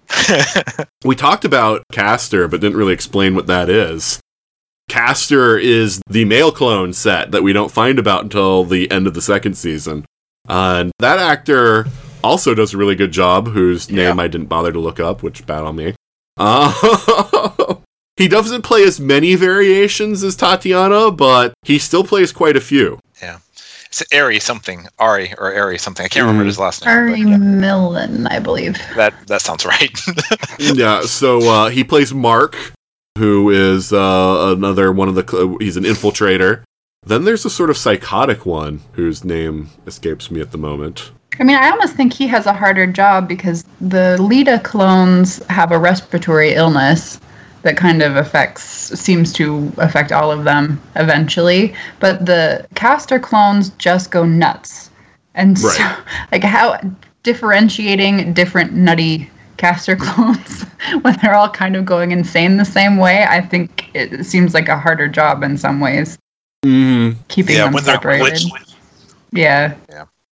we 1.04 1.16
talked 1.16 1.44
about 1.44 1.82
Castor, 1.90 2.46
but 2.46 2.60
didn't 2.60 2.76
really 2.78 2.92
explain 2.94 3.34
what 3.34 3.48
that 3.48 3.68
is. 3.68 4.20
Castor 4.90 5.56
is 5.56 6.02
the 6.10 6.24
male 6.24 6.50
clone 6.50 6.92
set 6.92 7.30
that 7.30 7.42
we 7.44 7.52
don't 7.52 7.70
find 7.70 7.98
about 7.98 8.24
until 8.24 8.64
the 8.64 8.90
end 8.90 9.06
of 9.06 9.14
the 9.14 9.22
second 9.22 9.54
season. 9.54 10.04
Uh, 10.48 10.78
and 10.80 10.92
that 10.98 11.18
actor 11.20 11.86
also 12.24 12.54
does 12.54 12.74
a 12.74 12.76
really 12.76 12.96
good 12.96 13.12
job, 13.12 13.46
whose 13.48 13.88
name 13.90 14.18
I 14.18 14.26
didn't 14.26 14.48
bother 14.48 14.72
to 14.72 14.80
look 14.80 14.98
up, 14.98 15.22
which 15.22 15.46
bad 15.46 15.62
on 15.62 15.76
me. 15.76 15.94
Uh, 16.36 17.76
he 18.16 18.26
doesn't 18.26 18.62
play 18.62 18.82
as 18.82 18.98
many 18.98 19.36
variations 19.36 20.24
as 20.24 20.34
Tatiana, 20.34 21.12
but 21.12 21.54
he 21.62 21.78
still 21.78 22.02
plays 22.04 22.32
quite 22.32 22.56
a 22.56 22.60
few. 22.60 22.98
Yeah. 23.22 23.38
It's 23.86 24.02
Ari 24.12 24.40
something, 24.40 24.86
Ari 24.98 25.34
or 25.38 25.54
Ari 25.54 25.78
something. 25.78 26.04
I 26.04 26.08
can't 26.08 26.22
remember 26.24 26.44
Mhm. 26.44 26.46
his 26.48 26.58
last 26.58 26.84
name. 26.84 26.96
Ari 26.96 27.10
but, 27.22 27.30
yeah, 27.30 27.36
Millen, 27.38 28.26
I 28.26 28.38
believe. 28.38 28.76
that 28.96 29.14
that 29.28 29.40
sounds 29.42 29.64
right. 29.64 29.98
yeah, 30.58 31.02
so 31.02 31.40
uh, 31.48 31.68
he 31.70 31.82
plays 31.84 32.12
Mark, 32.14 32.56
who 33.20 33.50
is 33.50 33.92
uh, 33.92 34.54
another 34.56 34.90
one 34.90 35.06
of 35.06 35.14
the. 35.14 35.56
He's 35.60 35.76
an 35.76 35.84
infiltrator. 35.84 36.62
Then 37.04 37.24
there's 37.24 37.44
a 37.44 37.50
sort 37.50 37.68
of 37.68 37.76
psychotic 37.76 38.46
one 38.46 38.80
whose 38.92 39.24
name 39.24 39.68
escapes 39.86 40.30
me 40.30 40.40
at 40.40 40.52
the 40.52 40.58
moment. 40.58 41.12
I 41.38 41.44
mean, 41.44 41.56
I 41.56 41.68
almost 41.68 41.94
think 41.94 42.14
he 42.14 42.26
has 42.28 42.46
a 42.46 42.54
harder 42.54 42.86
job 42.86 43.28
because 43.28 43.64
the 43.78 44.16
Leda 44.22 44.58
clones 44.60 45.44
have 45.46 45.70
a 45.70 45.78
respiratory 45.78 46.54
illness 46.54 47.20
that 47.60 47.76
kind 47.76 48.00
of 48.02 48.16
affects, 48.16 48.62
seems 48.98 49.34
to 49.34 49.70
affect 49.76 50.12
all 50.12 50.30
of 50.30 50.44
them 50.44 50.80
eventually. 50.96 51.74
But 51.98 52.24
the 52.24 52.66
Castor 52.74 53.18
clones 53.18 53.68
just 53.76 54.10
go 54.10 54.24
nuts. 54.24 54.90
And 55.34 55.58
so, 55.58 55.68
like, 56.32 56.42
how 56.42 56.80
differentiating 57.22 58.32
different 58.32 58.72
nutty 58.72 59.30
Castor 59.60 59.94
clones 60.00 60.62
when 61.02 61.16
they're 61.22 61.34
all 61.34 61.50
kind 61.50 61.76
of 61.76 61.84
going 61.84 62.10
insane 62.12 62.56
the 62.56 62.64
same 62.64 62.96
way, 62.96 63.24
I 63.28 63.40
think 63.40 63.90
it 63.94 64.24
seems 64.24 64.54
like 64.54 64.68
a 64.68 64.78
harder 64.78 65.06
job 65.06 65.42
in 65.42 65.56
some 65.58 65.78
ways, 65.80 66.18
Mm, 66.64 67.16
keeping 67.28 67.56
yeah, 67.56 67.64
them 67.64 67.74
when 67.74 67.84
they're 67.84 67.94
separated. 67.94 68.26
glitched. 68.38 68.74
Yeah. 69.32 69.74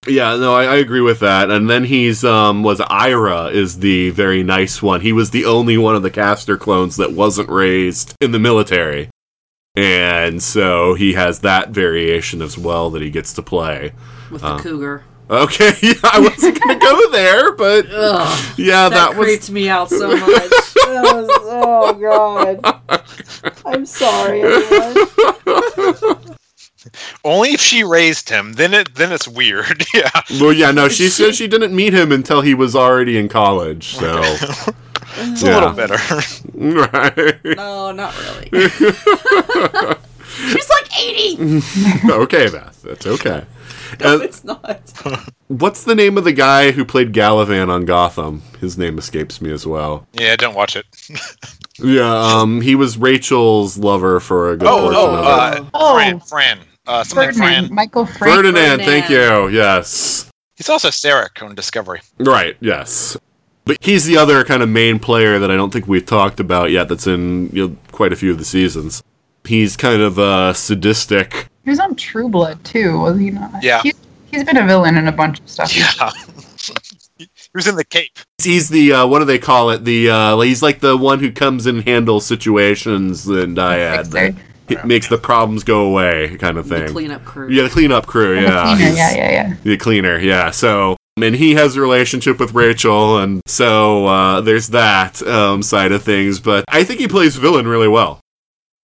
yeah, 0.07 0.35
no, 0.37 0.55
I, 0.55 0.63
I 0.65 0.75
agree 0.77 1.01
with 1.01 1.19
that. 1.19 1.49
And 1.51 1.69
then 1.69 1.83
he's 1.83 2.23
um 2.23 2.63
was 2.63 2.81
Ira 2.81 3.45
is 3.47 3.79
the 3.79 4.09
very 4.11 4.43
nice 4.43 4.81
one. 4.81 5.01
He 5.01 5.11
was 5.13 5.29
the 5.31 5.45
only 5.45 5.77
one 5.77 5.95
of 5.95 6.03
the 6.03 6.09
Castor 6.11 6.57
clones 6.57 6.95
that 6.97 7.11
wasn't 7.13 7.49
raised 7.49 8.15
in 8.21 8.31
the 8.31 8.39
military. 8.39 9.09
And 9.75 10.41
so 10.41 10.95
he 10.95 11.13
has 11.13 11.39
that 11.41 11.69
variation 11.69 12.41
as 12.41 12.57
well 12.57 12.89
that 12.91 13.01
he 13.01 13.09
gets 13.11 13.31
to 13.33 13.41
play. 13.43 13.91
with 14.31 14.43
Uh, 14.43 14.57
the 14.57 14.63
cougar. 14.63 15.03
Okay, 15.29 15.73
yeah, 15.81 15.93
I 16.03 16.19
wasn't 16.19 16.59
gonna 16.59 16.79
go 16.79 17.11
there, 17.11 17.51
but 17.53 17.85
Ugh, 17.91 18.53
yeah, 18.57 18.87
that, 18.89 18.95
that, 19.11 19.17
was 19.17 19.25
creeps 19.25 19.49
me 19.49 19.67
out 19.69 19.89
so 19.89 20.07
much. 20.15 20.21
Was- 20.21 21.29
oh 21.43 21.93
god. 21.99 22.81
I'm 23.65 23.85
sorry. 23.85 24.41
Only 27.25 27.49
if 27.49 27.59
she 27.59 27.83
raised 27.83 28.29
him, 28.29 28.53
then 28.53 28.73
it 28.73 28.95
then 28.95 29.11
it's 29.11 29.27
weird. 29.27 29.83
yeah. 29.93 30.09
Well, 30.39 30.53
yeah, 30.53 30.71
no, 30.71 30.87
she 30.87 31.09
said 31.09 31.35
she 31.35 31.47
didn't 31.47 31.75
meet 31.75 31.93
him 31.93 32.11
until 32.13 32.39
he 32.41 32.53
was 32.53 32.75
already 32.75 33.17
in 33.17 33.27
college. 33.27 33.95
So, 33.95 34.21
It's 35.19 35.43
Yeah. 35.43 35.49
a 35.49 35.55
little 35.55 35.73
better. 35.73 35.97
right? 36.53 37.43
No, 37.57 37.91
not 37.91 38.13
really. 38.17 38.69
She's 40.49 40.69
like 40.69 40.99
80. 40.99 41.61
okay, 42.11 42.49
Beth, 42.49 42.81
that's 42.83 43.05
okay. 43.07 43.43
No, 43.99 44.15
Uh, 44.15 44.19
it's 44.19 44.43
not. 44.43 44.93
what's 45.47 45.83
the 45.83 45.95
name 45.95 46.17
of 46.17 46.23
the 46.23 46.31
guy 46.33 46.71
who 46.71 46.83
played 46.85 47.13
Galavan 47.13 47.69
on 47.69 47.85
Gotham? 47.85 48.41
His 48.59 48.77
name 48.77 48.97
escapes 48.97 49.41
me 49.41 49.51
as 49.51 49.65
well. 49.67 50.07
yeah, 50.13 50.35
don't 50.35 50.55
watch 50.55 50.75
it. 50.75 50.85
Yeah, 51.79 52.11
um, 52.11 52.59
he 52.61 52.73
was 52.73 52.97
Rachel's 52.97 53.77
lover 53.77 54.19
for 54.19 54.51
a 54.51 54.57
good 54.57 54.67
Oh, 54.67 54.79
portion 54.79 54.95
oh, 54.99 55.15
of 55.15 55.53
it. 55.53 55.59
uh, 55.61 55.65
Oh. 55.75 55.93
Fran, 55.93 56.19
Fran, 56.21 56.59
uh, 56.87 57.03
something 57.03 57.27
Ferdinand, 57.33 57.65
Fran. 57.67 57.75
Michael 57.75 58.05
Frank. 58.07 58.33
Ferdinand, 58.35 58.79
thank 58.79 59.09
you. 59.11 59.47
Yes. 59.49 60.31
He's 60.55 60.69
also 60.69 60.87
Sarek 60.89 61.43
on 61.45 61.53
Discovery. 61.53 62.01
Right, 62.17 62.57
yes. 62.61 63.15
But 63.65 63.77
he's 63.79 64.05
the 64.05 64.17
other 64.17 64.43
kind 64.43 64.63
of 64.63 64.69
main 64.69 64.97
player 64.97 65.37
that 65.37 65.51
I 65.51 65.55
don't 65.55 65.71
think 65.71 65.87
we've 65.87 66.03
talked 66.03 66.39
about 66.39 66.71
yet 66.71 66.89
that's 66.89 67.05
in 67.05 67.49
you 67.53 67.67
know, 67.67 67.75
quite 67.91 68.11
a 68.11 68.15
few 68.15 68.31
of 68.31 68.39
the 68.39 68.45
seasons. 68.45 69.03
He's 69.43 69.77
kind 69.77 70.01
of 70.01 70.17
uh, 70.17 70.53
sadistic. 70.53 71.47
He 71.67 71.71
was 71.71 71.81
on 71.81 71.95
True 71.95 72.29
Blood 72.29 72.63
too, 72.63 72.97
was 72.97 73.19
he 73.19 73.29
not? 73.29 73.61
Yeah. 73.61 73.81
He's, 73.83 73.93
he's 74.31 74.45
been 74.45 74.55
a 74.55 74.65
villain 74.65 74.95
in 74.95 75.09
a 75.09 75.11
bunch 75.11 75.41
of 75.41 75.49
stuff. 75.49 75.75
Yeah. 75.75 76.11
he 77.17 77.27
was 77.53 77.67
in 77.67 77.75
the 77.75 77.83
Cape. 77.83 78.17
He's 78.41 78.69
the, 78.69 78.93
uh, 78.93 79.05
what 79.07 79.19
do 79.19 79.25
they 79.25 79.37
call 79.37 79.71
it? 79.71 79.83
The 79.83 80.09
uh, 80.09 80.39
He's 80.39 80.63
like 80.63 80.79
the 80.79 80.95
one 80.95 81.19
who 81.19 81.29
comes 81.29 81.65
and 81.65 81.83
handles 81.83 82.25
situations 82.25 83.27
and 83.27 83.57
Dyad. 83.57 84.09
Fixer. 84.09 84.41
It 84.69 84.85
makes 84.85 85.09
the 85.09 85.17
problems 85.17 85.65
go 85.65 85.81
away, 85.89 86.37
kind 86.37 86.57
of 86.57 86.69
The 86.69 86.85
thing. 86.85 86.87
cleanup 86.87 87.25
crew. 87.25 87.49
Yeah, 87.49 87.63
the 87.63 87.69
cleanup 87.69 88.05
crew, 88.05 88.35
The 88.35 88.43
yeah. 88.43 88.75
cleaner, 88.77 88.91
yeah, 88.91 89.15
yeah, 89.15 89.31
yeah. 89.31 89.55
the 89.63 89.75
cleaner, 89.75 90.19
yeah. 90.19 90.51
So, 90.51 90.95
and 91.21 91.35
he 91.35 91.55
has 91.55 91.75
a 91.75 91.81
relationship 91.81 92.39
with 92.39 92.53
Rachel, 92.53 93.17
and 93.17 93.41
so 93.45 94.05
uh, 94.05 94.39
there's 94.39 94.69
that 94.69 95.21
um, 95.23 95.61
side 95.63 95.91
of 95.91 96.01
things. 96.01 96.39
But 96.39 96.63
I 96.69 96.85
think 96.85 97.01
he 97.01 97.09
plays 97.09 97.35
villain 97.35 97.67
really 97.67 97.89
well. 97.89 98.21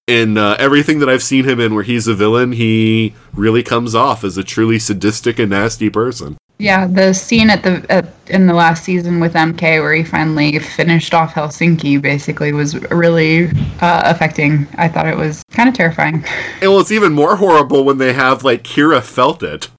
In 0.07 0.37
uh, 0.37 0.57
everything 0.59 0.99
that 0.99 1.07
I've 1.09 1.23
seen 1.23 1.45
him 1.45 1.59
in 1.61 1.73
where 1.73 1.83
he's 1.83 2.07
a 2.07 2.13
villain, 2.13 2.51
he 2.51 3.15
really 3.33 3.63
comes 3.63 3.95
off 3.95 4.23
as 4.25 4.37
a 4.37 4.43
truly 4.43 4.77
sadistic 4.77 5.39
and 5.39 5.49
nasty 5.51 5.89
person. 5.89 6.37
Yeah, 6.59 6.87
the 6.87 7.13
scene 7.13 7.49
at 7.49 7.63
the 7.63 7.85
at, 7.89 8.05
in 8.27 8.45
the 8.47 8.53
last 8.53 8.83
season 8.83 9.19
with 9.19 9.33
MK 9.33 9.81
where 9.81 9.93
he 9.93 10.03
finally 10.03 10.59
finished 10.59 11.13
off 11.13 11.33
Helsinki 11.33 12.01
basically 12.01 12.51
was 12.53 12.75
really 12.91 13.47
uh, 13.81 14.01
affecting. 14.05 14.67
I 14.77 14.87
thought 14.87 15.07
it 15.07 15.17
was 15.17 15.41
kind 15.51 15.67
of 15.69 15.75
terrifying. 15.75 16.23
And 16.61 16.69
well, 16.71 16.79
it's 16.79 16.91
even 16.91 17.13
more 17.13 17.37
horrible 17.37 17.83
when 17.83 17.97
they 17.97 18.13
have 18.13 18.43
like 18.43 18.63
Kira 18.63 19.01
felt 19.01 19.41
it. 19.41 19.69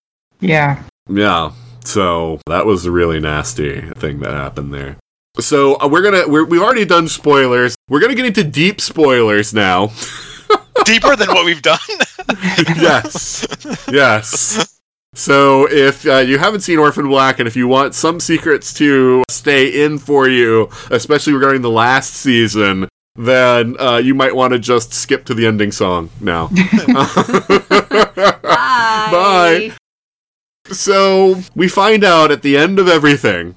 yeah. 0.41 0.83
Yeah. 1.09 1.53
So 1.85 2.41
that 2.47 2.65
was 2.65 2.87
a 2.87 2.91
really 2.91 3.21
nasty 3.21 3.83
thing 3.93 4.21
that 4.21 4.33
happened 4.33 4.73
there. 4.73 4.97
So 5.41 5.77
uh, 5.81 5.89
we're 5.89 6.03
gonna 6.03 6.29
we're, 6.29 6.45
we've 6.45 6.63
already 6.63 6.85
done 6.85 7.09
spoilers. 7.09 7.77
We're 7.89 8.01
gonna 8.01 8.15
get 8.15 8.27
into 8.27 8.45
deep 8.45 8.81
spoilers 8.81 9.53
now. 9.53 9.91
Deeper 10.85 11.17
than 11.17 11.29
what 11.29 11.45
we've 11.45 11.63
done. 11.63 11.79
yes. 12.77 13.47
Yes. 13.91 14.81
So 15.15 15.69
if 15.71 16.07
uh, 16.07 16.19
you 16.19 16.39
haven't 16.39 16.61
seen 16.61 16.79
Orphan 16.79 17.09
Black 17.09 17.39
and 17.39 17.49
if 17.49 17.57
you 17.57 17.67
want 17.69 17.95
some 17.95 18.21
secrets 18.21 18.75
to 18.75 19.25
stay 19.29 19.85
in 19.85 19.99
for 19.99 20.29
you, 20.29 20.69
especially 20.91 21.33
regarding 21.33 21.63
the 21.63 21.71
last 21.71 22.15
season, 22.15 22.89
then 23.17 23.77
uh, 23.81 23.97
you 23.97 24.15
might 24.15 24.35
want 24.35 24.53
to 24.53 24.59
just 24.59 24.93
skip 24.93 25.25
to 25.27 25.35
the 25.35 25.47
ending 25.47 25.73
song 25.73 26.11
now. 26.21 26.49
Bye. 28.43 29.11
Bye. 29.11 29.73
So 30.67 31.37
we 31.55 31.69
find 31.69 32.03
out 32.05 32.31
at 32.31 32.43
the 32.43 32.57
end 32.57 32.79
of 32.79 32.89
everything 32.89 33.55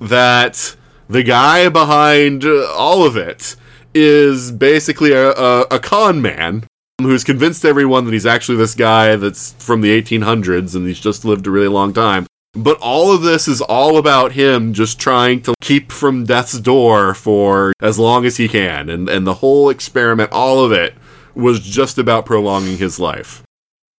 that 0.00 0.76
the 1.08 1.22
guy 1.22 1.68
behind 1.68 2.44
uh, 2.44 2.70
all 2.72 3.04
of 3.04 3.16
it 3.16 3.56
is 3.94 4.52
basically 4.52 5.12
a, 5.12 5.30
a, 5.32 5.62
a 5.70 5.78
con 5.78 6.20
man 6.20 6.64
who's 7.00 7.24
convinced 7.24 7.64
everyone 7.64 8.04
that 8.04 8.12
he's 8.12 8.26
actually 8.26 8.58
this 8.58 8.74
guy 8.74 9.16
that's 9.16 9.52
from 9.54 9.80
the 9.80 10.02
1800s 10.02 10.74
and 10.74 10.86
he's 10.86 11.00
just 11.00 11.24
lived 11.24 11.46
a 11.46 11.50
really 11.50 11.68
long 11.68 11.92
time. 11.92 12.26
But 12.54 12.78
all 12.80 13.12
of 13.12 13.22
this 13.22 13.46
is 13.46 13.60
all 13.60 13.98
about 13.98 14.32
him 14.32 14.72
just 14.72 14.98
trying 14.98 15.42
to 15.42 15.54
keep 15.60 15.92
from 15.92 16.24
death's 16.24 16.58
door 16.58 17.14
for 17.14 17.72
as 17.80 17.98
long 17.98 18.24
as 18.24 18.36
he 18.36 18.48
can. 18.48 18.88
And, 18.88 19.08
and 19.08 19.26
the 19.26 19.34
whole 19.34 19.70
experiment, 19.70 20.32
all 20.32 20.64
of 20.64 20.72
it, 20.72 20.94
was 21.34 21.60
just 21.60 21.98
about 21.98 22.26
prolonging 22.26 22.78
his 22.78 22.98
life. 22.98 23.42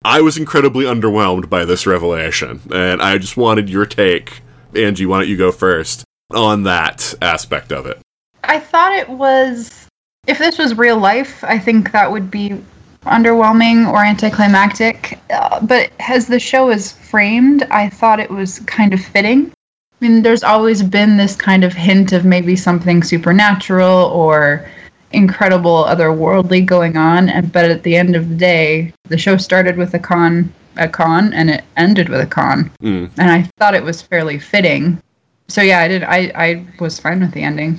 I 0.05 0.21
was 0.23 0.37
incredibly 0.37 0.85
underwhelmed 0.85 1.49
by 1.49 1.65
this 1.65 1.87
revelation, 1.87 2.61
and 2.73 3.03
I 3.03 3.19
just 3.19 3.37
wanted 3.37 3.69
your 3.69 3.87
take. 3.87 4.43
Angie, 4.75 5.07
why 5.07 5.21
don't 5.21 5.29
you 5.29 5.37
go 5.37 5.53
first 5.53 6.05
on 6.35 6.62
that 6.64 7.14
aspect 7.22 7.72
of 7.72 7.87
it? 7.87 7.99
I 8.45 8.61
thought 8.61 8.93
it 8.93 9.09
was 9.09 9.89
if 10.26 10.39
this 10.39 10.59
was 10.59 10.76
real 10.76 10.99
life, 10.99 11.43
I 11.43 11.59
think 11.59 11.93
that 11.93 12.12
would 12.12 12.31
be 12.31 12.62
underwhelming 13.05 13.91
or 13.91 14.05
anticlimactic. 14.05 15.18
Uh, 15.31 15.64
but 15.64 15.91
as 16.01 16.26
the 16.26 16.39
show 16.39 16.70
is 16.70 16.93
framed, 16.93 17.62
I 17.70 17.89
thought 17.89 18.20
it 18.20 18.31
was 18.31 18.61
kind 18.61 18.93
of 18.93 19.01
fitting. 19.01 19.51
I 19.51 20.07
mean, 20.07 20.22
there's 20.22 20.45
always 20.45 20.83
been 20.83 21.16
this 21.16 21.35
kind 21.35 21.64
of 21.64 21.72
hint 21.72 22.12
of 22.12 22.24
maybe 22.24 22.55
something 22.57 23.03
supernatural 23.03 24.11
or 24.12 24.68
incredible 25.12 25.85
otherworldly 25.85 26.64
going 26.64 26.97
on, 26.97 27.29
and 27.31 27.51
but 27.51 27.64
at 27.64 27.83
the 27.83 27.97
end 27.97 28.14
of 28.14 28.29
the 28.29 28.37
day, 28.37 28.93
the 29.05 29.18
show 29.18 29.37
started 29.39 29.76
with 29.76 29.95
a 29.95 29.99
con 29.99 30.53
a 30.76 30.89
con 30.89 31.33
and 31.33 31.51
it 31.51 31.64
ended 31.76 32.09
with 32.09 32.20
a 32.20 32.26
con. 32.26 32.70
Mm. 32.83 33.11
And 33.18 33.31
I 33.31 33.43
thought 33.59 33.74
it 33.74 33.83
was 33.83 34.01
fairly 34.01 34.39
fitting. 34.39 35.03
So 35.49 35.63
yeah, 35.63 35.81
I 35.81 35.89
did 35.89 36.05
I, 36.05 36.33
I 36.35 36.67
was 36.79 37.01
fine 37.01 37.21
with 37.21 37.33
the 37.33 37.43
ending. 37.43 37.79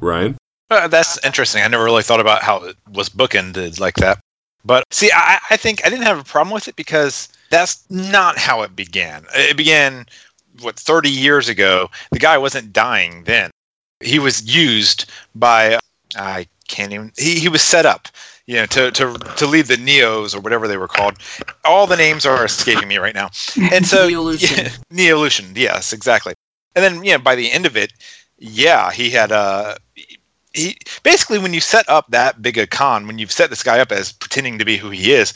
Ryan? 0.00 0.36
Uh, 0.70 0.88
that's 0.88 1.22
interesting. 1.24 1.62
I 1.62 1.68
never 1.68 1.84
really 1.84 2.02
thought 2.02 2.20
about 2.20 2.42
how 2.42 2.62
it 2.64 2.76
was 2.92 3.08
bookended 3.08 3.80
like 3.80 3.96
that. 3.96 4.20
But 4.64 4.84
see, 4.92 5.10
I, 5.12 5.38
I 5.50 5.56
think 5.56 5.84
I 5.84 5.90
didn't 5.90 6.04
have 6.04 6.18
a 6.18 6.24
problem 6.24 6.52
with 6.52 6.68
it 6.68 6.76
because 6.76 7.28
that's 7.50 7.84
not 7.90 8.38
how 8.38 8.62
it 8.62 8.76
began. 8.76 9.24
It 9.34 9.56
began, 9.56 10.06
what, 10.60 10.78
30 10.78 11.08
years 11.08 11.48
ago. 11.48 11.90
The 12.12 12.18
guy 12.18 12.38
wasn't 12.38 12.72
dying 12.72 13.24
then. 13.24 13.50
He 14.00 14.18
was 14.18 14.54
used 14.54 15.10
by, 15.34 15.78
I 16.16 16.46
can't 16.68 16.92
even, 16.92 17.12
he, 17.18 17.40
he 17.40 17.48
was 17.48 17.62
set 17.62 17.86
up, 17.86 18.08
you 18.46 18.56
know, 18.56 18.66
to, 18.66 18.90
to, 18.92 19.14
to 19.14 19.46
lead 19.46 19.66
the 19.66 19.76
Neos 19.76 20.34
or 20.36 20.40
whatever 20.40 20.68
they 20.68 20.76
were 20.76 20.88
called. 20.88 21.16
All 21.64 21.86
the 21.86 21.96
names 21.96 22.24
are 22.24 22.44
escaping 22.44 22.88
me 22.88 22.98
right 22.98 23.14
now. 23.14 23.30
And 23.72 23.86
so, 23.86 24.08
Neolution. 24.10 24.64
Yeah, 24.64 24.70
Neolution, 24.92 25.52
yes, 25.56 25.92
exactly. 25.92 26.34
And 26.74 26.84
then, 26.84 27.04
yeah, 27.04 27.18
by 27.18 27.34
the 27.34 27.50
end 27.50 27.66
of 27.66 27.76
it, 27.76 27.92
yeah, 28.38 28.90
he 28.90 29.10
had 29.10 29.32
uh 29.32 29.76
he 30.52 30.76
basically 31.02 31.38
when 31.38 31.54
you 31.54 31.60
set 31.60 31.88
up 31.88 32.06
that 32.10 32.42
big 32.42 32.58
a 32.58 32.66
con, 32.66 33.06
when 33.06 33.18
you've 33.18 33.32
set 33.32 33.50
this 33.50 33.62
guy 33.62 33.78
up 33.80 33.92
as 33.92 34.12
pretending 34.12 34.58
to 34.58 34.64
be 34.64 34.76
who 34.76 34.90
he 34.90 35.12
is, 35.12 35.34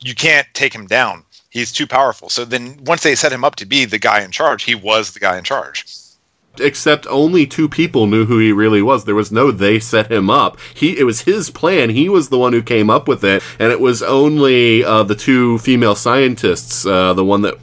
you 0.00 0.14
can't 0.14 0.46
take 0.54 0.74
him 0.74 0.86
down. 0.86 1.24
He's 1.50 1.72
too 1.72 1.86
powerful. 1.86 2.28
So 2.28 2.44
then 2.44 2.78
once 2.84 3.02
they 3.02 3.14
set 3.14 3.32
him 3.32 3.44
up 3.44 3.56
to 3.56 3.66
be 3.66 3.84
the 3.84 3.98
guy 3.98 4.22
in 4.22 4.30
charge, 4.30 4.64
he 4.64 4.74
was 4.74 5.12
the 5.12 5.20
guy 5.20 5.38
in 5.38 5.44
charge. 5.44 5.86
Except 6.60 7.06
only 7.08 7.46
two 7.46 7.68
people 7.68 8.06
knew 8.06 8.24
who 8.26 8.38
he 8.38 8.52
really 8.52 8.82
was. 8.82 9.04
There 9.04 9.14
was 9.14 9.32
no 9.32 9.50
they 9.50 9.78
set 9.78 10.10
him 10.10 10.30
up. 10.30 10.58
He 10.74 10.98
it 10.98 11.04
was 11.04 11.22
his 11.22 11.50
plan. 11.50 11.90
He 11.90 12.08
was 12.08 12.28
the 12.28 12.38
one 12.38 12.52
who 12.52 12.62
came 12.62 12.90
up 12.90 13.08
with 13.08 13.24
it, 13.24 13.42
and 13.58 13.72
it 13.72 13.80
was 13.80 14.02
only 14.02 14.84
uh, 14.84 15.02
the 15.02 15.14
two 15.14 15.58
female 15.58 15.94
scientists, 15.94 16.86
uh, 16.86 17.12
the 17.14 17.24
one 17.24 17.42
that 17.42 17.56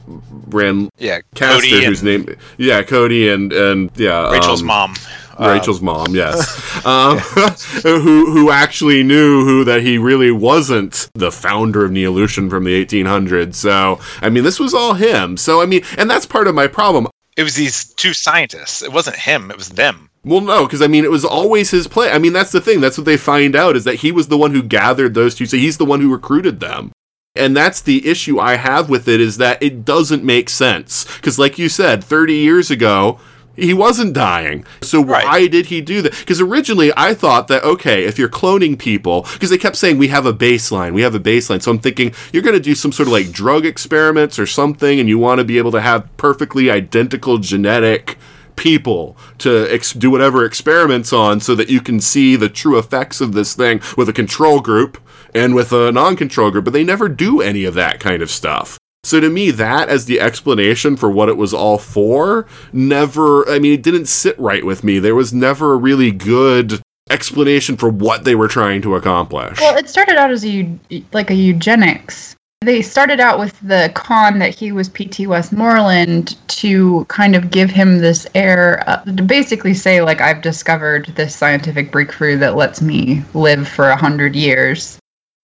ran 0.48 0.90
Yeah, 0.98 1.22
Castor, 1.36 1.62
Coady 1.62 1.86
whose 1.86 2.02
and 2.02 2.28
name, 2.28 2.38
yeah, 2.58 2.84
Coady 2.84 3.30
and 3.30 3.52
and 3.54 3.92
yeah, 3.96 4.32
Rachel's 4.32 4.62
um, 4.62 4.68
mom. 4.68 4.94
Uh, 5.40 5.50
Rachel's 5.58 5.82
mom, 5.82 6.14
yes, 6.14 6.86
um, 6.86 7.18
who 7.84 8.32
who 8.32 8.52
actually 8.52 9.02
knew 9.02 9.44
who 9.44 9.64
that 9.64 9.82
he 9.82 9.98
really 9.98 10.32
wasn't 10.32 11.10
the 11.16 11.32
founder 11.32 11.84
of 11.84 11.92
Neolution 11.92 12.50
from 12.50 12.66
the 12.66 12.86
1800s. 12.86 13.56
So 13.56 14.00
I 14.22 14.30
mean, 14.30 14.44
this 14.44 14.60
was 14.60 14.74
all 14.76 14.94
him. 14.94 15.38
So 15.38 15.62
I 15.62 15.66
mean, 15.66 15.84
and 15.98 16.10
that's 16.10 16.28
part 16.28 16.48
of 16.48 16.54
my 16.54 16.68
problem. 16.68 17.08
It 17.36 17.44
was 17.44 17.56
these 17.56 17.94
two 17.94 18.14
scientists. 18.14 18.82
It 18.82 18.92
wasn't 18.92 19.16
him. 19.16 19.50
It 19.50 19.58
was 19.58 19.70
them. 19.70 20.10
Well, 20.24 20.42
no, 20.42 20.66
because 20.66 20.82
I 20.82 20.88
mean, 20.88 21.04
it 21.04 21.12
was 21.12 21.26
always 21.26 21.72
his 21.72 21.88
plan. 21.88 22.14
I 22.14 22.20
mean, 22.20 22.34
that's 22.34 22.52
the 22.52 22.62
thing. 22.62 22.80
That's 22.80 22.98
what 22.98 23.06
they 23.06 23.18
find 23.18 23.56
out 23.56 23.76
is 23.76 23.84
that 23.84 23.96
he 23.96 24.12
was 24.12 24.28
the 24.28 24.38
one 24.38 24.52
who 24.52 24.64
gathered 24.64 25.14
those 25.14 25.36
two. 25.36 25.46
So 25.46 25.58
he's 25.58 25.78
the 25.78 25.86
one 25.86 26.00
who 26.00 26.12
recruited 26.12 26.60
them. 26.60 26.92
And 27.36 27.58
that's 27.58 27.82
the 27.82 28.08
issue 28.08 28.40
I 28.40 28.58
have 28.58 28.90
with 28.90 29.08
it 29.08 29.20
is 29.20 29.38
that 29.38 29.62
it 29.62 29.84
doesn't 29.84 30.24
make 30.24 30.50
sense. 30.50 31.06
Because, 31.16 31.40
like 31.40 31.58
you 31.58 31.68
said, 31.68 32.04
30 32.04 32.36
years 32.36 32.70
ago, 32.70 33.20
he 33.56 33.74
wasn't 33.74 34.14
dying. 34.14 34.66
So 34.82 35.04
Right. 35.04 35.26
why 35.26 35.48
did 35.48 35.68
he 35.68 35.82
do 35.82 36.02
that? 36.02 36.18
Because 36.20 36.42
originally 36.42 36.92
I 36.98 37.14
thought 37.14 37.48
that, 37.50 37.64
okay, 37.64 38.04
if 38.04 38.18
you're 38.18 38.30
cloning 38.30 38.78
people, 38.78 39.28
because 39.34 39.50
they 39.50 39.58
kept 39.58 39.76
saying 39.76 39.98
we 39.98 40.08
have 40.08 40.26
a 40.26 40.34
baseline, 40.34 40.94
we 40.94 41.02
have 41.02 41.16
a 41.16 41.20
baseline. 41.20 41.62
So 41.62 41.72
I'm 41.72 41.80
thinking 41.80 42.14
you're 42.32 42.44
going 42.44 42.56
to 42.56 42.60
do 42.60 42.76
some 42.76 42.92
sort 42.92 43.08
of 43.08 43.14
like 43.14 43.32
drug 43.32 43.66
experiments 43.66 44.40
or 44.40 44.46
something, 44.46 45.00
and 45.00 45.08
you 45.08 45.20
want 45.20 45.40
to 45.40 45.44
be 45.44 45.58
able 45.58 45.72
to 45.72 45.82
have 45.82 46.06
perfectly 46.18 46.70
identical 46.72 47.38
genetic 47.38 48.18
people 48.56 49.18
to 49.40 49.68
ex- 49.74 49.94
do 49.94 50.12
whatever 50.12 50.46
experiments 50.46 51.12
on 51.12 51.40
so 51.40 51.56
that 51.56 51.70
you 51.70 51.82
can 51.82 52.00
see 52.00 52.36
the 52.36 52.50
true 52.50 52.78
effects 52.78 53.20
of 53.20 53.34
this 53.34 53.56
thing 53.56 53.82
with 53.98 54.08
a 54.08 54.14
control 54.14 54.60
group 54.60 55.00
and 55.34 55.56
with 55.56 55.74
a 55.74 55.92
non-control 55.92 56.52
group 56.52 56.64
but 56.64 56.72
they 56.72 56.84
never 56.84 57.10
do 57.10 57.42
any 57.42 57.66
of 57.66 57.74
that 57.74 58.00
kind 58.00 58.22
of 58.22 58.30
stuff 58.30 58.78
so 59.04 59.20
to 59.20 59.30
me 59.30 59.52
that 59.52 59.90
as 59.90 60.06
the 60.06 60.20
explanation 60.20 60.96
for 60.96 61.10
what 61.10 61.30
it 61.30 61.38
was 61.38 61.54
all 61.54 61.78
for 61.78 62.46
never 62.72 63.48
i 63.50 63.60
mean 63.60 63.74
it 63.74 63.84
didn't 63.84 64.08
sit 64.08 64.38
right 64.40 64.66
with 64.66 64.84
me 64.84 65.00
there 65.00 65.16
was 65.16 65.34
never 65.34 65.74
a 65.74 65.78
really 65.78 66.12
good 66.12 66.82
explanation 67.10 67.78
for 67.78 67.90
what 67.90 68.24
they 68.24 68.36
were 68.36 68.48
trying 68.48 68.82
to 68.82 68.96
accomplish 68.96 69.60
Well, 69.60 69.78
it 69.78 69.90
started 69.90 70.18
out 70.18 70.32
as 70.32 70.46
a 70.46 70.78
like 71.12 71.30
a 71.30 71.36
eugenics. 71.36 72.36
They 72.62 72.82
started 72.82 73.20
out 73.20 73.40
with 73.40 73.60
the 73.60 73.92
con 73.94 74.40
that 74.40 74.56
he 74.56 74.72
was 74.72 74.88
PT 74.88 75.28
Westmoreland 75.28 76.38
to 76.62 77.04
kind 77.10 77.36
of 77.36 77.52
give 77.52 77.70
him 77.70 77.98
this 77.98 78.26
air, 78.36 78.82
uh, 78.88 79.04
to 79.04 79.22
basically 79.22 79.74
say 79.74 80.02
like 80.02 80.22
I've 80.22 80.42
discovered 80.42 81.08
this 81.16 81.36
scientific 81.36 81.92
breakthrough 81.92 82.38
that 82.38 82.56
lets 82.56 82.82
me 82.82 83.22
live 83.34 83.68
for 83.68 83.90
a 83.90 83.98
hundred 83.98 84.34
years 84.36 84.98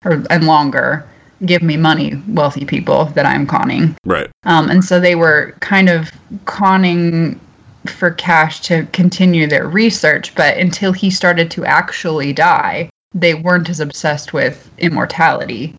or 0.06 0.24
and 0.30 0.46
longer. 0.46 1.08
Give 1.46 1.62
me 1.62 1.78
money, 1.78 2.22
wealthy 2.30 2.66
people 2.66 3.06
that 3.16 3.26
I'm 3.26 3.46
conning. 3.46 3.96
right 4.06 4.30
Um, 4.44 4.70
and 4.70 4.84
so 4.84 5.00
they 5.00 5.16
were 5.16 5.56
kind 5.60 5.90
of 5.90 6.12
conning 6.46 7.40
for 7.86 8.12
cash 8.12 8.62
to 8.62 8.86
continue 8.92 9.48
their 9.48 9.68
research, 9.68 10.34
but 10.36 10.58
until 10.58 10.92
he 10.92 11.10
started 11.10 11.50
to 11.52 11.66
actually 11.66 12.34
die, 12.34 12.90
they 13.14 13.34
weren't 13.34 13.70
as 13.70 13.80
obsessed 13.80 14.34
with 14.34 14.70
immortality. 14.80 15.76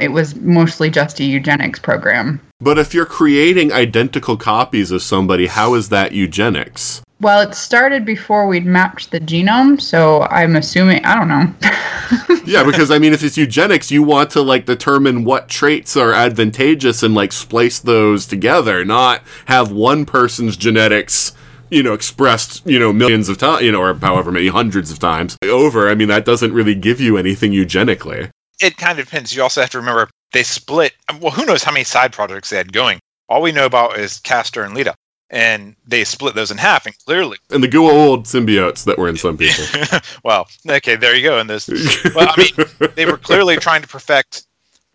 It 0.00 0.10
was 0.10 0.34
mostly 0.34 0.90
just 0.90 1.20
a 1.20 1.24
eugenics 1.24 1.78
program. 1.78 2.40
but 2.60 2.78
if 2.78 2.92
you're 2.94 3.06
creating 3.06 3.72
identical 3.72 4.36
copies 4.36 4.90
of 4.90 5.02
somebody 5.02 5.46
how 5.46 5.74
is 5.74 5.88
that 5.90 6.10
eugenics 6.12 7.00
Well, 7.20 7.40
it 7.48 7.54
started 7.54 8.04
before 8.04 8.48
we'd 8.48 8.66
mapped 8.66 9.12
the 9.12 9.20
genome, 9.20 9.80
so 9.80 10.22
I'm 10.22 10.56
assuming, 10.56 11.04
I 11.04 11.14
don't 11.14 11.28
know. 11.28 11.54
Yeah, 12.46 12.62
because 12.62 12.90
I 12.90 12.98
mean, 12.98 13.14
if 13.14 13.22
it's 13.24 13.38
eugenics, 13.38 13.90
you 13.90 14.02
want 14.02 14.28
to 14.32 14.42
like 14.42 14.66
determine 14.66 15.24
what 15.24 15.48
traits 15.48 15.96
are 15.96 16.12
advantageous 16.12 17.02
and 17.02 17.14
like 17.14 17.32
splice 17.32 17.78
those 17.78 18.26
together, 18.26 18.84
not 18.84 19.22
have 19.46 19.72
one 19.72 20.04
person's 20.04 20.54
genetics, 20.58 21.32
you 21.70 21.82
know, 21.82 21.94
expressed, 21.94 22.66
you 22.66 22.78
know, 22.78 22.92
millions 22.92 23.30
of 23.30 23.38
times, 23.38 23.62
you 23.62 23.72
know, 23.72 23.80
or 23.80 23.94
however 23.94 24.30
many 24.30 24.48
hundreds 24.48 24.90
of 24.90 24.98
times 24.98 25.38
over. 25.44 25.88
I 25.88 25.94
mean, 25.94 26.08
that 26.08 26.26
doesn't 26.26 26.52
really 26.52 26.74
give 26.74 27.00
you 27.00 27.16
anything 27.16 27.52
eugenically. 27.52 28.28
It 28.60 28.76
kind 28.76 28.98
of 28.98 29.04
depends. 29.06 29.34
You 29.34 29.42
also 29.42 29.60
have 29.60 29.70
to 29.70 29.78
remember 29.78 30.08
they 30.32 30.42
split. 30.42 30.92
Well, 31.20 31.30
who 31.32 31.44
knows 31.46 31.62
how 31.62 31.72
many 31.72 31.84
side 31.84 32.12
projects 32.12 32.50
they 32.50 32.56
had 32.56 32.72
going? 32.72 33.00
All 33.28 33.42
we 33.42 33.52
know 33.52 33.66
about 33.66 33.98
is 33.98 34.18
Castor 34.20 34.62
and 34.62 34.74
Leda, 34.74 34.94
and 35.30 35.74
they 35.86 36.04
split 36.04 36.34
those 36.34 36.50
in 36.50 36.58
half. 36.58 36.86
And 36.86 36.94
clearly, 37.06 37.38
And 37.50 37.62
the 37.62 37.68
good 37.68 37.88
old 37.90 38.24
symbiotes 38.24 38.84
that 38.84 38.98
were 38.98 39.08
in 39.08 39.16
some 39.16 39.36
people. 39.38 39.64
well, 40.24 40.46
okay, 40.68 40.96
there 40.96 41.14
you 41.14 41.22
go. 41.22 41.38
And 41.38 41.48
this, 41.48 41.68
well, 42.14 42.32
I 42.36 42.36
mean, 42.40 42.90
they 42.94 43.06
were 43.06 43.16
clearly 43.16 43.56
trying 43.56 43.82
to 43.82 43.88
perfect 43.88 44.46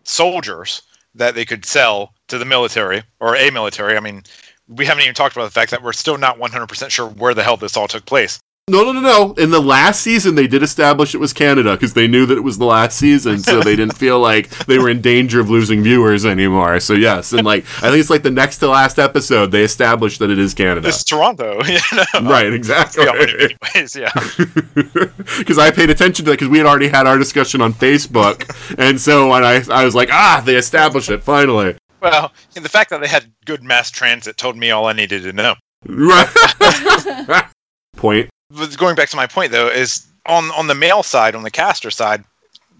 soldiers 0.03 0.81
that 1.15 1.35
they 1.35 1.45
could 1.45 1.65
sell 1.65 2.13
to 2.27 2.37
the 2.37 2.45
military 2.45 3.01
or 3.19 3.35
a 3.35 3.49
military. 3.49 3.97
I 3.97 3.99
mean, 3.99 4.23
we 4.67 4.85
haven't 4.85 5.03
even 5.03 5.15
talked 5.15 5.35
about 5.35 5.45
the 5.45 5.51
fact 5.51 5.71
that 5.71 5.81
we're 5.81 5.93
still 5.93 6.17
not 6.17 6.37
100% 6.37 6.89
sure 6.89 7.09
where 7.09 7.33
the 7.33 7.43
hell 7.43 7.57
this 7.57 7.75
all 7.75 7.87
took 7.87 8.05
place. 8.05 8.39
No, 8.69 8.83
no, 8.83 8.91
no, 8.91 9.01
no. 9.01 9.33
In 9.33 9.51
the 9.51 9.61
last 9.61 10.01
season, 10.01 10.35
they 10.35 10.47
did 10.47 10.63
establish 10.63 11.15
it 11.15 11.17
was 11.17 11.33
Canada 11.33 11.73
because 11.73 11.93
they 11.93 12.07
knew 12.07 12.25
that 12.25 12.37
it 12.37 12.43
was 12.43 12.57
the 12.57 12.65
last 12.65 12.97
season, 12.97 13.39
so 13.39 13.61
they 13.61 13.75
didn't 13.75 13.97
feel 13.97 14.19
like 14.19 14.49
they 14.65 14.77
were 14.77 14.89
in 14.89 15.01
danger 15.01 15.39
of 15.39 15.49
losing 15.49 15.81
viewers 15.83 16.25
anymore. 16.25 16.79
So 16.79 16.93
yes, 16.93 17.33
and 17.33 17.45
like 17.45 17.65
I 17.77 17.89
think 17.89 17.97
it's 17.97 18.09
like 18.09 18.23
the 18.23 18.31
next 18.31 18.57
to 18.59 18.67
last 18.67 18.99
episode, 18.99 19.47
they 19.51 19.63
established 19.63 20.19
that 20.19 20.29
it 20.29 20.39
is 20.39 20.53
Canada. 20.53 20.87
It's 20.87 21.03
Toronto, 21.03 21.63
you 21.65 21.79
know? 21.93 22.29
Right, 22.29 22.53
exactly. 22.53 23.07
Anyways, 23.07 23.95
yeah. 23.95 24.11
Because 25.39 25.57
I 25.57 25.71
paid 25.71 25.89
attention 25.89 26.25
to 26.25 26.31
that 26.31 26.39
because 26.39 26.49
we 26.49 26.57
had 26.57 26.67
already 26.67 26.87
had 26.87 27.07
our 27.07 27.17
discussion 27.17 27.61
on 27.61 27.73
Facebook, 27.73 28.43
and 28.77 28.99
so 28.99 29.29
when 29.29 29.43
I 29.43 29.63
I 29.71 29.85
was 29.85 29.95
like, 29.95 30.09
ah, 30.11 30.41
they 30.45 30.55
established 30.55 31.09
it 31.09 31.23
finally. 31.23 31.75
Well, 32.01 32.31
the 32.53 32.69
fact 32.69 32.89
that 32.91 33.01
they 33.01 33.07
had 33.07 33.31
good 33.45 33.63
mass 33.63 33.91
transit 33.91 34.37
told 34.37 34.57
me 34.57 34.71
all 34.71 34.85
I 34.85 34.93
needed 34.93 35.23
to 35.23 35.33
know. 35.33 35.55
Right. 35.85 36.27
Point. 37.95 38.29
Going 38.77 38.95
back 38.95 39.09
to 39.09 39.15
my 39.15 39.27
point 39.27 39.51
though 39.51 39.67
is 39.67 40.07
on 40.25 40.51
on 40.51 40.67
the 40.67 40.75
male 40.75 41.03
side 41.03 41.35
on 41.35 41.43
the 41.43 41.51
Castor 41.51 41.91
side 41.91 42.23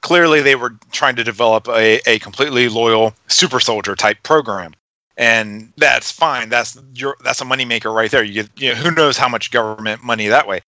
clearly 0.01 0.41
they 0.41 0.55
were 0.55 0.75
trying 0.91 1.15
to 1.15 1.23
develop 1.23 1.67
a, 1.67 1.99
a 2.05 2.19
completely 2.19 2.69
loyal 2.69 3.13
super 3.27 3.59
soldier 3.59 3.95
type 3.95 4.21
program. 4.23 4.73
And 5.17 5.73
that's 5.75 6.11
fine. 6.11 6.47
That's 6.49 6.79
your 6.93 7.17
that's 7.23 7.41
a 7.41 7.45
moneymaker 7.45 7.93
right 7.93 8.09
there. 8.09 8.23
You 8.23 8.45
you 8.55 8.69
know 8.69 8.75
who 8.75 8.91
knows 8.91 9.17
how 9.17 9.27
much 9.27 9.51
government 9.51 10.03
money 10.03 10.27
that 10.27 10.47
way. 10.47 10.61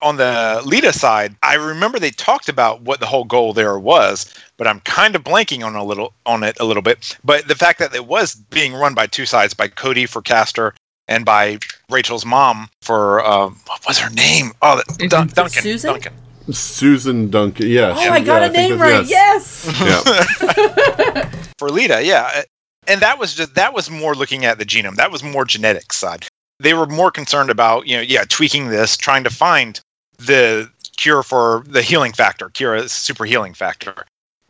On 0.00 0.16
the 0.16 0.62
Leda 0.64 0.92
side, 0.92 1.34
I 1.42 1.54
remember 1.54 1.98
they 1.98 2.10
talked 2.12 2.48
about 2.48 2.82
what 2.82 3.00
the 3.00 3.06
whole 3.06 3.24
goal 3.24 3.52
there 3.52 3.76
was, 3.76 4.32
but 4.56 4.68
I'm 4.68 4.78
kind 4.80 5.16
of 5.16 5.24
blanking 5.24 5.66
on 5.66 5.74
a 5.74 5.82
little 5.82 6.12
on 6.26 6.44
it 6.44 6.56
a 6.60 6.64
little 6.64 6.82
bit. 6.82 7.18
But 7.24 7.48
the 7.48 7.56
fact 7.56 7.80
that 7.80 7.92
it 7.92 8.06
was 8.06 8.36
being 8.36 8.74
run 8.74 8.94
by 8.94 9.08
two 9.08 9.26
sides, 9.26 9.52
by 9.52 9.66
Coady 9.66 10.06
for 10.06 10.22
Castor 10.22 10.74
and 11.08 11.24
by 11.24 11.58
Rachel's 11.90 12.24
mom 12.26 12.68
for 12.82 13.24
um, 13.24 13.58
what 13.66 13.86
was 13.86 13.98
her 13.98 14.10
name? 14.10 14.52
Oh, 14.62 14.80
the- 14.98 15.08
Dun- 15.08 15.28
Duncan. 15.28 15.62
Susan? 15.62 15.90
Duncan. 15.92 16.12
Susan 16.50 17.30
Duncan. 17.30 17.68
Yes. 17.68 17.96
Oh, 18.00 18.10
I 18.12 18.20
got 18.20 18.40
Yeah, 18.42 18.48
a 18.48 18.52
name 18.52 18.78
right. 18.80 19.06
Yes. 19.06 19.66
Yeah. 19.80 21.30
for 21.58 21.70
Leda, 21.70 22.02
yeah. 22.02 22.42
And 22.86 23.00
that 23.02 23.18
was 23.18 23.34
just 23.34 23.54
that 23.54 23.74
was 23.74 23.90
more 23.90 24.14
looking 24.14 24.44
at 24.46 24.58
the 24.58 24.64
genome. 24.64 24.96
That 24.96 25.10
was 25.12 25.22
more 25.22 25.44
genetic 25.44 25.92
side. 25.92 26.26
They 26.60 26.74
were 26.74 26.86
more 26.86 27.10
concerned 27.10 27.50
about, 27.50 27.86
you 27.86 27.96
know, 27.96 28.02
yeah, 28.02 28.24
tweaking 28.28 28.68
this, 28.68 28.96
trying 28.96 29.24
to 29.24 29.30
find 29.30 29.78
the 30.18 30.70
cure 30.96 31.22
for 31.22 31.62
the 31.68 31.82
healing 31.82 32.12
factor, 32.12 32.48
cure 32.50 32.88
super 32.88 33.24
healing 33.24 33.54
factor. 33.54 33.94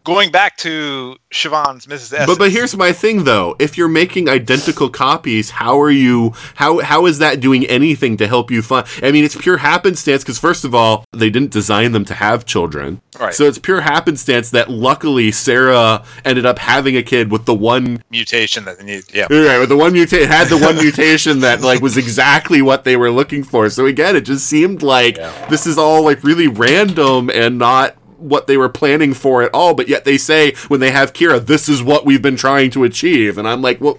Going 0.08 0.30
back 0.30 0.56
to 0.56 1.16
Siobhan's 1.32 1.86
Mrs. 1.86 2.18
S. 2.20 2.26
But 2.26 2.38
but 2.38 2.50
here's 2.50 2.76
my 2.76 2.92
thing 2.92 3.24
though. 3.24 3.54
If 3.58 3.76
you're 3.76 3.88
making 3.88 4.28
identical 4.28 4.88
copies, 4.88 5.50
how 5.50 5.80
are 5.80 5.90
you 5.90 6.32
how 6.54 6.80
how 6.80 7.06
is 7.06 7.18
that 7.18 7.40
doing 7.40 7.66
anything 7.66 8.16
to 8.16 8.26
help 8.26 8.50
you 8.50 8.62
find 8.62 8.86
I 9.02 9.12
mean 9.12 9.24
it's 9.24 9.36
pure 9.36 9.58
happenstance 9.58 10.24
because 10.24 10.38
first 10.38 10.64
of 10.64 10.74
all, 10.74 11.04
they 11.12 11.30
didn't 11.30 11.52
design 11.52 11.92
them 11.92 12.04
to 12.06 12.14
have 12.14 12.46
children. 12.46 13.00
Right. 13.20 13.34
So 13.34 13.44
it's 13.44 13.58
pure 13.58 13.82
happenstance 13.82 14.50
that 14.50 14.70
luckily 14.70 15.30
Sarah 15.30 16.04
ended 16.24 16.46
up 16.46 16.58
having 16.58 16.96
a 16.96 17.02
kid 17.02 17.30
with 17.30 17.44
the 17.44 17.54
one 17.54 18.02
mutation 18.10 18.64
that 18.64 18.78
they 18.78 18.84
need. 18.84 19.04
Yeah. 19.12 19.26
Right, 19.30 19.58
with 19.58 19.68
the 19.68 19.76
one 19.76 19.92
mutation 19.92 20.28
had 20.28 20.48
the 20.48 20.58
one 20.58 20.76
mutation 20.76 21.40
that 21.40 21.60
like 21.60 21.82
was 21.82 21.96
exactly 21.96 22.62
what 22.62 22.84
they 22.84 22.96
were 22.96 23.10
looking 23.10 23.44
for. 23.44 23.68
So 23.68 23.86
again, 23.86 24.16
it 24.16 24.22
just 24.22 24.46
seemed 24.46 24.82
like 24.82 25.16
this 25.50 25.66
is 25.66 25.76
all 25.76 26.02
like 26.02 26.24
really 26.24 26.48
random 26.48 27.28
and 27.28 27.58
not 27.58 27.97
what 28.18 28.46
they 28.46 28.56
were 28.56 28.68
planning 28.68 29.14
for 29.14 29.42
at 29.42 29.52
all. 29.54 29.74
But 29.74 29.88
yet 29.88 30.04
they 30.04 30.18
say 30.18 30.52
when 30.68 30.80
they 30.80 30.90
have 30.90 31.12
Kira, 31.12 31.44
this 31.44 31.68
is 31.68 31.82
what 31.82 32.04
we've 32.04 32.22
been 32.22 32.36
trying 32.36 32.70
to 32.72 32.84
achieve. 32.84 33.38
And 33.38 33.48
I'm 33.48 33.62
like, 33.62 33.80
well, 33.80 33.98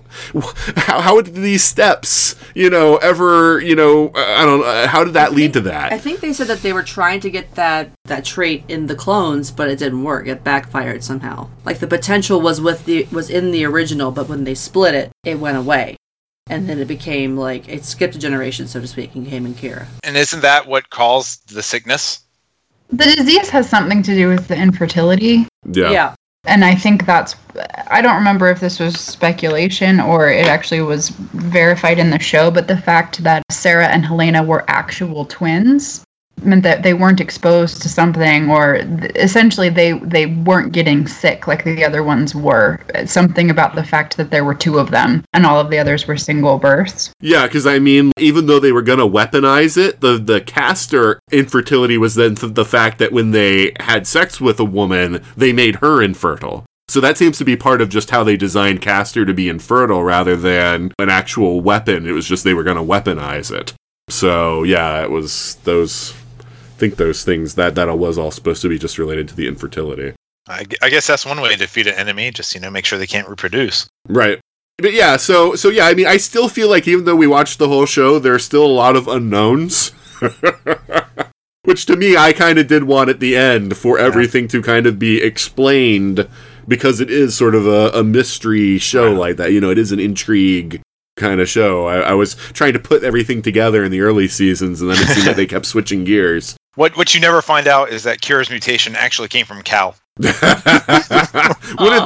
how, 0.75 1.01
how 1.01 1.21
did 1.21 1.35
these 1.35 1.63
steps, 1.63 2.35
you 2.53 2.69
know, 2.69 2.97
ever, 2.97 3.59
you 3.61 3.75
know, 3.75 4.09
uh, 4.09 4.35
I 4.37 4.45
don't 4.45 4.61
know, 4.61 4.87
how 4.87 5.03
did 5.03 5.13
that 5.13 5.33
lead 5.33 5.53
to 5.53 5.61
that? 5.61 5.91
I 5.91 5.97
think 5.97 6.19
they 6.19 6.33
said 6.33 6.47
that 6.47 6.61
they 6.61 6.73
were 6.73 6.83
trying 6.83 7.19
to 7.21 7.29
get 7.29 7.55
that 7.55 7.91
that 8.05 8.25
trait 8.25 8.63
in 8.67 8.87
the 8.87 8.95
clones, 8.95 9.51
but 9.51 9.69
it 9.69 9.79
didn't 9.79 10.03
work. 10.03 10.27
It 10.27 10.43
backfired 10.43 11.03
somehow. 11.03 11.49
Like 11.65 11.79
the 11.79 11.87
potential 11.87 12.41
was 12.41 12.59
with 12.59 12.85
the 12.85 13.07
was 13.11 13.29
in 13.29 13.51
the 13.51 13.65
original, 13.65 14.11
but 14.11 14.27
when 14.27 14.43
they 14.43 14.55
split 14.55 14.95
it, 14.95 15.11
it 15.23 15.39
went 15.39 15.57
away. 15.57 15.95
And 16.51 16.67
then 16.67 16.79
it 16.79 16.87
became 16.87 17.37
like 17.37 17.69
it 17.69 17.85
skipped 17.85 18.15
a 18.15 18.19
generation, 18.19 18.67
so 18.67 18.81
to 18.81 18.87
speak, 18.87 19.13
and 19.13 19.27
came 19.27 19.45
in 19.45 19.53
Kira. 19.53 19.85
And 20.03 20.17
isn't 20.17 20.41
that 20.41 20.65
what 20.65 20.89
caused 20.89 21.53
the 21.53 21.61
sickness? 21.61 22.21
The 22.89 23.15
disease 23.15 23.49
has 23.49 23.69
something 23.69 24.01
to 24.03 24.15
do 24.15 24.27
with 24.27 24.47
the 24.47 24.55
infertility. 24.55 25.47
Yeah. 25.65 25.91
yeah. 25.91 26.15
And 26.45 26.63
I 26.63 26.73
think 26.73 27.05
that's, 27.05 27.35
I 27.87 28.01
don't 28.01 28.15
remember 28.15 28.49
if 28.49 28.59
this 28.59 28.79
was 28.79 28.99
speculation 28.99 29.99
or 29.99 30.29
it 30.29 30.47
actually 30.47 30.81
was 30.81 31.09
verified 31.09 31.99
in 31.99 32.09
the 32.09 32.19
show, 32.19 32.49
but 32.49 32.67
the 32.67 32.77
fact 32.77 33.23
that 33.23 33.43
Sarah 33.51 33.87
and 33.87 34.05
Helena 34.05 34.41
were 34.41 34.63
actual 34.67 35.25
twins 35.25 36.03
meant 36.43 36.63
that 36.63 36.83
they 36.83 36.93
weren't 36.93 37.21
exposed 37.21 37.81
to 37.81 37.89
something 37.89 38.49
or 38.49 38.79
th- 38.79 39.11
essentially 39.15 39.69
they 39.69 39.93
they 39.99 40.27
weren't 40.27 40.71
getting 40.71 41.07
sick 41.07 41.47
like 41.47 41.63
the 41.63 41.83
other 41.83 42.03
ones 42.03 42.35
were 42.35 42.79
something 43.05 43.49
about 43.49 43.75
the 43.75 43.83
fact 43.83 44.17
that 44.17 44.29
there 44.31 44.43
were 44.45 44.55
two 44.55 44.77
of 44.79 44.91
them 44.91 45.23
and 45.33 45.45
all 45.45 45.59
of 45.59 45.69
the 45.69 45.77
others 45.77 46.07
were 46.07 46.17
single 46.17 46.57
births 46.57 47.11
Yeah, 47.21 47.45
because 47.45 47.65
I 47.65 47.79
mean, 47.79 48.11
even 48.17 48.45
though 48.45 48.59
they 48.59 48.71
were 48.71 48.81
going 48.81 48.99
to 48.99 49.07
weaponize 49.07 49.77
it, 49.77 50.01
the 50.01 50.17
the 50.17 50.41
Castor 50.41 51.19
infertility 51.31 51.97
was 51.97 52.15
then 52.15 52.35
th- 52.35 52.53
the 52.53 52.65
fact 52.65 52.97
that 52.99 53.11
when 53.11 53.31
they 53.31 53.73
had 53.79 54.07
sex 54.07 54.39
with 54.39 54.59
a 54.59 54.65
woman, 54.65 55.23
they 55.35 55.53
made 55.53 55.75
her 55.77 56.01
infertile. 56.01 56.65
So 56.87 56.99
that 57.01 57.17
seems 57.17 57.37
to 57.37 57.45
be 57.45 57.55
part 57.55 57.81
of 57.81 57.89
just 57.89 58.09
how 58.09 58.23
they 58.23 58.35
designed 58.35 58.81
Castor 58.81 59.23
to 59.25 59.33
be 59.33 59.47
infertile 59.47 60.03
rather 60.03 60.35
than 60.35 60.91
an 60.97 61.09
actual 61.09 61.61
weapon. 61.61 62.07
It 62.07 62.13
was 62.13 62.27
just 62.27 62.43
they 62.43 62.55
were 62.55 62.63
going 62.63 62.77
to 62.77 62.83
weaponize 62.83 63.51
it. 63.55 63.73
So 64.09 64.63
yeah, 64.63 65.03
it 65.03 65.11
was 65.11 65.55
those. 65.65 66.13
I 66.79 66.87
think 66.87 66.95
those 66.95 67.25
things 67.25 67.55
that 67.55 67.75
that 67.75 67.93
was 67.97 68.17
all 68.17 68.31
supposed 68.31 68.61
to 68.61 68.69
be 68.69 68.79
just 68.79 68.97
related 68.97 69.27
to 69.27 69.35
the 69.35 69.49
infertility. 69.49 70.13
I, 70.47 70.65
I 70.81 70.87
guess 70.87 71.07
that's 71.07 71.25
one 71.25 71.41
way 71.41 71.49
to 71.49 71.57
defeat 71.57 71.87
an 71.87 71.95
enemy. 71.95 72.31
Just 72.31 72.55
you 72.55 72.61
know, 72.61 72.71
make 72.71 72.85
sure 72.85 72.97
they 72.97 73.05
can't 73.05 73.27
reproduce. 73.27 73.89
Right. 74.07 74.39
But 74.77 74.93
yeah, 74.93 75.17
so 75.17 75.55
so 75.55 75.67
yeah, 75.67 75.87
I 75.87 75.93
mean, 75.93 76.07
I 76.07 76.15
still 76.15 76.47
feel 76.47 76.69
like 76.69 76.87
even 76.87 77.03
though 77.03 77.17
we 77.17 77.27
watched 77.27 77.59
the 77.59 77.67
whole 77.67 77.85
show, 77.85 78.17
there's 78.17 78.45
still 78.45 78.65
a 78.65 78.67
lot 78.67 78.95
of 78.95 79.09
unknowns. 79.09 79.89
Which 81.63 81.85
to 81.87 81.97
me, 81.97 82.15
I 82.15 82.31
kind 82.31 82.57
of 82.57 82.67
did 82.67 82.85
want 82.85 83.09
at 83.09 83.19
the 83.19 83.35
end 83.35 83.75
for 83.75 83.99
everything 83.99 84.47
to 84.47 84.61
kind 84.61 84.87
of 84.87 84.97
be 84.97 85.21
explained 85.21 86.29
because 86.65 87.01
it 87.01 87.11
is 87.11 87.35
sort 87.35 87.55
of 87.55 87.67
a, 87.67 87.89
a 87.89 88.05
mystery 88.05 88.77
show 88.77 89.11
like 89.11 89.35
that. 89.35 89.51
You 89.51 89.59
know, 89.59 89.69
it 89.69 89.77
is 89.77 89.91
an 89.91 89.99
intrigue 89.99 90.81
kind 91.19 91.39
of 91.39 91.47
show. 91.47 91.87
I, 91.87 91.97
I 91.99 92.13
was 92.13 92.35
trying 92.53 92.73
to 92.73 92.79
put 92.79 93.03
everything 93.03 93.41
together 93.41 93.83
in 93.83 93.91
the 93.91 94.01
early 94.01 94.27
seasons, 94.27 94.81
and 94.81 94.89
then 94.89 94.97
it 94.97 95.07
seemed 95.09 95.27
like 95.27 95.35
they 95.35 95.45
kept 95.45 95.65
switching 95.67 96.03
gears. 96.03 96.57
What 96.75 96.95
what 96.97 97.13
you 97.13 97.19
never 97.19 97.41
find 97.41 97.67
out 97.67 97.89
is 97.89 98.03
that 98.03 98.21
Kira's 98.21 98.49
mutation 98.49 98.95
actually 98.95 99.27
came 99.27 99.45
from 99.45 99.61
Cal. 99.61 99.95
Wouldn't 100.17 100.35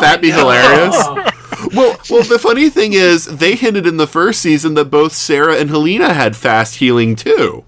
that 0.02 0.20
be 0.22 0.32
hilarious? 0.32 0.98
Well, 1.74 1.98
well, 2.10 2.24
the 2.24 2.40
funny 2.40 2.70
thing 2.70 2.92
is, 2.94 3.26
they 3.26 3.56
hinted 3.56 3.88
in 3.88 3.96
the 3.98 4.06
first 4.06 4.42
season 4.42 4.74
that 4.74 4.92
both 4.92 5.14
Sarah 5.14 5.56
and 5.56 5.70
Helena 5.70 6.14
had 6.14 6.36
fast 6.36 6.76
healing 6.76 7.16
too. 7.16 7.64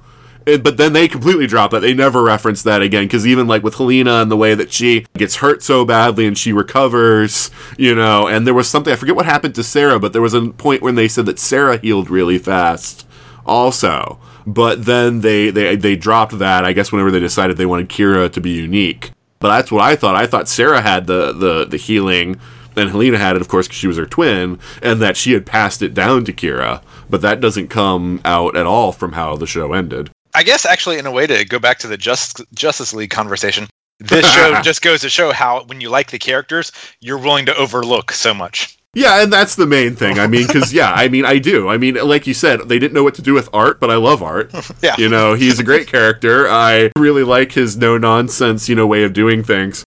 And- 0.47 0.63
But 0.63 0.77
then 0.77 0.93
they 0.93 1.07
completely 1.07 1.47
dropped 1.47 1.71
that. 1.73 1.81
They 1.81 1.93
never 1.93 2.21
reference 2.23 2.61
that 2.63 2.81
again 2.81 3.03
because 3.05 3.25
even 3.25 3.47
like 3.47 3.63
with 3.63 3.75
Helena 3.75 4.21
and 4.21 4.29
the 4.31 4.37
way 4.37 4.53
that 4.55 4.71
she 4.71 5.05
gets 5.17 5.37
hurt 5.37 5.63
so 5.63 5.85
badly 5.85 6.25
and 6.27 6.37
she 6.37 6.53
recovers, 6.53 7.49
you 7.77 7.95
know, 7.95 8.27
and 8.27 8.45
there 8.45 8.53
was 8.53 8.67
something 8.69 8.93
I 8.93 8.95
forget 8.95 9.15
what 9.15 9.25
happened 9.25 9.55
to 9.55 9.63
Sarah, 9.63 9.99
but 9.99 10.13
there 10.13 10.21
was 10.21 10.33
a 10.33 10.41
point 10.49 10.81
when 10.81 10.95
they 10.95 11.07
said 11.07 11.25
that 11.25 11.39
Sarah 11.39 11.77
healed 11.77 12.09
really 12.09 12.37
fast, 12.37 13.07
also. 13.45 14.19
But 14.47 14.85
then 14.85 15.21
they 15.21 15.49
they 15.49 15.75
they 15.75 15.95
dropped 15.95 16.37
that. 16.37 16.63
I 16.65 16.73
guess 16.73 16.91
whenever 16.91 17.09
they 17.09 17.19
decided 17.19 17.57
they 17.57 17.65
wanted 17.65 17.89
Kira 17.89 18.31
to 18.31 18.39
be 18.41 18.51
unique. 18.51 19.11
But 19.39 19.49
that's 19.49 19.71
what 19.71 19.81
I 19.83 19.95
thought. 19.95 20.15
I 20.15 20.27
thought 20.27 20.47
Sarah 20.47 20.81
had 20.81 21.07
the 21.07 21.31
the 21.33 21.65
the 21.65 21.77
healing, 21.77 22.39
and 22.75 22.89
Helena 22.91 23.17
had 23.17 23.35
it, 23.35 23.41
of 23.41 23.47
course, 23.47 23.67
because 23.67 23.79
she 23.79 23.87
was 23.87 23.97
her 23.97 24.05
twin, 24.05 24.59
and 24.83 25.01
that 25.01 25.17
she 25.17 25.33
had 25.33 25.47
passed 25.47 25.81
it 25.81 25.95
down 25.95 26.25
to 26.25 26.33
Kira. 26.33 26.81
But 27.09 27.21
that 27.21 27.41
doesn't 27.41 27.69
come 27.69 28.21
out 28.23 28.55
at 28.55 28.67
all 28.67 28.91
from 28.91 29.13
how 29.13 29.35
the 29.35 29.47
show 29.47 29.73
ended. 29.73 30.11
I 30.35 30.43
guess 30.43 30.65
actually, 30.65 30.97
in 30.97 31.05
a 31.05 31.11
way, 31.11 31.25
to 31.27 31.45
go 31.45 31.59
back 31.59 31.79
to 31.79 31.87
the 31.87 31.97
Just, 31.97 32.41
Justice 32.53 32.93
League 32.93 33.09
conversation, 33.09 33.67
this 33.99 34.31
show 34.35 34.61
just 34.61 34.81
goes 34.81 35.01
to 35.01 35.09
show 35.09 35.31
how 35.31 35.63
when 35.65 35.81
you 35.81 35.89
like 35.89 36.11
the 36.11 36.19
characters, 36.19 36.71
you're 36.99 37.17
willing 37.17 37.45
to 37.45 37.55
overlook 37.55 38.11
so 38.11 38.33
much. 38.33 38.77
Yeah, 38.95 39.21
and 39.21 39.31
that's 39.31 39.55
the 39.55 39.65
main 39.65 39.95
thing. 39.95 40.19
I 40.19 40.27
mean, 40.27 40.47
because 40.47 40.73
yeah, 40.73 40.91
I 40.91 41.09
mean, 41.09 41.25
I 41.25 41.37
do. 41.37 41.67
I 41.67 41.77
mean, 41.77 41.95
like 41.95 42.25
you 42.27 42.33
said, 42.33 42.61
they 42.69 42.79
didn't 42.79 42.93
know 42.93 43.03
what 43.03 43.15
to 43.15 43.21
do 43.21 43.33
with 43.33 43.49
art, 43.53 43.81
but 43.81 43.91
I 43.91 43.95
love 43.95 44.23
art. 44.23 44.51
Yeah. 44.81 44.95
You 44.97 45.09
know, 45.09 45.33
he's 45.33 45.59
a 45.59 45.63
great 45.63 45.87
character. 45.87 46.47
I 46.47 46.91
really 46.97 47.23
like 47.23 47.53
his 47.53 47.75
no 47.75 47.97
nonsense, 47.97 48.69
you 48.69 48.75
know, 48.75 48.85
way 48.85 49.03
of 49.03 49.13
doing 49.13 49.43
things. 49.43 49.83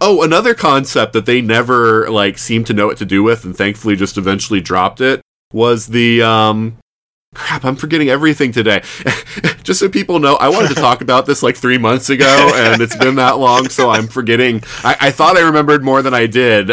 Oh, 0.00 0.22
another 0.22 0.52
concept 0.54 1.12
that 1.14 1.26
they 1.26 1.40
never 1.40 2.10
like 2.10 2.38
seemed 2.38 2.66
to 2.66 2.74
know 2.74 2.86
what 2.86 2.98
to 2.98 3.04
do 3.04 3.22
with, 3.22 3.44
and 3.44 3.56
thankfully 3.56 3.96
just 3.96 4.18
eventually 4.18 4.60
dropped 4.60 5.00
it 5.00 5.22
was 5.52 5.88
the 5.88 6.22
um. 6.22 6.76
Crap, 7.34 7.64
I'm 7.64 7.76
forgetting 7.76 8.10
everything 8.10 8.52
today. 8.52 8.82
just 9.62 9.80
so 9.80 9.88
people 9.88 10.18
know, 10.18 10.34
I 10.36 10.48
wanted 10.48 10.68
to 10.68 10.74
talk 10.74 11.00
about 11.02 11.24
this 11.26 11.42
like 11.42 11.56
three 11.56 11.78
months 11.78 12.10
ago, 12.10 12.52
and 12.54 12.82
it's 12.82 12.96
been 12.96 13.14
that 13.16 13.38
long, 13.38 13.68
so 13.68 13.90
I'm 13.90 14.06
forgetting. 14.06 14.62
I, 14.84 14.96
I 15.00 15.10
thought 15.10 15.36
I 15.36 15.40
remembered 15.40 15.82
more 15.82 16.02
than 16.02 16.12
I 16.12 16.26
did. 16.26 16.72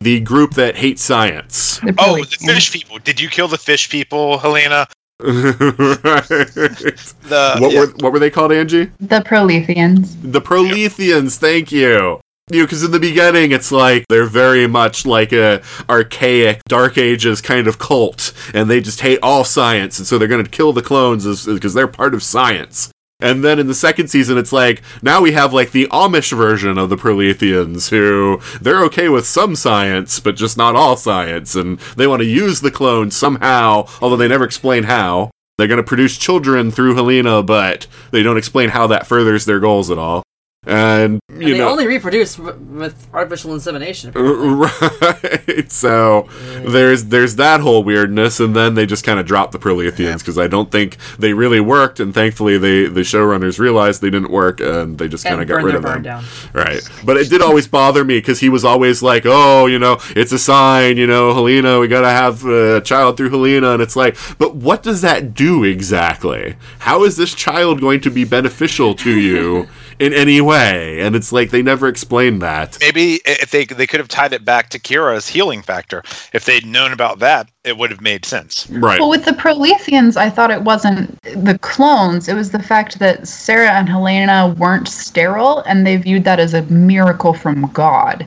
The 0.00 0.20
group 0.20 0.52
that 0.54 0.76
hates 0.76 1.02
science. 1.02 1.80
Oh, 1.98 2.18
the 2.18 2.24
fish 2.24 2.70
people! 2.70 2.98
Did 2.98 3.18
you 3.18 3.30
kill 3.30 3.48
the 3.48 3.56
fish 3.56 3.88
people, 3.88 4.38
Helena? 4.38 4.86
right. 5.20 6.28
The 6.28 7.56
what 7.58 7.72
yeah. 7.72 7.80
were 7.80 7.86
what 8.00 8.12
were 8.12 8.18
they 8.18 8.28
called, 8.28 8.52
Angie? 8.52 8.90
the 9.00 9.20
Proletheans. 9.20 10.14
The 10.20 10.42
Proletheans. 10.42 11.38
Thank 11.38 11.72
you. 11.72 12.20
You 12.48 12.60
know, 12.60 12.66
because 12.66 12.84
in 12.84 12.92
the 12.92 13.00
beginning 13.00 13.50
it's 13.50 13.72
like 13.72 14.06
they're 14.08 14.24
very 14.24 14.68
much 14.68 15.04
like 15.04 15.32
a 15.32 15.62
archaic 15.88 16.62
Dark 16.68 16.96
Ages 16.96 17.40
kind 17.40 17.66
of 17.66 17.80
cult, 17.80 18.32
and 18.54 18.70
they 18.70 18.80
just 18.80 19.00
hate 19.00 19.18
all 19.20 19.42
science, 19.42 19.98
and 19.98 20.06
so 20.06 20.16
they're 20.16 20.28
going 20.28 20.44
to 20.44 20.50
kill 20.50 20.72
the 20.72 20.80
clones 20.80 21.44
because 21.44 21.74
they're 21.74 21.88
part 21.88 22.14
of 22.14 22.22
science. 22.22 22.88
And 23.18 23.42
then 23.42 23.58
in 23.58 23.66
the 23.66 23.74
second 23.74 24.08
season, 24.08 24.38
it's 24.38 24.52
like 24.52 24.80
now 25.02 25.20
we 25.20 25.32
have 25.32 25.52
like 25.52 25.72
the 25.72 25.88
Amish 25.88 26.36
version 26.36 26.78
of 26.78 26.88
the 26.88 26.96
Proletheans, 26.96 27.90
who 27.90 28.40
they're 28.60 28.84
okay 28.84 29.08
with 29.08 29.26
some 29.26 29.56
science, 29.56 30.20
but 30.20 30.36
just 30.36 30.56
not 30.56 30.76
all 30.76 30.96
science, 30.96 31.56
and 31.56 31.80
they 31.96 32.06
want 32.06 32.20
to 32.20 32.28
use 32.28 32.60
the 32.60 32.70
clones 32.70 33.16
somehow, 33.16 33.88
although 34.00 34.16
they 34.16 34.28
never 34.28 34.44
explain 34.44 34.84
how. 34.84 35.32
They're 35.58 35.66
going 35.66 35.78
to 35.78 35.82
produce 35.82 36.16
children 36.16 36.70
through 36.70 36.94
Helena, 36.94 37.42
but 37.42 37.88
they 38.12 38.22
don't 38.22 38.38
explain 38.38 38.68
how 38.68 38.86
that 38.86 39.08
furthers 39.08 39.46
their 39.46 39.58
goals 39.58 39.90
at 39.90 39.98
all. 39.98 40.22
And 40.66 41.20
you 41.28 41.34
And 41.34 41.42
they 41.42 41.58
know, 41.58 41.68
only 41.68 41.86
reproduce 41.86 42.36
w- 42.36 42.56
with 42.56 43.08
artificial 43.14 43.54
insemination. 43.54 44.12
right? 44.14 45.70
So 45.70 46.28
mm. 46.28 46.72
there's 46.72 47.04
there's 47.04 47.36
that 47.36 47.60
whole 47.60 47.84
weirdness, 47.84 48.40
and 48.40 48.56
then 48.56 48.74
they 48.74 48.84
just 48.84 49.04
kind 49.04 49.20
of 49.20 49.26
dropped 49.26 49.52
the 49.52 49.58
Proletheans 49.58 50.18
because 50.18 50.38
I 50.38 50.48
don't 50.48 50.72
think 50.72 50.96
they 51.18 51.32
really 51.34 51.60
worked, 51.60 52.00
and 52.00 52.12
thankfully 52.12 52.58
they 52.58 52.86
the 52.86 53.02
showrunners 53.02 53.58
realized 53.60 54.02
they 54.02 54.10
didn't 54.10 54.30
work, 54.32 54.60
and 54.60 54.98
they 54.98 55.06
just 55.06 55.24
kind 55.24 55.40
of 55.40 55.46
got 55.46 55.62
rid 55.62 55.76
of 55.76 55.82
them. 55.82 56.02
down. 56.02 56.24
Right. 56.52 56.80
But 57.04 57.16
it 57.16 57.30
did 57.30 57.42
always 57.42 57.68
bother 57.68 58.04
me 58.04 58.18
because 58.18 58.40
he 58.40 58.48
was 58.48 58.64
always 58.64 59.02
like, 59.02 59.22
oh, 59.24 59.66
you 59.66 59.78
know, 59.78 59.98
it's 60.16 60.32
a 60.32 60.38
sign, 60.38 60.96
you 60.96 61.06
know, 61.06 61.32
Helena, 61.32 61.78
we 61.78 61.88
got 61.88 62.00
to 62.00 62.10
have 62.10 62.44
a 62.44 62.80
child 62.80 63.16
through 63.16 63.30
Helena. 63.30 63.72
And 63.72 63.82
it's 63.82 63.96
like, 63.96 64.16
but 64.38 64.56
what 64.56 64.82
does 64.82 65.00
that 65.02 65.34
do 65.34 65.64
exactly? 65.64 66.56
How 66.80 67.04
is 67.04 67.16
this 67.16 67.34
child 67.34 67.80
going 67.80 68.00
to 68.00 68.10
be 68.10 68.24
beneficial 68.24 68.94
to 68.96 69.18
you 69.18 69.68
in 69.98 70.12
any 70.12 70.40
way? 70.40 71.00
And 71.00 71.16
it's 71.16 71.32
like, 71.32 71.50
they 71.50 71.62
never 71.62 71.88
explained 71.88 72.42
that. 72.42 72.78
Maybe 72.80 73.20
if 73.26 73.50
they 73.50 73.64
they 73.64 73.86
could 73.86 74.00
have 74.00 74.08
tied 74.08 74.32
it 74.32 74.44
back 74.44 74.70
to 74.70 74.78
Kira's 74.78 75.28
healing 75.28 75.62
factor. 75.62 76.02
If 76.32 76.44
they'd 76.44 76.66
known 76.66 76.92
about 76.92 77.18
that, 77.20 77.50
it 77.64 77.76
would 77.76 77.90
have 77.90 78.00
made 78.00 78.24
sense. 78.24 78.68
Right. 78.70 79.00
Well, 79.00 79.10
with 79.10 79.24
the 79.24 79.32
Proletheans, 79.32 80.16
I 80.16 80.30
thought 80.30 80.50
it 80.50 80.62
wasn't 80.62 81.20
the 81.22 81.58
clones. 81.60 82.28
It 82.28 82.34
was 82.34 82.50
the 82.50 82.62
fact 82.62 82.98
that 82.98 83.26
Sarah 83.26 83.72
and 83.72 83.88
Helena 83.88 84.54
weren't 84.58 84.88
sterile, 84.88 85.60
and 85.60 85.86
they 85.86 85.96
viewed 85.96 86.24
that 86.24 86.40
as 86.40 86.54
a 86.54 86.62
miracle 86.62 87.34
from 87.34 87.70
God. 87.72 88.26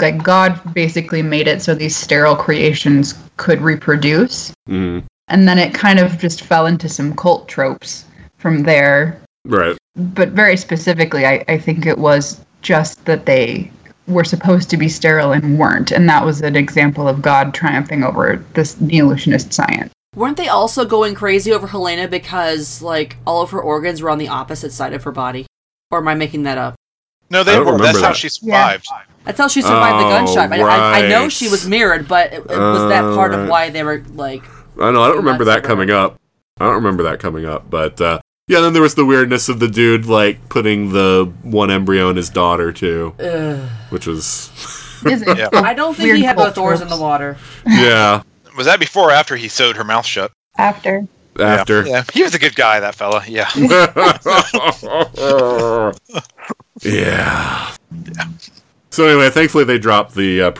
like 0.00 0.22
God 0.22 0.60
basically 0.74 1.22
made 1.22 1.48
it 1.48 1.62
so 1.62 1.74
these 1.74 1.96
sterile 1.96 2.36
creations 2.36 3.14
could 3.36 3.60
reproduce. 3.60 4.52
hmm 4.66 5.00
And 5.28 5.48
then 5.48 5.58
it 5.58 5.74
kind 5.74 5.98
of 5.98 6.18
just 6.18 6.42
fell 6.42 6.66
into 6.66 6.88
some 6.88 7.16
cult 7.16 7.48
tropes 7.48 8.04
from 8.36 8.62
there. 8.62 9.20
Right. 9.44 9.76
But 9.96 10.30
very 10.30 10.56
specifically, 10.56 11.26
I, 11.26 11.44
I 11.48 11.58
think 11.58 11.86
it 11.86 11.98
was 11.98 12.44
just 12.62 13.04
that 13.04 13.26
they 13.26 13.70
were 14.06 14.24
supposed 14.24 14.70
to 14.70 14.76
be 14.76 14.88
sterile 14.88 15.32
and 15.32 15.58
weren't. 15.58 15.90
And 15.90 16.08
that 16.08 16.24
was 16.24 16.42
an 16.42 16.56
example 16.56 17.08
of 17.08 17.22
God 17.22 17.54
triumphing 17.54 18.02
over 18.02 18.44
this 18.54 18.80
evolutionist 18.82 19.52
science. 19.52 19.92
Weren't 20.16 20.36
they 20.36 20.48
also 20.48 20.84
going 20.84 21.14
crazy 21.14 21.52
over 21.52 21.66
Helena 21.66 22.06
because 22.08 22.82
like 22.82 23.16
all 23.26 23.42
of 23.42 23.50
her 23.50 23.60
organs 23.60 24.00
were 24.02 24.10
on 24.10 24.18
the 24.18 24.28
opposite 24.28 24.72
side 24.72 24.92
of 24.92 25.02
her 25.04 25.12
body? 25.12 25.46
Or 25.90 25.98
am 25.98 26.08
I 26.08 26.14
making 26.14 26.44
that 26.44 26.58
up? 26.58 26.74
No, 27.30 27.42
they 27.42 27.52
don't 27.52 27.64
were. 27.66 27.72
That's 27.72 27.96
remember 27.96 28.06
how 28.08 28.12
she 28.12 28.28
survived. 28.28 28.86
That's 29.24 29.38
how 29.38 29.48
she 29.48 29.62
survived 29.62 30.00
the 30.02 30.06
Oh, 30.06 30.10
gunshot. 30.10 30.52
I, 30.52 30.60
I, 30.60 31.04
I 31.04 31.08
know 31.08 31.28
she 31.28 31.48
was 31.48 31.66
mirrored, 31.66 32.06
but 32.06 32.32
it, 32.32 32.40
it 32.40 32.46
was 32.46 32.88
that 32.90 33.14
part 33.14 33.32
Uh, 33.34 33.38
of 33.38 33.48
why 33.48 33.70
they 33.70 33.82
were 33.82 34.04
like. 34.14 34.44
I 34.80 34.90
know. 34.90 35.02
I 35.02 35.08
don't 35.08 35.16
remember 35.16 35.44
that 35.44 35.64
coming 35.64 35.90
up. 35.90 36.20
I 36.60 36.66
don't 36.66 36.74
remember 36.74 37.04
that 37.04 37.20
coming 37.20 37.46
up. 37.46 37.68
But 37.70 38.00
uh, 38.00 38.20
yeah, 38.46 38.60
then 38.60 38.72
there 38.72 38.82
was 38.82 38.94
the 38.94 39.04
weirdness 39.04 39.48
of 39.48 39.58
the 39.58 39.68
dude 39.68 40.06
like 40.06 40.48
putting 40.48 40.92
the 40.92 41.32
one 41.42 41.70
embryo 41.70 42.10
in 42.10 42.16
his 42.16 42.30
daughter 42.30 42.72
too, 42.72 43.14
Ugh. 43.18 43.68
which 43.90 44.06
was 44.06 44.50
Yeah. 45.04 45.48
I 45.52 45.74
don't 45.74 45.94
think 45.94 46.06
Weird 46.06 46.18
he 46.18 46.24
had 46.24 46.36
both 46.36 46.58
oars 46.58 46.80
in 46.80 46.88
the 46.88 46.96
water. 46.96 47.36
yeah. 47.66 48.22
Was 48.56 48.66
that 48.66 48.80
before 48.80 49.08
or 49.08 49.12
after 49.12 49.36
he 49.36 49.48
sewed 49.48 49.76
her 49.76 49.84
mouth 49.84 50.06
shut? 50.06 50.32
after? 50.56 51.06
After. 51.38 51.84
Yeah, 51.84 52.04
he 52.12 52.22
was 52.22 52.34
a 52.34 52.38
good 52.38 52.54
guy, 52.54 52.78
that 52.78 52.94
fella. 52.94 53.24
Yeah. 53.26 53.50
yeah. 56.82 57.74
So 58.94 59.06
anyway, 59.08 59.28
thankfully 59.28 59.64
they 59.64 59.80
dropped 59.80 60.14
the 60.14 60.40
uh, 60.40 60.50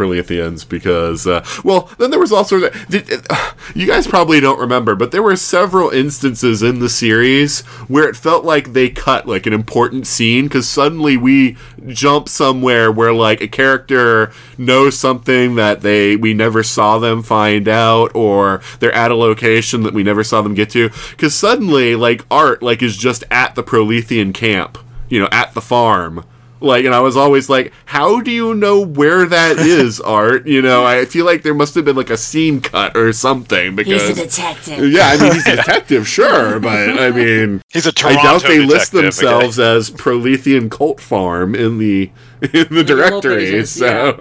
because, 0.65 1.24
uh, 1.24 1.47
well, 1.62 1.89
then 1.98 2.11
there 2.11 2.19
was 2.19 2.32
also 2.32 2.69
did, 2.89 3.27
uh, 3.31 3.52
you 3.77 3.86
guys 3.86 4.09
probably 4.09 4.40
don't 4.40 4.59
remember, 4.59 4.97
but 4.97 5.12
there 5.12 5.23
were 5.23 5.36
several 5.36 5.90
instances 5.90 6.61
in 6.61 6.81
the 6.81 6.89
series 6.89 7.61
where 7.86 8.09
it 8.09 8.16
felt 8.16 8.44
like 8.44 8.73
they 8.73 8.90
cut 8.90 9.28
like 9.28 9.47
an 9.47 9.52
important 9.52 10.09
scene 10.09 10.47
because 10.47 10.69
suddenly 10.69 11.16
we 11.16 11.56
jump 11.86 12.28
somewhere 12.28 12.90
where 12.90 13.12
like 13.12 13.40
a 13.40 13.47
character 13.47 14.32
knows 14.59 14.98
something 14.98 15.55
that 15.55 15.82
they 15.82 16.16
we 16.16 16.35
never 16.35 16.65
saw 16.65 16.98
them 16.98 17.23
find 17.23 17.69
out, 17.69 18.12
or 18.16 18.61
they're 18.81 18.90
at 18.90 19.12
a 19.12 19.16
location 19.16 19.85
that 19.85 19.94
we 19.94 20.02
never 20.02 20.24
saw 20.24 20.43
them 20.43 20.55
get 20.55 20.70
to, 20.70 20.90
because 21.11 21.36
suddenly 21.36 21.94
like 21.94 22.27
Art 22.32 22.65
like 22.65 22.82
is 22.82 22.97
just 22.97 23.23
at 23.31 23.55
the 23.55 23.62
Prolethean 23.62 24.35
camp, 24.35 24.77
you 25.09 25.20
know, 25.20 25.28
at 25.31 25.55
the 25.55 25.62
farm 25.62 26.24
like 26.60 26.85
and 26.85 26.94
i 26.94 27.01
was 27.01 27.16
always 27.16 27.48
like 27.48 27.72
how 27.86 28.20
do 28.20 28.31
you 28.31 28.55
know 28.55 28.81
where 28.81 29.26
that 29.26 29.59
is 29.59 30.01
art? 30.01 30.47
You 30.47 30.62
know 30.62 30.85
i 30.85 31.05
feel 31.05 31.24
like 31.26 31.43
there 31.43 31.55
must 31.55 31.74
have 31.74 31.85
been 31.85 31.97
like 31.97 32.10
a 32.10 32.16
scene 32.16 32.60
cut 32.60 32.97
or 32.97 33.12
something 33.12 33.76
because 33.76 34.14
detective. 34.14 34.90
yeah 34.90 35.09
i 35.09 35.20
mean 35.20 35.32
he's 35.32 35.47
a 35.47 35.56
detective 35.56 36.06
sure 36.09 36.59
but 36.60 36.98
i 36.98 37.10
mean 37.10 37.60
He's 37.70 37.86
a 37.86 37.93
Toronto 37.93 38.20
I 38.20 38.22
doubt 38.22 38.43
they 38.43 38.60
list 38.60 38.93
detective, 38.93 39.16
themselves 39.16 39.59
as 39.59 39.90
prolethean 39.90 40.70
cult 40.70 41.01
farm 41.01 41.55
in 41.55 41.78
the 41.78 42.10
in 42.52 42.66
the 42.70 42.85
directory 42.85 43.47
pages, 43.47 43.70
so 43.70 44.12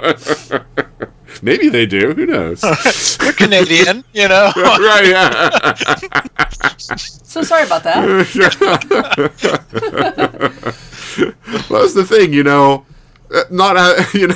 maybe 1.42 1.70
they 1.70 1.86
do 1.86 2.14
who 2.14 2.26
knows 2.26 2.64
Okay. 2.84 2.92
You're 3.26 3.34
Canadian, 3.34 4.04
you 4.14 4.28
know. 4.28 4.52
right 4.56 5.08
yeah 5.08 5.50
So 6.98 7.42
sorry 7.42 7.66
about 7.66 7.84
that. 7.84 8.06
well, 11.70 11.82
that's 11.82 11.94
the 11.94 12.06
thing, 12.08 12.34
you 12.34 12.44
know. 12.44 12.86
uh, 13.34 13.44
Not 13.50 13.78
uh, 13.78 14.04
you 14.14 14.28
know. 14.28 14.36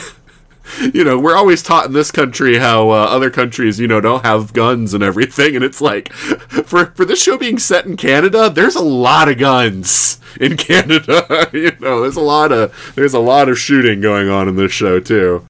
You 0.94 1.06
know, 1.06 1.18
we're 1.18 1.38
always 1.38 1.64
taught 1.64 1.86
in 1.86 1.94
this 1.94 2.12
country 2.12 2.58
how 2.58 2.90
uh, 2.90 3.06
other 3.10 3.30
countries, 3.30 3.80
you 3.80 3.88
know, 3.88 4.02
don't 4.02 4.26
have 4.26 4.52
guns 4.52 4.94
and 4.94 5.02
everything, 5.02 5.56
and 5.56 5.64
it's 5.64 5.80
like, 5.80 6.12
for 6.12 6.88
for 6.88 7.06
this 7.06 7.24
show 7.24 7.38
being 7.38 7.58
set 7.58 7.86
in 7.86 7.96
Canada, 7.96 8.50
there's 8.50 8.76
a 8.76 8.82
lot 8.82 9.30
of 9.30 9.38
guns 9.38 10.20
in 10.42 10.58
Canada. 10.58 11.48
you 11.54 11.72
know, 11.80 12.02
there's 12.02 12.18
a 12.18 12.22
lot 12.22 12.52
of 12.52 12.92
there's 12.96 13.14
a 13.14 13.20
lot 13.20 13.48
of 13.48 13.58
shooting 13.58 14.02
going 14.02 14.28
on 14.28 14.50
in 14.50 14.58
this 14.58 14.74
show 14.74 15.00
too, 15.00 15.46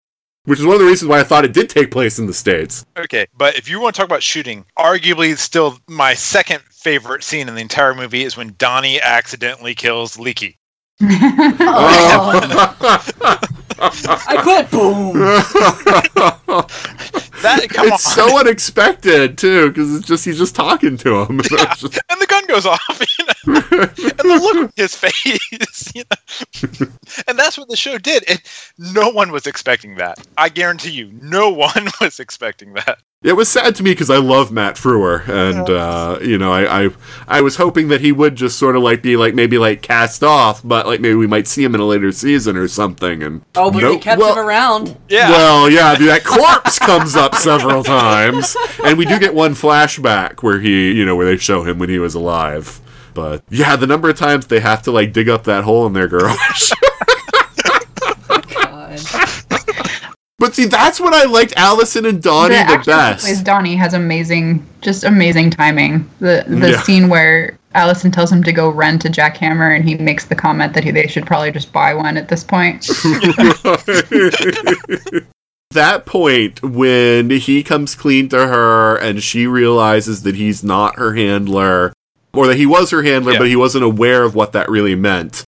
which 0.47 0.59
is 0.59 0.65
one 0.65 0.75
of 0.75 0.79
the 0.79 0.87
reasons 0.87 1.09
why 1.09 1.19
I 1.19 1.23
thought 1.23 1.43
it 1.43 1.51
did 1.51 1.69
take 1.69 1.91
place 1.91 2.19
in 2.19 2.25
the 2.25 2.33
states. 2.33 2.85
Okay, 2.97 3.27
but 3.35 3.57
if 3.57 3.69
you 3.69 3.81
want 3.81 3.95
to 3.95 3.99
talk 3.99 4.07
about 4.07 4.23
shooting, 4.23 4.63
arguably 4.79 5.37
still 5.37 5.77
my 5.89 6.13
second 6.13 6.61
favorite 6.71 7.21
scene 7.21 7.49
in 7.49 7.55
the 7.55 7.59
entire 7.59 7.93
movie 7.93 8.23
is 8.23 8.37
when 8.37 8.55
Donnie 8.57 9.01
accidentally 9.01 9.75
kills 9.75 10.15
Leekie. 10.15 10.55
oh. 11.01 12.29
I 13.79 14.37
quit. 14.41 14.71
Boom. 14.71 15.11
That 17.41 17.67
come 17.69 17.87
it's 17.87 18.05
on. 18.17 18.27
so 18.27 18.39
unexpected 18.39 19.37
too, 19.37 19.69
because 19.69 19.95
it's 19.95 20.05
just 20.07 20.25
he's 20.25 20.37
just 20.37 20.55
talking 20.55 20.97
to 20.97 21.23
him. 21.23 21.39
It's 21.43 21.81
just- 21.81 21.99
and 22.09 22.21
the 22.21 22.25
gun 22.27 22.45
goes 22.47 22.65
off, 22.65 22.81
you 23.19 23.25
know? 23.25 23.61
and 23.81 23.95
the 23.95 24.39
look 24.41 24.55
on 24.57 24.73
his 24.75 24.95
face, 24.95 25.91
you 25.95 26.03
know? 26.09 26.87
and 27.27 27.37
that's 27.37 27.57
what 27.57 27.69
the 27.69 27.75
show 27.75 27.97
did. 27.97 28.23
It, 28.27 28.41
no 28.77 29.09
one 29.09 29.31
was 29.31 29.47
expecting 29.47 29.95
that. 29.95 30.17
I 30.37 30.49
guarantee 30.49 30.91
you, 30.91 31.11
no 31.21 31.49
one 31.51 31.87
was 32.01 32.19
expecting 32.19 32.73
that. 32.73 32.99
It 33.27 33.35
was 33.35 33.49
sad 33.49 33.75
to 33.75 33.83
me 33.83 33.91
because 33.91 34.09
I 34.09 34.17
love 34.17 34.53
Matt 34.53 34.75
Frewer, 34.75 35.27
and 35.27 35.69
uh, 35.69 36.17
you 36.21 36.37
know, 36.37 36.53
I, 36.53 36.85
I 36.85 36.89
I 37.27 37.41
was 37.41 37.57
hoping 37.57 37.89
that 37.89 37.99
he 37.99 38.13
would 38.13 38.35
just 38.35 38.57
sort 38.57 38.77
of 38.77 38.83
like 38.83 39.01
be 39.01 39.17
like 39.17 39.35
maybe 39.35 39.57
like 39.57 39.81
cast 39.81 40.23
off, 40.23 40.61
but 40.63 40.87
like 40.87 41.01
maybe 41.01 41.15
we 41.15 41.27
might 41.27 41.45
see 41.45 41.61
him 41.63 41.75
in 41.75 41.81
a 41.81 41.85
later 41.85 42.11
season 42.13 42.55
or 42.55 42.69
something. 42.69 43.21
And 43.21 43.41
Oh, 43.55 43.69
but 43.69 43.79
they 43.81 43.91
Nope. 43.93 44.01
kept 44.01 44.19
Well- 44.21 44.33
him 44.33 44.45
around. 44.45 44.97
Yeah. 45.09 45.29
Well, 45.29 45.69
yeah, 45.69 45.95
dude, 45.95 46.07
that 46.07 46.23
corpse 46.23 46.79
comes 46.89 47.17
up 47.17 47.35
several 47.35 47.83
times, 47.83 48.55
and 48.85 48.97
we 48.97 49.03
do 49.05 49.19
get 49.19 49.33
one 49.33 49.53
flashback 49.55 50.41
where 50.41 50.61
he, 50.61 50.93
you 50.93 51.05
know, 51.05 51.17
where 51.17 51.25
they 51.25 51.35
show 51.37 51.63
him 51.63 51.79
when 51.79 51.89
he 51.89 51.99
was 51.99 52.15
alive. 52.15 52.79
But 53.13 53.43
yeah, 53.49 53.75
the 53.75 53.87
number 53.87 54.09
of 54.09 54.17
times 54.17 54.45
they 54.47 54.59
have 54.59 54.83
to 54.83 54.91
like 54.91 55.11
dig 55.11 55.27
up 55.27 55.43
that 55.45 55.63
hole 55.63 55.85
in 55.87 55.93
their 55.93 56.07
garage. 56.07 56.71
But 60.39 60.53
see, 60.53 60.65
that's 60.65 60.99
what 60.99 61.15
I 61.15 61.23
liked 61.25 61.53
Alison 61.57 62.05
and 62.05 62.21
Donnie 62.21 62.53
the, 62.53 62.59
actress 62.59 62.85
who 62.85 62.91
plays 63.27 63.37
best. 63.37 63.43
Donnie 63.45 63.75
has 63.75 63.93
amazing, 63.95 64.63
just 64.81 65.03
amazing 65.03 65.49
timing. 65.49 66.07
The 66.19 66.43
the 66.47 66.71
Yeah. 66.71 66.81
scene 66.83 67.09
where 67.09 67.57
Alison 67.73 68.11
tells 68.11 68.31
him 68.31 68.43
to 68.43 68.51
go 68.51 68.69
rent 68.69 69.03
a 69.05 69.09
jackhammer, 69.09 69.75
and 69.75 69.83
he 69.87 69.95
makes 69.95 70.25
the 70.25 70.35
comment 70.35 70.73
that 70.73 70.83
he, 70.83 70.91
they 70.91 71.07
should 71.07 71.25
probably 71.25 71.51
just 71.51 71.73
buy 71.73 71.93
one 71.93 72.17
at 72.17 72.27
this 72.27 72.43
point. 72.43 72.85
that 75.71 76.05
point 76.05 76.61
when 76.63 77.29
he 77.29 77.61
comes 77.63 77.93
clean 77.95 78.29
to 78.29 78.47
her 78.47 78.95
and 78.97 79.21
she 79.21 79.45
realizes 79.47 80.23
that 80.23 80.35
he's 80.35 80.63
not 80.63 80.95
her 80.97 81.13
handler 81.13 81.93
or 82.33 82.47
that 82.47 82.55
he 82.57 82.65
was 82.65 82.89
her 82.91 83.03
handler 83.03 83.33
Yeah. 83.33 83.39
but 83.39 83.47
he 83.47 83.55
wasn't 83.55 83.83
aware 83.83 84.23
of 84.23 84.33
what 84.33 84.53
that 84.53 84.69
really 84.69 84.95
meant 84.95 85.43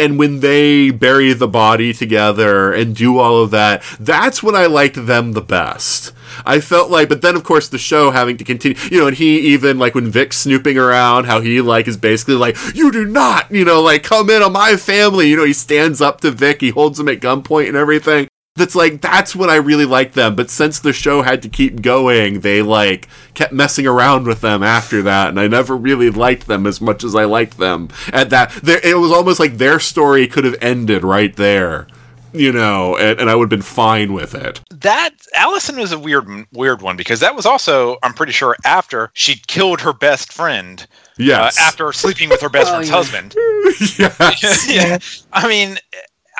and 0.00 0.18
when 0.18 0.40
they 0.40 0.90
bury 0.90 1.32
the 1.32 1.48
body 1.48 1.92
together 1.92 2.72
and 2.72 2.96
do 2.96 3.18
all 3.18 3.42
of 3.42 3.50
that 3.50 3.82
that's 4.00 4.42
when 4.42 4.54
i 4.54 4.66
liked 4.66 5.06
them 5.06 5.32
the 5.32 5.40
best. 5.40 6.12
I 6.46 6.60
felt 6.60 6.90
like 6.90 7.08
but 7.08 7.22
then 7.22 7.36
of 7.36 7.44
course 7.44 7.68
the 7.68 7.78
show 7.78 8.10
having 8.10 8.36
to 8.38 8.44
continue 8.44 8.78
you 8.90 8.98
know 8.98 9.08
and 9.08 9.16
he 9.16 9.38
even 9.52 9.78
like 9.78 9.94
when 9.94 10.10
vic's 10.10 10.38
snooping 10.38 10.78
around 10.78 11.24
how 11.24 11.40
he 11.40 11.60
like 11.60 11.88
is 11.88 11.96
basically 11.96 12.34
like 12.34 12.56
you 12.74 12.90
do 12.92 13.04
not 13.04 13.50
you 13.50 13.64
know 13.64 13.82
like 13.82 14.02
come 14.02 14.30
in 14.30 14.42
on 14.42 14.52
my 14.52 14.76
family 14.76 15.28
you 15.28 15.36
know 15.36 15.44
he 15.44 15.52
stands 15.52 16.00
up 16.00 16.20
to 16.20 16.30
vic 16.30 16.60
he 16.60 16.70
holds 16.70 16.98
him 16.98 17.08
at 17.08 17.20
gunpoint 17.20 17.68
and 17.68 17.76
everything 17.76 18.29
that's 18.56 18.74
like 18.74 19.00
that's 19.00 19.34
what 19.34 19.48
I 19.50 19.56
really 19.56 19.84
liked 19.86 20.14
them. 20.14 20.34
But 20.36 20.50
since 20.50 20.78
the 20.80 20.92
show 20.92 21.22
had 21.22 21.40
to 21.42 21.48
keep 21.48 21.82
going, 21.82 22.40
they 22.40 22.62
like 22.62 23.08
kept 23.34 23.52
messing 23.52 23.86
around 23.86 24.26
with 24.26 24.40
them 24.40 24.62
after 24.62 25.02
that, 25.02 25.28
and 25.28 25.40
I 25.40 25.46
never 25.48 25.76
really 25.76 26.10
liked 26.10 26.46
them 26.46 26.66
as 26.66 26.80
much 26.80 27.04
as 27.04 27.14
I 27.14 27.24
liked 27.24 27.58
them. 27.58 27.88
At 28.12 28.30
that, 28.30 28.50
there, 28.62 28.80
it 28.84 28.98
was 28.98 29.12
almost 29.12 29.40
like 29.40 29.58
their 29.58 29.80
story 29.80 30.26
could 30.26 30.44
have 30.44 30.56
ended 30.60 31.04
right 31.04 31.34
there, 31.36 31.86
you 32.32 32.52
know, 32.52 32.96
and, 32.96 33.20
and 33.20 33.30
I 33.30 33.34
would 33.34 33.44
have 33.44 33.50
been 33.50 33.62
fine 33.62 34.12
with 34.12 34.34
it. 34.34 34.60
that 34.70 35.10
Alison 35.34 35.78
was 35.78 35.92
a 35.92 35.98
weird 35.98 36.26
weird 36.52 36.82
one 36.82 36.96
because 36.96 37.20
that 37.20 37.34
was 37.34 37.46
also 37.46 37.96
I'm 38.02 38.12
pretty 38.14 38.32
sure 38.32 38.56
after 38.64 39.10
she 39.14 39.36
killed 39.46 39.80
her 39.80 39.92
best 39.92 40.32
friend 40.32 40.86
Yes, 41.16 41.58
uh, 41.58 41.62
after 41.62 41.92
sleeping 41.92 42.28
with 42.30 42.40
her 42.40 42.48
best 42.48 42.68
Oh, 42.72 42.82
friend's 42.82 42.88
yeah. 42.88 42.94
husband. 42.96 43.34
yes. 44.42 44.68
yeah. 44.72 44.98
I 45.32 45.46
mean, 45.48 45.78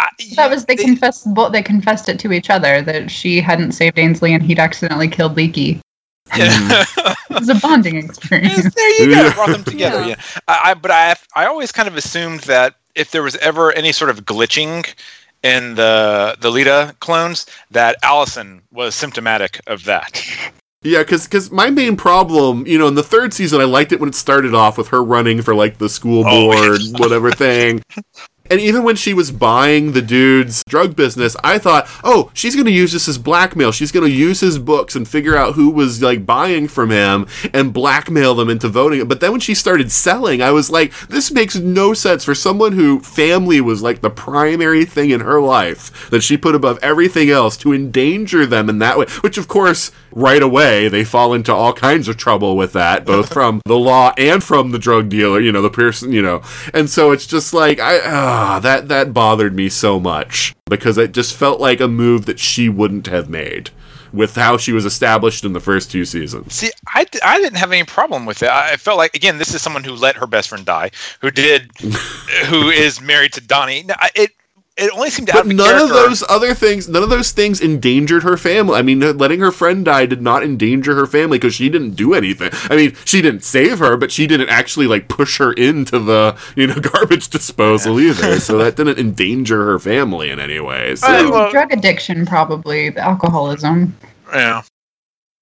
I, 0.00 0.08
That 0.36 0.50
was 0.50 0.64
they 0.64 0.76
confessed 0.76 1.32
both. 1.34 1.52
They 1.52 1.62
confessed 1.62 2.08
it 2.08 2.18
to 2.20 2.32
each 2.32 2.50
other 2.50 2.82
that 2.82 3.10
she 3.10 3.40
hadn't 3.40 3.72
saved 3.72 3.98
Ainsley 3.98 4.32
and 4.34 4.42
he'd 4.42 4.58
accidentally 4.58 5.08
killed 5.08 5.36
Leekie. 5.36 5.80
Yeah. 6.36 6.48
Hmm. 6.50 7.12
It 7.30 7.38
was 7.38 7.48
a 7.48 7.54
bonding 7.54 7.96
experience. 7.96 8.74
there 8.74 9.00
you 9.00 9.14
go. 9.14 9.32
Brought 9.32 9.50
them 9.50 9.64
together. 9.74 10.00
Yeah. 10.00 10.06
Yeah. 10.08 10.40
I, 10.48 10.70
I 10.70 10.74
but 10.74 10.90
I 10.90 11.14
I 11.36 11.46
always 11.46 11.70
kind 11.70 11.88
of 11.88 11.96
assumed 11.96 12.40
that 12.40 12.74
if 12.96 13.12
there 13.12 13.22
was 13.22 13.36
ever 13.36 13.70
any 13.72 13.92
sort 13.92 14.10
of 14.10 14.24
glitching 14.24 14.84
in 15.44 15.74
the 15.76 16.36
the 16.40 16.50
Leda 16.50 16.94
clones, 17.00 17.46
that 17.70 17.96
Alison 18.02 18.62
was 18.72 18.94
symptomatic 18.96 19.60
of 19.68 19.84
that. 19.84 20.20
Yeah, 20.82 20.98
because 20.98 21.24
because 21.26 21.50
my 21.52 21.70
main 21.70 21.96
problem, 21.96 22.66
you 22.66 22.78
know, 22.78 22.88
in 22.88 22.94
the 22.94 23.02
third 23.02 23.32
season, 23.32 23.60
I 23.60 23.64
liked 23.64 23.92
it 23.92 24.00
when 24.00 24.08
it 24.08 24.14
started 24.14 24.54
off 24.54 24.76
with 24.76 24.88
her 24.88 25.04
running 25.04 25.42
for 25.42 25.54
like 25.54 25.78
the 25.78 25.88
school 25.88 26.24
Oh, 26.26 26.52
board, 26.52 26.80
whatever 26.98 27.30
thing. 27.30 27.82
And 28.50 28.60
even 28.60 28.82
when 28.82 28.96
she 28.96 29.14
was 29.14 29.30
buying 29.30 29.92
the 29.92 30.02
dude's 30.02 30.64
drug 30.68 30.96
business, 30.96 31.36
I 31.44 31.58
thought, 31.58 31.88
oh, 32.02 32.30
she's 32.34 32.54
going 32.56 32.66
to 32.66 32.72
use 32.72 32.92
this 32.92 33.06
as 33.06 33.16
blackmail. 33.16 33.70
She's 33.70 33.92
going 33.92 34.08
to 34.08 34.14
use 34.14 34.40
his 34.40 34.58
books 34.58 34.96
and 34.96 35.06
figure 35.06 35.36
out 35.36 35.54
who 35.54 35.70
was 35.70 36.02
like 36.02 36.26
buying 36.26 36.66
from 36.66 36.90
him 36.90 37.26
and 37.54 37.72
blackmail 37.72 38.34
them 38.34 38.50
into 38.50 38.68
voting. 38.68 39.06
But 39.06 39.20
then 39.20 39.30
when 39.30 39.40
she 39.40 39.54
started 39.54 39.92
selling, 39.92 40.42
I 40.42 40.50
was 40.50 40.68
like, 40.68 40.92
this 41.08 41.30
makes 41.30 41.56
no 41.56 41.94
sense 41.94 42.24
for 42.24 42.34
someone 42.34 42.72
who 42.72 43.00
family 43.00 43.60
was 43.60 43.82
like 43.82 44.00
the 44.00 44.10
primary 44.10 44.84
thing 44.84 45.10
in 45.10 45.20
her 45.20 45.40
life 45.40 46.10
that 46.10 46.22
she 46.22 46.36
put 46.36 46.56
above 46.56 46.78
everything 46.82 47.30
else 47.30 47.56
to 47.58 47.72
endanger 47.72 48.46
them 48.46 48.68
in 48.68 48.80
that 48.80 48.98
way. 48.98 49.06
Which, 49.20 49.38
of 49.38 49.46
course, 49.46 49.92
right 50.12 50.42
away 50.42 50.88
they 50.88 51.04
fall 51.04 51.32
into 51.34 51.54
all 51.54 51.72
kinds 51.72 52.08
of 52.08 52.16
trouble 52.16 52.56
with 52.56 52.72
that, 52.72 53.04
both 53.04 53.32
from 53.32 53.60
the 53.64 53.78
law 53.78 54.12
and 54.18 54.42
from 54.42 54.72
the 54.72 54.78
drug 54.78 55.08
dealer. 55.08 55.40
You 55.40 55.52
know, 55.52 55.62
the 55.62 55.70
person. 55.70 56.12
You 56.12 56.22
know, 56.22 56.42
and 56.74 56.90
so 56.90 57.12
it's 57.12 57.26
just 57.26 57.54
like 57.54 57.78
I 57.78 58.00
ah, 58.04 58.39
ah 58.40 58.58
that 58.58 58.88
that 58.88 59.12
bothered 59.12 59.54
me 59.54 59.68
so 59.68 60.00
much 60.00 60.54
because 60.66 60.96
it 60.98 61.12
just 61.12 61.34
felt 61.36 61.60
like 61.60 61.80
a 61.80 61.88
move 61.88 62.26
that 62.26 62.38
she 62.38 62.68
wouldn't 62.68 63.06
have 63.06 63.28
made 63.28 63.70
with 64.12 64.34
how 64.34 64.56
she 64.56 64.72
was 64.72 64.84
established 64.84 65.44
in 65.44 65.52
the 65.52 65.60
first 65.60 65.88
two 65.90 66.04
seasons. 66.04 66.52
See, 66.54 66.70
I, 66.88 67.06
I 67.24 67.38
didn't 67.38 67.58
have 67.58 67.70
any 67.70 67.84
problem 67.84 68.26
with 68.26 68.42
it. 68.42 68.48
I 68.50 68.76
felt 68.76 68.98
like 68.98 69.14
again, 69.14 69.38
this 69.38 69.54
is 69.54 69.62
someone 69.62 69.84
who 69.84 69.92
let 69.94 70.16
her 70.16 70.26
best 70.26 70.48
friend 70.48 70.64
die, 70.66 70.90
who 71.20 71.30
did, 71.30 71.70
who 72.46 72.70
is 72.70 73.00
married 73.00 73.32
to 73.34 73.40
Donnie. 73.40 73.84
No, 73.84 73.94
I- 73.98 74.10
It 74.16 74.30
it 74.80 74.90
only 74.92 75.10
seemed 75.10 75.28
to 75.28 75.34
But 75.34 75.46
have 75.46 75.54
none 75.54 75.82
of 75.82 75.88
those 75.90 76.24
other 76.28 76.54
things, 76.54 76.88
none 76.88 77.02
of 77.02 77.10
those 77.10 77.32
things 77.32 77.60
endangered 77.60 78.22
her 78.22 78.36
family. 78.36 78.76
I 78.78 78.82
mean, 78.82 79.00
letting 79.18 79.40
her 79.40 79.52
friend 79.52 79.84
die 79.84 80.06
did 80.06 80.22
not 80.22 80.42
endanger 80.42 80.94
her 80.94 81.06
family 81.06 81.38
because 81.38 81.54
she 81.54 81.68
didn't 81.68 81.90
do 81.92 82.14
anything. 82.14 82.50
I 82.70 82.76
mean, 82.76 82.96
she 83.04 83.20
didn't 83.22 83.44
save 83.44 83.78
her, 83.78 83.96
but 83.96 84.10
she 84.10 84.26
didn't 84.26 84.48
actually 84.48 84.86
like 84.86 85.08
push 85.08 85.38
her 85.38 85.52
into 85.52 85.98
the 85.98 86.36
you 86.56 86.66
know 86.66 86.74
garbage 86.80 87.28
disposal 87.28 88.00
either. 88.00 88.40
So 88.40 88.58
that 88.58 88.76
didn't 88.76 88.98
endanger 89.06 89.64
her 89.66 89.78
family 89.78 90.30
in 90.30 90.40
any 90.40 90.60
way. 90.60 90.96
So 90.96 91.06
Uh, 91.06 91.30
well- 91.30 91.50
Drug 91.50 91.72
addiction, 91.72 92.24
probably 92.26 92.90
the 92.90 93.00
alcoholism. 93.00 93.96
Yeah. 94.32 94.62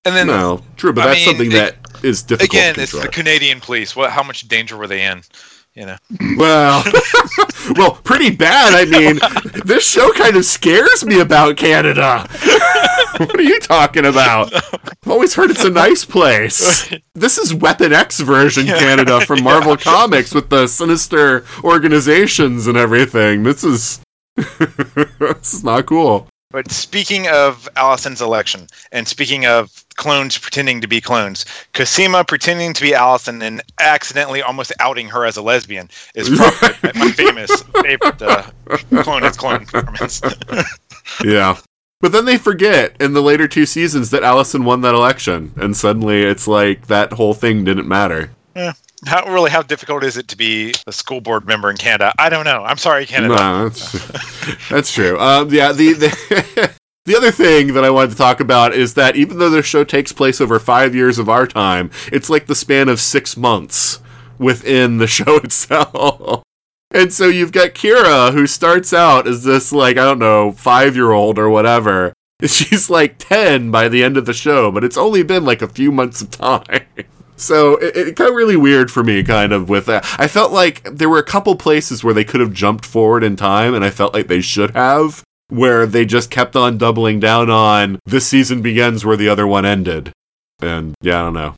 And 0.05 0.17
then 0.17 0.27
no, 0.27 0.63
true, 0.77 0.93
but 0.93 1.03
I 1.05 1.07
that's 1.09 1.19
mean, 1.21 1.27
something 1.27 1.53
it- 1.53 1.55
that 1.55 2.05
is 2.05 2.23
difficult 2.23 2.51
again, 2.53 2.75
to 2.75 2.83
it's 2.83 2.93
the 2.93 3.09
Canadian 3.09 3.61
police. 3.61 3.95
What? 3.95 4.11
How 4.11 4.23
much 4.23 4.49
danger 4.49 4.77
were 4.77 4.87
they 4.87 5.05
in? 5.05 5.23
You 5.79 5.87
know. 5.87 5.97
Well, 6.37 6.83
well, 7.77 7.93
pretty 8.03 8.31
bad. 8.35 8.75
I 8.75 8.85
mean, 8.85 9.21
this 9.65 9.89
show 9.89 10.13
kind 10.13 10.35
of 10.35 10.45
scares 10.45 11.07
me 11.07 11.21
about 11.21 11.57
Canada. 11.57 12.27
what 13.19 13.37
are 13.37 13.43
you 13.43 13.61
talking 13.61 14.05
about? 14.05 14.53
I've 14.53 15.09
always 15.09 15.35
heard 15.35 15.53
it's 15.53 15.65
a 15.65 15.71
nice 15.71 16.05
place. 16.05 16.93
This 17.15 17.37
is 17.37 17.53
Weapon 17.53 17.93
X 17.93 18.21
version 18.21 18.67
Canada 18.67 19.21
from 19.21 19.43
Marvel 19.43 19.77
Comics 19.77 20.33
with 20.33 20.51
the 20.51 20.69
sinister 20.69 21.45
organizations 21.65 22.69
and 22.69 22.77
everything. 22.77 23.43
This 23.43 23.65
is 23.65 24.01
this 24.37 25.53
is 25.53 25.65
not 25.65 25.87
cool. 25.87 26.29
But 26.51 26.71
speaking 26.71 27.29
of 27.29 27.69
Alison's 27.77 28.23
election, 28.23 28.69
and 28.91 29.07
speaking 29.07 29.45
of 29.45 29.85
clones 29.97 30.39
pretending 30.39 30.81
to 30.81 30.89
be 30.89 30.99
clones, 30.99 31.45
Cosima 31.75 32.25
pretending 32.25 32.73
to 32.73 32.81
be 32.81 32.95
Alison 32.95 33.43
and 33.43 33.61
accidentally 33.81 34.41
almost 34.41 34.73
outing 34.81 35.09
her 35.09 35.27
as 35.27 35.37
a 35.37 35.43
lesbian 35.43 35.91
is 36.15 36.31
probably 36.59 36.99
my 36.99 37.11
famous 37.11 37.63
favorite 37.83 38.23
uh, 38.23 38.45
clone 39.03 39.25
as 39.25 39.37
clone 39.37 39.67
performance. 39.67 40.23
Yeah. 41.25 41.57
But 42.01 42.13
then 42.13 42.27
they 42.27 42.37
forget 42.37 42.95
in 43.01 43.15
the 43.15 43.23
later 43.23 43.49
two 43.49 43.65
seasons 43.65 44.11
that 44.11 44.23
Alison 44.23 44.65
won 44.65 44.83
that 44.83 44.95
election, 44.95 45.53
and 45.57 45.75
suddenly 45.75 46.23
it's 46.23 46.47
like 46.47 46.87
that 46.89 47.15
whole 47.15 47.33
thing 47.33 47.65
didn't 47.65 47.89
matter. 47.89 48.31
How 49.07 49.25
really 49.33 49.51
how 49.51 49.63
difficult 49.63 50.05
is 50.05 50.17
it 50.17 50.29
to 50.29 50.37
be 50.37 50.75
a 50.87 50.93
school 50.93 51.21
board 51.21 51.47
member 51.47 51.71
in 51.71 51.77
Canada? 51.77 52.13
I 52.19 52.29
don't 52.29 52.45
know. 52.45 52.65
I'm 52.65 52.79
sorry, 52.79 53.07
Canada. 53.07 53.35
No, 53.35 53.69
that's 53.69 54.69
that's 54.69 54.93
true. 54.93 55.19
Um, 55.19 55.53
yeah, 55.53 55.73
the 55.73 55.93
the, 55.95 56.75
the 57.05 57.17
other 57.17 57.31
thing 57.31 57.75
that 57.75 57.85
I 57.85 57.91
wanted 57.91 58.11
to 58.11 58.17
talk 58.17 58.41
about 58.41 58.75
is 58.75 58.95
that 58.95 59.17
even 59.17 59.39
though 59.39 59.51
the 59.51 59.63
show 59.63 59.85
takes 59.85 60.13
place 60.13 60.41
over 60.41 60.59
five 60.59 60.95
years 60.95 61.19
of 61.19 61.29
our 61.29 61.47
time, 61.47 61.91
it's 62.13 62.29
like 62.29 62.47
the 62.47 62.55
span 62.55 62.89
of 62.89 63.01
six 63.01 63.37
months 63.37 64.01
within 64.39 64.99
the 64.99 65.07
show 65.09 65.37
itself. 65.39 66.43
And 66.91 67.13
so 67.13 67.27
you've 67.27 67.53
got 67.53 67.75
Kira, 67.75 68.33
who 68.33 68.47
starts 68.47 68.93
out 68.93 69.27
as 69.29 69.45
this 69.45 69.73
like 69.73 69.97
I 69.97 70.05
don't 70.05 70.19
know 70.19 70.53
five 70.53 70.97
year 70.97 71.13
old 71.13 71.39
or 71.39 71.49
whatever. 71.49 72.13
She's 72.45 72.89
like 72.89 73.17
ten 73.19 73.71
by 73.71 73.89
the 73.89 74.03
end 74.03 74.17
of 74.17 74.27
the 74.27 74.33
show, 74.33 74.71
but 74.71 74.85
it's 74.85 74.97
only 74.97 75.23
been 75.23 75.45
like 75.45 75.63
a 75.63 75.69
few 75.69 75.91
months 75.93 76.23
of 76.23 76.31
time. 76.31 76.87
So 77.41 77.77
it, 77.77 77.97
it 77.97 78.15
got 78.17 78.33
really 78.33 78.57
weird 78.57 78.91
for 78.91 79.03
me, 79.05 79.23
kind 79.23 79.53
of 79.53 79.69
with 79.69 79.87
that. 79.87 80.05
I 80.19 80.29
felt 80.29 80.53
like 80.53 80.83
there 80.85 81.09
were 81.09 81.19
a 81.19 81.25
couple 81.25 81.55
places 81.57 82.03
where 82.03 82.15
they 82.15 82.25
could 82.25 82.41
have 82.41 82.53
jumped 82.53 82.85
forward 82.85 83.23
in 83.23 83.37
time, 83.37 83.75
and 83.75 83.85
I 83.85 83.91
felt 83.91 84.15
like 84.15 84.27
they 84.27 84.41
should 84.41 84.73
have, 84.73 85.23
where 85.49 85.87
they 85.87 86.05
just 86.05 86.31
kept 86.31 86.57
on 86.57 86.79
doubling 86.79 87.21
down 87.21 87.51
on 87.51 87.99
this 88.07 88.27
season 88.27 88.63
begins 88.63 89.05
where 89.05 89.17
the 89.17 89.29
other 89.29 89.47
one 89.47 89.65
ended. 89.65 90.13
And 90.61 90.95
yeah, 91.01 91.21
I 91.21 91.25
don't 91.25 91.35
know. 91.35 91.55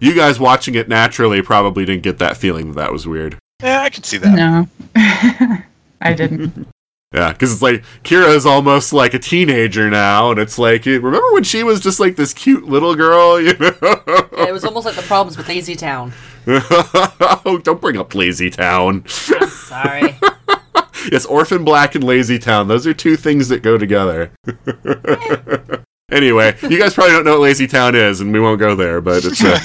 You 0.00 0.14
guys 0.14 0.40
watching 0.40 0.74
it 0.74 0.88
naturally 0.88 1.42
probably 1.42 1.84
didn't 1.84 2.02
get 2.02 2.18
that 2.18 2.36
feeling 2.36 2.68
that 2.68 2.74
that 2.74 2.92
was 2.92 3.06
weird. 3.06 3.38
Yeah, 3.62 3.82
I 3.82 3.90
can 3.90 4.02
see 4.02 4.16
that. 4.16 4.34
No, 4.34 4.68
I 6.00 6.12
didn't. 6.14 6.66
Yeah, 7.12 7.32
because 7.32 7.52
it's 7.52 7.62
like 7.62 7.84
Kira 8.04 8.34
is 8.34 8.46
almost 8.46 8.92
like 8.92 9.12
a 9.12 9.18
teenager 9.18 9.90
now, 9.90 10.30
and 10.30 10.40
it's 10.40 10.58
like, 10.58 10.86
remember 10.86 11.32
when 11.32 11.44
she 11.44 11.62
was 11.62 11.80
just 11.80 12.00
like 12.00 12.16
this 12.16 12.32
cute 12.32 12.64
little 12.64 12.94
girl, 12.94 13.40
you 13.40 13.56
know? 13.58 13.76
it 13.82 14.52
was 14.52 14.64
almost 14.64 14.86
like 14.86 14.96
the 14.96 15.02
problems 15.02 15.36
with 15.36 15.48
Lazy 15.48 15.76
Town. 15.76 16.12
oh, 16.46 17.60
don't 17.62 17.80
bring 17.80 17.98
up 17.98 18.14
Lazy 18.14 18.48
Town. 18.48 19.04
I'm 19.40 19.48
sorry. 19.48 20.16
Yes, 21.10 21.26
Orphan 21.26 21.64
Black 21.64 21.94
and 21.94 22.04
Lazy 22.04 22.38
Town. 22.38 22.68
Those 22.68 22.86
are 22.86 22.94
two 22.94 23.16
things 23.16 23.48
that 23.48 23.62
go 23.62 23.76
together. 23.76 24.32
anyway, 26.10 26.56
you 26.62 26.78
guys 26.78 26.94
probably 26.94 27.12
don't 27.12 27.24
know 27.24 27.32
what 27.32 27.42
Lazy 27.42 27.66
Town 27.66 27.94
is, 27.94 28.20
and 28.20 28.32
we 28.32 28.40
won't 28.40 28.58
go 28.58 28.74
there, 28.74 29.00
but 29.00 29.24
it's 29.24 29.42
a, 29.42 29.58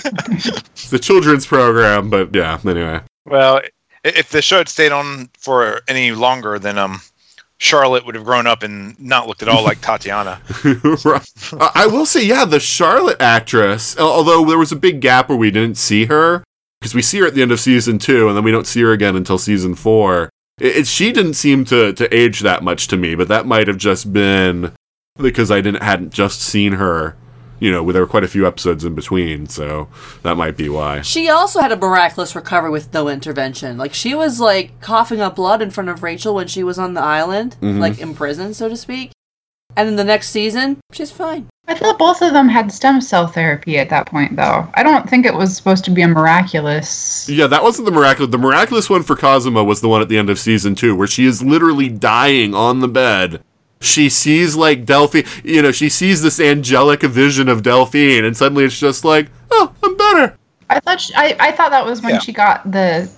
it's 0.71 0.91
a 0.91 0.99
children's 0.99 1.45
program. 1.45 2.09
But 2.09 2.35
yeah, 2.35 2.59
anyway. 2.65 3.01
Well, 3.25 3.61
if 4.03 4.31
the 4.31 4.41
show 4.41 4.57
had 4.57 4.67
stayed 4.67 4.91
on 4.91 5.29
for 5.37 5.81
any 5.87 6.11
longer, 6.11 6.59
then 6.59 6.77
um, 6.77 7.01
Charlotte 7.59 8.05
would 8.05 8.15
have 8.15 8.23
grown 8.23 8.45
up 8.47 8.61
and 8.63 8.99
not 8.99 9.27
looked 9.27 9.41
at 9.41 9.47
all 9.49 9.63
like 9.63 9.81
Tatiana. 9.81 10.41
I 11.59 11.87
will 11.91 12.05
say, 12.05 12.23
yeah, 12.23 12.45
the 12.45 12.59
Charlotte 12.59 13.21
actress, 13.21 13.97
although 13.97 14.45
there 14.45 14.57
was 14.59 14.71
a 14.71 14.75
big 14.75 15.01
gap 15.01 15.29
where 15.29 15.37
we 15.37 15.51
didn't 15.51 15.77
see 15.77 16.05
her, 16.05 16.43
because 16.79 16.93
we 16.93 17.01
see 17.01 17.19
her 17.19 17.27
at 17.27 17.33
the 17.33 17.41
end 17.41 17.51
of 17.51 17.59
season 17.59 17.97
two, 17.99 18.27
and 18.27 18.37
then 18.37 18.43
we 18.43 18.51
don't 18.51 18.67
see 18.67 18.81
her 18.81 18.91
again 18.91 19.15
until 19.15 19.37
season 19.37 19.73
four. 19.75 20.29
It, 20.59 20.75
it- 20.77 20.87
she 20.87 21.11
didn't 21.11 21.33
seem 21.33 21.65
to, 21.65 21.93
to 21.93 22.15
age 22.15 22.41
that 22.41 22.63
much 22.63 22.87
to 22.89 22.97
me, 22.97 23.15
but 23.15 23.27
that 23.29 23.45
might 23.45 23.67
have 23.67 23.77
just 23.77 24.13
been 24.13 24.73
because 25.17 25.49
I 25.49 25.61
didn't 25.61 25.81
hadn't 25.81 26.13
just 26.13 26.41
seen 26.41 26.73
her. 26.73 27.15
You 27.59 27.71
know, 27.71 27.91
there 27.91 28.01
were 28.01 28.07
quite 28.07 28.23
a 28.23 28.27
few 28.27 28.45
episodes 28.45 28.85
in 28.85 28.93
between, 28.93 29.47
so 29.47 29.87
that 30.23 30.37
might 30.37 30.57
be 30.57 30.69
why. 30.69 31.01
She 31.01 31.27
also 31.29 31.59
had 31.59 31.71
a 31.71 31.75
miraculous 31.77 32.35
recovery 32.35 32.69
with 32.69 32.93
no 32.93 33.07
intervention. 33.09 33.77
Like 33.77 33.93
she 33.93 34.13
was 34.13 34.39
like 34.39 34.79
coughing 34.81 35.21
up 35.21 35.35
blood 35.37 35.61
in 35.61 35.71
front 35.71 35.89
of 35.89 36.03
Rachel 36.03 36.35
when 36.35 36.47
she 36.47 36.63
was 36.63 36.77
on 36.77 36.93
the 36.93 37.01
island, 37.01 37.55
Mhm. 37.61 37.79
like 37.79 37.99
in 37.99 38.13
prison, 38.13 38.53
so 38.53 38.69
to 38.69 38.77
speak. 38.77 39.11
And 39.75 39.89
in 39.89 39.95
the 39.95 40.03
next 40.03 40.29
season, 40.29 40.77
she's 40.91 41.11
fine. 41.11 41.47
I 41.67 41.75
thought 41.75 41.99
both 41.99 42.21
of 42.21 42.31
them 42.33 42.47
had 42.47 42.71
stem 42.71 43.01
cell 43.01 43.27
therapy 43.27 43.77
at 43.77 43.89
that 43.89 44.05
point, 44.07 44.35
though. 44.37 44.67
I 44.73 44.81
don't 44.83 45.07
think 45.09 45.25
it 45.25 45.33
was 45.33 45.55
supposed 45.55 45.83
to 45.85 45.91
be 45.91 46.01
a 46.01 46.07
miraculous. 46.07 47.27
Yeah, 47.29 47.47
that 47.47 47.61
wasn't 47.63 47.85
the 47.85 47.91
miraculous. 47.91 48.31
The 48.31 48.37
miraculous 48.37 48.89
one 48.89 49.03
for 49.03 49.15
Cosima 49.15 49.63
was 49.63 49.81
the 49.81 49.89
one 49.89 50.01
at 50.01 50.09
the 50.09 50.17
end 50.17 50.29
of 50.29 50.39
season 50.39 50.75
two, 50.75 50.95
where 50.95 51.07
she 51.07 51.25
is 51.25 51.43
literally 51.43 51.89
dying 51.89 52.55
on 52.55 52.79
the 52.79 52.87
bed. 52.87 53.41
She 53.79 54.09
sees 54.09 54.55
like 54.55 54.85
Delphine, 54.85 55.25
you 55.43 55.61
know, 55.61 55.71
she 55.71 55.89
sees 55.89 56.21
this 56.21 56.39
angelic 56.39 57.01
vision 57.01 57.47
of 57.47 57.61
Delphine, 57.63 58.25
and 58.25 58.35
suddenly 58.35 58.63
it's 58.65 58.79
just 58.79 59.05
like, 59.05 59.29
oh, 59.51 59.71
I'm 59.83 59.95
better. 59.95 60.35
I 60.69 60.79
thought 60.79 60.99
she, 60.99 61.13
I, 61.15 61.35
I 61.39 61.51
thought 61.51 61.69
that 61.71 61.85
was 61.85 62.01
when 62.01 62.15
Yeah. 62.15 62.19
she 62.19 62.33
got 62.33 62.69
the 62.71 63.09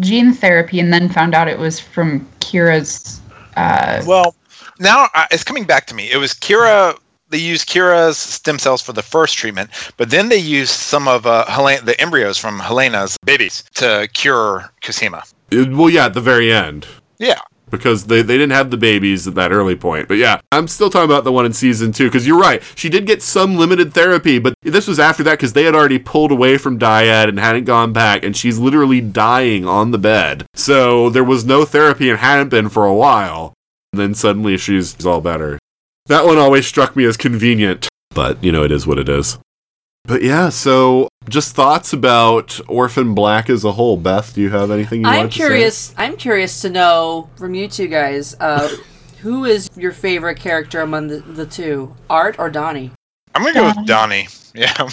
gene 0.00 0.32
therapy, 0.32 0.80
and 0.80 0.92
then 0.92 1.08
found 1.08 1.34
out 1.34 1.48
it 1.48 1.58
was 1.58 1.78
from 1.78 2.26
Kira's. 2.40 3.20
Uh, 3.56 4.02
Well, 4.06 4.34
now 4.78 5.08
uh, 5.14 5.26
it's 5.30 5.44
coming 5.44 5.64
back 5.64 5.86
to 5.86 5.94
me. 5.94 6.10
It 6.10 6.16
was 6.18 6.32
Kira. 6.32 6.98
They 7.28 7.38
used 7.38 7.68
Kira's 7.68 8.16
stem 8.18 8.58
cells 8.58 8.80
for 8.82 8.92
the 8.92 9.02
first 9.02 9.36
treatment, 9.36 9.70
but 9.96 10.10
then 10.10 10.28
they 10.28 10.36
used 10.36 10.70
some 10.72 11.08
of 11.08 11.26
uh, 11.26 11.44
Helen, 11.46 11.84
the 11.84 12.00
embryos 12.00 12.38
from 12.38 12.58
Helena's 12.60 13.16
babies 13.24 13.64
to 13.74 14.08
cure 14.12 14.70
Cosima. 14.82 15.24
Uh, 15.52 15.64
Well, 15.70 15.90
yeah, 15.90 16.06
at 16.06 16.14
the 16.14 16.20
very 16.20 16.52
end. 16.52 16.86
Yeah. 17.18 17.40
Because 17.68 18.06
they, 18.06 18.22
they 18.22 18.38
didn't 18.38 18.52
have 18.52 18.70
the 18.70 18.76
babies 18.76 19.26
at 19.26 19.34
that 19.34 19.50
early 19.50 19.74
point. 19.74 20.06
But 20.06 20.18
yeah, 20.18 20.40
I'm 20.52 20.68
still 20.68 20.88
talking 20.88 21.10
about 21.10 21.24
the 21.24 21.32
one 21.32 21.44
in 21.46 21.52
season 21.52 21.90
two, 21.90 22.04
because 22.04 22.24
you're 22.26 22.38
right. 22.38 22.62
She 22.76 22.88
did 22.88 23.06
get 23.06 23.22
some 23.22 23.56
limited 23.56 23.92
therapy, 23.92 24.38
but 24.38 24.54
this 24.62 24.86
was 24.86 25.00
after 25.00 25.24
that 25.24 25.32
because 25.32 25.52
they 25.52 25.64
had 25.64 25.74
already 25.74 25.98
pulled 25.98 26.30
away 26.30 26.58
from 26.58 26.78
Dyad 26.78 27.28
and 27.28 27.40
hadn't 27.40 27.64
gone 27.64 27.92
back, 27.92 28.22
and 28.22 28.36
she's 28.36 28.58
literally 28.58 29.00
dying 29.00 29.66
on 29.66 29.90
the 29.90 29.98
bed. 29.98 30.46
So 30.54 31.10
there 31.10 31.24
was 31.24 31.44
no 31.44 31.64
therapy 31.64 32.08
and 32.08 32.20
hadn't 32.20 32.50
been 32.50 32.68
for 32.68 32.86
a 32.86 32.94
while. 32.94 33.52
And 33.92 34.00
then 34.00 34.14
suddenly 34.14 34.56
she's 34.58 35.04
all 35.04 35.20
better. 35.20 35.58
That 36.06 36.24
one 36.24 36.38
always 36.38 36.66
struck 36.66 36.94
me 36.94 37.04
as 37.04 37.16
convenient. 37.16 37.88
But, 38.10 38.42
you 38.44 38.52
know, 38.52 38.62
it 38.62 38.70
is 38.70 38.86
what 38.86 38.98
it 38.98 39.08
is. 39.08 39.38
But 40.06 40.22
yeah, 40.22 40.50
so 40.50 41.08
just 41.28 41.54
thoughts 41.56 41.92
about 41.92 42.60
Orphan 42.68 43.14
Black 43.14 43.50
as 43.50 43.64
a 43.64 43.72
whole. 43.72 43.96
Beth, 43.96 44.34
do 44.34 44.40
you 44.40 44.50
have 44.50 44.70
anything 44.70 45.00
you 45.00 45.06
I'm 45.08 45.16
want 45.18 45.32
to 45.32 45.38
say? 45.38 45.44
curious. 45.44 45.94
I'm 45.96 46.16
curious 46.16 46.60
to 46.62 46.70
know 46.70 47.28
from 47.36 47.54
you 47.54 47.66
two 47.68 47.88
guys, 47.88 48.36
uh, 48.38 48.68
who 49.20 49.44
is 49.44 49.68
your 49.76 49.92
favorite 49.92 50.38
character 50.38 50.80
among 50.80 51.08
the, 51.08 51.18
the 51.18 51.46
two, 51.46 51.94
Art 52.08 52.38
or 52.38 52.50
Donnie? 52.50 52.92
I'm 53.34 53.42
gonna 53.42 53.54
go 53.54 53.66
with 53.66 53.86
Donnie. 53.86 54.28
Yeah. 54.54 54.88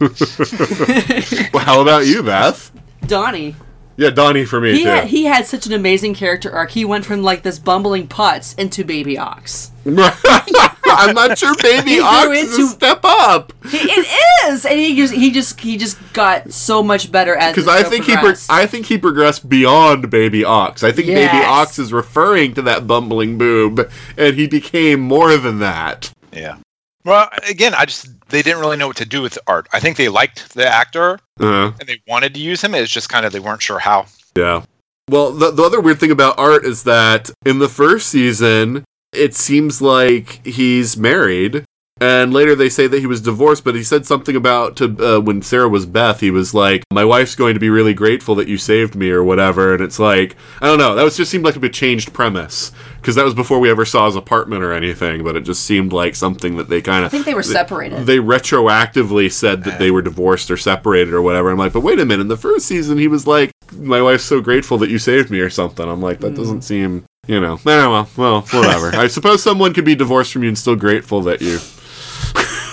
Well, 1.52 1.64
how 1.64 1.82
about 1.82 2.06
you, 2.06 2.22
Beth? 2.22 2.72
Donnie. 3.06 3.54
Yeah, 4.00 4.08
Donnie 4.10 4.46
for 4.46 4.62
me 4.62 4.72
He 4.72 4.84
too. 4.84 4.88
had 4.88 5.04
he 5.08 5.24
had 5.24 5.46
such 5.46 5.66
an 5.66 5.74
amazing 5.74 6.14
character 6.14 6.50
arc. 6.50 6.70
He 6.70 6.86
went 6.86 7.04
from 7.04 7.22
like 7.22 7.42
this 7.42 7.58
bumbling 7.58 8.08
putz 8.08 8.58
into 8.58 8.82
baby 8.82 9.18
ox. 9.18 9.72
I'm 9.84 11.14
not 11.14 11.38
sure 11.38 11.54
Baby 11.62 11.90
He 11.92 11.96
grew 11.96 12.04
Ox 12.06 12.28
is 12.28 12.50
a 12.58 12.60
into- 12.62 12.68
step 12.68 13.00
up 13.04 13.52
He, 13.66 13.76
it 13.78 14.06
is, 14.48 14.64
and 14.66 14.78
he 14.78 14.96
just 14.96 15.12
he 15.14 15.30
just 15.30 15.60
he 15.60 15.76
just 15.76 15.98
got 16.14 16.50
so 16.50 16.82
much 16.82 17.12
better 17.12 17.34
as 17.36 17.54
because 17.54 17.68
I 17.68 17.82
show 17.82 17.90
think 17.90 18.04
he 18.06 18.12
pro- 18.12 18.20
progressed. 18.22 18.50
I 18.50 18.66
think 18.66 18.86
he 18.86 18.96
progressed 18.98 19.48
beyond 19.48 20.10
Baby 20.10 20.44
Ox. 20.44 20.82
I 20.82 20.92
think 20.92 21.08
Baby 21.08 21.44
Ox 21.44 21.78
is 21.78 21.92
referring 21.92 22.54
to 22.54 22.62
that 22.62 22.86
bumbling 22.86 23.36
boob, 23.38 23.90
and 24.16 24.34
he 24.36 24.46
became 24.46 25.00
more 25.00 25.36
than 25.36 25.58
that. 25.60 26.10
Yeah. 26.32 26.56
Well, 27.04 27.28
again, 27.48 27.74
I 27.74 27.86
just 27.86 28.08
they 28.28 28.42
didn't 28.42 28.60
really 28.60 28.76
know 28.76 28.88
what 28.88 28.96
to 28.98 29.06
do 29.06 29.22
with 29.22 29.38
art. 29.46 29.68
I 29.72 29.80
think 29.80 29.96
they 29.96 30.08
liked 30.08 30.54
the 30.54 30.66
actor 30.66 31.18
Uh, 31.40 31.72
and 31.80 31.88
they 31.88 32.00
wanted 32.06 32.34
to 32.34 32.40
use 32.40 32.62
him. 32.62 32.74
It's 32.74 32.92
just 32.92 33.08
kind 33.08 33.24
of 33.24 33.32
they 33.32 33.40
weren't 33.40 33.62
sure 33.62 33.78
how. 33.78 34.06
Yeah. 34.36 34.62
Well, 35.08 35.32
the, 35.32 35.50
the 35.50 35.62
other 35.62 35.80
weird 35.80 35.98
thing 35.98 36.12
about 36.12 36.38
Art 36.38 36.64
is 36.64 36.84
that 36.84 37.30
in 37.44 37.58
the 37.58 37.68
first 37.68 38.08
season, 38.10 38.84
it 39.12 39.34
seems 39.34 39.82
like 39.82 40.46
he's 40.46 40.96
married. 40.96 41.64
And 42.02 42.32
later 42.32 42.54
they 42.54 42.70
say 42.70 42.86
that 42.86 42.98
he 43.00 43.06
was 43.06 43.20
divorced, 43.20 43.62
but 43.62 43.74
he 43.74 43.82
said 43.82 44.06
something 44.06 44.34
about 44.34 44.74
to 44.76 45.16
uh, 45.16 45.20
when 45.20 45.42
Sarah 45.42 45.68
was 45.68 45.84
Beth. 45.84 46.20
He 46.20 46.30
was 46.30 46.54
like, 46.54 46.82
"My 46.90 47.04
wife's 47.04 47.34
going 47.34 47.52
to 47.54 47.60
be 47.60 47.68
really 47.68 47.92
grateful 47.92 48.34
that 48.36 48.48
you 48.48 48.56
saved 48.56 48.94
me," 48.94 49.10
or 49.10 49.22
whatever. 49.22 49.74
And 49.74 49.82
it's 49.82 49.98
like, 49.98 50.34
I 50.62 50.66
don't 50.66 50.78
know. 50.78 50.94
That 50.94 51.02
was 51.04 51.16
just 51.18 51.30
seemed 51.30 51.44
like 51.44 51.56
a 51.56 51.60
bit 51.60 51.74
changed 51.74 52.14
premise 52.14 52.72
because 52.96 53.16
that 53.16 53.24
was 53.24 53.34
before 53.34 53.60
we 53.60 53.70
ever 53.70 53.84
saw 53.84 54.06
his 54.06 54.16
apartment 54.16 54.62
or 54.62 54.72
anything. 54.72 55.22
But 55.24 55.36
it 55.36 55.42
just 55.42 55.62
seemed 55.64 55.92
like 55.92 56.14
something 56.16 56.56
that 56.56 56.70
they 56.70 56.80
kind 56.80 57.04
of. 57.04 57.08
I 57.08 57.10
think 57.10 57.26
they 57.26 57.34
were 57.34 57.42
separated. 57.42 58.06
they 58.06 58.18
retroactively 58.18 59.30
said 59.30 59.64
that 59.64 59.78
they 59.78 59.90
were 59.90 60.02
divorced 60.02 60.50
or 60.50 60.56
separated 60.56 61.12
or 61.12 61.22
whatever. 61.22 61.50
I'm 61.50 61.58
like, 61.58 61.72
but 61.72 61.80
wait 61.80 62.00
a 62.00 62.04
minute. 62.06 62.22
In 62.22 62.28
the 62.28 62.36
first 62.36 62.66
season, 62.66 62.96
he 62.98 63.08
was 63.08 63.26
like, 63.26 63.50
"My 63.76 64.00
wife's 64.00 64.24
so 64.24 64.40
grateful 64.40 64.78
that 64.78 64.90
you 64.90 64.98
saved 64.98 65.30
me" 65.30 65.40
or 65.40 65.50
something. 65.50 65.86
I'm 65.88 66.00
like, 66.00 66.20
that 66.20 66.34
doesn't 66.34 66.62
seem, 66.62 67.04
you 67.26 67.40
know. 67.40 67.54
Eh, 67.56 67.58
well, 67.66 68.08
well, 68.16 68.40
whatever. 68.52 68.88
I 68.94 69.06
suppose 69.06 69.42
someone 69.42 69.74
could 69.74 69.84
be 69.84 69.94
divorced 69.94 70.32
from 70.32 70.42
you 70.44 70.48
and 70.48 70.58
still 70.58 70.76
grateful 70.76 71.20
that 71.22 71.40
you, 71.42 71.58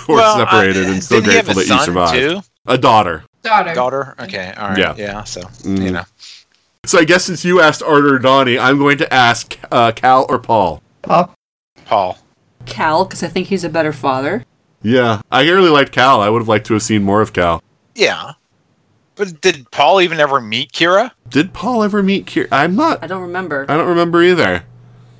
or 0.08 0.16
Well, 0.16 0.36
separated 0.38 0.86
uh, 0.86 0.90
and 0.90 1.04
still 1.04 1.20
didn't 1.20 1.30
he 1.30 1.36
have 1.36 1.44
grateful 1.46 1.62
a 1.62 1.64
that 1.66 1.70
you 1.72 1.78
son, 1.78 1.84
survived. 1.84 2.14
Too? 2.14 2.40
A 2.66 2.78
daughter. 2.78 3.24
Daughter. 3.42 3.74
Daughter. 3.74 4.14
Okay. 4.20 4.52
All 4.56 4.70
right. 4.70 4.78
Yeah. 4.78 4.94
Yeah. 4.96 5.24
so 5.24 5.42
Mm. 5.42 5.82
you 5.84 5.90
know. 5.92 6.02
So 6.84 6.98
I 6.98 7.04
guess 7.04 7.24
since 7.24 7.44
you 7.44 7.60
asked 7.60 7.82
Art 7.82 8.04
or 8.04 8.18
Donnie, 8.18 8.58
I'm 8.58 8.78
going 8.78 8.98
to 8.98 9.12
ask 9.14 9.58
uh, 9.70 9.92
Cal 9.92 10.26
or 10.28 10.38
Paul. 10.38 10.82
Paul. 11.02 11.34
Paul. 11.84 12.18
Cal, 12.66 13.04
because 13.04 13.22
I 13.22 13.28
think 13.28 13.46
he's 13.48 13.64
a 13.64 13.68
better 13.68 13.92
father. 13.92 14.44
Yeah, 14.82 15.20
I 15.30 15.42
really 15.48 15.70
liked 15.70 15.92
Cal. 15.92 16.20
I 16.20 16.28
would 16.28 16.40
have 16.40 16.48
liked 16.48 16.66
to 16.68 16.74
have 16.74 16.82
seen 16.82 17.02
more 17.02 17.20
of 17.20 17.32
Cal. 17.32 17.62
Yeah. 17.94 18.32
But 19.16 19.40
did 19.40 19.68
Paul 19.72 20.00
even 20.00 20.20
ever 20.20 20.40
meet 20.40 20.70
Kira? 20.72 21.10
Did 21.28 21.52
Paul 21.52 21.82
ever 21.82 22.02
meet 22.02 22.26
Kira? 22.26 22.46
I'm 22.52 22.76
not. 22.76 23.02
I 23.02 23.06
don't 23.08 23.22
remember. 23.22 23.66
I 23.68 23.76
don't 23.76 23.88
remember 23.88 24.22
either. 24.22 24.58
he 24.58 24.64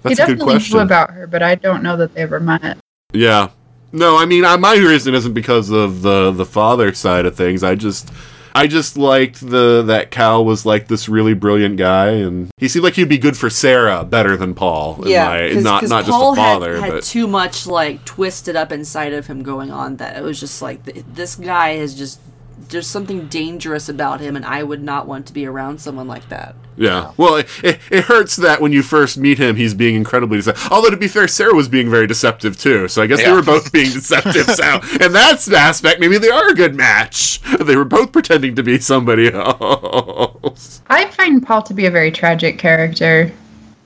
That's 0.02 0.20
a 0.20 0.27
good 0.27 0.32
definitely 0.39 0.44
question. 0.55 0.77
knew 0.77 0.82
about 0.85 1.10
her, 1.10 1.27
but 1.27 1.43
I 1.43 1.56
don't 1.56 1.82
know 1.82 1.97
that 1.97 2.15
they 2.15 2.23
ever 2.23 2.39
met. 2.39 2.78
Yeah. 3.12 3.48
No, 3.93 4.16
I 4.19 4.27
mean, 4.27 4.44
I, 4.44 4.56
my 4.56 4.74
reason 4.77 5.15
isn't 5.15 5.32
because 5.35 5.70
of 5.70 6.02
the 6.02 6.31
the 6.31 6.44
father 6.44 6.93
side 6.93 7.24
of 7.27 7.35
things. 7.36 7.62
I 7.62 7.74
just, 7.74 8.10
I 8.55 8.66
just 8.66 8.97
liked 8.98 9.40
the 9.40 9.82
that 9.86 10.10
Cal 10.10 10.44
was 10.44 10.66
like 10.66 10.89
this 10.89 11.09
really 11.09 11.32
brilliant 11.35 11.77
guy, 11.78 12.09
and 12.10 12.51
he 12.59 12.69
seemed 12.69 12.85
like 12.85 12.94
he'd 12.94 13.09
be 13.09 13.16
good 13.19 13.36
for 13.36 13.48
Sarah 13.48 14.05
better 14.05 14.36
than 14.36 14.55
Paul. 14.55 15.02
yeah, 15.06 15.28
my- 15.28 15.52
cause, 15.55 15.65
not 15.65 15.81
'cause 15.81 15.90
not 15.90 16.05
Paul 16.05 16.35
just 16.35 16.39
a 16.39 16.43
father, 16.43 16.74
had, 16.74 16.85
had 16.85 16.93
but 16.93 17.02
too 17.05 17.27
much 17.27 17.66
like 17.66 18.05
twisted 18.05 18.56
up 18.56 18.73
inside 18.73 19.12
of 19.15 19.27
him 19.27 19.43
going 19.43 19.70
on 19.70 19.97
that 19.97 20.16
it 20.16 20.23
was 20.23 20.39
just 20.39 20.60
like 20.60 20.85
th- 20.85 21.05
this 21.15 21.35
guy 21.36 21.70
is 21.70 21.94
just 21.94 22.20
there's 22.69 22.86
something 22.86 23.27
dangerous 23.28 23.89
about 23.89 24.20
him, 24.20 24.36
and 24.36 24.45
I 24.45 24.62
would 24.62 24.82
not 24.82 25.07
want 25.07 25.27
to 25.27 25.32
be 25.32 25.47
around 25.47 25.81
someone 25.81 26.07
like 26.07 26.28
that. 26.28 26.55
yeah. 26.77 27.12
Well, 27.16 27.36
it, 27.36 27.49
it, 27.65 27.81
it 27.90 28.05
hurts 28.05 28.36
that 28.36 28.61
when 28.61 28.73
you 28.73 28.82
first 28.82 29.16
meet 29.19 29.39
him, 29.39 29.57
he's 29.57 29.74
being 29.74 29.95
incredibly 29.95 30.39
deceptive. 30.39 30.70
Although 30.70 30.90
to 30.90 30.97
be 30.97 31.09
fair, 31.09 31.27
Sarah 31.28 31.55
was 31.55 31.69
being 31.69 31.90
very 31.90 32.07
deceptive 32.07 32.59
too. 32.59 32.86
So 32.89 33.03
I 33.03 33.07
guess 33.07 33.23
they 33.23 33.32
were 33.32 33.43
both 33.43 33.73
being 33.73 33.90
deceptive. 33.93 34.47
so, 34.51 34.81
and 35.01 35.15
that's 35.15 35.47
the 35.47 35.57
aspect. 35.57 35.99
Maybe 36.01 36.19
they 36.19 36.31
are 36.31 36.49
a 36.49 36.55
good 36.55 36.74
match. 36.74 37.40
They 37.59 37.77
were 37.77 37.85
both 37.85 38.12
pretending 38.12 38.55
to 38.57 38.62
be 38.62 38.78
somebody 38.78 39.28
else. 39.32 40.82
I 40.89 41.11
find 41.11 41.45
Paul 41.45 41.62
to 41.62 41.74
be 41.74 41.86
a 41.86 41.90
very 41.90 42.11
tragic 42.12 42.59
character. 42.59 43.32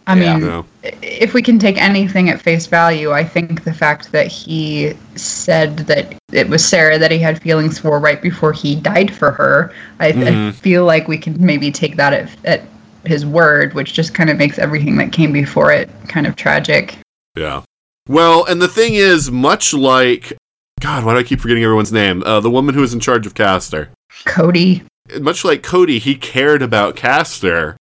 I 0.06 0.16
Yeah. 0.16 0.36
mean, 0.36 0.46
No. 0.46 0.64
if 1.02 1.32
we 1.32 1.42
can 1.42 1.58
take 1.58 1.80
anything 1.80 2.28
at 2.28 2.40
face 2.42 2.66
value, 2.66 3.12
I 3.12 3.22
think 3.24 3.64
the 3.64 3.72
fact 3.72 4.10
that 4.12 4.26
he 4.26 4.94
said 5.14 5.78
that 5.86 6.14
it 6.32 6.48
was 6.48 6.64
Sarah 6.64 6.98
that 6.98 7.10
he 7.12 7.18
had 7.18 7.40
feelings 7.40 7.78
for 7.78 7.98
right 8.00 8.20
before 8.20 8.52
he 8.52 8.74
died 8.74 9.14
for 9.14 9.30
her, 9.30 9.72
I, 10.00 10.08
I 10.08 10.50
feel 10.52 10.84
like 10.84 11.06
we 11.08 11.18
can 11.18 11.36
maybe 11.44 11.70
take 11.70 11.96
that 11.96 12.12
at, 12.12 12.30
at 12.44 12.62
his 13.04 13.24
word, 13.24 13.74
which 13.74 13.92
just 13.92 14.14
kind 14.14 14.28
of 14.30 14.36
makes 14.38 14.58
everything 14.58 14.96
that 14.96 15.12
came 15.12 15.32
before 15.32 15.72
it 15.72 15.88
kind 16.08 16.26
of 16.26 16.34
tragic. 16.36 16.96
Yeah. 17.36 17.62
Well, 18.08 18.44
and 18.44 18.60
the 18.60 18.68
thing 18.68 18.94
is, 18.94 19.30
much 19.30 19.72
like 19.72 20.32
God, 20.80 21.04
why 21.04 21.12
do 21.14 21.20
I 21.20 21.22
keep 21.22 21.40
forgetting 21.40 21.62
everyone's 21.62 21.92
name? 21.92 22.24
Uh, 22.24 22.40
the 22.40 22.50
woman 22.50 22.74
who 22.74 22.80
was 22.80 22.92
in 22.92 22.98
charge 22.98 23.24
of 23.24 23.34
Castor. 23.34 23.90
Coady, 24.24 24.82
Much 25.20 25.44
like 25.44 25.62
Coady, 25.62 26.00
he 26.00 26.16
cared 26.16 26.60
about 26.62 26.96
Castor, 26.96 27.76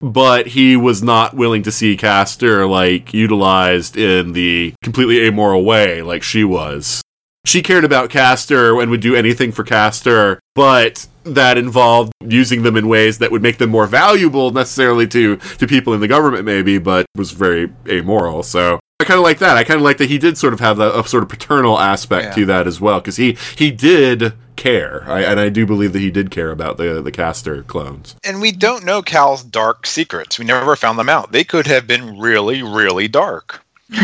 but 0.00 0.48
he 0.48 0.76
was 0.76 1.02
not 1.02 1.34
willing 1.34 1.62
to 1.62 1.72
see 1.72 1.96
Castor 1.96 2.66
like 2.66 3.12
utilized 3.12 3.96
in 3.96 4.32
the 4.32 4.74
completely 4.82 5.24
amoral 5.26 5.64
way 5.64 6.02
like 6.02 6.22
she 6.22 6.44
was. 6.44 7.02
She 7.44 7.62
cared 7.62 7.84
about 7.84 8.10
Castor 8.10 8.80
and 8.80 8.90
would 8.90 9.00
do 9.00 9.16
anything 9.16 9.52
for 9.52 9.64
Castor, 9.64 10.38
but 10.54 11.06
that 11.24 11.56
involved 11.56 12.12
using 12.20 12.62
them 12.62 12.76
in 12.76 12.88
ways 12.88 13.18
that 13.18 13.30
would 13.30 13.42
make 13.42 13.58
them 13.58 13.70
more 13.70 13.86
valuable 13.86 14.50
necessarily 14.50 15.06
to 15.08 15.36
to 15.36 15.66
people 15.66 15.94
in 15.94 16.00
the 16.00 16.08
government 16.08 16.44
maybe, 16.44 16.78
but 16.78 17.06
was 17.16 17.32
very 17.32 17.72
amoral. 17.88 18.42
So 18.42 18.80
I 19.00 19.04
kind 19.04 19.18
of 19.18 19.22
like 19.22 19.38
that. 19.38 19.56
I 19.56 19.62
kind 19.62 19.76
of 19.78 19.84
like 19.84 19.98
that 19.98 20.08
he 20.10 20.18
did 20.18 20.36
sort 20.36 20.52
of 20.52 20.58
have 20.58 20.76
that, 20.78 20.92
a 20.92 21.06
sort 21.06 21.22
of 21.22 21.28
paternal 21.28 21.78
aspect 21.78 22.24
Yeah. 22.24 22.34
to 22.34 22.46
that 22.46 22.66
as 22.66 22.80
well, 22.80 22.98
because 22.98 23.14
he 23.16 23.38
he 23.56 23.70
did 23.70 24.32
care, 24.56 25.04
I, 25.06 25.20
and 25.22 25.38
I 25.38 25.50
do 25.50 25.64
believe 25.66 25.92
that 25.92 26.00
he 26.00 26.10
did 26.10 26.32
care 26.32 26.50
about 26.50 26.78
the 26.78 27.00
the 27.00 27.12
Castor 27.12 27.62
clones. 27.62 28.16
And 28.24 28.40
we 28.40 28.50
don't 28.50 28.84
know 28.84 29.00
Cal's 29.00 29.44
dark 29.44 29.86
secrets. 29.86 30.36
We 30.36 30.44
never 30.46 30.74
found 30.74 30.98
them 30.98 31.08
out. 31.08 31.30
They 31.30 31.44
could 31.44 31.68
have 31.68 31.86
been 31.86 32.18
really, 32.18 32.64
really 32.64 33.06
dark. 33.06 33.64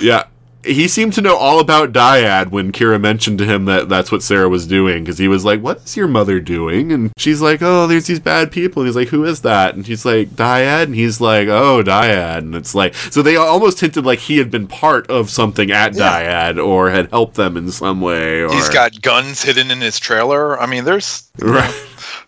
Yeah. 0.00 0.24
He 0.64 0.88
seemed 0.88 1.12
to 1.14 1.20
know 1.20 1.36
all 1.36 1.60
about 1.60 1.92
Dyad 1.92 2.50
when 2.50 2.72
Kira 2.72 3.00
mentioned 3.00 3.38
to 3.38 3.44
him 3.44 3.66
that 3.66 3.88
that's 3.88 4.10
what 4.10 4.22
Sarah 4.22 4.48
was 4.48 4.66
doing 4.66 5.04
because 5.04 5.18
he 5.18 5.28
was 5.28 5.44
like, 5.44 5.60
"What 5.60 5.82
is 5.84 5.96
your 5.96 6.08
mother 6.08 6.40
doing?" 6.40 6.90
And 6.92 7.12
she's 7.18 7.40
like, 7.40 7.60
"Oh, 7.62 7.86
there's 7.86 8.06
these 8.06 8.20
bad 8.20 8.50
people." 8.50 8.82
And 8.82 8.88
he's 8.88 8.96
like, 8.96 9.08
"Who 9.08 9.24
is 9.24 9.42
that?" 9.42 9.74
And 9.74 9.86
she's 9.86 10.04
like, 10.04 10.30
"Dyad." 10.30 10.84
And 10.84 10.94
he's 10.94 11.20
like, 11.20 11.48
"Oh, 11.48 11.82
Dyad." 11.82 12.38
And 12.38 12.54
it's 12.54 12.74
like, 12.74 12.94
so 12.94 13.22
they 13.22 13.36
almost 13.36 13.80
hinted 13.80 14.06
like 14.06 14.20
he 14.20 14.38
had 14.38 14.50
been 14.50 14.66
part 14.66 15.08
of 15.10 15.30
something 15.30 15.70
at 15.70 15.94
Yeah. 15.94 16.22
Dyad 16.54 16.64
or 16.64 16.90
had 16.90 17.10
helped 17.10 17.34
them 17.34 17.56
in 17.56 17.70
some 17.70 18.00
way. 18.00 18.42
Or 18.42 18.52
He's 18.52 18.68
got 18.68 19.02
guns 19.02 19.42
hidden 19.42 19.70
in 19.70 19.80
his 19.80 19.98
trailer. 19.98 20.58
I 20.58 20.66
mean, 20.66 20.84
there's 20.84 21.30
right. 21.38 21.74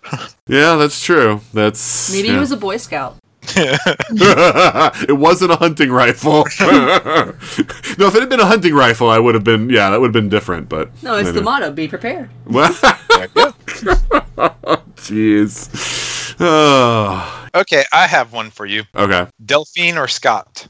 yeah, 0.46 0.76
that's 0.76 1.02
true. 1.02 1.40
That's 1.52 2.12
Maybe 2.12 2.28
yeah. 2.28 2.34
he 2.34 2.40
was 2.40 2.52
a 2.52 2.56
Boy 2.56 2.76
Scout. 2.76 3.16
it 5.08 5.16
wasn't 5.16 5.52
a 5.52 5.56
hunting 5.56 5.90
rifle. 5.90 6.44
no, 6.60 7.34
if 7.38 8.14
it 8.14 8.20
had 8.20 8.28
been 8.28 8.40
a 8.40 8.46
hunting 8.46 8.74
rifle, 8.74 9.08
I 9.08 9.18
would 9.18 9.34
have 9.34 9.44
been. 9.44 9.70
Yeah, 9.70 9.90
that 9.90 10.00
would 10.00 10.08
have 10.08 10.12
been 10.12 10.28
different. 10.28 10.68
But 10.68 10.90
No, 11.02 11.16
it's 11.16 11.32
the 11.32 11.42
motto: 11.42 11.70
be 11.70 11.88
prepared. 11.88 12.28
Well, 12.46 12.72
Jeez. 15.06 16.36
Oh, 16.40 17.48
okay. 17.54 17.84
I 17.92 18.06
have 18.06 18.32
one 18.32 18.50
for 18.50 18.66
you. 18.66 18.82
okay. 18.94 19.26
Delphine 19.44 19.96
or 19.96 20.08
Scott? 20.08 20.68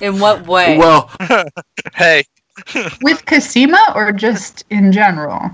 In 0.00 0.18
what 0.18 0.46
way? 0.46 0.78
Well, 0.78 1.10
Hey, 1.94 2.24
With 3.02 3.24
Cosima 3.26 3.92
or 3.94 4.12
just 4.12 4.64
in 4.70 4.92
general? 4.92 5.50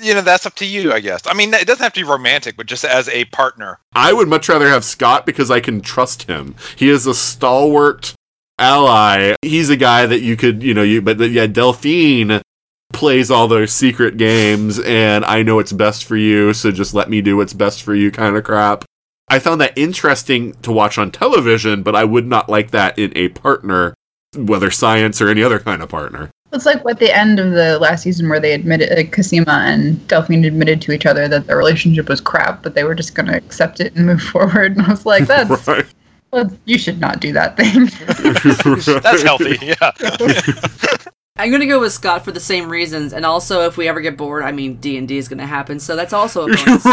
You 0.00 0.14
know 0.14 0.20
that's 0.20 0.46
up 0.46 0.54
to 0.56 0.66
you, 0.66 0.92
I 0.92 1.00
guess. 1.00 1.22
I 1.26 1.34
mean, 1.34 1.52
it 1.54 1.66
doesn't 1.66 1.82
have 1.82 1.92
to 1.94 2.00
be 2.00 2.08
romantic, 2.08 2.56
but 2.56 2.66
just 2.66 2.84
as 2.84 3.08
a 3.08 3.24
partner. 3.26 3.78
I 3.94 4.12
would 4.12 4.28
much 4.28 4.48
rather 4.48 4.68
have 4.68 4.84
Scott 4.84 5.26
because 5.26 5.50
I 5.50 5.60
can 5.60 5.80
trust 5.80 6.24
him. 6.24 6.54
He 6.76 6.88
is 6.88 7.06
a 7.06 7.14
stalwart 7.14 8.14
ally. 8.58 9.34
He's 9.42 9.70
a 9.70 9.76
guy 9.76 10.06
that 10.06 10.20
you 10.20 10.36
could, 10.36 10.62
you 10.62 10.74
know, 10.74 10.82
you. 10.82 11.02
But 11.02 11.18
yeah, 11.30 11.46
Delphine 11.46 12.40
plays 12.92 13.30
all 13.30 13.48
those 13.48 13.72
secret 13.72 14.16
games, 14.16 14.78
and 14.80 15.24
I 15.24 15.42
know 15.42 15.58
it's 15.58 15.72
best 15.72 16.04
for 16.04 16.16
you, 16.16 16.52
so 16.52 16.70
just 16.70 16.94
let 16.94 17.10
me 17.10 17.20
do 17.20 17.36
what's 17.36 17.52
best 17.52 17.82
for 17.82 17.94
you, 17.94 18.10
kind 18.10 18.36
of 18.36 18.44
crap. 18.44 18.84
I 19.28 19.38
found 19.38 19.60
that 19.60 19.76
interesting 19.76 20.54
to 20.62 20.72
watch 20.72 20.96
on 20.96 21.10
television, 21.10 21.82
but 21.82 21.94
I 21.94 22.04
would 22.04 22.26
not 22.26 22.48
like 22.48 22.70
that 22.70 22.98
in 22.98 23.12
a 23.14 23.28
partner, 23.28 23.94
whether 24.34 24.70
science 24.70 25.20
or 25.20 25.28
any 25.28 25.42
other 25.42 25.58
kind 25.58 25.82
of 25.82 25.90
partner. 25.90 26.30
It's 26.52 26.64
like 26.64 26.82
at 26.88 26.98
the 26.98 27.14
end 27.14 27.38
of 27.38 27.52
the 27.52 27.78
last 27.78 28.02
season 28.04 28.28
where 28.28 28.40
they 28.40 28.52
admitted, 28.52 28.90
uh, 28.98 29.02
Cosima 29.10 29.64
and 29.66 30.06
Delphine 30.08 30.44
admitted 30.46 30.80
to 30.82 30.92
each 30.92 31.04
other 31.04 31.28
that 31.28 31.46
their 31.46 31.58
relationship 31.58 32.08
was 32.08 32.20
crap, 32.22 32.62
but 32.62 32.74
they 32.74 32.84
were 32.84 32.94
just 32.94 33.14
going 33.14 33.26
to 33.26 33.36
accept 33.36 33.80
it 33.80 33.94
and 33.94 34.06
move 34.06 34.22
forward. 34.32 34.76
And 34.76 34.86
I 34.86 34.90
was 34.90 35.04
like, 35.04 35.26
that's, 35.26 35.66
Right. 35.68 35.84
well, 36.32 36.50
you 36.64 36.78
should 36.78 37.00
not 37.00 37.20
do 37.20 37.32
that 37.34 37.56
thing. 37.56 37.86
That's 39.02 39.22
healthy. 39.22 39.58
Yeah. 39.62 39.92
I'm 41.40 41.52
gonna 41.52 41.66
go 41.66 41.78
with 41.78 41.92
Scott 41.92 42.24
for 42.24 42.32
the 42.32 42.40
same 42.40 42.68
reasons, 42.68 43.12
and 43.12 43.24
also 43.24 43.64
if 43.66 43.76
we 43.76 43.86
ever 43.86 44.00
get 44.00 44.16
bored, 44.16 44.42
I 44.42 44.50
mean 44.50 44.74
D 44.76 44.98
and 44.98 45.06
D 45.06 45.18
is 45.18 45.28
gonna 45.28 45.46
happen, 45.46 45.78
so 45.78 45.94
that's 45.94 46.12
also 46.12 46.48
a 46.48 46.48
bonus. 46.48 46.84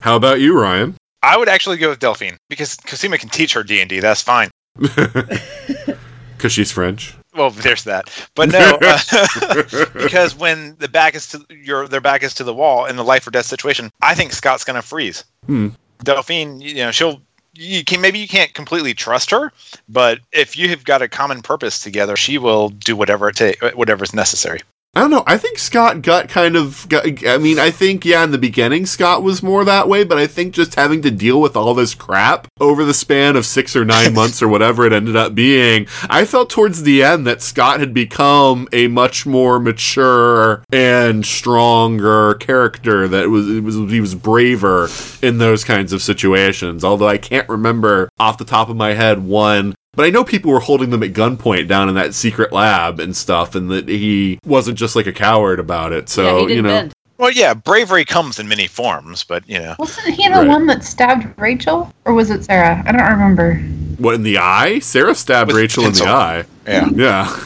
How 0.00 0.16
about 0.16 0.40
you, 0.40 0.58
Ryan? 0.58 0.96
I 1.22 1.36
would 1.36 1.48
actually 1.48 1.76
go 1.76 1.90
with 1.90 2.00
Delphine 2.00 2.36
because 2.50 2.74
Cosima 2.76 3.18
can 3.18 3.28
teach 3.28 3.52
her 3.54 3.62
D 3.62 3.80
and 3.80 3.88
D. 3.88 4.00
That's 4.00 4.20
fine. 4.20 4.50
Because 4.76 6.52
she's 6.52 6.72
French. 6.72 7.14
Well, 7.34 7.50
there's 7.50 7.84
that. 7.84 8.10
But 8.34 8.52
no, 8.52 8.78
uh, 8.80 9.86
because 9.94 10.34
when 10.38 10.76
the 10.78 10.88
back 10.88 11.14
is 11.14 11.28
to 11.28 11.44
your 11.50 11.88
their 11.88 12.00
back 12.00 12.22
is 12.22 12.34
to 12.34 12.44
the 12.44 12.54
wall 12.54 12.86
in 12.86 12.96
the 12.96 13.04
life 13.04 13.26
or 13.26 13.30
death 13.30 13.46
situation, 13.46 13.90
I 14.02 14.14
think 14.14 14.32
Scott's 14.32 14.64
gonna 14.64 14.82
freeze. 14.82 15.24
Hmm. 15.46 15.68
Delphine, 16.02 16.60
you 16.60 16.76
know, 16.76 16.90
she'll 16.90 17.20
you 17.54 17.84
can 17.84 18.00
maybe 18.00 18.18
you 18.18 18.28
can't 18.28 18.52
completely 18.54 18.94
trust 18.94 19.30
her, 19.30 19.52
but 19.88 20.20
if 20.32 20.56
you 20.56 20.68
have 20.68 20.84
got 20.84 21.02
a 21.02 21.08
common 21.08 21.42
purpose 21.42 21.80
together, 21.80 22.16
she 22.16 22.38
will 22.38 22.68
do 22.68 22.96
whatever 22.96 23.28
it 23.28 23.36
ta- 23.36 23.70
whatever's 23.74 24.14
necessary. 24.14 24.60
I 24.96 25.00
don't 25.00 25.10
know. 25.10 25.24
I 25.26 25.38
think 25.38 25.58
Scott 25.58 26.02
got 26.02 26.28
kind 26.28 26.54
of. 26.54 26.88
Got, 26.88 27.26
I 27.26 27.38
mean, 27.38 27.58
I 27.58 27.72
think 27.72 28.04
yeah, 28.04 28.22
in 28.22 28.30
the 28.30 28.38
beginning 28.38 28.86
Scott 28.86 29.24
was 29.24 29.42
more 29.42 29.64
that 29.64 29.88
way, 29.88 30.04
but 30.04 30.18
I 30.18 30.28
think 30.28 30.54
just 30.54 30.76
having 30.76 31.02
to 31.02 31.10
deal 31.10 31.40
with 31.40 31.56
all 31.56 31.74
this 31.74 31.96
crap 31.96 32.46
over 32.60 32.84
the 32.84 32.94
span 32.94 33.34
of 33.34 33.44
six 33.44 33.74
or 33.74 33.84
nine 33.84 34.14
months 34.14 34.40
or 34.40 34.46
whatever 34.46 34.86
it 34.86 34.92
ended 34.92 35.16
up 35.16 35.34
being, 35.34 35.88
I 36.08 36.24
felt 36.24 36.48
towards 36.48 36.84
the 36.84 37.02
end 37.02 37.26
that 37.26 37.42
Scott 37.42 37.80
had 37.80 37.92
become 37.92 38.68
a 38.72 38.86
much 38.86 39.26
more 39.26 39.58
mature 39.58 40.62
and 40.72 41.26
stronger 41.26 42.34
character. 42.34 43.08
That 43.08 43.30
was, 43.30 43.50
it 43.50 43.64
was 43.64 43.74
he 43.90 44.00
was 44.00 44.14
braver 44.14 44.88
in 45.20 45.38
those 45.38 45.64
kinds 45.64 45.92
of 45.92 46.02
situations. 46.02 46.84
Although 46.84 47.08
I 47.08 47.18
can't 47.18 47.48
remember 47.48 48.08
off 48.20 48.38
the 48.38 48.44
top 48.44 48.68
of 48.68 48.76
my 48.76 48.94
head 48.94 49.24
one 49.24 49.74
but 49.96 50.04
I 50.04 50.10
know 50.10 50.24
people 50.24 50.50
were 50.50 50.60
holding 50.60 50.90
them 50.90 51.02
at 51.02 51.12
gunpoint 51.12 51.68
down 51.68 51.88
in 51.88 51.94
that 51.96 52.14
secret 52.14 52.52
lab 52.52 53.00
and 53.00 53.16
stuff, 53.16 53.54
and 53.54 53.70
that 53.70 53.88
he 53.88 54.38
wasn't 54.46 54.78
just 54.78 54.96
like 54.96 55.06
a 55.06 55.12
coward 55.12 55.58
about 55.60 55.92
it. 55.92 56.08
So, 56.08 56.22
yeah, 56.24 56.32
he 56.40 56.46
didn't 56.46 56.56
you 56.56 56.62
know. 56.62 56.68
bend. 56.68 56.92
Well, 57.16 57.30
yeah, 57.30 57.54
bravery 57.54 58.04
comes 58.04 58.40
in 58.40 58.48
many 58.48 58.66
forms, 58.66 59.22
but 59.22 59.48
you 59.48 59.58
know, 59.60 59.76
Wasn't 59.78 60.14
he 60.14 60.26
the 60.28 60.34
Right. 60.34 60.48
one 60.48 60.66
that 60.66 60.82
stabbed 60.82 61.38
Rachel? 61.40 61.92
Or 62.04 62.12
was 62.12 62.30
it 62.30 62.44
Sarah? 62.44 62.82
I 62.86 62.90
don't 62.92 63.08
remember. 63.08 63.54
What, 63.98 64.16
in 64.16 64.24
the 64.24 64.38
eye? 64.38 64.80
Sarah 64.80 65.14
stabbed 65.14 65.52
With 65.52 65.56
Rachel 65.56 65.84
in 65.86 65.92
the 65.92 66.04
eye. 66.06 66.44
yeah. 66.66 66.88
Yeah. 66.92 67.36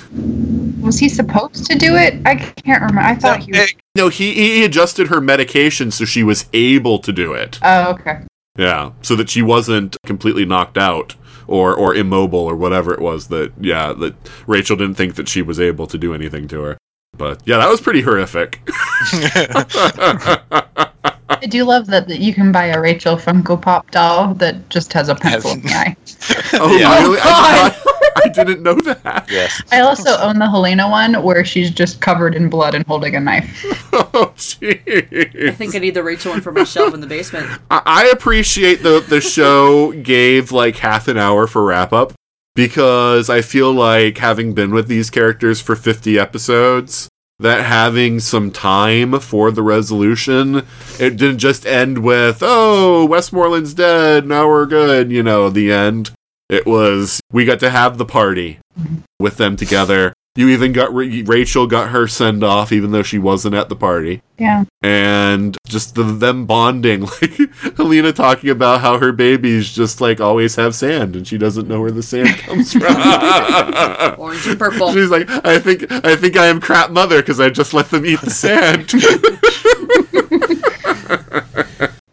Was 0.80 0.98
he 0.98 1.08
supposed 1.10 1.66
to 1.70 1.76
do 1.76 1.96
it? 1.96 2.14
I 2.24 2.36
can't 2.36 2.80
remember. 2.80 3.00
I 3.02 3.14
thought 3.14 3.40
he 3.40 3.52
was. 3.52 3.74
No, 3.94 4.08
he, 4.08 4.32
he 4.32 4.64
adjusted 4.64 5.08
her 5.08 5.20
medication 5.20 5.90
so 5.90 6.06
she 6.06 6.22
was 6.22 6.46
able 6.54 6.98
to 7.00 7.12
do 7.12 7.34
it. 7.34 7.58
Oh, 7.62 7.90
okay. 7.90 8.20
Yeah. 8.56 8.92
So 9.02 9.16
that 9.16 9.28
she 9.28 9.42
wasn't 9.42 9.98
completely 10.06 10.46
knocked 10.46 10.78
out 10.78 11.14
or, 11.48 11.74
or 11.74 11.94
immobile 11.94 12.38
or 12.40 12.54
whatever 12.54 12.94
it 12.94 13.00
was 13.00 13.26
that, 13.28 13.52
yeah, 13.60 13.92
that 13.94 14.14
Rachel 14.46 14.76
didn't 14.76 14.94
think 14.94 15.16
that 15.16 15.28
she 15.28 15.42
was 15.42 15.58
able 15.58 15.86
to 15.88 15.98
do 15.98 16.14
anything 16.14 16.46
to 16.48 16.60
her. 16.62 16.78
But 17.16 17.40
yeah, 17.46 17.56
that 17.58 17.68
was 17.68 17.80
pretty 17.80 18.02
horrific. 18.02 18.60
I 21.30 21.46
do 21.48 21.64
love 21.64 21.86
that, 21.88 22.08
that 22.08 22.20
you 22.20 22.32
can 22.34 22.52
buy 22.52 22.66
a 22.66 22.80
Rachel 22.80 23.16
Funko 23.16 23.60
Pop 23.60 23.90
doll 23.90 24.34
that 24.34 24.68
just 24.70 24.92
has 24.92 25.08
a 25.08 25.14
pencil 25.14 25.52
in 25.52 25.60
the 25.62 25.70
eye. 25.70 25.96
oh, 26.54 26.76
Yeah. 26.78 27.02
really? 27.02 27.18
I, 27.20 27.74
oh 27.84 27.84
did 27.84 27.84
not- 27.84 27.97
I 28.24 28.28
didn't 28.28 28.62
know 28.62 28.74
that. 28.74 29.26
yes. 29.30 29.62
I 29.72 29.80
also 29.80 30.16
own 30.18 30.38
the 30.38 30.48
Helena 30.48 30.88
one 30.88 31.22
where 31.22 31.44
she's 31.44 31.70
just 31.70 32.00
covered 32.00 32.34
in 32.34 32.48
blood 32.48 32.74
and 32.74 32.86
holding 32.86 33.14
a 33.16 33.20
knife. 33.20 33.64
Oh, 34.10 34.32
I 34.62 35.54
think 35.56 35.74
I 35.74 35.78
need 35.78 35.94
the 35.94 36.02
Rachel 36.02 36.32
one 36.32 36.40
for 36.40 36.52
my 36.52 36.64
shelf 36.64 36.94
in 36.94 37.00
the 37.00 37.06
basement. 37.06 37.46
I 37.70 37.82
I 37.84 38.10
appreciate 38.12 38.82
the 38.82 39.00
the 39.00 39.20
show 39.20 39.92
gave 39.92 40.52
like 40.52 40.76
half 40.76 41.08
an 41.08 41.18
hour 41.18 41.46
for 41.46 41.64
wrap 41.64 41.92
up 41.92 42.12
because 42.54 43.28
I 43.28 43.40
feel 43.42 43.72
like 43.72 44.18
having 44.18 44.54
been 44.54 44.72
with 44.72 44.88
these 44.88 45.10
characters 45.10 45.60
for 45.60 45.76
50 45.76 46.18
episodes 46.18 47.08
that 47.40 47.64
having 47.64 48.18
some 48.18 48.50
time 48.50 49.20
for 49.20 49.50
the 49.50 49.62
resolution 49.62 50.66
it 50.98 51.16
didn't 51.16 51.38
just 51.38 51.64
end 51.66 51.98
with 51.98 52.38
oh 52.42 53.06
Westmoreland's 53.06 53.74
dead 53.74 54.26
now 54.26 54.48
we're 54.48 54.66
good 54.66 55.12
you 55.12 55.22
know 55.22 55.48
the 55.48 55.72
end 55.72 56.10
it 56.48 56.66
was 56.66 57.20
we 57.32 57.44
got 57.44 57.60
to 57.60 57.70
have 57.70 57.98
the 57.98 58.04
party 58.06 58.58
with 59.18 59.36
them 59.36 59.56
together 59.56 60.12
you 60.34 60.48
even 60.50 60.72
got 60.72 60.94
Rachel 60.94 61.66
got 61.66 61.88
her 61.88 62.06
send 62.06 62.44
off 62.44 62.70
even 62.70 62.92
though 62.92 63.02
she 63.02 63.18
wasn't 63.18 63.56
at 63.56 63.68
the 63.68 63.74
party 63.74 64.22
Yeah. 64.38 64.64
and 64.82 65.56
just 65.66 65.96
the, 65.96 66.04
them 66.04 66.46
bonding 66.46 67.00
like 67.22 67.32
helena 67.76 68.12
talking 68.12 68.50
about 68.50 68.80
how 68.80 68.98
her 68.98 69.10
babies 69.10 69.72
just 69.72 70.00
like 70.00 70.20
always 70.20 70.54
have 70.54 70.76
sand 70.76 71.16
and 71.16 71.26
she 71.26 71.38
doesn't 71.38 71.66
know 71.66 71.80
where 71.80 71.90
the 71.90 72.02
sand 72.04 72.28
comes 72.38 72.72
from 72.72 72.82
Orange 74.18 74.46
and 74.46 74.58
purple. 74.58 74.92
she's 74.92 75.10
like 75.10 75.28
i 75.44 75.58
think 75.58 75.90
i 75.90 76.14
think 76.14 76.36
i 76.36 76.46
am 76.46 76.60
crap 76.60 76.92
mother 76.92 77.20
because 77.20 77.40
i 77.40 77.50
just 77.50 77.74
let 77.74 77.90
them 77.90 78.06
eat 78.06 78.20
the 78.20 78.30
sand 78.30 78.92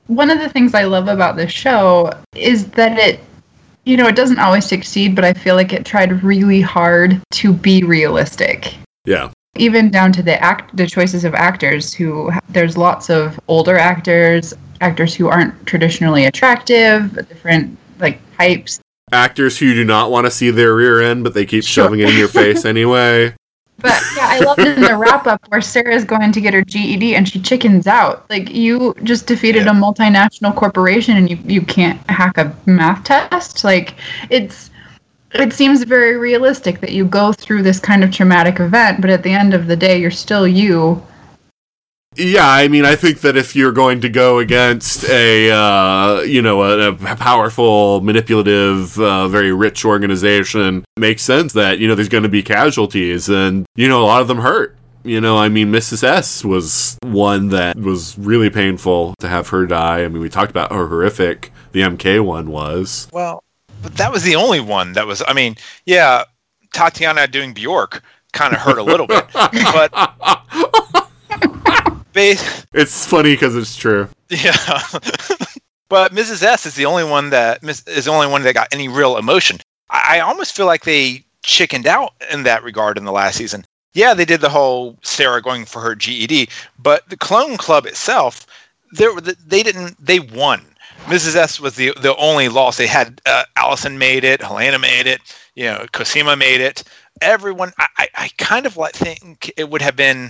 One 0.07 0.29
of 0.31 0.39
the 0.39 0.47
things 0.49 0.73
I 0.73 0.83
love 0.85 1.07
about 1.09 1.35
this 1.35 1.51
show 1.51 2.09
is 2.35 2.67
that 2.69 2.97
it, 2.97 3.19
you 3.85 3.97
know, 3.97 4.07
it 4.07 4.15
doesn't 4.15 4.39
always 4.39 4.65
succeed, 4.65 5.15
but 5.15 5.23
I 5.23 5.33
feel 5.33 5.55
like 5.55 5.71
it 5.71 5.85
tried 5.85 6.23
really 6.23 6.61
hard 6.61 7.21
to 7.33 7.53
be 7.53 7.83
realistic. 7.83 8.75
yeah 9.05 9.29
even 9.57 9.89
down 9.89 10.11
to 10.11 10.21
the 10.21 10.37
act 10.43 10.75
the 10.75 10.85
choices 10.85 11.23
of 11.23 11.33
actors 11.33 11.93
who 11.93 12.29
there's 12.49 12.75
lots 12.75 13.09
of 13.09 13.39
older 13.47 13.77
actors 13.77 14.53
actors 14.81 15.15
who 15.15 15.29
aren't 15.29 15.53
traditionally 15.65 16.25
attractive 16.25 17.13
different 17.29 17.77
like 17.99 18.19
types 18.37 18.81
actors 19.13 19.57
who 19.57 19.65
you 19.67 19.73
do 19.73 19.85
not 19.85 20.11
want 20.11 20.25
to 20.25 20.31
see 20.31 20.49
their 20.51 20.75
rear 20.75 21.01
end 21.01 21.23
but 21.23 21.33
they 21.33 21.45
keep 21.45 21.63
Sure. 21.63 21.85
shoving 21.85 22.01
it 22.01 22.09
in 22.09 22.17
your 22.17 22.27
face 22.27 22.65
anyway 22.75 23.33
but 23.79 24.01
yeah 24.15 24.27
i 24.29 24.39
love 24.39 24.57
in 24.59 24.81
the 24.81 24.95
wrap 24.97 25.27
up 25.27 25.41
where 25.49 25.61
sarah's 25.61 26.05
going 26.05 26.31
to 26.31 26.41
get 26.41 26.53
her 26.53 26.61
ged 26.61 27.03
and 27.15 27.27
she 27.27 27.39
chickens 27.41 27.87
out. 27.87 28.29
Like 28.29 28.49
you 28.49 28.93
just 29.03 29.27
defeated 29.27 29.67
a 29.67 29.71
multinational 29.71 30.55
corporation 30.55 31.17
and 31.17 31.29
you, 31.29 31.37
you 31.45 31.61
can't 31.61 31.99
hack 32.09 32.37
a 32.37 32.55
math 32.65 33.03
test. 33.03 33.63
Like 33.63 33.95
it's 34.29 34.69
it 35.33 35.51
seems 35.51 35.83
very 35.83 36.15
realistic 36.15 36.79
that 36.79 36.91
you 36.91 37.05
go 37.05 37.33
through 37.33 37.63
this 37.63 37.79
kind 37.79 38.03
of 38.03 38.11
traumatic 38.11 38.59
event 38.59 39.01
but 39.01 39.09
at 39.09 39.23
the 39.23 39.31
end 39.31 39.53
of 39.53 39.67
the 39.67 39.75
day 39.75 39.99
you're 39.99 40.11
still 40.11 40.47
you 40.47 41.01
Yeah, 42.17 42.47
I 42.47 42.67
mean, 42.67 42.85
I 42.85 42.95
think 42.95 43.21
that 43.21 43.35
if 43.35 43.55
you're 43.55 43.71
going 43.71 44.01
to 44.01 44.09
go 44.09 44.39
against 44.39 45.03
a, 45.09 45.51
uh, 45.51 46.21
you 46.21 46.41
know, 46.41 46.63
a, 46.63 46.91
a 46.91 47.15
powerful, 47.15 48.01
manipulative, 48.01 48.97
uh, 48.99 49.27
very 49.27 49.51
rich 49.51 49.83
organization, 49.83 50.85
it 50.95 50.99
makes 50.99 51.23
sense 51.23 51.53
that, 51.53 51.79
you 51.79 51.87
know, 51.87 51.95
there's 51.95 52.09
going 52.09 52.23
to 52.23 52.29
be 52.29 52.41
casualties 52.41 53.27
and, 53.29 53.65
you 53.75 53.87
know, 53.87 54.01
a 54.03 54.05
lot 54.05 54.21
of 54.21 54.27
them 54.27 54.39
hurt. 54.39 54.77
You 55.03 55.21
know, 55.21 55.37
I 55.37 55.49
mean, 55.49 55.71
Mrs. 55.71 56.03
S 56.03 56.43
was 56.43 56.97
one 57.03 57.49
that 57.49 57.77
was 57.77 58.17
really 58.17 58.49
painful 58.49 59.13
to 59.19 59.27
have 59.27 59.49
her 59.49 59.67
die. 59.67 60.03
I 60.03 60.07
mean, 60.07 60.19
we 60.19 60.29
talked 60.29 60.49
about 60.49 60.71
how 60.71 60.87
horrific 60.87 61.51
the 61.73 61.81
MK 61.81 62.25
one 62.25 62.49
was. 62.49 63.07
Well, 63.13 63.43
but 63.83 63.97
that 63.97 64.11
was 64.11 64.23
the 64.23 64.35
only 64.35 64.61
one 64.61 64.93
that 64.93 65.05
was. 65.05 65.21
I 65.27 65.33
mean, 65.33 65.57
yeah, 65.85 66.23
Tatiana 66.73 67.27
doing 67.27 67.53
Bjork 67.53 68.01
kind 68.33 68.55
of 68.55 68.61
hurt 68.61 68.79
a 68.79 68.83
little 68.83 69.05
bit, 69.05 69.27
but 69.33 69.91
It's 72.73 73.05
funny 73.05 73.33
because 73.33 73.55
it's 73.55 73.75
true. 73.75 74.07
yeah. 74.29 74.55
but 75.89 76.11
Mrs. 76.11 76.43
S 76.43 76.65
is 76.65 76.75
the 76.75 76.85
only 76.85 77.03
one 77.03 77.29
that 77.29 77.63
is 77.63 77.83
the 77.83 78.11
only 78.11 78.27
one 78.27 78.43
that 78.43 78.53
got 78.53 78.67
any 78.71 78.87
real 78.87 79.17
emotion. 79.17 79.59
I, 79.89 80.17
I 80.17 80.19
almost 80.21 80.55
feel 80.55 80.65
like 80.65 80.83
they 80.83 81.23
chickened 81.43 81.87
out 81.87 82.13
in 82.31 82.43
that 82.43 82.63
regard 82.63 82.97
in 82.97 83.05
the 83.05 83.11
last 83.11 83.37
season. 83.37 83.65
Yeah, 83.93 84.13
they 84.13 84.25
did 84.25 84.41
the 84.41 84.49
whole 84.49 84.97
Sarah 85.03 85.41
going 85.41 85.65
for 85.65 85.79
her 85.81 85.95
GED, 85.95 86.49
but 86.77 87.07
the 87.07 87.15
Clone 87.15 87.55
Club 87.55 87.85
itself, 87.85 88.45
there 88.91 89.11
they 89.21 89.63
didn't. 89.63 89.95
They 90.03 90.19
won. 90.19 90.65
Mrs. 91.05 91.35
S 91.35 91.59
was 91.59 91.75
the 91.75 91.93
the 92.01 92.15
only 92.17 92.49
loss. 92.49 92.77
They 92.77 92.87
had 92.87 93.21
uh, 93.25 93.43
Alison 93.55 93.97
made 93.97 94.23
it, 94.23 94.41
Helena 94.41 94.79
made 94.79 95.07
it, 95.07 95.21
you 95.55 95.65
know, 95.65 95.85
Cosima 95.93 96.35
made 96.35 96.61
it. 96.61 96.83
Everyone, 97.21 97.71
I, 97.77 97.87
I, 97.97 98.07
I 98.15 98.29
kind 98.37 98.65
of 98.65 98.75
like 98.75 98.93
think 98.93 99.51
it 99.55 99.69
would 99.69 99.81
have 99.81 99.95
been. 99.95 100.29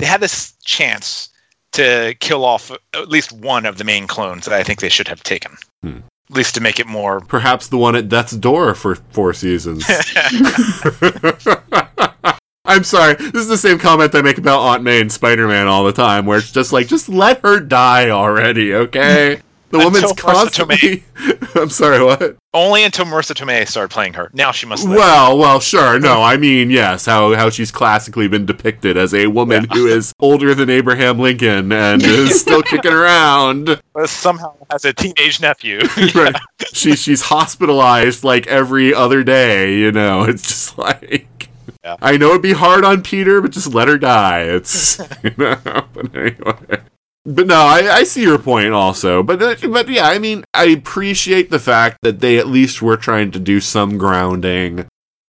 They 0.00 0.06
had 0.06 0.20
this 0.20 0.54
chance 0.64 1.28
to 1.72 2.14
kill 2.20 2.44
off 2.44 2.70
at 2.94 3.08
least 3.08 3.32
one 3.32 3.66
of 3.66 3.78
the 3.78 3.84
main 3.84 4.06
clones 4.06 4.44
that 4.46 4.54
I 4.54 4.62
think 4.62 4.80
they 4.80 4.88
should 4.88 5.08
have 5.08 5.22
taken. 5.22 5.56
Hmm. 5.82 5.98
At 6.30 6.36
least 6.36 6.54
to 6.54 6.60
make 6.60 6.80
it 6.80 6.86
more. 6.86 7.20
Perhaps 7.20 7.68
the 7.68 7.78
one 7.78 7.96
at 7.96 8.08
Death's 8.08 8.36
Door 8.36 8.76
for 8.76 8.94
four 8.94 9.34
seasons. 9.34 9.84
I'm 12.64 12.84
sorry. 12.84 13.14
This 13.14 13.34
is 13.34 13.48
the 13.48 13.58
same 13.58 13.78
comment 13.78 14.14
I 14.14 14.22
make 14.22 14.38
about 14.38 14.60
Aunt 14.60 14.84
May 14.84 15.00
and 15.00 15.10
Spider 15.10 15.48
Man 15.48 15.66
all 15.66 15.84
the 15.84 15.92
time, 15.92 16.24
where 16.24 16.38
it's 16.38 16.52
just 16.52 16.72
like, 16.72 16.86
just 16.86 17.08
let 17.08 17.40
her 17.40 17.58
die 17.58 18.10
already, 18.10 18.72
okay? 18.74 19.40
The 19.70 19.78
woman's 19.78 20.12
constantly. 20.14 21.04
I'm 21.54 21.70
sorry, 21.70 22.02
what? 22.04 22.36
Only 22.52 22.82
until 22.82 23.04
Marisa 23.04 23.34
Tomei 23.34 23.66
started 23.68 23.92
playing 23.92 24.14
her. 24.14 24.28
Now 24.32 24.50
she 24.50 24.66
must. 24.66 24.84
live. 24.86 24.98
Well, 24.98 25.38
well, 25.38 25.60
sure. 25.60 26.00
No, 26.00 26.22
I 26.22 26.36
mean, 26.36 26.70
yes, 26.70 27.06
how 27.06 27.34
how 27.34 27.50
she's 27.50 27.70
classically 27.70 28.26
been 28.26 28.44
depicted 28.46 28.96
as 28.96 29.14
a 29.14 29.28
woman 29.28 29.66
who 29.72 29.86
is 29.86 30.12
older 30.20 30.54
than 30.56 30.68
Abraham 30.70 31.20
Lincoln 31.20 31.70
and 31.70 32.02
is 32.02 32.40
still 32.40 32.62
kicking 32.62 32.92
around. 32.92 33.80
But 33.94 34.08
somehow 34.08 34.54
has 34.72 34.84
a 34.84 34.92
teenage 34.92 35.40
nephew. 35.40 35.80
Right. 36.14 36.34
She 36.72 36.96
she's 36.96 37.22
hospitalized 37.22 38.24
like 38.24 38.48
every 38.48 38.92
other 38.92 39.22
day, 39.22 39.76
you 39.78 39.92
know. 39.92 40.24
It's 40.24 40.42
just 40.42 40.78
like 40.78 41.48
Yeah. 41.84 41.96
I 42.02 42.16
know 42.16 42.30
it'd 42.30 42.42
be 42.42 42.52
hard 42.54 42.84
on 42.84 43.02
Peter, 43.02 43.40
but 43.40 43.52
just 43.52 43.72
let 43.72 43.86
her 43.86 43.98
die. 43.98 44.42
It's 44.42 44.98
you 45.22 45.32
know, 45.38 45.56
but 45.92 46.14
anyway. 46.16 46.80
But 47.26 47.46
no, 47.46 47.56
I, 47.56 47.96
I 47.96 48.02
see 48.04 48.22
your 48.22 48.38
point 48.38 48.72
also. 48.72 49.22
But 49.22 49.42
uh, 49.42 49.54
but 49.68 49.88
yeah, 49.88 50.08
I 50.08 50.18
mean, 50.18 50.44
I 50.54 50.64
appreciate 50.66 51.50
the 51.50 51.58
fact 51.58 51.98
that 52.02 52.20
they 52.20 52.38
at 52.38 52.46
least 52.46 52.80
were 52.80 52.96
trying 52.96 53.30
to 53.32 53.38
do 53.38 53.60
some 53.60 53.98
grounding. 53.98 54.86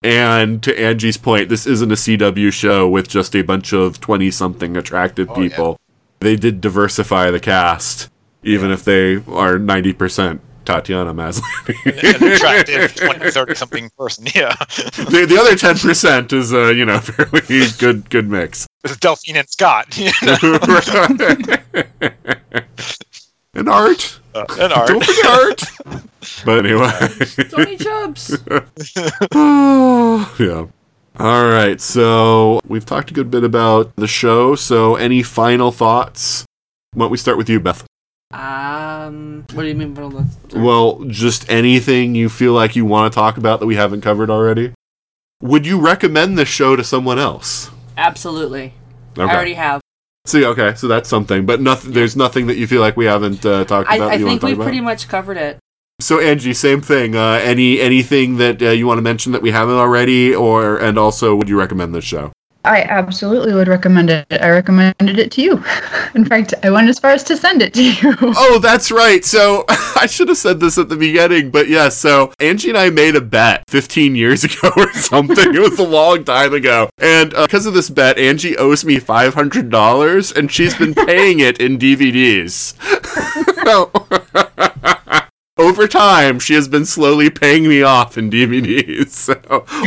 And 0.03 0.63
to 0.63 0.79
Angie's 0.79 1.17
point, 1.17 1.49
this 1.49 1.67
isn't 1.67 1.91
a 1.91 1.95
CW 1.95 2.53
show 2.53 2.89
with 2.89 3.09
just 3.09 3.35
a 3.35 3.43
bunch 3.43 3.73
of 3.73 4.01
twenty 4.01 4.31
something 4.31 4.77
attractive 4.77 5.31
Oh, 5.31 5.41
yeah. 5.41 5.49
people. 5.49 5.77
They 6.21 6.37
did 6.37 6.61
diversify 6.61 7.31
the 7.31 7.41
cast, 7.41 8.09
even 8.43 8.71
if 8.71 8.85
they 8.85 9.23
are 9.29 9.59
ninety 9.59 9.93
percent 9.93 10.41
Tatiana 10.67 11.15
Maslany. 11.15 12.15
An 12.17 12.33
attractive 12.33 12.95
20, 12.95 13.31
30 13.31 13.55
something 13.55 13.91
person. 13.97 14.27
Yeah. 14.35 14.55
the, 14.67 15.25
the 15.27 15.39
other 15.41 15.57
ten 15.57 15.79
percent 15.79 16.33
is 16.33 16.53
a 16.53 16.75
you 16.75 16.85
know 16.85 16.99
fairly 17.01 17.69
good 17.79 18.11
good 18.11 18.29
mix. 18.29 18.67
This 18.83 18.97
Delphine 18.99 19.37
and 19.37 19.49
Scott. 19.49 19.97
you 19.97 20.11
know? 20.23 20.59
and 23.55 23.69
art. 23.69 24.21
Uh, 24.35 24.45
and 24.61 24.73
art. 24.73 24.89
Don't 24.89 25.05
forget 25.05 25.27
art. 25.27 25.63
But 26.45 26.67
anyway. 26.67 26.91
Tony 27.49 27.77
Chubbs. 27.77 28.37
yeah. 30.41 30.67
All 31.19 31.47
right. 31.47 31.81
So 31.81 32.61
we've 32.67 32.85
talked 32.85 33.11
a 33.11 33.15
good 33.15 33.31
bit 33.31 33.45
about 33.45 33.97
the 33.97 34.07
show. 34.07 34.55
So 34.57 34.97
any 34.97 35.23
final 35.23 35.73
thoughts? 35.73 36.45
Why 36.93 37.05
don't 37.05 37.13
we 37.13 37.19
start 37.19 37.39
with 37.39 37.49
you, 37.49 37.61
Beth? 37.61 37.87
Um, 38.33 39.47
what 39.53 39.63
do 39.63 39.69
you 39.69 39.75
mean? 39.75 39.95
by 39.95 40.03
all 40.03 40.11
that? 40.11 40.27
Well, 40.55 41.05
just 41.05 41.49
anything 41.49 42.15
you 42.15 42.29
feel 42.29 42.53
like 42.53 42.75
you 42.75 42.85
want 42.85 43.13
to 43.13 43.15
talk 43.15 43.37
about 43.37 43.61
that 43.61 43.67
we 43.67 43.77
haven't 43.77 44.01
covered 44.01 44.31
already. 44.31 44.73
Would 45.41 45.67
you 45.67 45.81
recommend 45.81 46.37
this 46.37 46.49
show 46.49 46.77
to 46.77 46.83
someone 46.83 47.19
else? 47.19 47.71
Absolutely. 47.97 48.75
Okay. 49.17 49.31
I 49.31 49.35
already 49.35 49.55
have. 49.55 49.81
See, 50.27 50.45
okay, 50.45 50.75
so 50.75 50.89
that's 50.89 51.09
something, 51.09 51.47
but 51.47 51.61
nothing. 51.61 51.93
There's 51.93 52.17
nothing 52.17 52.49
that 52.49 52.57
you 52.57 52.67
feel 52.67 52.81
like 52.81 52.97
we 52.97 53.05
haven't 53.05 53.47
uh, 53.47 53.65
talked 53.65 53.89
I, 53.89 53.97
about. 53.97 54.11
I 54.11 54.15
you 54.17 54.27
think 54.27 54.43
we 54.43 54.55
about? 54.55 54.65
pretty 54.65 54.81
much 54.81 55.07
covered 55.07 55.37
it. 55.37 55.59
So 56.01 56.21
Angie, 56.21 56.53
same 56.53 56.81
thing. 56.81 57.15
Uh, 57.15 57.41
any 57.43 57.81
anything 57.81 58.37
that 58.39 58.61
uh, 58.61 58.71
you 58.71 58.87
want 58.87 58.99
to 58.99 59.03
mention 59.03 59.33
that 59.33 59.41
we 59.41 59.53
haven't 59.53 59.77
already, 59.77 60.35
or 60.35 60.79
and 60.79 60.99
also 60.99 61.37
would 61.37 61.49
you 61.49 61.59
recommend 61.59 61.95
this 61.95 62.05
show? 62.05 62.33
I 62.67 62.83
absolutely 62.83 63.55
would 63.55 63.69
recommend 63.69 64.11
it. 64.11 64.27
I 64.31 64.51
recommended 64.51 65.19
it 65.19 65.31
to 65.33 65.43
you. 65.43 65.63
In 66.15 66.25
fact, 66.25 66.53
I 66.63 66.71
went 66.71 66.89
as 66.89 66.99
far 66.99 67.13
as 67.13 67.23
to 67.25 67.37
send 67.37 67.63
it 67.63 67.73
to 67.75 67.83
you. 67.83 68.17
Oh, 68.39 68.59
that's 68.59 68.91
right. 68.91 69.25
So 69.25 69.65
I 69.69 70.07
should 70.07 70.29
have 70.29 70.37
said 70.37 70.61
this 70.61 70.79
at 70.79 70.89
the 70.89 70.97
beginning, 70.97 71.51
but 71.51 71.69
yes. 71.69 71.97
so 71.97 72.33
Angie 72.41 72.69
and 72.69 72.79
I 72.79 72.91
made 72.91 73.17
a 73.17 73.21
bet 73.21 73.65
15 73.69 74.15
years 74.15 74.45
ago 74.45 74.71
or 74.77 74.93
something. 74.93 75.55
it 75.55 75.61
was 75.61 75.79
a 75.79 75.87
long 75.87 76.25
time 76.25 76.53
ago, 76.53 76.91
and 76.99 77.33
uh, 77.35 77.47
because 77.47 77.67
of 77.67 77.75
this 77.75 77.89
bet, 77.89 78.19
Angie 78.19 78.57
owes 78.57 78.85
me 78.85 78.97
$500, 78.97 80.37
and 80.37 80.51
she's 80.51 80.77
been 80.77 80.95
paying 80.95 81.41
it 81.41 81.61
in 81.61 81.79
DVDs. 81.79 82.75
Over 85.59 85.89
time, 85.89 86.39
she 86.39 86.53
has 86.53 86.69
been 86.69 86.85
slowly 86.85 87.31
paying 87.31 87.67
me 87.67 87.83
off 87.83 88.19
in 88.19 88.31
DVDs. 88.31 89.07
So, 89.27 89.35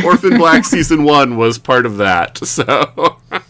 Orphan 0.04 0.36
Black 0.36 0.64
season 0.64 1.04
one 1.04 1.36
was 1.36 1.58
part 1.58 1.86
of 1.86 1.96
that. 1.98 2.38
So, 2.46 3.16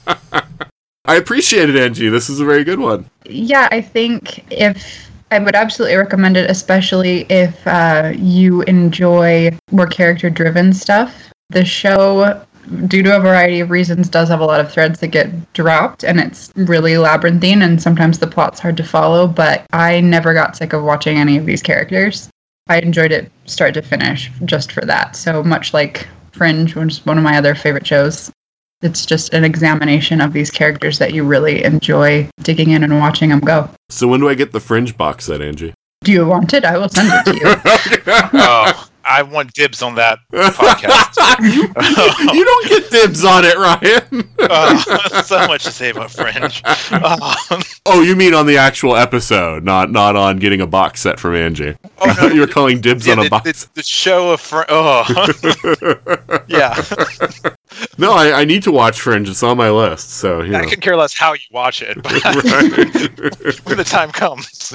I 1.07 1.17
appreciate 1.17 1.71
it, 1.71 1.77
Angie. 1.77 2.09
This 2.09 2.29
is 2.29 2.41
a 2.41 2.45
very 2.45 2.63
good 2.63 2.79
one. 2.79 3.09
Yeah, 3.25 3.69
I 3.73 3.81
think 3.81 4.45
if 4.53 5.11
I 5.31 5.39
would 5.39 5.55
absolutely 5.55 5.97
recommend 5.97 6.37
it, 6.37 6.51
especially 6.51 7.23
if 7.31 7.67
uh, 7.67 8.13
you 8.17 8.63
enjoy 8.63 9.51
more 9.73 9.87
character 9.87 10.29
driven 10.29 10.73
stuff. 10.73 11.33
The 11.49 11.65
show, 11.65 12.45
due 12.87 13.03
to 13.03 13.17
a 13.17 13.21
variety 13.21 13.61
of 13.61 13.71
reasons, 13.71 14.09
does 14.09 14.29
have 14.29 14.41
a 14.41 14.45
lot 14.45 14.61
of 14.61 14.71
threads 14.71 15.01
that 15.01 15.09
get 15.09 15.53
dropped, 15.53 16.05
and 16.05 16.21
it's 16.21 16.53
really 16.57 16.97
labyrinthine, 16.97 17.63
and 17.63 17.81
sometimes 17.81 18.19
the 18.19 18.27
plot's 18.27 18.61
hard 18.61 18.77
to 18.79 18.85
follow. 18.85 19.27
But 19.27 19.65
I 19.73 20.01
never 20.01 20.35
got 20.35 20.57
sick 20.57 20.73
of 20.73 20.83
watching 20.83 21.19
any 21.19 21.37
of 21.37 21.47
these 21.47 21.63
characters. 21.63 22.29
I 22.69 22.79
enjoyed 22.79 23.13
it 23.13 23.31
start 23.47 23.75
to 23.75 23.83
finish 23.83 24.31
just 24.45 24.73
for 24.73 24.83
that. 24.83 25.17
So 25.17 25.43
much 25.43 25.75
like 25.75 26.07
Fringe, 26.33 26.75
which 26.75 26.93
is 26.93 27.07
one 27.07 27.19
of 27.19 27.25
my 27.25 27.37
other 27.37 27.55
favorite 27.55 27.87
shows, 27.87 28.31
it's 28.83 29.05
just 29.05 29.35
an 29.35 29.45
examination 29.45 30.21
of 30.21 30.33
these 30.33 30.51
characters 30.51 30.99
that 30.99 31.13
you 31.13 31.25
really 31.25 31.65
enjoy 31.65 32.29
digging 32.43 32.71
in 32.71 32.83
and 32.83 32.99
watching 32.99 33.31
them 33.31 33.41
go. 33.41 33.69
So 33.89 34.09
when 34.09 34.21
do 34.21 34.29
I 34.29 34.35
get 34.35 34.53
the 34.53 34.61
Fringe 34.61 34.97
box 34.97 35.27
set, 35.27 35.43
Angie? 35.43 35.75
Do 36.03 36.13
you 36.13 36.27
want 36.27 36.55
it? 36.55 36.65
I 36.65 36.79
will 36.79 36.89
send 36.89 37.11
it 37.13 37.25
to 37.27 37.37
you. 37.37 37.55
Oh, 38.33 38.89
I 39.11 39.23
want 39.23 39.53
dibs 39.55 39.83
on 39.83 39.97
that 39.97 40.21
podcast. 40.33 41.43
you, 41.43 41.63
you 42.33 42.45
don't 42.45 42.69
get 42.69 42.91
dibs 42.91 43.25
on 43.25 43.45
it, 43.45 43.57
Ryan. 43.57 44.29
Oh, 44.53 45.23
so 45.25 45.47
much 45.47 45.65
to 45.65 45.71
say 45.71 45.91
about 45.91 46.11
Fringe. 46.11 46.63
Oh, 46.65 47.63
oh, 47.87 48.03
you 48.03 48.17
mean 48.17 48.35
on 48.35 48.47
the 48.47 48.57
actual 48.57 48.97
episode, 48.97 49.65
not 49.65 49.93
not 49.93 50.17
on 50.17 50.39
getting 50.39 50.63
a 50.63 50.67
box 50.67 51.01
set 51.03 51.21
from 51.21 51.35
Angie. 51.35 51.77
Oh, 51.85 51.91
I 52.01 52.15
thought 52.15 52.35
you 52.35 52.41
were 52.41 52.47
calling 52.47 52.81
dibs 52.81 53.07
yeah, 53.07 53.13
on 53.13 53.27
a 53.27 53.29
box. 53.29 53.67
the, 53.67 53.75
the 53.75 53.83
show 53.83 54.33
of 54.33 54.41
Fringe. 54.41 54.65
Oh, 54.71 55.05
yeah. 56.49 56.75
no, 57.99 58.13
I, 58.13 58.41
I 58.41 58.45
need 58.45 58.63
to 58.63 58.73
watch 58.73 59.01
Fringe. 59.01 59.29
It's 59.29 59.43
on 59.43 59.59
my 59.59 59.71
list. 59.71 60.11
So 60.11 60.41
you 60.41 60.53
know. 60.53 60.59
I 60.59 60.67
could 60.67 60.81
care 60.81 60.97
less 60.97 61.13
how 61.17 61.35
you 61.35 61.41
watch 61.53 61.83
it, 61.83 62.03
but 62.03 62.13
when 63.67 63.77
the 63.77 63.85
time 63.85 64.11
comes. 64.11 64.73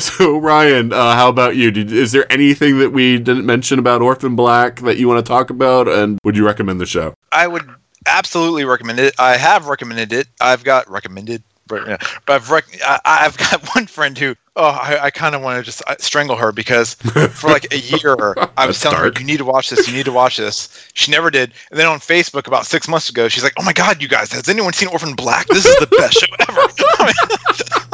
So 0.00 0.38
Ryan, 0.38 0.92
uh, 0.92 1.14
how 1.14 1.28
about 1.28 1.56
you? 1.56 1.70
Did, 1.70 1.92
is 1.92 2.12
there 2.12 2.30
anything 2.32 2.78
that 2.78 2.90
we 2.90 3.18
didn't 3.18 3.46
mention 3.46 3.78
about 3.78 4.00
Orphan 4.02 4.36
Black 4.36 4.80
that 4.80 4.96
you 4.96 5.08
want 5.08 5.24
to 5.24 5.28
talk 5.28 5.50
about, 5.50 5.88
and 5.88 6.18
would 6.24 6.36
you 6.36 6.46
recommend 6.46 6.80
the 6.80 6.86
show? 6.86 7.14
I 7.32 7.46
would 7.46 7.68
absolutely 8.06 8.64
recommend 8.64 9.00
it. 9.00 9.14
I 9.18 9.36
have 9.36 9.66
recommended 9.66 10.12
it. 10.12 10.28
I've 10.40 10.64
got 10.64 10.88
recommended, 10.88 11.42
but, 11.66 11.86
yeah, 11.86 11.96
but 12.26 12.34
I've 12.34 12.50
rec- 12.50 12.80
I, 12.84 13.00
I've 13.04 13.36
got 13.36 13.66
one 13.74 13.86
friend 13.86 14.16
who 14.16 14.34
oh 14.56 14.66
I, 14.66 14.98
I 15.04 15.10
kind 15.10 15.34
of 15.34 15.42
want 15.42 15.58
to 15.58 15.64
just 15.64 15.82
uh, 15.86 15.96
strangle 15.98 16.36
her 16.36 16.52
because 16.52 16.94
for 16.94 17.48
like 17.48 17.72
a 17.72 17.78
year 17.78 18.34
I 18.56 18.66
was 18.66 18.80
telling 18.80 18.98
dark. 18.98 19.16
her 19.16 19.20
you 19.20 19.26
need 19.26 19.38
to 19.38 19.44
watch 19.44 19.70
this, 19.70 19.88
you 19.88 19.94
need 19.94 20.06
to 20.06 20.12
watch 20.12 20.36
this. 20.36 20.88
She 20.94 21.10
never 21.10 21.30
did, 21.30 21.52
and 21.70 21.78
then 21.78 21.86
on 21.86 21.98
Facebook 21.98 22.46
about 22.46 22.66
six 22.66 22.88
months 22.88 23.10
ago 23.10 23.28
she's 23.28 23.42
like, 23.42 23.54
oh 23.58 23.64
my 23.64 23.72
god, 23.72 24.00
you 24.00 24.08
guys, 24.08 24.32
has 24.32 24.48
anyone 24.48 24.72
seen 24.72 24.88
Orphan 24.88 25.14
Black? 25.14 25.46
This 25.48 25.66
is 25.66 25.76
the 25.78 25.86
best 25.86 26.14
show 26.14 26.26
ever. 26.48 27.84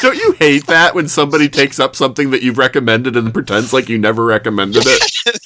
Don't 0.00 0.16
you 0.16 0.32
hate 0.32 0.66
that 0.66 0.94
when 0.94 1.08
somebody 1.08 1.48
takes 1.48 1.78
up 1.78 1.96
something 1.96 2.30
that 2.30 2.42
you've 2.42 2.58
recommended 2.58 3.16
and 3.16 3.32
pretends 3.32 3.72
like 3.72 3.88
you 3.88 3.98
never 3.98 4.24
recommended 4.24 4.82
it? 4.86 5.40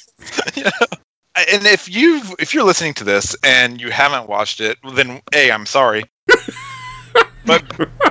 yeah. 0.55 0.69
and 1.35 1.65
if 1.65 1.89
you 1.89 2.21
if 2.39 2.53
you're 2.53 2.63
listening 2.63 2.93
to 2.95 3.03
this 3.03 3.35
and 3.43 3.79
you 3.81 3.91
haven't 3.91 4.27
watched 4.27 4.61
it, 4.61 4.77
then 4.95 5.21
a 5.33 5.51
I'm 5.51 5.65
sorry. 5.65 6.03
but 7.45 7.63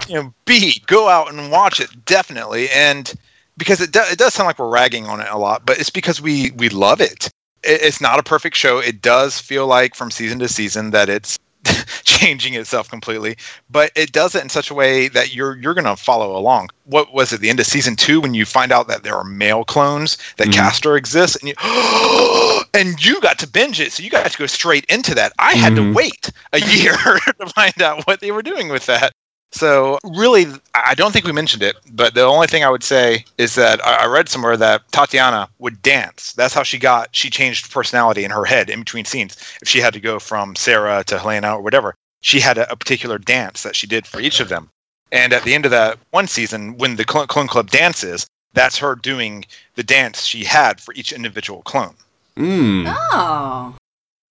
you 0.08 0.14
know, 0.14 0.34
b 0.44 0.82
go 0.86 1.08
out 1.08 1.32
and 1.32 1.50
watch 1.50 1.80
it 1.80 1.90
definitely, 2.04 2.68
and 2.70 3.14
because 3.56 3.80
it 3.80 3.92
do, 3.92 4.00
it 4.10 4.18
does 4.18 4.34
sound 4.34 4.46
like 4.46 4.58
we're 4.58 4.68
ragging 4.68 5.06
on 5.06 5.20
it 5.20 5.28
a 5.30 5.38
lot, 5.38 5.66
but 5.66 5.78
it's 5.78 5.90
because 5.90 6.20
we 6.20 6.50
we 6.52 6.68
love 6.68 7.00
it. 7.00 7.26
it. 7.62 7.82
It's 7.82 8.00
not 8.00 8.18
a 8.18 8.22
perfect 8.22 8.56
show. 8.56 8.78
It 8.78 9.02
does 9.02 9.38
feel 9.38 9.66
like 9.66 9.94
from 9.94 10.10
season 10.10 10.38
to 10.40 10.48
season 10.48 10.90
that 10.90 11.08
it's 11.08 11.38
changing 12.04 12.54
itself 12.54 12.88
completely, 12.88 13.36
but 13.70 13.90
it 13.94 14.12
does 14.12 14.34
it 14.34 14.42
in 14.42 14.48
such 14.48 14.70
a 14.70 14.74
way 14.74 15.08
that 15.08 15.34
you're 15.34 15.56
you're 15.56 15.74
gonna 15.74 15.96
follow 15.96 16.36
along. 16.36 16.68
What 16.84 17.12
was 17.12 17.32
it? 17.32 17.40
The 17.40 17.50
end 17.50 17.60
of 17.60 17.66
season 17.66 17.96
two 17.96 18.20
when 18.20 18.34
you 18.34 18.44
find 18.44 18.72
out 18.72 18.88
that 18.88 19.02
there 19.02 19.14
are 19.16 19.24
male 19.24 19.64
clones 19.64 20.16
that 20.36 20.48
Mhm. 20.48 20.54
Castor 20.54 20.96
exists, 20.96 21.36
and 21.36 21.48
you 21.48 21.54
and 22.74 23.04
you 23.04 23.20
got 23.20 23.38
to 23.40 23.46
binge 23.48 23.80
it, 23.80 23.92
so 23.92 24.02
you 24.02 24.10
got 24.10 24.30
to 24.30 24.38
go 24.38 24.46
straight 24.46 24.84
into 24.88 25.14
that. 25.14 25.32
I 25.38 25.54
had 25.54 25.74
Mhm. 25.74 25.76
to 25.76 25.92
wait 25.92 26.30
a 26.52 26.60
year 26.60 26.94
to 27.40 27.46
find 27.54 27.80
out 27.82 28.06
what 28.06 28.20
they 28.20 28.30
were 28.32 28.42
doing 28.42 28.68
with 28.68 28.86
that. 28.86 29.12
So 29.52 29.98
really, 30.04 30.46
I 30.74 30.94
don't 30.94 31.12
think 31.12 31.24
we 31.24 31.32
mentioned 31.32 31.62
it, 31.62 31.76
but 31.92 32.14
the 32.14 32.22
only 32.22 32.46
thing 32.46 32.62
I 32.62 32.70
would 32.70 32.84
say 32.84 33.24
is 33.36 33.56
that 33.56 33.84
I 33.84 34.04
I 34.04 34.06
read 34.06 34.28
somewhere 34.28 34.56
that 34.56 34.90
Tatiana 34.92 35.48
would 35.58 35.82
dance. 35.82 36.32
That's 36.32 36.54
how 36.54 36.62
she 36.62 36.78
got. 36.78 37.14
She 37.14 37.30
changed 37.30 37.72
personality 37.72 38.24
in 38.24 38.30
her 38.30 38.44
head 38.44 38.70
in 38.70 38.80
between 38.80 39.04
scenes. 39.04 39.36
If 39.60 39.68
she 39.68 39.80
had 39.80 39.92
to 39.94 40.00
go 40.00 40.18
from 40.18 40.54
Sarah 40.56 41.04
to 41.04 41.18
Helena 41.18 41.56
or 41.56 41.62
whatever, 41.62 41.94
she 42.22 42.40
had 42.40 42.58
a, 42.58 42.70
a 42.70 42.76
particular 42.76 43.18
dance 43.18 43.62
that 43.62 43.76
she 43.76 43.86
did 43.86 44.06
for 44.06 44.20
each 44.20 44.40
of 44.40 44.48
them. 44.48 44.70
And 45.12 45.32
at 45.32 45.42
the 45.42 45.54
end 45.54 45.64
of 45.64 45.72
that 45.72 45.98
one 46.10 46.28
season, 46.28 46.78
when 46.78 46.96
the 46.96 47.04
Clone 47.04 47.26
Clone 47.26 47.48
Club 47.48 47.70
dances, 47.70 48.26
that's 48.54 48.78
her 48.78 48.94
doing 48.94 49.44
the 49.74 49.82
dance 49.82 50.24
she 50.24 50.44
had 50.44 50.80
for 50.80 50.94
each 50.94 51.12
individual 51.12 51.62
clone. 51.62 51.94
Mm. 52.36 52.84
Oh. 52.86 53.74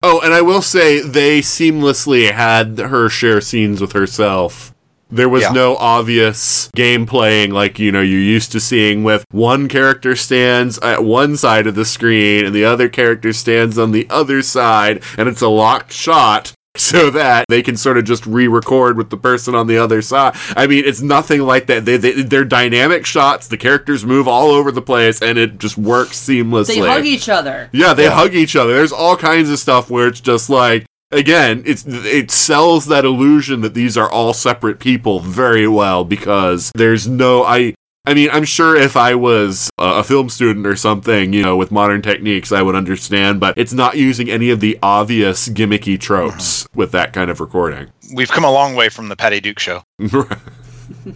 Oh, 0.01 0.21
and 0.21 0.33
I 0.33 0.41
will 0.41 0.61
say 0.61 1.01
they 1.01 1.41
seamlessly 1.41 2.31
had 2.31 2.79
her 2.79 3.09
share 3.09 3.41
scenes 3.41 3.81
with 3.81 3.91
herself 3.91 4.73
There 5.11 5.30
was 5.30 5.44
Yeah. 5.44 5.52
no 5.52 5.76
obvious 5.77 6.69
game 6.76 7.06
playing 7.06 7.52
like, 7.52 7.80
you 7.80 7.91
know, 7.91 8.02
you're 8.02 8.19
used 8.19 8.52
to 8.52 8.60
seeing 8.60 9.03
with 9.03 9.23
one 9.31 9.68
character 9.68 10.15
stands 10.15 10.77
at 10.80 11.03
one 11.03 11.36
side 11.38 11.68
of 11.68 11.76
the 11.76 11.86
screen 11.86 12.45
and 12.45 12.53
the 12.56 12.65
other 12.65 12.90
character 12.90 13.34
stands 13.34 13.77
on 13.77 13.91
the 13.91 14.06
other 14.10 14.41
side 14.41 15.02
and 15.18 15.27
it's 15.27 15.41
a 15.41 15.48
locked 15.48 15.91
shot 15.94 16.53
so 16.77 17.10
that 17.10 17.45
they 17.49 17.64
can 17.64 17.76
sort 17.76 17.98
of 17.98 18.03
just 18.06 18.26
re-record 18.27 18.95
with 18.95 19.10
the 19.10 19.18
person 19.18 19.56
on 19.56 19.65
the 19.65 19.77
other 19.77 20.02
side. 20.03 20.36
I 20.56 20.68
mean, 20.68 20.84
it's 20.86 21.02
nothing 21.02 21.41
like 21.41 21.65
that. 21.65 21.84
They, 21.86 21.98
they 21.98 22.22
they're 22.22 22.45
dynamic 22.45 23.06
shots. 23.07 23.48
The 23.48 23.57
characters 23.57 24.06
move 24.06 24.27
all 24.27 24.52
over 24.52 24.72
the 24.72 24.81
place 24.81 25.22
and 25.22 25.38
it 25.40 25.57
just 25.57 25.77
works 25.77 26.19
seamlessly. 26.19 26.68
They 26.68 26.80
hug 26.88 27.06
each 27.06 27.27
other. 27.27 27.69
Yeah, 27.73 27.94
they 27.95 28.06
hug 28.07 28.36
each 28.36 28.56
other. 28.56 28.73
There's 28.76 28.91
all 28.94 29.18
kinds 29.18 29.49
of 29.49 29.57
stuff 29.57 29.90
where 29.90 30.07
it's 30.07 30.22
just 30.22 30.49
like 30.49 30.86
again, 31.11 31.64
it's 31.65 31.86
it 31.88 32.31
sells 32.31 32.86
that 32.88 33.06
illusion 33.06 33.61
that 33.61 33.73
these 33.73 33.98
are 33.98 34.10
all 34.10 34.34
separate 34.34 34.80
people 34.80 35.19
very 35.19 35.68
well 35.68 36.03
because 36.03 36.72
there's 36.76 37.07
no 37.07 37.44
I 37.44 37.73
I 38.06 38.14
mean, 38.14 38.30
I'm 38.31 38.45
sure 38.45 38.76
if 38.76 38.98
I 38.98 39.14
was 39.14 39.69
a, 39.77 39.99
a 39.99 40.03
film 40.03 40.30
student 40.30 40.65
or 40.65 40.76
something, 40.76 41.34
you 41.34 41.44
know, 41.44 41.57
with 41.57 41.72
modern 41.72 42.02
techniques, 42.02 42.52
I 42.52 42.61
would 42.61 42.76
understand, 42.76 43.40
but 43.40 43.57
it's 43.57 43.73
not 43.73 43.98
using 43.98 44.30
any 44.30 44.49
of 44.49 44.61
the 44.61 44.80
obvious 44.81 45.49
gimmicky 45.49 45.99
tropes 45.99 46.64
mm-hmm. 46.64 46.80
with 46.80 46.91
that 46.94 47.14
kind 47.14 47.30
of 47.30 47.40
recording. 47.40 47.91
We've 48.15 48.31
come 48.31 48.44
a 48.44 48.52
long 48.52 48.76
way 48.76 48.90
from 48.90 49.10
the 49.10 49.15
Patty 49.15 49.40
Duke 49.40 49.60
show. 49.60 49.84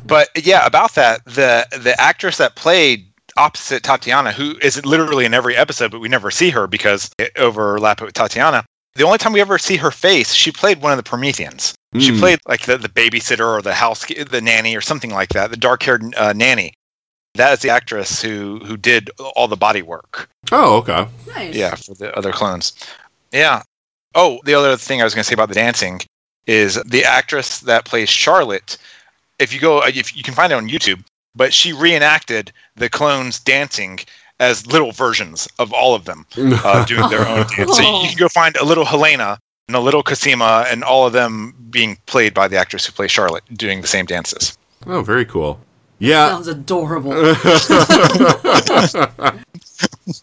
But 0.05 0.29
yeah, 0.35 0.65
about 0.65 0.93
that, 0.95 1.25
the 1.25 1.65
the 1.71 1.99
actress 1.99 2.37
that 2.37 2.55
played 2.55 3.07
opposite 3.37 3.83
Tatiana, 3.83 4.31
who 4.31 4.55
is 4.61 4.83
literally 4.85 5.25
in 5.25 5.33
every 5.33 5.55
episode, 5.55 5.91
but 5.91 5.99
we 5.99 6.09
never 6.09 6.29
see 6.31 6.49
her 6.51 6.67
because 6.67 7.09
it 7.17 7.31
overlap 7.37 8.01
with 8.01 8.13
Tatiana. 8.13 8.65
The 8.95 9.03
only 9.03 9.17
time 9.17 9.33
we 9.33 9.41
ever 9.41 9.57
see 9.57 9.75
her 9.77 9.91
face, 9.91 10.33
she 10.33 10.51
played 10.51 10.81
one 10.81 10.91
of 10.91 10.97
the 10.97 11.03
Prometheans. 11.03 11.73
She 11.99 12.11
Mm. 12.11 12.19
played 12.19 12.39
like 12.47 12.61
the, 12.61 12.77
the 12.77 12.89
babysitter 12.89 13.47
or 13.57 13.61
the 13.61 13.73
house, 13.73 14.05
the 14.05 14.41
nanny 14.41 14.75
or 14.75 14.81
something 14.81 15.11
like 15.11 15.29
that, 15.29 15.49
the 15.51 15.57
dark 15.57 15.83
haired 15.83 16.03
uh, 16.15 16.33
nanny. 16.33 16.73
That 17.35 17.53
is 17.53 17.59
the 17.59 17.69
actress 17.71 18.21
who 18.21 18.59
who 18.63 18.77
did 18.77 19.09
all 19.35 19.47
the 19.47 19.55
body 19.57 19.81
work. 19.81 20.29
oh, 20.51 20.77
okay. 20.77 21.07
Nice. 21.35 21.55
Yeah, 21.55 21.73
for 21.75 21.95
the 21.95 22.15
other 22.15 22.31
clones. 22.31 22.73
Yeah. 23.31 23.63
Oh, 24.13 24.39
the 24.45 24.53
other 24.53 24.77
thing 24.77 25.01
I 25.01 25.03
was 25.03 25.15
going 25.15 25.23
to 25.23 25.27
say 25.27 25.33
about 25.33 25.49
the 25.49 25.55
dancing 25.55 25.99
is 26.45 26.75
the 26.83 27.03
actress 27.03 27.59
that 27.61 27.85
plays 27.85 28.09
Charlotte. 28.09 28.77
If 29.39 29.51
you 29.51 29.59
go, 29.59 29.83
if 29.83 30.15
you 30.15 30.21
can 30.21 30.35
find 30.35 30.51
it 30.51 30.55
on 30.55 30.69
YouTube, 30.69 31.03
but 31.35 31.51
she 31.53 31.73
reenacted 31.73 32.51
the 32.75 32.89
clones 32.89 33.39
dancing 33.39 33.99
as 34.39 34.65
little 34.67 34.91
versions 34.91 35.47
of 35.59 35.73
all 35.73 35.95
of 35.95 36.05
them 36.05 36.25
uh, 36.37 36.85
doing 36.85 37.09
their 37.09 37.27
own 37.27 37.45
dance. 37.55 37.77
So 37.77 38.01
you 38.01 38.09
can 38.09 38.17
go 38.17 38.29
find 38.29 38.55
a 38.57 38.65
little 38.65 38.85
Helena 38.85 39.39
and 39.67 39.75
a 39.75 39.79
little 39.79 40.03
Cosima 40.03 40.65
and 40.67 40.83
all 40.83 41.07
of 41.07 41.13
them 41.13 41.55
being 41.69 41.97
played 42.05 42.33
by 42.33 42.47
the 42.47 42.57
actress 42.57 42.85
who 42.85 42.91
plays 42.91 43.11
Charlotte 43.11 43.43
doing 43.53 43.81
the 43.81 43.87
same 43.87 44.05
dances. 44.05 44.57
oh, 44.87 45.01
very 45.01 45.25
cool. 45.25 45.59
Yeah, 45.99 46.29
Sounds 46.29 46.47
adorable. 46.47 47.13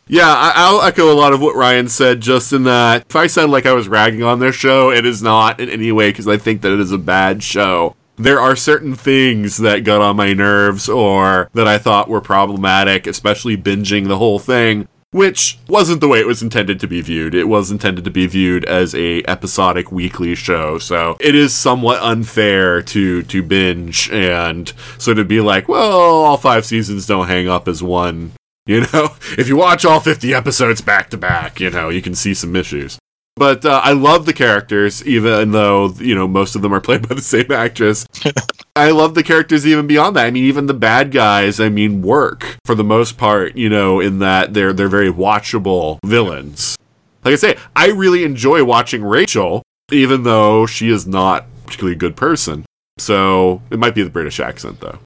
Yeah, 0.07 0.29
I, 0.29 0.53
I'll 0.57 0.83
echo 0.83 1.13
a 1.13 1.15
lot 1.15 1.33
of 1.33 1.41
what 1.41 1.57
Ryan 1.57 1.89
said, 1.89 2.21
just 2.21 2.53
in 2.53 2.65
that 2.65 3.07
if 3.09 3.17
I 3.17 3.27
sound 3.27 3.53
like 3.53 3.67
I 3.67 3.73
was 3.73 3.89
ragging 3.89 4.23
on 4.23 4.39
their 4.39 4.53
show, 4.53 4.91
it 4.91 5.07
is 5.07 5.23
not 5.23 5.61
in 5.61 5.69
any 5.69 5.93
way 5.93 6.11
because 6.11 6.29
I 6.29 6.37
think 6.37 6.63
that 6.63 6.73
it 6.73 6.81
is 6.81 6.93
a 6.93 6.99
bad 6.99 7.43
show. 7.43 7.97
There 8.21 8.39
are 8.39 8.55
certain 8.55 8.95
things 8.97 9.57
that 9.57 9.83
got 9.83 10.03
on 10.03 10.17
my 10.17 10.35
nerves 10.35 10.91
or 10.91 11.49
that 11.55 11.67
I 11.67 11.79
thought 11.79 12.11
were 12.11 12.21
problematic, 12.21 13.07
especially 13.07 13.57
binging 13.57 14.09
the 14.09 14.19
whole 14.19 14.39
thing, 14.39 14.89
which 15.11 15.59
wasn't 15.69 16.03
the 16.03 16.09
way 16.09 16.21
it 16.21 16.27
was 16.27 16.43
intended 16.43 16.81
to 16.81 16.87
be 16.87 17.01
viewed. 17.01 17.35
It 17.35 17.49
was 17.49 17.71
intended 17.71 18.05
to 18.05 18.11
be 18.11 18.27
viewed 18.27 18.67
as 18.67 18.95
a 18.95 19.23
episodic 19.27 19.91
weekly 19.91 20.35
show, 20.35 20.77
so 20.77 21.17
it 21.19 21.35
is 21.35 21.55
somewhat 21.55 22.03
unfair 22.03 22.83
to 22.83 23.23
to 23.23 23.43
binge 23.43 24.11
and 24.11 24.71
sort 24.99 25.19
of 25.19 25.27
be 25.27 25.41
like, 25.41 25.67
well, 25.67 25.91
all 25.91 26.37
five 26.37 26.67
seasons 26.67 27.07
don't 27.07 27.27
hang 27.27 27.49
up 27.49 27.67
as 27.67 27.83
one 27.83 28.33
you 28.67 28.83
know, 28.93 29.17
if 29.39 29.49
you 29.49 29.57
watch 29.57 29.87
all 29.87 29.99
50 29.99 30.35
episodes 30.35 30.83
back 30.83 31.09
to 31.11 31.17
back, 31.17 31.59
you 31.59 31.71
know, 31.71 31.89
you 31.89 32.03
can 32.03 32.15
see 32.15 32.35
some 32.35 32.55
issues. 32.55 33.00
But 33.41 33.65
uh, 33.65 33.81
I 33.83 33.93
love 33.93 34.27
the 34.27 34.35
characters, 34.35 35.03
even 35.07 35.53
though, 35.53 35.95
you 35.99 36.15
know, 36.15 36.29
most 36.29 36.57
of 36.57 36.61
them 36.61 36.75
are 36.75 36.81
played 36.81 37.09
by 37.09 37.15
the 37.15 37.23
same 37.23 37.51
actress. 37.51 38.05
I 38.77 38.91
love 38.91 39.15
the 39.15 39.23
characters 39.23 39.67
even 39.67 39.87
beyond 39.87 40.15
that. 40.17 40.27
I 40.27 40.31
mean, 40.31 40.45
even 40.45 40.67
the 40.67 40.75
bad 40.75 41.11
guys, 41.11 41.59
I 41.59 41.71
mean, 41.71 42.03
work 42.03 42.59
for 42.67 42.75
the 42.75 42.85
most 42.85 43.17
part, 43.17 43.57
you 43.57 43.71
know, 43.71 43.99
in 43.99 44.19
that 44.19 44.53
they're 44.53 44.75
they're 44.75 44.89
very 44.89 45.11
watchable 45.11 46.01
villains. 46.05 46.77
Like 47.25 47.33
I 47.33 47.37
say, 47.37 47.57
I 47.75 47.87
really 47.89 48.25
enjoy 48.25 48.63
watching 48.63 49.03
Rachel, 49.03 49.63
even 49.91 50.25
though 50.25 50.67
she 50.67 50.91
is 50.91 51.07
not 51.07 51.47
particularly 51.65 51.97
good 51.97 52.17
person. 52.17 52.67
So 53.01 53.63
it 53.71 53.79
might 53.79 53.95
be 53.95 54.03
the 54.03 54.11
British 54.11 54.41
accent, 54.41 54.79
though. 54.81 54.99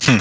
Hmm. 0.00 0.18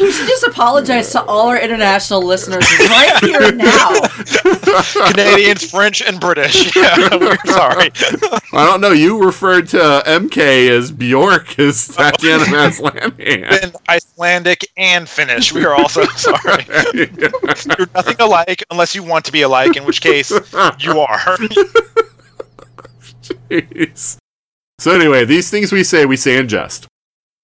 We 0.00 0.10
should 0.10 0.28
just 0.28 0.44
apologize 0.44 1.12
to 1.12 1.22
all 1.24 1.48
our 1.48 1.60
international 1.60 2.22
listeners 2.22 2.64
right 2.88 3.18
here 3.20 3.52
now. 3.52 4.00
Canadians, 5.10 5.70
French, 5.70 6.02
and 6.02 6.18
British. 6.18 6.74
Yeah, 6.84 7.16
we're 7.16 7.36
sorry. 7.46 7.90
I 8.52 8.66
don't 8.66 8.80
know. 8.80 8.92
You 8.92 9.24
referred 9.24 9.68
to 9.68 10.02
MK 10.06 10.68
as 10.70 10.90
Bjork 10.90 11.58
as 11.58 11.88
Tatiana 11.96 12.44
Maslany. 12.44 13.74
Icelandic 13.88 14.66
and 14.76 15.08
Finnish. 15.08 15.52
We 15.52 15.64
are 15.64 15.74
also 15.74 16.04
sorry. 16.04 16.64
You're 16.94 17.86
nothing 17.94 18.16
alike 18.18 18.64
unless 18.70 18.94
you 18.94 19.02
want 19.02 19.24
to 19.26 19.32
be 19.32 19.42
alike, 19.42 19.76
in 19.76 19.84
which 19.84 20.00
case 20.00 20.30
you 20.30 21.00
are. 21.00 21.38
Jeez. 23.22 24.18
So 24.84 24.90
anyway, 24.90 25.24
these 25.24 25.48
things 25.48 25.72
we 25.72 25.82
say, 25.82 26.04
we 26.04 26.18
say 26.18 26.36
in 26.36 26.46
jest. 26.46 26.86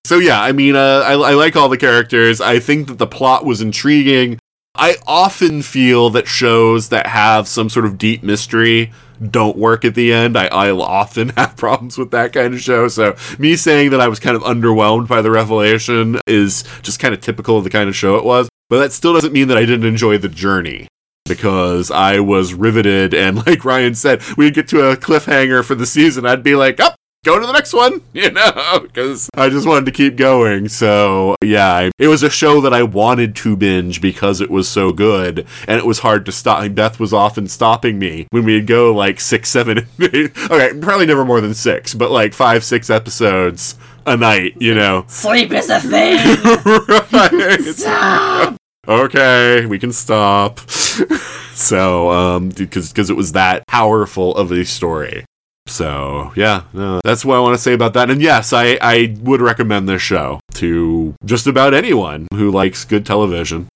So 0.04 0.18
yeah, 0.18 0.42
I 0.42 0.52
mean, 0.52 0.76
uh, 0.76 1.02
I, 1.06 1.12
I 1.12 1.32
like 1.32 1.56
all 1.56 1.70
the 1.70 1.78
characters. 1.78 2.38
I 2.38 2.58
think 2.58 2.88
that 2.88 2.98
the 2.98 3.06
plot 3.06 3.46
was 3.46 3.62
intriguing. 3.62 4.38
I 4.74 4.96
often 5.06 5.62
feel 5.62 6.10
that 6.10 6.28
shows 6.28 6.90
that 6.90 7.06
have 7.06 7.48
some 7.48 7.70
sort 7.70 7.86
of 7.86 7.96
deep 7.96 8.22
mystery 8.22 8.92
don't 9.26 9.56
work 9.56 9.86
at 9.86 9.94
the 9.94 10.12
end. 10.12 10.36
I, 10.36 10.48
I 10.48 10.70
often 10.70 11.30
have 11.38 11.56
problems 11.56 11.96
with 11.96 12.10
that 12.10 12.34
kind 12.34 12.52
of 12.52 12.60
show. 12.60 12.88
So 12.88 13.16
me 13.38 13.56
saying 13.56 13.88
that 13.92 14.02
I 14.02 14.08
was 14.08 14.20
kind 14.20 14.36
of 14.36 14.42
underwhelmed 14.42 15.08
by 15.08 15.22
the 15.22 15.30
revelation 15.30 16.20
is 16.26 16.62
just 16.82 17.00
kind 17.00 17.14
of 17.14 17.22
typical 17.22 17.56
of 17.56 17.64
the 17.64 17.70
kind 17.70 17.88
of 17.88 17.96
show 17.96 18.16
it 18.16 18.24
was. 18.26 18.50
But 18.68 18.80
that 18.80 18.92
still 18.92 19.14
doesn't 19.14 19.32
mean 19.32 19.48
that 19.48 19.56
I 19.56 19.64
didn't 19.64 19.86
enjoy 19.86 20.18
the 20.18 20.28
journey 20.28 20.88
because 21.24 21.90
I 21.90 22.20
was 22.20 22.52
riveted. 22.52 23.14
And 23.14 23.38
like 23.46 23.64
Ryan 23.64 23.94
said, 23.94 24.20
we'd 24.36 24.52
get 24.52 24.68
to 24.68 24.90
a 24.90 24.96
cliffhanger 24.98 25.64
for 25.64 25.74
the 25.74 25.86
season. 25.86 26.26
I'd 26.26 26.42
be 26.42 26.54
like, 26.54 26.80
up. 26.80 26.96
Go 27.22 27.38
to 27.38 27.46
the 27.46 27.52
next 27.52 27.74
one, 27.74 28.00
you 28.14 28.30
know, 28.30 28.80
because 28.82 29.28
I 29.34 29.50
just 29.50 29.66
wanted 29.66 29.84
to 29.84 29.92
keep 29.92 30.16
going. 30.16 30.68
So, 30.68 31.36
yeah, 31.44 31.70
I, 31.70 31.90
it 31.98 32.08
was 32.08 32.22
a 32.22 32.30
show 32.30 32.62
that 32.62 32.72
I 32.72 32.82
wanted 32.82 33.36
to 33.36 33.56
binge 33.56 34.00
because 34.00 34.40
it 34.40 34.50
was 34.50 34.70
so 34.70 34.90
good, 34.90 35.46
and 35.68 35.78
it 35.78 35.84
was 35.84 35.98
hard 35.98 36.24
to 36.24 36.32
stop. 36.32 36.74
Beth 36.74 36.98
was 36.98 37.12
often 37.12 37.46
stopping 37.46 37.98
me 37.98 38.26
when 38.30 38.44
we'd 38.44 38.66
go 38.66 38.94
like 38.94 39.20
six, 39.20 39.50
seven, 39.50 39.86
eight, 40.00 40.32
okay, 40.50 40.72
probably 40.80 41.04
never 41.04 41.26
more 41.26 41.42
than 41.42 41.52
six, 41.52 41.92
but 41.94 42.10
like 42.10 42.32
five, 42.32 42.64
six 42.64 42.88
episodes 42.88 43.76
a 44.06 44.16
night, 44.16 44.54
you 44.58 44.74
know. 44.74 45.04
Sleep 45.06 45.52
is 45.52 45.68
a 45.68 45.78
thing. 45.78 46.16
right. 47.12 47.60
Stop. 47.60 48.56
okay, 48.88 49.66
we 49.66 49.78
can 49.78 49.92
stop. 49.92 50.58
so, 50.70 52.10
um, 52.10 52.48
because 52.48 52.88
because 52.88 53.10
it 53.10 53.16
was 53.16 53.32
that 53.32 53.66
powerful 53.66 54.34
of 54.36 54.50
a 54.52 54.64
story. 54.64 55.26
So 55.70 56.32
yeah, 56.34 56.64
no, 56.72 57.00
that's 57.04 57.24
what 57.24 57.36
I 57.36 57.40
want 57.40 57.54
to 57.54 57.62
say 57.62 57.72
about 57.72 57.94
that. 57.94 58.10
And 58.10 58.20
yes, 58.20 58.52
I 58.52 58.76
I 58.80 59.16
would 59.20 59.40
recommend 59.40 59.88
this 59.88 60.02
show 60.02 60.40
to 60.54 61.14
just 61.24 61.46
about 61.46 61.74
anyone 61.74 62.26
who 62.34 62.50
likes 62.50 62.84
good 62.84 63.06
television. 63.06 63.68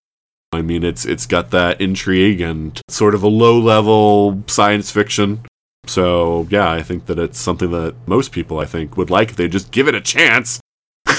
I 0.52 0.62
mean, 0.62 0.82
it's 0.84 1.04
it's 1.04 1.26
got 1.26 1.50
that 1.52 1.80
intrigue 1.80 2.40
and 2.40 2.80
sort 2.88 3.14
of 3.14 3.22
a 3.22 3.28
low 3.28 3.58
level 3.58 4.42
science 4.46 4.90
fiction. 4.90 5.46
So 5.86 6.46
yeah, 6.50 6.70
I 6.70 6.82
think 6.82 7.06
that 7.06 7.18
it's 7.18 7.38
something 7.38 7.70
that 7.70 7.94
most 8.06 8.32
people 8.32 8.58
I 8.58 8.64
think 8.64 8.96
would 8.96 9.10
like 9.10 9.30
if 9.30 9.36
they 9.36 9.48
just 9.48 9.70
give 9.70 9.88
it 9.88 9.94
a 9.94 10.00
chance. 10.00 10.60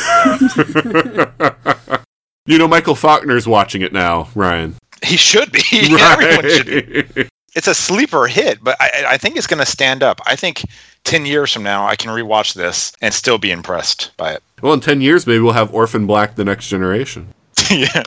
you 2.45 2.57
know, 2.57 2.67
Michael 2.67 2.95
Faulkner's 2.95 3.47
watching 3.47 3.81
it 3.81 3.93
now, 3.93 4.29
Ryan. 4.35 4.75
He 5.03 5.17
should 5.17 5.51
be. 5.51 5.61
Everyone 5.99 6.49
should 6.49 7.15
be. 7.15 7.29
Right. 7.55 7.57
It's 7.57 7.67
a 7.67 7.73
sleeper 7.73 8.27
hit, 8.27 8.63
but 8.63 8.75
I, 8.79 9.05
I 9.09 9.17
think 9.17 9.37
it's 9.37 9.47
going 9.47 9.59
to 9.59 9.65
stand 9.65 10.03
up. 10.03 10.19
I 10.25 10.35
think 10.35 10.65
10 11.05 11.25
years 11.25 11.53
from 11.53 11.63
now, 11.63 11.87
I 11.87 11.95
can 11.95 12.11
rewatch 12.11 12.53
this 12.53 12.91
and 13.01 13.13
still 13.13 13.37
be 13.37 13.51
impressed 13.51 14.11
by 14.17 14.33
it. 14.33 14.43
well, 14.61 14.73
in 14.73 14.81
10 14.81 15.01
years, 15.01 15.25
maybe 15.25 15.39
we'll 15.39 15.53
have 15.53 15.73
Orphan 15.73 16.05
Black 16.05 16.35
the 16.35 16.45
next 16.45 16.67
generation. 16.67 17.33
yeah. 17.71 17.87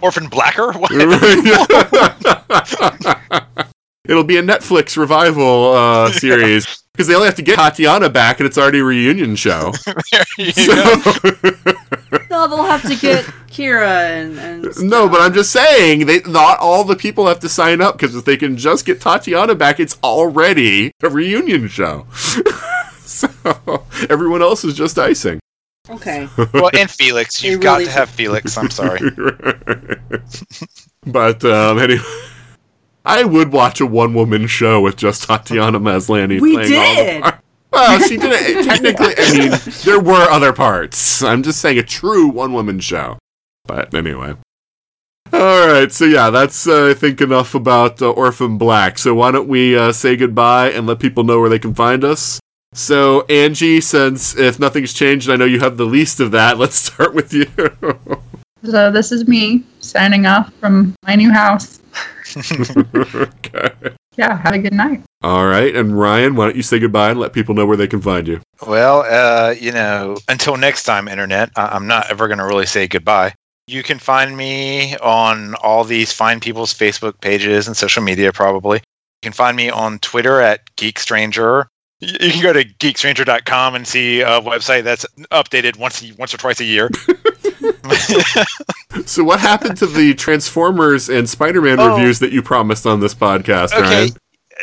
Orphan 0.00 0.28
Blacker? 0.28 0.72
What? 0.72 0.90
It'll 4.08 4.24
be 4.24 4.36
a 4.36 4.42
Netflix 4.42 4.96
revival 4.96 5.72
uh, 5.72 6.10
series 6.12 6.82
because 6.92 7.06
they 7.08 7.14
only 7.14 7.26
have 7.26 7.34
to 7.36 7.42
get 7.42 7.56
Tatiana 7.56 8.08
back, 8.08 8.40
and 8.40 8.46
it's 8.46 8.56
already 8.58 8.78
a 8.80 8.84
reunion 8.84 9.36
show. 9.36 9.72
So- 10.52 11.02
No, 12.30 12.46
they'll 12.48 12.64
have 12.64 12.82
to 12.82 12.94
get 12.96 13.24
Kira 13.48 13.86
and, 13.86 14.38
and 14.38 14.90
no, 14.90 15.08
but 15.08 15.20
I'm 15.20 15.32
just 15.32 15.50
saying 15.52 16.06
they 16.06 16.20
not 16.20 16.58
all 16.58 16.84
the 16.84 16.94
people 16.96 17.26
have 17.26 17.40
to 17.40 17.48
sign 17.48 17.80
up 17.80 17.96
because 17.96 18.14
if 18.14 18.24
they 18.24 18.36
can 18.36 18.56
just 18.56 18.84
get 18.84 19.00
Tatiana 19.00 19.54
back, 19.54 19.80
it's 19.80 19.96
already 20.04 20.92
a 21.02 21.08
reunion 21.08 21.66
show. 21.68 22.06
so 23.00 23.28
everyone 24.10 24.42
else 24.42 24.64
is 24.64 24.74
just 24.74 24.98
icing. 24.98 25.40
Okay. 25.88 26.28
well, 26.52 26.70
and 26.78 26.90
Felix, 26.90 27.42
you've 27.42 27.60
got 27.60 27.78
to 27.78 27.90
have 27.90 28.10
Felix. 28.10 28.56
I'm 28.58 28.70
sorry. 28.70 29.00
but 31.06 31.44
um, 31.44 31.78
anyway, 31.78 32.02
I 33.06 33.22
would 33.24 33.52
watch 33.52 33.80
a 33.80 33.86
one-woman 33.86 34.48
show 34.48 34.80
with 34.80 34.96
just 34.96 35.22
Tatiana 35.24 35.78
Maslany 35.78 36.40
We 36.40 36.54
playing 36.54 36.74
all 36.74 36.94
the 36.96 37.02
did. 37.04 37.22
parts. 37.22 37.42
Well, 37.72 38.00
she 38.00 38.16
did 38.16 38.32
it. 38.32 38.64
Technically, 38.68 39.14
I 39.16 39.38
mean, 39.38 39.58
there 39.84 40.00
were 40.00 40.28
other 40.28 40.52
parts. 40.52 41.22
I'm 41.22 41.42
just 41.42 41.60
saying 41.60 41.78
a 41.78 41.82
true 41.82 42.26
one-woman 42.28 42.80
show. 42.80 43.18
But 43.66 43.94
anyway. 43.94 44.34
All 45.32 45.66
right, 45.68 45.90
so 45.92 46.04
yeah, 46.04 46.30
that's 46.30 46.66
uh, 46.66 46.88
I 46.90 46.94
think 46.94 47.20
enough 47.20 47.54
about 47.54 48.00
uh, 48.00 48.10
Orphan 48.10 48.58
Black. 48.58 48.98
So 48.98 49.14
why 49.14 49.30
don't 49.30 49.48
we 49.48 49.76
uh, 49.76 49.92
say 49.92 50.16
goodbye 50.16 50.70
and 50.70 50.86
let 50.86 50.98
people 51.00 51.24
know 51.24 51.40
where 51.40 51.48
they 51.50 51.58
can 51.58 51.74
find 51.74 52.04
us? 52.04 52.40
So 52.72 53.22
Angie, 53.22 53.80
since 53.80 54.36
if 54.36 54.58
nothing's 54.60 54.92
changed, 54.92 55.28
I 55.28 55.36
know 55.36 55.44
you 55.44 55.60
have 55.60 55.76
the 55.76 55.84
least 55.86 56.20
of 56.20 56.30
that. 56.32 56.58
Let's 56.58 56.76
start 56.76 57.14
with 57.14 57.32
you. 57.32 57.46
So 58.62 58.90
this 58.90 59.12
is 59.12 59.26
me 59.28 59.64
signing 59.80 60.26
off 60.26 60.52
from 60.54 60.94
my 61.04 61.14
new 61.14 61.30
house. 61.32 61.80
Okay. 62.36 63.70
Yeah, 64.16 64.38
have 64.38 64.54
a 64.54 64.58
good 64.58 64.72
night. 64.72 65.02
All 65.22 65.46
right, 65.46 65.76
and 65.76 65.98
Ryan, 65.98 66.36
why 66.36 66.46
don't 66.46 66.56
you 66.56 66.62
say 66.62 66.78
goodbye 66.78 67.10
and 67.10 67.20
let 67.20 67.34
people 67.34 67.54
know 67.54 67.66
where 67.66 67.76
they 67.76 67.86
can 67.86 68.00
find 68.00 68.26
you? 68.26 68.40
Well, 68.66 69.02
uh, 69.02 69.50
you 69.50 69.72
know, 69.72 70.16
until 70.30 70.56
next 70.56 70.84
time, 70.84 71.06
Internet, 71.06 71.50
I- 71.54 71.66
I'm 71.68 71.86
not 71.86 72.10
ever 72.10 72.26
going 72.26 72.38
to 72.38 72.46
really 72.46 72.64
say 72.64 72.88
goodbye. 72.88 73.34
You 73.66 73.82
can 73.82 73.98
find 73.98 74.34
me 74.34 74.96
on 75.02 75.54
all 75.56 75.84
these 75.84 76.12
fine 76.12 76.40
people's 76.40 76.72
Facebook 76.72 77.20
pages 77.20 77.66
and 77.66 77.76
social 77.76 78.02
media, 78.02 78.32
probably. 78.32 78.78
You 78.78 79.24
can 79.24 79.32
find 79.34 79.54
me 79.54 79.68
on 79.68 79.98
Twitter 79.98 80.40
at 80.40 80.60
GeekStranger. 80.76 81.66
You 82.00 82.30
can 82.30 82.42
go 82.42 82.54
to 82.54 82.64
geekstranger.com 82.64 83.74
and 83.74 83.86
see 83.86 84.22
a 84.22 84.40
website 84.40 84.84
that's 84.84 85.04
updated 85.30 85.76
once 85.78 86.02
once 86.18 86.32
or 86.32 86.38
twice 86.38 86.60
a 86.60 86.64
year. 86.64 86.88
So, 89.06 89.22
what 89.24 89.40
happened 89.40 89.76
to 89.78 89.86
the 89.86 90.14
Transformers 90.14 91.08
and 91.10 91.28
Spider-Man 91.28 91.78
Oh. 91.78 91.90
reviews 91.96 92.18
that 92.20 92.32
you 92.32 92.40
promised 92.42 92.86
on 92.86 93.00
this 93.00 93.14
podcast, 93.14 93.72
Okay. 93.72 93.82
Ryan? 93.82 94.10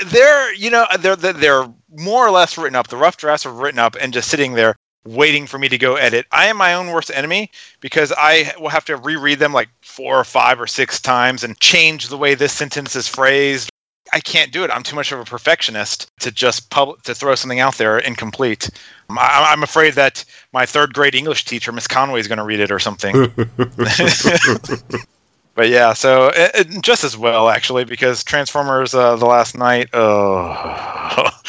they're 0.07 0.53
you 0.55 0.71
know 0.71 0.87
they're 0.99 1.15
they're- 1.15 1.33
they're 1.33 1.67
more 1.95 2.25
or 2.25 2.31
less 2.31 2.57
written 2.57 2.75
up. 2.75 2.87
The 2.87 2.97
rough 2.97 3.17
drafts 3.17 3.45
are 3.45 3.53
written 3.53 3.77
up 3.79 3.95
and 4.01 4.11
just 4.11 4.27
sitting 4.29 4.53
there 4.53 4.75
waiting 5.05 5.45
for 5.45 5.59
me 5.59 5.69
to 5.69 5.77
go 5.77 5.95
edit. 5.95 6.25
I 6.31 6.47
am 6.47 6.57
my 6.57 6.73
own 6.73 6.87
worst 6.87 7.11
enemy 7.13 7.51
because 7.79 8.11
I 8.17 8.51
will 8.59 8.69
have 8.69 8.85
to 8.85 8.97
reread 8.97 9.37
them 9.37 9.53
like 9.53 9.69
four 9.83 10.17
or 10.17 10.23
five 10.23 10.59
or 10.59 10.65
six 10.65 10.99
times 10.99 11.43
and 11.43 11.59
change 11.59 12.07
the 12.07 12.17
way 12.17 12.33
this 12.33 12.53
sentence 12.53 12.95
is 12.95 13.07
phrased. 13.07 13.69
I 14.13 14.19
can't 14.19 14.51
do 14.51 14.63
it. 14.63 14.71
I'm 14.71 14.81
too 14.83 14.95
much 14.95 15.11
of 15.11 15.19
a 15.19 15.25
perfectionist 15.25 16.07
to 16.21 16.31
just 16.31 16.69
pub- 16.71 17.03
to 17.03 17.13
throw 17.13 17.35
something 17.35 17.59
out 17.59 17.75
there 17.75 17.99
incomplete. 17.99 18.69
I- 19.19 19.51
I'm 19.51 19.63
afraid 19.63 19.93
that 19.95 20.23
my 20.53 20.65
third 20.65 20.93
grade 20.93 21.15
English 21.15 21.45
teacher, 21.45 21.71
Miss 21.71 21.87
Conway, 21.87 22.19
is 22.19 22.27
going 22.27 22.37
to 22.37 22.43
read 22.43 22.59
it 22.59 22.71
or 22.71 22.79
something. 22.79 23.13
but 25.55 25.69
yeah, 25.69 25.93
so 25.93 26.27
it, 26.35 26.51
it- 26.55 26.81
just 26.81 27.03
as 27.03 27.17
well 27.17 27.49
actually 27.49 27.85
because 27.85 28.23
Transformers: 28.23 28.93
uh, 28.93 29.15
The 29.15 29.25
Last 29.25 29.57
Knight. 29.57 29.89
Oh, 29.93 31.29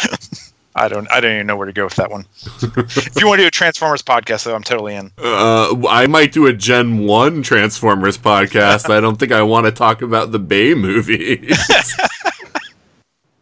I 0.76 0.88
don't, 0.88 1.08
I 1.12 1.20
don't 1.20 1.34
even 1.34 1.46
know 1.46 1.56
where 1.56 1.66
to 1.66 1.72
go 1.72 1.84
with 1.84 1.94
that 1.94 2.10
one. 2.10 2.26
if 2.42 3.20
you 3.20 3.28
want 3.28 3.38
to 3.38 3.44
do 3.44 3.46
a 3.46 3.50
Transformers 3.50 4.02
podcast, 4.02 4.44
though, 4.44 4.56
I'm 4.56 4.64
totally 4.64 4.96
in. 4.96 5.12
Uh, 5.18 5.72
I 5.88 6.08
might 6.08 6.32
do 6.32 6.46
a 6.46 6.52
Gen 6.52 7.06
1 7.06 7.44
Transformers 7.44 8.18
podcast. 8.18 8.90
I 8.90 8.98
don't 8.98 9.16
think 9.16 9.30
I 9.30 9.42
want 9.42 9.66
to 9.66 9.72
talk 9.72 10.02
about 10.02 10.32
the 10.32 10.40
Bay 10.40 10.74
movie. 10.74 11.48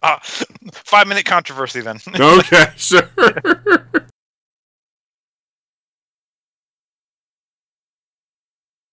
Ah, 0.03 0.19
five 0.73 1.07
minute 1.07 1.25
controversy 1.25 1.81
then. 1.81 1.99
okay, 2.21 2.67
sure. 2.77 3.09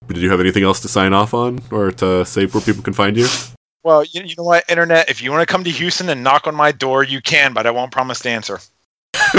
Did 0.10 0.18
you 0.18 0.30
have 0.32 0.40
anything 0.40 0.64
else 0.64 0.80
to 0.82 0.88
sign 0.88 1.14
off 1.14 1.34
on 1.34 1.62
or 1.72 1.92
to 1.92 2.26
say 2.26 2.46
where 2.48 2.62
people 2.62 2.84
can 2.84 2.94
find 2.94 3.16
you? 3.16 3.28
well, 3.84 4.04
you, 4.04 4.24
you 4.24 4.36
know 4.38 4.44
what, 4.44 4.64
internet. 4.70 5.10
If 5.10 5.22
you 5.22 5.32
want 5.32 5.48
to 5.48 5.52
come 5.52 5.64
to 5.64 5.70
Houston 5.70 6.10
and 6.10 6.24
knock 6.24 6.48
on 6.48 6.56
my 6.56 6.72
door, 6.72 7.04
you 7.04 7.22
can, 7.22 7.54
but 7.54 7.66
I 7.66 7.72
won't 7.72 7.92
promise 7.92 8.20
to 8.22 8.30
answer. 8.30 8.60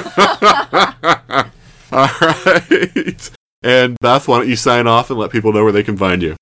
All 1.92 2.08
right. 2.20 3.30
And 3.62 3.96
Beth, 4.00 4.26
why 4.26 4.38
don't 4.38 4.48
you 4.48 4.56
sign 4.56 4.86
off 4.86 5.10
and 5.10 5.18
let 5.18 5.30
people 5.30 5.52
know 5.52 5.62
where 5.62 5.72
they 5.72 5.82
can 5.82 5.96
find 5.96 6.22
you? 6.22 6.36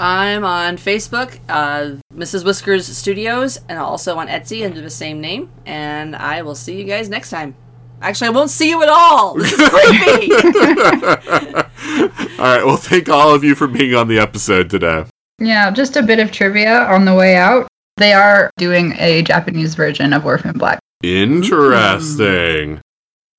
I'm 0.00 0.44
on 0.44 0.76
Facebook, 0.76 1.38
uh, 1.48 2.00
Mrs. 2.12 2.44
Whiskers 2.44 2.86
Studios, 2.86 3.60
and 3.68 3.78
also 3.78 4.18
on 4.18 4.26
Etsy 4.26 4.64
under 4.64 4.80
the 4.80 4.90
same 4.90 5.20
name. 5.20 5.50
And 5.66 6.16
I 6.16 6.42
will 6.42 6.56
see 6.56 6.76
you 6.76 6.84
guys 6.84 7.08
next 7.08 7.30
time. 7.30 7.54
Actually, 8.02 8.26
I 8.26 8.30
won't 8.30 8.50
see 8.50 8.70
you 8.70 8.82
at 8.82 8.88
all. 8.88 9.34
This 9.34 9.52
is 9.52 9.68
creepy. 9.68 10.30
All 12.38 12.44
right. 12.44 12.64
Well, 12.64 12.76
thank 12.76 13.08
all 13.08 13.34
of 13.34 13.44
you 13.44 13.54
for 13.54 13.66
being 13.66 13.94
on 13.94 14.08
the 14.08 14.18
episode 14.18 14.68
today. 14.68 15.04
Yeah, 15.38 15.70
just 15.70 15.96
a 15.96 16.02
bit 16.02 16.18
of 16.18 16.32
trivia 16.32 16.84
on 16.84 17.04
the 17.04 17.14
way 17.14 17.36
out. 17.36 17.68
They 17.96 18.12
are 18.12 18.50
doing 18.56 18.94
a 18.98 19.22
Japanese 19.22 19.74
version 19.74 20.12
of 20.12 20.26
Orphan 20.26 20.58
Black. 20.58 20.80
Interesting. 21.02 22.80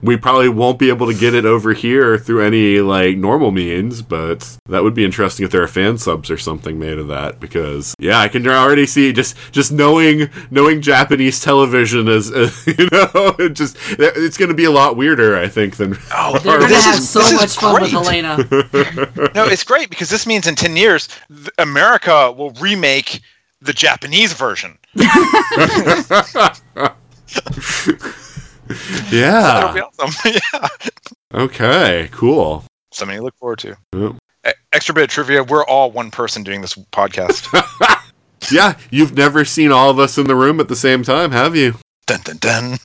We 0.02 0.18
probably 0.18 0.50
won't 0.50 0.78
be 0.78 0.90
able 0.90 1.10
to 1.10 1.18
get 1.18 1.34
it 1.34 1.46
over 1.46 1.72
here 1.72 2.18
through 2.18 2.44
any 2.44 2.80
like 2.80 3.16
normal 3.16 3.50
means, 3.50 4.02
but 4.02 4.58
that 4.68 4.82
would 4.82 4.92
be 4.92 5.06
interesting 5.06 5.46
if 5.46 5.50
there 5.50 5.62
are 5.62 5.66
fan 5.68 5.96
subs 5.96 6.30
or 6.30 6.36
something 6.36 6.78
made 6.78 6.98
of 6.98 7.08
that. 7.08 7.40
Because 7.40 7.94
yeah, 7.98 8.20
I 8.20 8.28
can 8.28 8.46
already 8.46 8.84
see 8.84 9.14
just 9.14 9.34
just 9.52 9.72
knowing 9.72 10.28
knowing 10.50 10.82
Japanese 10.82 11.40
television 11.40 12.08
is 12.08 12.30
uh, 12.30 12.50
you 12.66 12.88
know 12.92 13.36
it 13.38 13.54
just 13.54 13.78
it's 13.98 14.36
going 14.36 14.50
to 14.50 14.54
be 14.54 14.64
a 14.64 14.70
lot 14.70 14.98
weirder, 14.98 15.38
I 15.38 15.48
think, 15.48 15.76
than 15.76 15.96
Oh, 16.12 16.38
They're 16.40 16.60
gonna 16.60 16.74
have 16.74 17.00
so 17.00 17.20
much 17.34 17.56
fun 17.56 17.80
with 17.80 17.90
great. 17.90 18.22
Helena. 18.24 18.36
no, 19.34 19.46
it's 19.46 19.64
great 19.64 19.88
because 19.88 20.10
this 20.10 20.26
means 20.26 20.46
in 20.46 20.56
10 20.56 20.76
years, 20.76 21.08
America 21.56 22.30
will 22.32 22.50
remake 22.60 23.20
the 23.62 23.72
Japanese 23.72 24.34
version. 24.34 24.76
Oh, 28.70 29.12
that'll 29.12 29.72
be 29.74 29.78
yeah. 29.80 29.84
awesome. 29.98 30.32
yeah. 30.52 30.68
Okay. 31.40 32.08
Cool. 32.12 32.64
Something 32.92 33.18
to 33.18 33.22
look 33.22 33.36
forward 33.36 33.58
to. 33.60 33.76
Yep. 33.94 34.12
E- 34.48 34.50
Extra 34.72 34.94
bit 34.94 35.04
of 35.04 35.10
trivia: 35.10 35.44
We're 35.44 35.64
all 35.66 35.90
one 35.92 36.10
person 36.10 36.42
doing 36.42 36.60
this 36.60 36.74
podcast. 36.92 37.46
Yeah, 38.52 38.78
you've 38.90 39.16
never 39.16 39.44
seen 39.44 39.72
all 39.72 39.90
of 39.90 39.98
us 39.98 40.18
in 40.18 40.28
the 40.28 40.36
room 40.36 40.60
at 40.60 40.68
the 40.68 40.76
same 40.76 41.02
time, 41.02 41.32
have 41.32 41.56
you? 41.56 41.74
dun 42.06 42.20
dun 42.22 42.36
dun. 42.36 42.78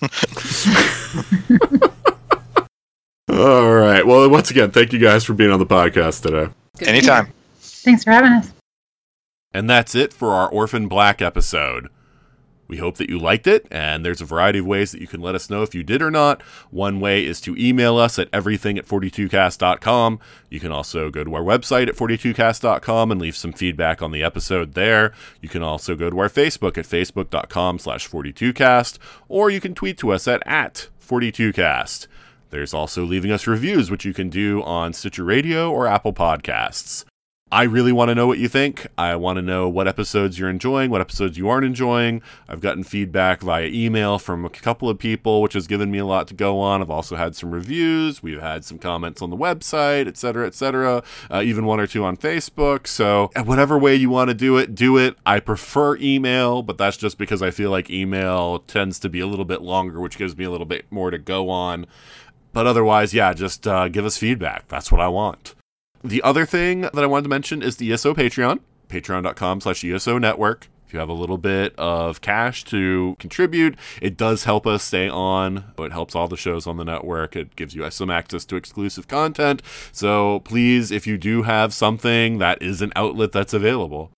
All 3.29 3.71
right. 3.71 4.05
Well, 4.05 4.27
once 4.29 4.49
again, 4.49 4.71
thank 4.71 4.91
you 4.91 4.99
guys 4.99 5.23
for 5.23 5.33
being 5.33 5.51
on 5.51 5.59
the 5.59 5.65
podcast 5.65 6.23
today. 6.23 6.51
Good 6.79 6.87
Anytime. 6.87 7.31
Thanks 7.59 8.03
for 8.03 8.11
having 8.11 8.31
us. 8.33 8.51
And 9.53 9.69
that's 9.69 9.93
it 9.93 10.13
for 10.13 10.29
our 10.31 10.49
Orphan 10.49 10.87
Black 10.87 11.21
episode. 11.21 11.89
We 12.71 12.77
hope 12.77 12.95
that 12.99 13.09
you 13.09 13.19
liked 13.19 13.47
it, 13.47 13.67
and 13.69 14.05
there's 14.05 14.21
a 14.21 14.25
variety 14.25 14.59
of 14.59 14.65
ways 14.65 14.93
that 14.93 15.01
you 15.01 15.07
can 15.07 15.19
let 15.19 15.35
us 15.35 15.49
know 15.49 15.61
if 15.61 15.75
you 15.75 15.83
did 15.83 16.01
or 16.01 16.09
not. 16.09 16.41
One 16.69 17.01
way 17.01 17.25
is 17.25 17.41
to 17.41 17.53
email 17.57 17.97
us 17.97 18.17
at 18.17 18.29
everything 18.31 18.77
at 18.77 18.87
42cast.com. 18.87 20.21
You 20.49 20.61
can 20.61 20.71
also 20.71 21.09
go 21.09 21.25
to 21.25 21.35
our 21.35 21.41
website 21.41 21.89
at 21.89 21.97
42cast.com 21.97 23.11
and 23.11 23.19
leave 23.19 23.35
some 23.35 23.51
feedback 23.51 24.01
on 24.01 24.13
the 24.13 24.23
episode 24.23 24.73
there. 24.73 25.11
You 25.41 25.49
can 25.49 25.61
also 25.61 25.95
go 25.95 26.09
to 26.09 26.17
our 26.19 26.29
Facebook 26.29 26.77
at 26.77 26.85
facebook.com 26.85 27.77
slash 27.77 28.09
42cast, 28.09 28.99
or 29.27 29.49
you 29.49 29.59
can 29.59 29.75
tweet 29.75 29.97
to 29.97 30.13
us 30.13 30.25
at, 30.25 30.41
at 30.45 30.87
42cast. 31.05 32.07
There's 32.51 32.73
also 32.73 33.03
leaving 33.03 33.33
us 33.33 33.47
reviews, 33.47 33.91
which 33.91 34.05
you 34.05 34.13
can 34.13 34.29
do 34.29 34.63
on 34.63 34.93
Stitcher 34.93 35.25
Radio 35.25 35.69
or 35.69 35.87
Apple 35.87 36.13
Podcasts. 36.13 37.03
I 37.53 37.63
really 37.63 37.91
want 37.91 38.07
to 38.07 38.15
know 38.15 38.27
what 38.27 38.37
you 38.37 38.47
think. 38.47 38.87
I 38.97 39.13
want 39.17 39.35
to 39.35 39.41
know 39.41 39.67
what 39.67 39.85
episodes 39.85 40.39
you're 40.39 40.49
enjoying, 40.49 40.89
what 40.89 41.01
episodes 41.01 41.37
you 41.37 41.49
aren't 41.49 41.65
enjoying. 41.65 42.21
I've 42.47 42.61
gotten 42.61 42.85
feedback 42.85 43.41
via 43.41 43.65
email 43.65 44.17
from 44.19 44.45
a 44.45 44.49
couple 44.49 44.87
of 44.87 44.97
people, 44.97 45.41
which 45.41 45.51
has 45.51 45.67
given 45.67 45.91
me 45.91 45.97
a 45.97 46.05
lot 46.05 46.29
to 46.29 46.33
go 46.33 46.61
on. 46.61 46.81
I've 46.81 46.89
also 46.89 47.17
had 47.17 47.35
some 47.35 47.51
reviews. 47.51 48.23
We've 48.23 48.39
had 48.39 48.63
some 48.63 48.79
comments 48.79 49.21
on 49.21 49.31
the 49.31 49.35
website, 49.35 50.07
et 50.07 50.15
cetera, 50.15 50.47
et 50.47 50.55
cetera. 50.55 51.03
Uh, 51.29 51.41
even 51.43 51.65
one 51.65 51.81
or 51.81 51.87
two 51.87 52.05
on 52.05 52.15
Facebook. 52.15 52.87
So, 52.87 53.31
uh, 53.35 53.43
whatever 53.43 53.77
way 53.77 53.95
you 53.95 54.09
want 54.09 54.29
to 54.29 54.33
do 54.33 54.55
it, 54.55 54.73
do 54.73 54.97
it. 54.97 55.17
I 55.25 55.41
prefer 55.41 55.97
email, 55.97 56.61
but 56.61 56.77
that's 56.77 56.95
just 56.95 57.17
because 57.17 57.41
I 57.41 57.51
feel 57.51 57.69
like 57.69 57.89
email 57.89 58.59
tends 58.59 58.97
to 58.99 59.09
be 59.09 59.19
a 59.19 59.27
little 59.27 59.43
bit 59.43 59.61
longer, 59.61 59.99
which 59.99 60.17
gives 60.17 60.37
me 60.37 60.45
a 60.45 60.51
little 60.51 60.65
bit 60.65 60.85
more 60.89 61.11
to 61.11 61.17
go 61.17 61.49
on. 61.49 61.85
But 62.53 62.65
otherwise, 62.65 63.13
yeah, 63.13 63.33
just 63.33 63.67
uh, 63.67 63.89
give 63.89 64.05
us 64.05 64.17
feedback. 64.17 64.69
That's 64.69 64.89
what 64.89 65.01
I 65.01 65.09
want. 65.09 65.53
The 66.03 66.21
other 66.23 66.45
thing 66.45 66.81
that 66.81 66.97
I 66.97 67.05
wanted 67.05 67.23
to 67.23 67.29
mention 67.29 67.61
is 67.61 67.77
the 67.77 67.91
ESO 67.93 68.13
Patreon, 68.13 68.59
patreon.com 68.89 69.61
slash 69.61 69.83
ESO 69.83 70.17
network. 70.17 70.67
If 70.87 70.93
you 70.93 70.99
have 70.99 71.09
a 71.09 71.13
little 71.13 71.37
bit 71.37 71.73
of 71.77 72.19
cash 72.19 72.65
to 72.65 73.15
contribute, 73.19 73.77
it 74.01 74.17
does 74.17 74.43
help 74.43 74.67
us 74.67 74.83
stay 74.83 75.07
on. 75.07 75.73
It 75.77 75.91
helps 75.93 76.15
all 76.15 76.27
the 76.27 76.35
shows 76.35 76.67
on 76.67 76.75
the 76.75 76.83
network. 76.83 77.35
It 77.35 77.55
gives 77.55 77.73
you 77.73 77.89
some 77.91 78.09
access 78.09 78.43
to 78.45 78.57
exclusive 78.57 79.07
content. 79.07 79.61
So 79.93 80.39
please, 80.39 80.91
if 80.91 81.07
you 81.07 81.17
do 81.17 81.43
have 81.43 81.73
something 81.73 82.39
that 82.39 82.61
is 82.61 82.81
an 82.81 82.91
outlet 82.95 83.31
that's 83.31 83.53
available, 83.53 84.11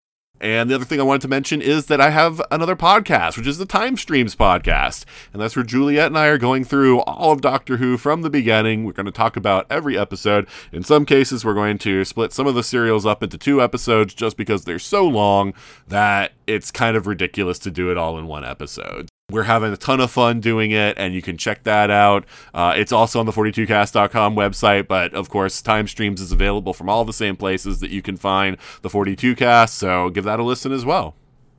And 0.43 0.69
the 0.69 0.75
other 0.75 0.83
thing 0.83 0.99
I 0.99 1.03
wanted 1.03 1.21
to 1.21 1.29
mention 1.29 1.61
is 1.61 1.85
that 1.85 2.01
I 2.01 2.09
have 2.09 2.41
another 2.51 2.75
podcast, 2.75 3.37
which 3.37 3.47
is 3.47 3.59
the 3.59 3.65
Time 3.65 3.95
Streams 3.95 4.35
podcast. 4.35 5.05
And 5.31 5.41
that's 5.41 5.55
where 5.55 5.63
Juliet 5.63 6.07
and 6.07 6.17
I 6.17 6.25
are 6.27 6.37
going 6.37 6.65
through 6.65 6.99
all 6.99 7.31
of 7.31 7.39
Doctor 7.39 7.77
Who 7.77 7.95
from 7.95 8.23
the 8.23 8.29
beginning. 8.29 8.83
We're 8.83 8.91
going 8.91 9.05
to 9.05 9.13
talk 9.13 9.37
about 9.37 9.65
every 9.69 9.97
episode. 9.97 10.45
In 10.73 10.83
some 10.83 11.05
cases, 11.05 11.45
we're 11.45 11.53
going 11.53 11.77
to 11.77 12.03
split 12.03 12.33
some 12.33 12.45
of 12.45 12.55
the 12.55 12.63
serials 12.63 13.05
up 13.05 13.23
into 13.23 13.37
two 13.37 13.61
episodes 13.61 14.13
just 14.13 14.35
because 14.35 14.65
they're 14.65 14.79
so 14.79 15.07
long 15.07 15.53
that 15.87 16.33
it's 16.45 16.71
kind 16.71 16.97
of 16.97 17.07
ridiculous 17.07 17.57
to 17.59 17.71
do 17.71 17.89
it 17.89 17.97
all 17.97 18.19
in 18.19 18.27
one 18.27 18.43
episode. 18.43 19.07
We're 19.33 19.41
having 19.41 19.73
a 19.73 19.77
ton 19.77 19.99
of 19.99 20.11
fun 20.11 20.41
doing 20.41 20.69
it, 20.69 20.95
and 20.95 21.15
you 21.15 21.23
can 21.23 21.39
check 21.39 21.63
that 21.63 21.89
out. 21.89 22.23
Uh, 22.53 22.75
it's 22.77 22.91
also 22.91 23.19
on 23.19 23.25
the 23.25 23.31
42cast.com 23.31 24.35
website, 24.35 24.87
but 24.87 25.15
of 25.15 25.27
course, 25.27 25.59
Time 25.59 25.87
Streams 25.87 26.21
is 26.21 26.31
available 26.31 26.71
from 26.71 26.87
all 26.87 27.03
the 27.03 27.13
same 27.13 27.35
places 27.35 27.79
that 27.79 27.89
you 27.89 28.03
can 28.03 28.15
find 28.15 28.57
the 28.83 28.89
42cast, 28.89 29.69
so 29.69 30.11
give 30.11 30.23
that 30.25 30.39
a 30.39 30.43
listen 30.43 30.71
as 30.71 30.85
well. 30.85 31.15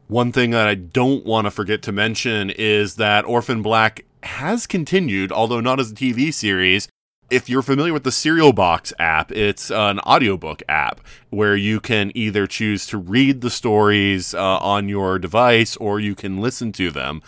One 0.06 0.30
thing 0.30 0.52
that 0.52 0.68
I 0.68 0.76
don't 0.76 1.26
want 1.26 1.48
to 1.48 1.50
forget 1.50 1.82
to 1.82 1.90
mention 1.90 2.50
is 2.50 2.94
that 2.94 3.24
Orphan 3.24 3.60
Black 3.60 4.04
has 4.22 4.68
continued, 4.68 5.32
although 5.32 5.60
not 5.60 5.80
as 5.80 5.90
a 5.90 5.94
TV 5.96 6.32
series. 6.32 6.86
If 7.28 7.48
you're 7.48 7.62
familiar 7.62 7.92
with 7.92 8.04
the 8.04 8.12
Serial 8.12 8.52
Box 8.52 8.92
app, 9.00 9.32
it's 9.32 9.72
an 9.72 9.98
audiobook 10.00 10.62
app 10.68 11.00
where 11.30 11.56
you 11.56 11.80
can 11.80 12.12
either 12.14 12.46
choose 12.46 12.86
to 12.86 12.98
read 12.98 13.40
the 13.40 13.50
stories 13.50 14.32
uh, 14.32 14.58
on 14.58 14.88
your 14.88 15.18
device 15.18 15.76
or 15.78 15.98
you 15.98 16.14
can 16.14 16.40
listen 16.40 16.70
to 16.72 16.92
them. 16.92 17.20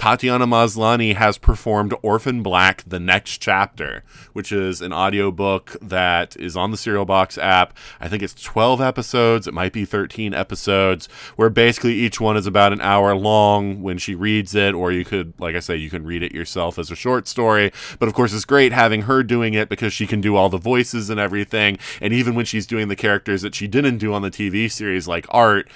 Tatiana 0.00 0.46
Maslany 0.46 1.14
has 1.14 1.36
performed 1.36 1.92
Orphan 2.00 2.42
Black 2.42 2.84
The 2.86 2.98
Next 2.98 3.36
Chapter, 3.36 4.02
which 4.32 4.50
is 4.50 4.80
an 4.80 4.94
audiobook 4.94 5.76
that 5.82 6.34
is 6.38 6.56
on 6.56 6.70
the 6.70 6.78
Serial 6.78 7.04
Box 7.04 7.36
app. 7.36 7.76
I 8.00 8.08
think 8.08 8.22
it's 8.22 8.32
12 8.32 8.80
episodes, 8.80 9.46
it 9.46 9.52
might 9.52 9.74
be 9.74 9.84
13 9.84 10.32
episodes, 10.32 11.06
where 11.36 11.50
basically 11.50 11.92
each 11.92 12.18
one 12.18 12.38
is 12.38 12.46
about 12.46 12.72
an 12.72 12.80
hour 12.80 13.14
long 13.14 13.82
when 13.82 13.98
she 13.98 14.14
reads 14.14 14.54
it, 14.54 14.72
or 14.72 14.90
you 14.90 15.04
could, 15.04 15.34
like 15.38 15.54
I 15.54 15.60
say, 15.60 15.76
you 15.76 15.90
can 15.90 16.06
read 16.06 16.22
it 16.22 16.32
yourself 16.32 16.78
as 16.78 16.90
a 16.90 16.96
short 16.96 17.28
story. 17.28 17.70
But 17.98 18.08
of 18.08 18.14
course, 18.14 18.32
it's 18.32 18.46
great 18.46 18.72
having 18.72 19.02
her 19.02 19.22
doing 19.22 19.52
it 19.52 19.68
because 19.68 19.92
she 19.92 20.06
can 20.06 20.22
do 20.22 20.34
all 20.34 20.48
the 20.48 20.56
voices 20.56 21.10
and 21.10 21.20
everything. 21.20 21.76
And 22.00 22.14
even 22.14 22.34
when 22.34 22.46
she's 22.46 22.66
doing 22.66 22.88
the 22.88 22.96
characters 22.96 23.42
that 23.42 23.54
she 23.54 23.68
didn't 23.68 23.98
do 23.98 24.14
on 24.14 24.22
the 24.22 24.30
TV 24.30 24.72
series, 24.72 25.06
like 25.06 25.26
Art, 25.28 25.68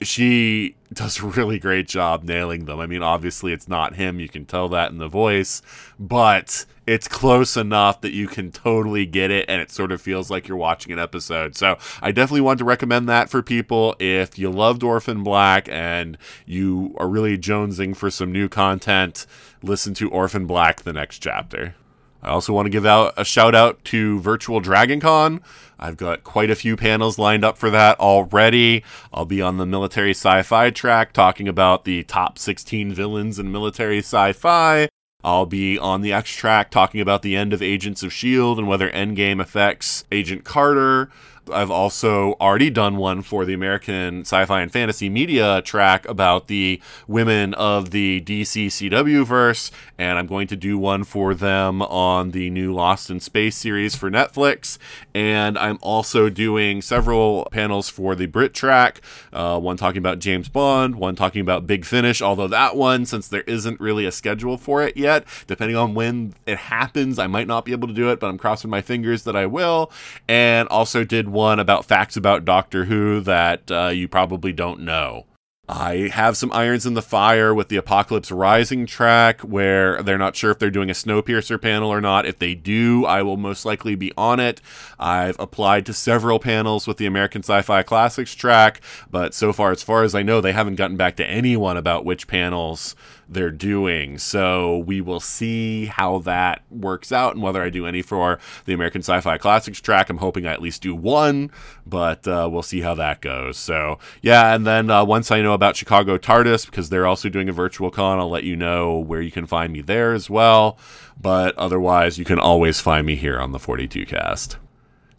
she 0.00 0.76
does 0.92 1.20
a 1.20 1.26
really 1.26 1.58
great 1.58 1.88
job 1.88 2.24
nailing 2.24 2.64
them. 2.64 2.80
I 2.80 2.86
mean, 2.86 3.02
obviously 3.02 3.52
it's 3.52 3.68
not 3.68 3.96
him, 3.96 4.20
you 4.20 4.28
can 4.28 4.44
tell 4.44 4.68
that 4.70 4.90
in 4.90 4.98
the 4.98 5.08
voice, 5.08 5.60
but 5.98 6.64
it's 6.86 7.06
close 7.06 7.56
enough 7.56 8.00
that 8.00 8.12
you 8.12 8.28
can 8.28 8.50
totally 8.50 9.04
get 9.04 9.30
it 9.30 9.44
and 9.48 9.60
it 9.60 9.70
sort 9.70 9.92
of 9.92 10.00
feels 10.00 10.30
like 10.30 10.48
you're 10.48 10.56
watching 10.56 10.92
an 10.92 10.98
episode. 10.98 11.56
So, 11.56 11.76
I 12.00 12.12
definitely 12.12 12.40
want 12.40 12.58
to 12.60 12.64
recommend 12.64 13.08
that 13.08 13.28
for 13.28 13.42
people 13.42 13.94
if 13.98 14.38
you 14.38 14.50
loved 14.50 14.82
Orphan 14.82 15.22
Black 15.22 15.68
and 15.68 16.16
you 16.46 16.94
are 16.98 17.08
really 17.08 17.36
jonesing 17.36 17.94
for 17.94 18.10
some 18.10 18.32
new 18.32 18.48
content, 18.48 19.26
listen 19.62 19.94
to 19.94 20.10
Orphan 20.10 20.46
Black 20.46 20.82
the 20.82 20.92
next 20.92 21.18
chapter. 21.18 21.74
I 22.22 22.30
also 22.30 22.52
want 22.52 22.66
to 22.66 22.70
give 22.70 22.86
out 22.86 23.14
a 23.16 23.24
shout 23.24 23.54
out 23.54 23.84
to 23.86 24.20
Virtual 24.20 24.60
Dragon 24.60 25.00
Con. 25.00 25.40
I've 25.78 25.96
got 25.96 26.24
quite 26.24 26.50
a 26.50 26.56
few 26.56 26.76
panels 26.76 27.18
lined 27.18 27.44
up 27.44 27.56
for 27.56 27.70
that 27.70 28.00
already. 28.00 28.82
I'll 29.12 29.24
be 29.24 29.40
on 29.40 29.58
the 29.58 29.66
military 29.66 30.10
sci 30.10 30.42
fi 30.42 30.70
track 30.70 31.12
talking 31.12 31.46
about 31.46 31.84
the 31.84 32.02
top 32.04 32.38
16 32.38 32.92
villains 32.92 33.38
in 33.38 33.52
military 33.52 33.98
sci 33.98 34.32
fi. 34.32 34.88
I'll 35.22 35.46
be 35.46 35.78
on 35.78 36.00
the 36.00 36.12
X 36.12 36.30
track 36.30 36.70
talking 36.70 37.00
about 37.00 37.22
the 37.22 37.36
end 37.36 37.52
of 37.52 37.60
Agents 37.60 38.02
of 38.02 38.08
S.H.I.E.L.D. 38.08 38.60
and 38.60 38.68
whether 38.68 38.88
Endgame 38.90 39.40
affects 39.40 40.04
Agent 40.12 40.44
Carter. 40.44 41.10
I've 41.50 41.70
also 41.70 42.34
already 42.40 42.70
done 42.70 42.96
one 42.96 43.22
for 43.22 43.44
the 43.44 43.54
American 43.54 44.20
Sci 44.20 44.44
Fi 44.44 44.60
and 44.60 44.70
Fantasy 44.70 45.08
Media 45.08 45.62
track 45.62 46.06
about 46.08 46.48
the 46.48 46.80
women 47.06 47.54
of 47.54 47.90
the 47.90 48.20
DC 48.20 48.66
CW 48.66 49.24
verse, 49.24 49.70
and 49.96 50.18
I'm 50.18 50.26
going 50.26 50.46
to 50.48 50.56
do 50.56 50.78
one 50.78 51.04
for 51.04 51.34
them 51.34 51.82
on 51.82 52.32
the 52.32 52.50
new 52.50 52.72
Lost 52.72 53.10
in 53.10 53.20
Space 53.20 53.56
series 53.56 53.96
for 53.96 54.10
Netflix. 54.10 54.78
And 55.14 55.58
I'm 55.58 55.78
also 55.82 56.28
doing 56.28 56.82
several 56.82 57.48
panels 57.50 57.88
for 57.88 58.14
the 58.14 58.26
Brit 58.26 58.54
track, 58.54 59.00
uh, 59.32 59.58
one 59.58 59.76
talking 59.76 59.98
about 59.98 60.18
James 60.18 60.48
Bond, 60.48 60.96
one 60.96 61.16
talking 61.16 61.40
about 61.40 61.66
Big 61.66 61.84
Finish, 61.84 62.20
although 62.20 62.48
that 62.48 62.76
one, 62.76 63.06
since 63.06 63.28
there 63.28 63.42
isn't 63.42 63.80
really 63.80 64.04
a 64.04 64.12
schedule 64.12 64.56
for 64.56 64.82
it 64.82 64.96
yet, 64.96 65.24
depending 65.46 65.76
on 65.76 65.94
when 65.94 66.34
it 66.46 66.58
happens, 66.58 67.18
I 67.18 67.26
might 67.26 67.46
not 67.46 67.64
be 67.64 67.72
able 67.72 67.88
to 67.88 67.94
do 67.94 68.10
it, 68.10 68.20
but 68.20 68.28
I'm 68.28 68.38
crossing 68.38 68.70
my 68.70 68.82
fingers 68.82 69.24
that 69.24 69.36
I 69.36 69.46
will. 69.46 69.90
And 70.28 70.68
also 70.68 71.04
did 71.04 71.28
one 71.28 71.37
about 71.38 71.84
facts 71.84 72.16
about 72.16 72.44
Doctor 72.44 72.86
Who 72.86 73.20
that 73.20 73.70
uh, 73.70 73.88
you 73.88 74.08
probably 74.08 74.52
don't 74.52 74.80
know. 74.80 75.26
I 75.70 76.08
have 76.14 76.38
some 76.38 76.50
irons 76.52 76.86
in 76.86 76.94
the 76.94 77.02
fire 77.02 77.54
with 77.54 77.68
the 77.68 77.76
Apocalypse 77.76 78.30
Rising 78.32 78.86
track 78.86 79.42
where 79.42 80.02
they're 80.02 80.16
not 80.16 80.34
sure 80.34 80.50
if 80.50 80.58
they're 80.58 80.70
doing 80.70 80.88
a 80.88 80.94
Snowpiercer 80.94 81.60
panel 81.60 81.90
or 81.90 82.00
not. 82.00 82.24
If 82.24 82.38
they 82.38 82.54
do, 82.54 83.04
I 83.04 83.22
will 83.22 83.36
most 83.36 83.66
likely 83.66 83.94
be 83.94 84.10
on 84.16 84.40
it. 84.40 84.62
I've 84.98 85.38
applied 85.38 85.84
to 85.86 85.92
several 85.92 86.38
panels 86.38 86.86
with 86.86 86.96
the 86.96 87.04
American 87.04 87.42
Sci 87.42 87.60
Fi 87.60 87.82
Classics 87.82 88.34
track, 88.34 88.80
but 89.10 89.34
so 89.34 89.52
far, 89.52 89.70
as 89.70 89.82
far 89.82 90.04
as 90.04 90.14
I 90.14 90.22
know, 90.22 90.40
they 90.40 90.52
haven't 90.52 90.76
gotten 90.76 90.96
back 90.96 91.16
to 91.16 91.26
anyone 91.26 91.76
about 91.76 92.06
which 92.06 92.26
panels 92.26 92.96
they're 93.28 93.50
doing. 93.50 94.18
So 94.18 94.78
we 94.78 95.00
will 95.00 95.20
see 95.20 95.86
how 95.86 96.18
that 96.20 96.62
works 96.70 97.12
out 97.12 97.34
and 97.34 97.42
whether 97.42 97.62
I 97.62 97.70
do 97.70 97.86
any 97.86 98.02
for 98.02 98.38
the 98.64 98.72
American 98.72 99.02
Sci 99.02 99.20
Fi 99.20 99.38
Classics 99.38 99.80
track. 99.80 100.08
I'm 100.08 100.18
hoping 100.18 100.46
I 100.46 100.52
at 100.52 100.62
least 100.62 100.82
do 100.82 100.94
one, 100.94 101.50
but 101.86 102.26
uh, 102.26 102.48
we'll 102.50 102.62
see 102.62 102.80
how 102.80 102.94
that 102.94 103.20
goes. 103.20 103.58
So, 103.58 103.98
yeah, 104.22 104.54
and 104.54 104.66
then 104.66 104.90
uh, 104.90 105.04
once 105.04 105.30
I 105.30 105.42
know 105.42 105.52
about 105.52 105.76
Chicago 105.76 106.16
TARDIS, 106.16 106.66
because 106.66 106.88
they're 106.88 107.06
also 107.06 107.28
doing 107.28 107.48
a 107.48 107.52
virtual 107.52 107.90
con, 107.90 108.18
I'll 108.18 108.30
let 108.30 108.44
you 108.44 108.56
know 108.56 108.98
where 108.98 109.20
you 109.20 109.30
can 109.30 109.46
find 109.46 109.72
me 109.72 109.80
there 109.82 110.12
as 110.12 110.30
well. 110.30 110.78
But 111.20 111.56
otherwise, 111.58 112.18
you 112.18 112.24
can 112.24 112.38
always 112.38 112.80
find 112.80 113.06
me 113.06 113.16
here 113.16 113.38
on 113.38 113.52
the 113.52 113.58
42 113.58 114.06
cast. 114.06 114.56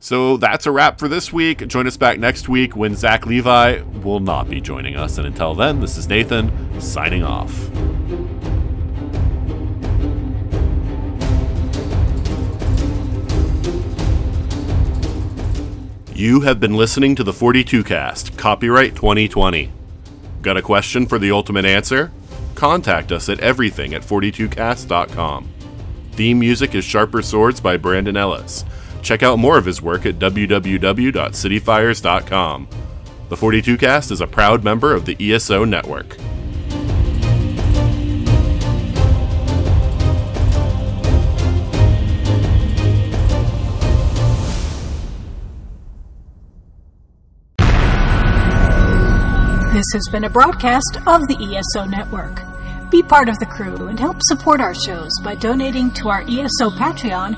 So 0.02 0.38
that's 0.38 0.66
a 0.66 0.72
wrap 0.72 0.98
for 0.98 1.10
this 1.10 1.34
week. 1.34 1.68
Join 1.68 1.86
us 1.86 1.98
back 1.98 2.20
next 2.20 2.48
week 2.48 2.76
when 2.76 2.96
Zach 2.96 3.26
Levi 3.26 3.82
will 4.02 4.22
not 4.22 4.50
be 4.50 4.62
joining 4.62 4.96
us. 4.96 5.18
And 5.18 5.28
until 5.28 5.54
then, 5.54 5.82
this 5.82 5.98
is 5.98 6.08
Nathan 6.08 6.80
signing 6.80 7.24
off. 7.24 7.70
You 16.16 16.42
have 16.42 16.60
been 16.60 16.76
listening 16.76 17.16
to 17.16 17.24
the 17.24 17.34
42 17.34 17.84
cast, 17.84 18.38
copyright 18.38 18.96
2020. 18.96 19.72
Got 20.42 20.58
a 20.58 20.62
question 20.62 21.06
for 21.08 21.20
the 21.20 21.32
ultimate 21.32 21.66
answer? 21.66 22.12
Contact 22.56 23.12
us 23.12 23.30
at 23.30 23.40
everything 23.40 23.94
at 23.94 24.02
42cast.com. 24.02 25.50
Theme 26.12 26.40
music 26.40 26.76
is 26.76 26.84
Sharper 26.84 27.22
Swords 27.22 27.62
by 27.62 27.78
Brandon 27.78 28.18
Ellis. 28.18 28.66
Check 29.02 29.24
out 29.24 29.40
more 29.40 29.58
of 29.58 29.66
his 29.66 29.82
work 29.82 30.06
at 30.06 30.20
www.cityfires.com. 30.20 32.68
The 33.30 33.38
42 33.38 33.78
Cast 33.78 34.12
is 34.12 34.22
a 34.22 34.28
proud 34.28 34.64
member 34.64 34.94
of 34.94 35.06
the 35.06 35.18
ESO 35.20 35.66
network. 35.66 36.16
This 49.80 49.94
has 49.94 50.10
been 50.12 50.26
a 50.26 50.30
broadcast 50.30 50.98
of 51.08 51.26
the 51.28 51.38
ESO 51.38 51.86
Network. 51.86 52.42
Be 52.90 53.02
part 53.02 53.30
of 53.30 53.40
the 53.40 53.46
crew 53.46 53.88
and 53.88 53.98
help 53.98 54.22
support 54.24 54.60
our 54.60 54.74
shows 54.74 55.10
by 55.24 55.36
donating 55.36 55.90
to 55.92 56.10
our 56.10 56.24
ESO 56.24 56.72
Patreon 56.72 57.38